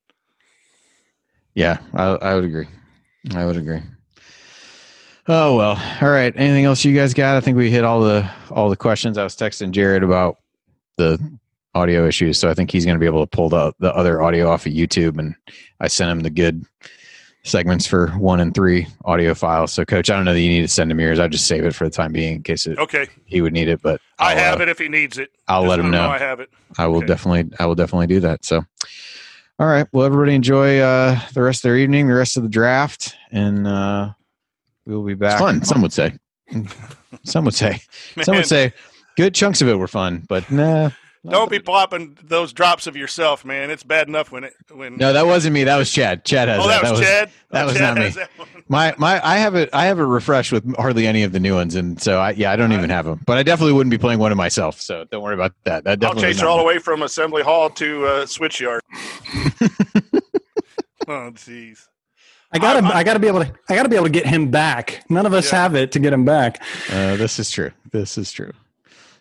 yeah, 1.55 1.77
I, 1.93 2.03
I 2.03 2.35
would 2.35 2.45
agree. 2.45 2.67
I 3.35 3.45
would 3.45 3.57
agree. 3.57 3.81
Oh 5.27 5.55
well. 5.55 5.81
All 6.01 6.09
right. 6.09 6.33
Anything 6.35 6.65
else 6.65 6.83
you 6.83 6.95
guys 6.95 7.13
got? 7.13 7.37
I 7.37 7.39
think 7.39 7.55
we 7.55 7.71
hit 7.71 7.83
all 7.83 8.01
the 8.01 8.29
all 8.51 8.69
the 8.69 8.75
questions. 8.75 9.17
I 9.17 9.23
was 9.23 9.35
texting 9.35 9.71
Jared 9.71 10.03
about 10.03 10.37
the 10.97 11.17
audio 11.73 12.05
issues, 12.07 12.37
so 12.37 12.49
I 12.49 12.53
think 12.53 12.71
he's 12.71 12.85
going 12.85 12.95
to 12.95 12.99
be 12.99 13.05
able 13.05 13.25
to 13.25 13.29
pull 13.29 13.49
the 13.49 13.73
the 13.79 13.93
other 13.95 14.21
audio 14.21 14.49
off 14.49 14.65
of 14.65 14.73
YouTube, 14.73 15.17
and 15.17 15.35
I 15.79 15.87
sent 15.87 16.11
him 16.11 16.19
the 16.21 16.29
good 16.29 16.65
segments 17.45 17.85
for 17.85 18.07
one 18.11 18.39
and 18.39 18.53
three 18.53 18.87
audio 19.05 19.33
files. 19.33 19.73
So, 19.73 19.83
Coach, 19.83 20.09
I 20.09 20.15
don't 20.15 20.23
know 20.23 20.33
that 20.33 20.39
you 20.39 20.49
need 20.49 20.61
to 20.61 20.67
send 20.67 20.89
him 20.91 20.99
yours. 20.99 21.19
I'll 21.19 21.27
just 21.27 21.45
save 21.45 21.65
it 21.65 21.75
for 21.75 21.83
the 21.83 21.89
time 21.89 22.13
being 22.13 22.35
in 22.35 22.43
case 22.43 22.65
it, 22.67 22.77
okay 22.77 23.07
he 23.25 23.41
would 23.41 23.53
need 23.53 23.67
it. 23.69 23.81
But 23.81 24.01
I'll, 24.19 24.35
i 24.35 24.39
have 24.39 24.59
uh, 24.59 24.63
it 24.63 24.69
if 24.69 24.79
he 24.79 24.89
needs 24.89 25.17
it. 25.17 25.31
I'll 25.47 25.63
just 25.63 25.69
let 25.69 25.79
him 25.79 25.91
know. 25.91 26.05
know. 26.05 26.09
I 26.09 26.17
have 26.17 26.41
it. 26.41 26.49
I 26.77 26.87
will 26.87 26.97
okay. 26.97 27.07
definitely 27.07 27.55
I 27.59 27.65
will 27.65 27.75
definitely 27.75 28.07
do 28.07 28.19
that. 28.21 28.43
So. 28.43 28.65
All 29.59 29.67
right. 29.67 29.87
Well, 29.91 30.05
everybody 30.05 30.35
enjoy 30.35 30.79
uh, 30.79 31.19
the 31.33 31.41
rest 31.41 31.59
of 31.59 31.69
their 31.69 31.77
evening, 31.77 32.07
the 32.07 32.15
rest 32.15 32.37
of 32.37 32.43
the 32.43 32.49
draft, 32.49 33.15
and 33.31 33.67
uh, 33.67 34.13
We'll 34.85 35.03
be 35.03 35.13
back. 35.13 35.33
It's 35.33 35.41
fun, 35.41 35.63
some 35.63 35.81
would 35.81 35.93
say. 35.93 36.17
some 37.23 37.45
would 37.45 37.53
say. 37.53 37.81
Some 38.23 38.35
would 38.35 38.45
say 38.45 38.73
good 39.17 39.33
chunks 39.33 39.61
of 39.61 39.67
it 39.67 39.75
were 39.75 39.87
fun, 39.87 40.23
but 40.27 40.51
nah. 40.51 40.91
Don't 41.29 41.49
be 41.49 41.59
plopping 41.59 42.17
those 42.21 42.51
drops 42.51 42.85
of 42.85 42.97
yourself, 42.97 43.45
man. 43.45 43.71
It's 43.71 43.83
bad 43.83 44.09
enough 44.09 44.29
when 44.29 44.43
it 44.43 44.53
when. 44.69 44.97
No, 44.97 45.13
that 45.13 45.25
wasn't 45.25 45.53
me. 45.53 45.63
That 45.63 45.77
was 45.77 45.89
Chad. 45.89 46.25
Chad 46.25 46.49
has 46.49 46.59
oh, 46.61 46.67
that. 46.67 46.81
that. 46.81 46.91
was, 46.91 46.99
Chad. 46.99 47.31
That 47.51 47.63
oh, 47.63 47.67
was 47.67 47.77
Chad 47.77 47.95
not 47.95 48.37
me. 48.37 48.45
My 48.67 48.93
my, 48.97 49.25
I 49.25 49.37
have 49.37 49.55
it. 49.55 49.69
I 49.71 49.85
have 49.85 49.99
it 49.99 50.03
refreshed 50.03 50.51
with 50.51 50.75
hardly 50.75 51.07
any 51.07 51.23
of 51.23 51.31
the 51.31 51.39
new 51.39 51.55
ones, 51.55 51.75
and 51.75 52.01
so 52.01 52.19
I 52.19 52.31
yeah, 52.31 52.51
I 52.51 52.57
don't 52.57 52.73
even 52.73 52.89
have 52.89 53.05
them. 53.05 53.21
But 53.25 53.37
I 53.37 53.43
definitely 53.43 53.71
wouldn't 53.71 53.91
be 53.91 53.97
playing 53.97 54.19
one 54.19 54.33
of 54.33 54.37
myself. 54.37 54.81
So 54.81 55.05
don't 55.11 55.23
worry 55.23 55.35
about 55.35 55.53
that. 55.63 55.85
That 55.85 56.03
I'll 56.03 56.15
chase 56.15 56.41
her 56.41 56.47
all 56.47 56.57
the 56.57 56.63
way 56.63 56.77
from 56.77 57.03
Assembly 57.03 57.41
Hall 57.41 57.69
to 57.69 58.05
uh, 58.05 58.25
Switchyard. 58.25 58.79
oh, 61.07 61.31
jeez. 61.31 61.87
I 62.51 62.59
gotta, 62.59 62.85
I, 62.85 62.99
I, 62.99 63.03
gotta 63.03 63.19
be 63.19 63.27
able 63.27 63.43
to, 63.43 63.51
I 63.67 63.75
gotta 63.75 63.89
be 63.89 63.95
able 63.95 64.05
to 64.05 64.11
get 64.11 64.27
him 64.27 64.51
back. 64.51 65.03
None 65.09 65.25
of 65.25 65.33
us 65.33 65.51
yeah. 65.51 65.63
have 65.63 65.75
it 65.75 65.91
to 65.93 65.99
get 65.99 66.13
him 66.13 66.23
back. 66.23 66.61
Uh, 66.91 67.15
this 67.15 67.39
is 67.39 67.49
true. 67.49 67.71
This 67.91 68.17
is 68.17 68.31
true. 68.31 68.51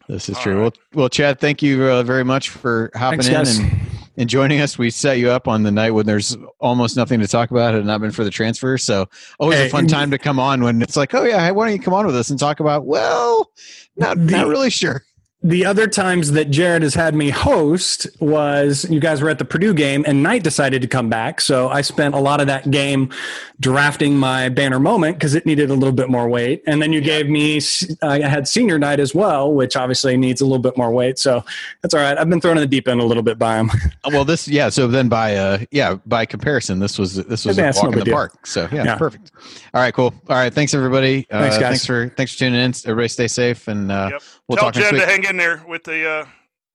This 0.09 0.29
is 0.29 0.37
All 0.37 0.43
true. 0.43 0.55
Right. 0.55 0.63
Well, 0.63 0.73
well, 0.95 1.09
Chad, 1.09 1.41
thank 1.41 1.63
you 1.63 1.85
uh, 1.85 2.03
very 2.03 2.25
much 2.25 2.51
for 2.51 2.91
hopping 2.95 3.23
Thanks, 3.23 3.59
in 3.59 3.65
and, 3.65 3.81
and 4.17 4.31
joining 4.31 4.61
us. 4.61 4.79
We 4.79 4.91
set 4.91 5.19
you 5.19 5.31
up 5.31 5.49
on 5.49 5.63
the 5.63 5.71
night 5.71 5.93
when 5.93 6.07
there's 6.07 6.37
almost 6.59 6.97
nothing 6.97 7.21
to 7.21 7.29
talk 7.29 7.51
about, 7.51 7.75
had 7.75 7.85
not 7.85 8.01
been 8.01 8.11
for 8.11 8.25
the 8.25 8.31
transfer. 8.31 8.77
So 8.79 9.09
always 9.39 9.59
hey, 9.59 9.67
a 9.69 9.71
fun 9.71 9.87
time 9.87 10.11
to 10.11 10.19
come 10.19 10.39
on 10.39 10.63
when 10.63 10.83
it's 10.83 10.97
like, 10.97 11.15
oh 11.15 11.25
yeah, 11.25 11.51
why 11.51 11.67
don't 11.67 11.77
you 11.77 11.83
come 11.83 11.95
on 11.95 12.07
with 12.07 12.17
us 12.17 12.31
and 12.31 12.39
talk 12.39 12.61
about? 12.61 12.85
Well, 12.85 13.51
not 13.97 14.17
the, 14.17 14.25
not 14.25 14.47
really 14.49 14.71
sure 14.71 15.05
the 15.45 15.67
other 15.67 15.89
times 15.89 16.33
that 16.33 16.51
Jared 16.51 16.83
has 16.83 16.95
had 16.95 17.17
me 17.17 17.31
host 17.31 18.07
was 18.21 18.89
you 18.89 19.01
guys 19.01 19.21
were 19.21 19.29
at 19.29 19.39
the 19.39 19.45
Purdue 19.45 19.75
game 19.75 20.05
and 20.07 20.23
Knight 20.23 20.45
decided 20.45 20.83
to 20.83 20.89
come 20.89 21.09
back. 21.09 21.41
So 21.41 21.69
I 21.69 21.81
spent 21.81 22.15
a 22.15 22.19
lot 22.19 22.41
of 22.41 22.47
that 22.47 22.71
game 22.71 23.11
drafting 23.59 24.17
my 24.17 24.49
banner 24.49 24.79
moment 24.79 25.17
because 25.17 25.35
it 25.35 25.45
needed 25.45 25.71
a 25.71 25.75
little 25.75 25.93
bit 25.93 26.09
more 26.09 26.29
weight. 26.29 26.63
And 26.67 26.81
then 26.81 26.93
you 26.93 27.01
gave 27.01 27.29
me, 27.29 27.61
I 28.03 28.21
had 28.21 28.47
senior 28.47 28.79
night 28.79 29.01
as 29.01 29.17
well, 29.17 29.53
which 29.53 29.75
obviously 29.75 30.17
needs 30.17 30.41
a 30.41 30.45
little 30.45 30.63
bit 30.63 30.77
more 30.77 30.93
weight. 30.93 31.19
So 31.19 31.45
that's 31.81 31.93
all 31.93 32.01
right. 32.01 32.17
I've 32.17 32.31
been 32.31 32.41
thrown 32.41 32.57
in 32.57 32.61
the 32.61 32.69
deep 32.69 32.87
end 32.87 33.01
a 33.01 33.05
little 33.05 33.25
bit 33.25 33.37
by 33.37 33.57
him. 33.57 33.71
well, 34.07 34.25
this, 34.25 34.47
yeah. 34.47 34.69
So 34.69 34.87
then 34.87 35.09
by, 35.09 35.35
uh, 35.35 35.59
yeah, 35.73 35.97
by 36.07 36.25
comparison, 36.25 36.79
this 36.79 37.01
was, 37.01 37.17
this 37.17 37.45
was 37.45 37.59
a 37.59 37.65
walk 37.65 37.83
no 37.83 37.91
in 37.91 37.99
the 37.99 38.05
deal. 38.05 38.15
park. 38.15 38.47
So 38.47 38.69
yeah, 38.71 38.85
yeah, 38.85 38.97
perfect. 38.97 39.33
All 39.75 39.81
right, 39.81 39.93
cool. 39.93 40.15
All 40.29 40.37
right. 40.37 40.55
Thanks 40.55 40.73
everybody. 40.73 41.23
Thanks 41.23 41.57
uh, 41.57 41.61
guys. 41.61 41.69
Thanks 41.71 41.87
for, 41.87 42.09
thanks 42.17 42.33
for 42.33 42.39
tuning 42.39 42.61
in. 42.61 42.73
Everybody 42.85 43.09
stay 43.09 43.27
safe 43.27 43.67
and, 43.67 43.91
uh, 43.91 44.11
yep. 44.13 44.23
We'll 44.53 44.71
Tell 44.71 44.83
Jen 44.83 44.95
to 44.95 45.07
hang 45.07 45.25
in 45.25 45.37
there 45.39 45.63
with 45.67 45.85
the 45.85 46.09
uh, 46.09 46.27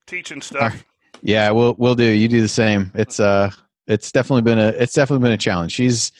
teaching 0.08 0.42
stuff. 0.42 0.74
Right. 0.74 0.84
Yeah, 1.22 1.52
we'll 1.52 1.76
we'll 1.78 1.96
do. 1.96 2.06
You 2.06 2.28
do 2.28 2.42
the 2.42 2.48
same. 2.48 2.92
It's 2.96 3.20
uh, 3.20 3.52
it's 3.88 4.12
definitely 4.12 4.44
been 4.44 4.60
a 4.60 4.70
it's 4.70 4.94
definitely 4.94 5.24
been 5.24 5.34
a 5.34 5.38
challenge. 5.38 5.72
She's 5.72 6.12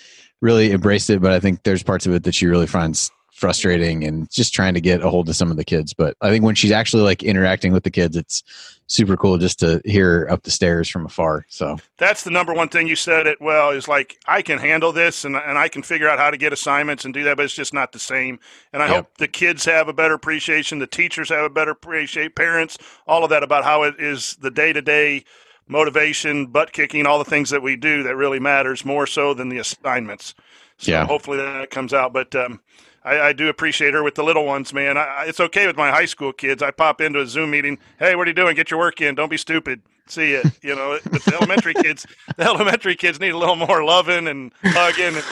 really 0.42 0.72
embraced 0.72 1.10
it, 1.10 1.22
but 1.22 1.32
I 1.32 1.40
think 1.40 1.64
there's 1.64 1.84
parts 1.84 2.06
of 2.06 2.14
it 2.14 2.24
that 2.24 2.36
she 2.36 2.46
really 2.46 2.68
finds 2.68 3.12
frustrating 3.34 4.04
and 4.04 4.30
just 4.32 4.54
trying 4.54 4.74
to 4.74 4.82
get 4.82 5.02
a 5.02 5.10
hold 5.10 5.30
of 5.30 5.36
some 5.36 5.52
of 5.52 5.58
the 5.58 5.66
kids. 5.66 5.94
But 5.94 6.16
I 6.22 6.30
think 6.30 6.44
when 6.44 6.56
she's 6.56 6.72
actually 6.72 7.04
like 7.04 7.24
interacting 7.24 7.74
with 7.74 7.84
the 7.84 7.92
kids, 7.92 8.16
it's 8.16 8.44
super 8.88 9.18
cool 9.18 9.38
just 9.38 9.60
to 9.60 9.82
hear 9.86 10.28
up 10.30 10.44
the 10.44 10.52
stairs 10.52 10.90
from 10.90 11.06
afar. 11.06 11.46
So 11.50 11.78
that's 11.98 12.24
the 12.24 12.32
number 12.32 12.54
one 12.54 12.70
thing 12.70 12.88
you 12.88 12.96
said 12.96 13.28
it 13.28 13.40
well 13.42 13.72
is 13.72 13.88
like 13.88 14.18
I 14.26 14.42
can 14.42 14.58
handle 14.58 14.92
this 14.92 15.26
and 15.26 15.36
and 15.36 15.58
I 15.58 15.68
can 15.68 15.84
figure 15.84 16.10
out 16.10 16.20
how 16.20 16.32
to 16.32 16.38
get 16.38 16.54
assignments 16.54 17.06
and 17.06 17.14
do 17.14 17.24
that, 17.26 17.38
but 17.38 17.44
it's 17.44 17.54
just 17.54 17.74
not 17.74 17.92
the 17.92 18.00
same. 18.00 18.40
And 18.74 18.82
I 18.82 18.88
yep. 18.88 18.96
hope 18.96 19.18
the 19.18 19.28
kids 19.28 19.66
have 19.66 19.88
a 19.88 19.94
better 19.94 20.14
appreciation, 20.14 20.80
the 20.80 20.88
teachers 20.88 21.30
have 21.30 21.46
a 21.46 21.50
better 21.50 21.72
appreciation, 21.72 22.32
parents, 22.32 22.78
all 23.06 23.24
of 23.24 23.30
that 23.30 23.44
about 23.44 23.64
how 23.64 23.84
it 23.84 23.96
is 24.00 24.38
the 24.42 24.52
day 24.52 24.74
to 24.74 24.82
day 24.82 25.24
motivation, 25.68 26.48
butt 26.48 26.72
kicking, 26.72 27.06
all 27.06 27.20
the 27.20 27.26
things 27.26 27.50
that 27.50 27.62
we 27.62 27.76
do 27.76 28.04
that 28.04 28.16
really 28.16 28.40
matters 28.40 28.86
more 28.86 29.06
so 29.06 29.34
than 29.34 29.50
the 29.50 29.58
assignments. 29.58 30.34
So 30.78 30.92
yeah. 30.92 31.06
hopefully 31.06 31.38
that 31.38 31.72
comes 31.72 31.94
out. 31.94 32.14
But 32.14 32.34
um, 32.36 32.62
I, 33.08 33.28
I, 33.28 33.34
do 33.34 33.48
appreciate 33.48 33.94
her 33.94 34.04
with 34.04 34.16
the 34.16 34.24
little 34.24 34.46
ones, 34.46 34.74
man. 34.74 34.98
I, 34.98 35.26
it's 35.28 35.40
okay 35.40 35.66
with 35.66 35.78
my 35.78 35.90
high 35.90 36.06
school 36.06 36.34
kids. 36.34 36.62
I 36.62 36.72
pop 36.72 37.00
into 37.00 37.22
a 37.22 37.26
Zoom 37.26 37.52
meeting. 37.52 37.78
Hey, 38.00 38.16
what 38.16 38.28
are 38.28 38.30
you 38.30 38.36
doing? 38.36 38.56
Get 38.56 38.70
your 38.70 38.80
work 38.80 39.00
in. 39.00 39.16
Don't 39.16 39.30
be 39.30 39.38
stupid. 39.38 39.82
See 40.08 40.34
it. 40.34 40.46
You 40.62 40.76
know, 40.76 41.00
but 41.10 41.24
the 41.24 41.36
elementary 41.36 41.74
kids, 41.74 42.06
the 42.36 42.44
elementary 42.44 42.96
kids 42.96 43.20
need 43.20 43.30
a 43.30 43.38
little 43.38 43.56
more 43.56 43.84
loving 43.84 44.28
and 44.28 44.52
hugging 44.62 45.16
and 45.16 45.26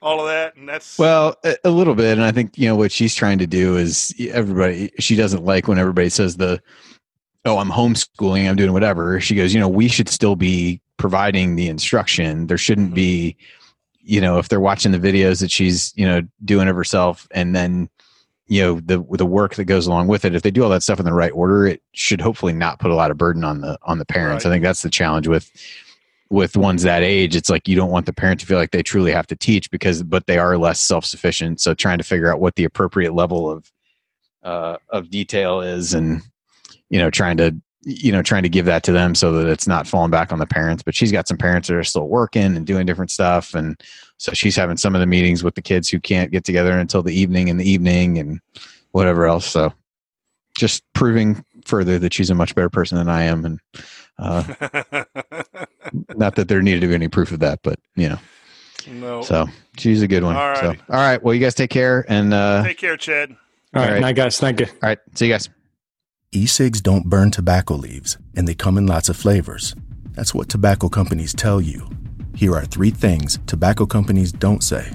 all 0.00 0.20
of 0.20 0.26
that. 0.26 0.54
And 0.54 0.68
that's 0.68 0.96
well, 0.96 1.36
a, 1.44 1.56
a 1.64 1.70
little 1.70 1.96
bit. 1.96 2.12
And 2.12 2.24
I 2.24 2.30
think 2.30 2.56
you 2.56 2.68
know 2.68 2.76
what 2.76 2.92
she's 2.92 3.16
trying 3.16 3.38
to 3.38 3.46
do 3.48 3.76
is 3.76 4.14
everybody. 4.30 4.92
She 5.00 5.16
doesn't 5.16 5.44
like 5.44 5.66
when 5.66 5.78
everybody 5.78 6.08
says 6.08 6.36
the, 6.36 6.62
"Oh, 7.44 7.58
I'm 7.58 7.70
homeschooling. 7.70 8.48
I'm 8.48 8.56
doing 8.56 8.72
whatever." 8.72 9.20
She 9.20 9.34
goes, 9.34 9.52
"You 9.52 9.58
know, 9.58 9.68
we 9.68 9.88
should 9.88 10.08
still 10.08 10.36
be 10.36 10.80
providing 10.98 11.56
the 11.56 11.68
instruction. 11.68 12.46
There 12.46 12.58
shouldn't 12.58 12.88
mm-hmm. 12.88 12.94
be." 12.94 13.36
You 14.02 14.20
know 14.20 14.38
if 14.38 14.48
they're 14.48 14.60
watching 14.60 14.92
the 14.92 14.98
videos 14.98 15.40
that 15.40 15.50
she's 15.50 15.92
you 15.96 16.06
know 16.06 16.22
doing 16.44 16.68
of 16.68 16.76
herself 16.76 17.26
and 17.30 17.54
then 17.54 17.88
you 18.46 18.60
know 18.60 18.80
the 18.80 19.04
the 19.16 19.26
work 19.26 19.54
that 19.54 19.64
goes 19.64 19.86
along 19.86 20.08
with 20.08 20.24
it 20.24 20.34
if 20.34 20.42
they 20.42 20.50
do 20.50 20.62
all 20.62 20.70
that 20.70 20.82
stuff 20.82 20.98
in 20.98 21.04
the 21.04 21.12
right 21.12 21.32
order 21.32 21.66
it 21.66 21.82
should 21.92 22.20
hopefully 22.20 22.52
not 22.52 22.78
put 22.78 22.90
a 22.90 22.94
lot 22.94 23.10
of 23.10 23.16
burden 23.16 23.44
on 23.44 23.60
the 23.60 23.78
on 23.82 23.98
the 23.98 24.06
parents. 24.06 24.44
Right. 24.44 24.50
i 24.50 24.54
think 24.54 24.64
that's 24.64 24.82
the 24.82 24.90
challenge 24.90 25.28
with 25.28 25.50
with 26.32 26.56
ones 26.56 26.82
that 26.82 27.02
age. 27.02 27.36
It's 27.36 27.50
like 27.50 27.68
you 27.68 27.76
don't 27.76 27.90
want 27.90 28.06
the 28.06 28.12
parent 28.12 28.40
to 28.40 28.46
feel 28.46 28.56
like 28.56 28.70
they 28.70 28.82
truly 28.82 29.12
have 29.12 29.26
to 29.26 29.36
teach 29.36 29.70
because 29.70 30.02
but 30.02 30.26
they 30.26 30.38
are 30.38 30.56
less 30.56 30.80
self-sufficient. 30.80 31.60
So 31.60 31.74
trying 31.74 31.98
to 31.98 32.04
figure 32.04 32.32
out 32.32 32.40
what 32.40 32.56
the 32.56 32.64
appropriate 32.64 33.12
level 33.14 33.50
of 33.50 33.70
uh 34.42 34.78
of 34.88 35.10
detail 35.10 35.60
is 35.60 35.94
and 35.94 36.22
you 36.88 36.98
know 36.98 37.10
trying 37.10 37.36
to 37.36 37.54
you 37.84 38.12
know, 38.12 38.22
trying 38.22 38.42
to 38.44 38.48
give 38.48 38.64
that 38.66 38.82
to 38.84 38.92
them 38.92 39.14
so 39.14 39.32
that 39.32 39.48
it's 39.48 39.66
not 39.66 39.86
falling 39.86 40.10
back 40.10 40.32
on 40.32 40.38
the 40.38 40.46
parents. 40.46 40.82
But 40.82 40.94
she's 40.94 41.12
got 41.12 41.26
some 41.26 41.36
parents 41.36 41.68
that 41.68 41.76
are 41.76 41.84
still 41.84 42.08
working 42.08 42.56
and 42.56 42.66
doing 42.66 42.86
different 42.86 43.10
stuff. 43.10 43.54
And 43.54 43.80
so 44.18 44.32
she's 44.32 44.56
having 44.56 44.76
some 44.76 44.94
of 44.94 45.00
the 45.00 45.06
meetings 45.06 45.42
with 45.42 45.54
the 45.54 45.62
kids 45.62 45.88
who 45.88 45.98
can't 46.00 46.30
get 46.30 46.44
together 46.44 46.78
until 46.78 47.02
the 47.02 47.14
evening 47.14 47.48
in 47.48 47.56
the 47.56 47.68
evening 47.68 48.18
and 48.18 48.40
whatever 48.92 49.26
else. 49.26 49.46
So 49.46 49.72
just 50.56 50.84
proving 50.92 51.44
further 51.64 51.98
that 51.98 52.12
she's 52.12 52.30
a 52.30 52.34
much 52.34 52.54
better 52.54 52.70
person 52.70 52.98
than 52.98 53.08
I 53.08 53.22
am. 53.24 53.44
And 53.44 53.60
uh, 54.18 54.42
not 56.14 56.36
that 56.36 56.46
there 56.48 56.62
needed 56.62 56.80
to 56.80 56.88
be 56.88 56.94
any 56.94 57.08
proof 57.08 57.32
of 57.32 57.40
that, 57.40 57.60
but 57.62 57.78
you 57.96 58.08
know. 58.10 58.18
No. 58.88 59.22
So 59.22 59.46
she's 59.78 60.02
a 60.02 60.08
good 60.08 60.24
one. 60.24 60.36
All 60.36 60.56
So 60.56 60.68
all 60.68 60.76
right. 60.88 61.22
Well, 61.22 61.34
you 61.34 61.40
guys 61.40 61.54
take 61.54 61.70
care 61.70 62.04
and 62.08 62.34
uh, 62.34 62.64
Take 62.64 62.78
care, 62.78 62.96
Chad. 62.96 63.30
All 63.30 63.36
right, 63.80 63.86
All 63.86 63.92
right. 63.94 64.00
night, 64.00 64.16
guys. 64.16 64.38
Thank 64.38 64.60
you. 64.60 64.66
all 64.66 64.74
right. 64.82 64.98
See 65.14 65.26
you 65.26 65.32
guys. 65.32 65.48
E-cigs 66.34 66.80
don't 66.80 67.10
burn 67.10 67.30
tobacco 67.30 67.74
leaves, 67.74 68.16
and 68.36 68.48
they 68.48 68.54
come 68.54 68.78
in 68.78 68.86
lots 68.86 69.10
of 69.10 69.18
flavors. 69.18 69.76
That's 70.12 70.34
what 70.34 70.48
tobacco 70.48 70.88
companies 70.88 71.34
tell 71.34 71.60
you. 71.60 71.86
Here 72.34 72.54
are 72.54 72.64
three 72.64 72.88
things 72.88 73.38
tobacco 73.46 73.84
companies 73.84 74.32
don't 74.32 74.64
say. 74.64 74.90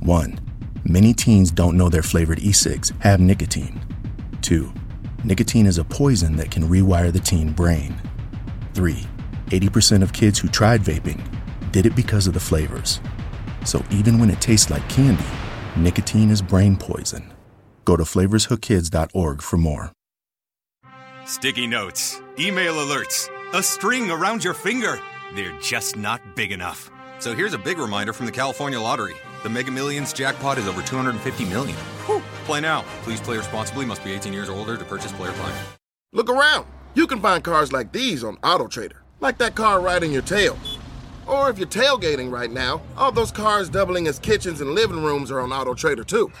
1. 0.00 0.40
Many 0.84 1.12
teens 1.12 1.50
don't 1.50 1.76
know 1.76 1.90
their 1.90 2.02
flavored 2.02 2.38
e-cigs 2.38 2.90
have 3.00 3.20
nicotine. 3.20 3.78
2. 4.40 4.72
Nicotine 5.24 5.66
is 5.66 5.76
a 5.76 5.84
poison 5.84 6.36
that 6.36 6.50
can 6.50 6.62
rewire 6.62 7.12
the 7.12 7.20
teen 7.20 7.52
brain. 7.52 7.94
3. 8.72 8.96
80% 9.48 10.02
of 10.02 10.14
kids 10.14 10.38
who 10.38 10.48
tried 10.48 10.80
vaping 10.80 11.20
did 11.70 11.84
it 11.84 11.94
because 11.94 12.26
of 12.26 12.32
the 12.32 12.40
flavors. 12.40 12.98
So 13.66 13.84
even 13.90 14.18
when 14.18 14.30
it 14.30 14.40
tastes 14.40 14.70
like 14.70 14.88
candy, 14.88 15.26
nicotine 15.76 16.30
is 16.30 16.40
brain 16.40 16.78
poison. 16.78 17.30
Go 17.84 17.94
to 17.94 18.04
flavorshookkids.org 18.04 19.42
for 19.42 19.58
more. 19.58 19.92
Sticky 21.28 21.66
notes, 21.66 22.22
email 22.38 22.76
alerts, 22.76 23.28
a 23.52 23.62
string 23.62 24.10
around 24.10 24.42
your 24.42 24.54
finger. 24.54 24.98
They're 25.34 25.52
just 25.60 25.94
not 25.94 26.22
big 26.34 26.52
enough. 26.52 26.90
So 27.18 27.34
here's 27.34 27.52
a 27.52 27.58
big 27.58 27.76
reminder 27.76 28.14
from 28.14 28.24
the 28.24 28.32
California 28.32 28.80
Lottery. 28.80 29.14
The 29.42 29.50
Mega 29.50 29.70
Millions 29.70 30.14
jackpot 30.14 30.56
is 30.56 30.66
over 30.66 30.80
250 30.80 31.44
million. 31.44 31.76
Whew. 32.06 32.22
Play 32.46 32.62
now. 32.62 32.82
Please 33.02 33.20
play 33.20 33.36
responsibly. 33.36 33.84
Must 33.84 34.02
be 34.02 34.12
18 34.12 34.32
years 34.32 34.48
or 34.48 34.54
older 34.56 34.78
to 34.78 34.84
purchase 34.86 35.12
player 35.12 35.32
fine. 35.32 35.52
Look 36.14 36.30
around. 36.30 36.64
You 36.94 37.06
can 37.06 37.20
find 37.20 37.44
cars 37.44 37.74
like 37.74 37.92
these 37.92 38.24
on 38.24 38.38
AutoTrader, 38.38 38.96
like 39.20 39.36
that 39.36 39.54
car 39.54 39.82
riding 39.82 40.10
your 40.10 40.22
tail. 40.22 40.56
Or 41.26 41.50
if 41.50 41.58
you're 41.58 41.68
tailgating 41.68 42.32
right 42.32 42.50
now, 42.50 42.80
all 42.96 43.12
those 43.12 43.30
cars 43.30 43.68
doubling 43.68 44.08
as 44.08 44.18
kitchens 44.18 44.62
and 44.62 44.70
living 44.70 45.04
rooms 45.04 45.30
are 45.30 45.40
on 45.40 45.50
AutoTrader 45.50 46.06
too. 46.06 46.32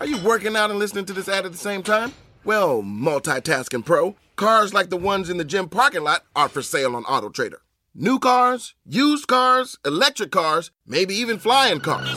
Are 0.00 0.06
you 0.06 0.22
working 0.22 0.54
out 0.54 0.68
and 0.68 0.78
listening 0.78 1.06
to 1.06 1.14
this 1.14 1.30
ad 1.30 1.46
at 1.46 1.52
the 1.52 1.56
same 1.56 1.82
time? 1.82 2.12
Well, 2.48 2.82
multitasking 2.82 3.84
pro, 3.84 4.16
cars 4.36 4.72
like 4.72 4.88
the 4.88 4.96
ones 4.96 5.28
in 5.28 5.36
the 5.36 5.44
gym 5.44 5.68
parking 5.68 6.02
lot 6.02 6.24
are 6.34 6.48
for 6.48 6.62
sale 6.62 6.96
on 6.96 7.04
AutoTrader. 7.04 7.58
New 7.94 8.18
cars, 8.18 8.74
used 8.86 9.26
cars, 9.28 9.76
electric 9.84 10.30
cars, 10.30 10.70
maybe 10.86 11.12
even 11.12 11.38
flying 11.38 11.80
cars. 11.80 12.08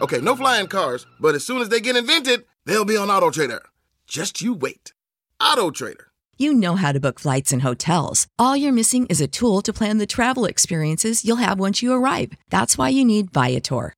Okay, 0.00 0.20
no 0.20 0.36
flying 0.36 0.68
cars, 0.68 1.06
but 1.18 1.34
as 1.34 1.44
soon 1.44 1.60
as 1.60 1.70
they 1.70 1.80
get 1.80 1.96
invented, 1.96 2.44
they'll 2.66 2.84
be 2.84 2.96
on 2.96 3.08
AutoTrader. 3.08 3.58
Just 4.06 4.40
you 4.40 4.54
wait. 4.54 4.92
AutoTrader. 5.42 6.06
You 6.38 6.52
know 6.52 6.76
how 6.76 6.92
to 6.92 7.00
book 7.00 7.18
flights 7.18 7.52
and 7.52 7.62
hotels. 7.62 8.28
All 8.38 8.56
you're 8.56 8.80
missing 8.80 9.06
is 9.06 9.20
a 9.20 9.26
tool 9.26 9.60
to 9.62 9.72
plan 9.72 9.98
the 9.98 10.06
travel 10.06 10.44
experiences 10.44 11.24
you'll 11.24 11.44
have 11.48 11.58
once 11.58 11.82
you 11.82 11.92
arrive. 11.92 12.30
That's 12.48 12.78
why 12.78 12.90
you 12.90 13.04
need 13.04 13.32
Viator. 13.32 13.97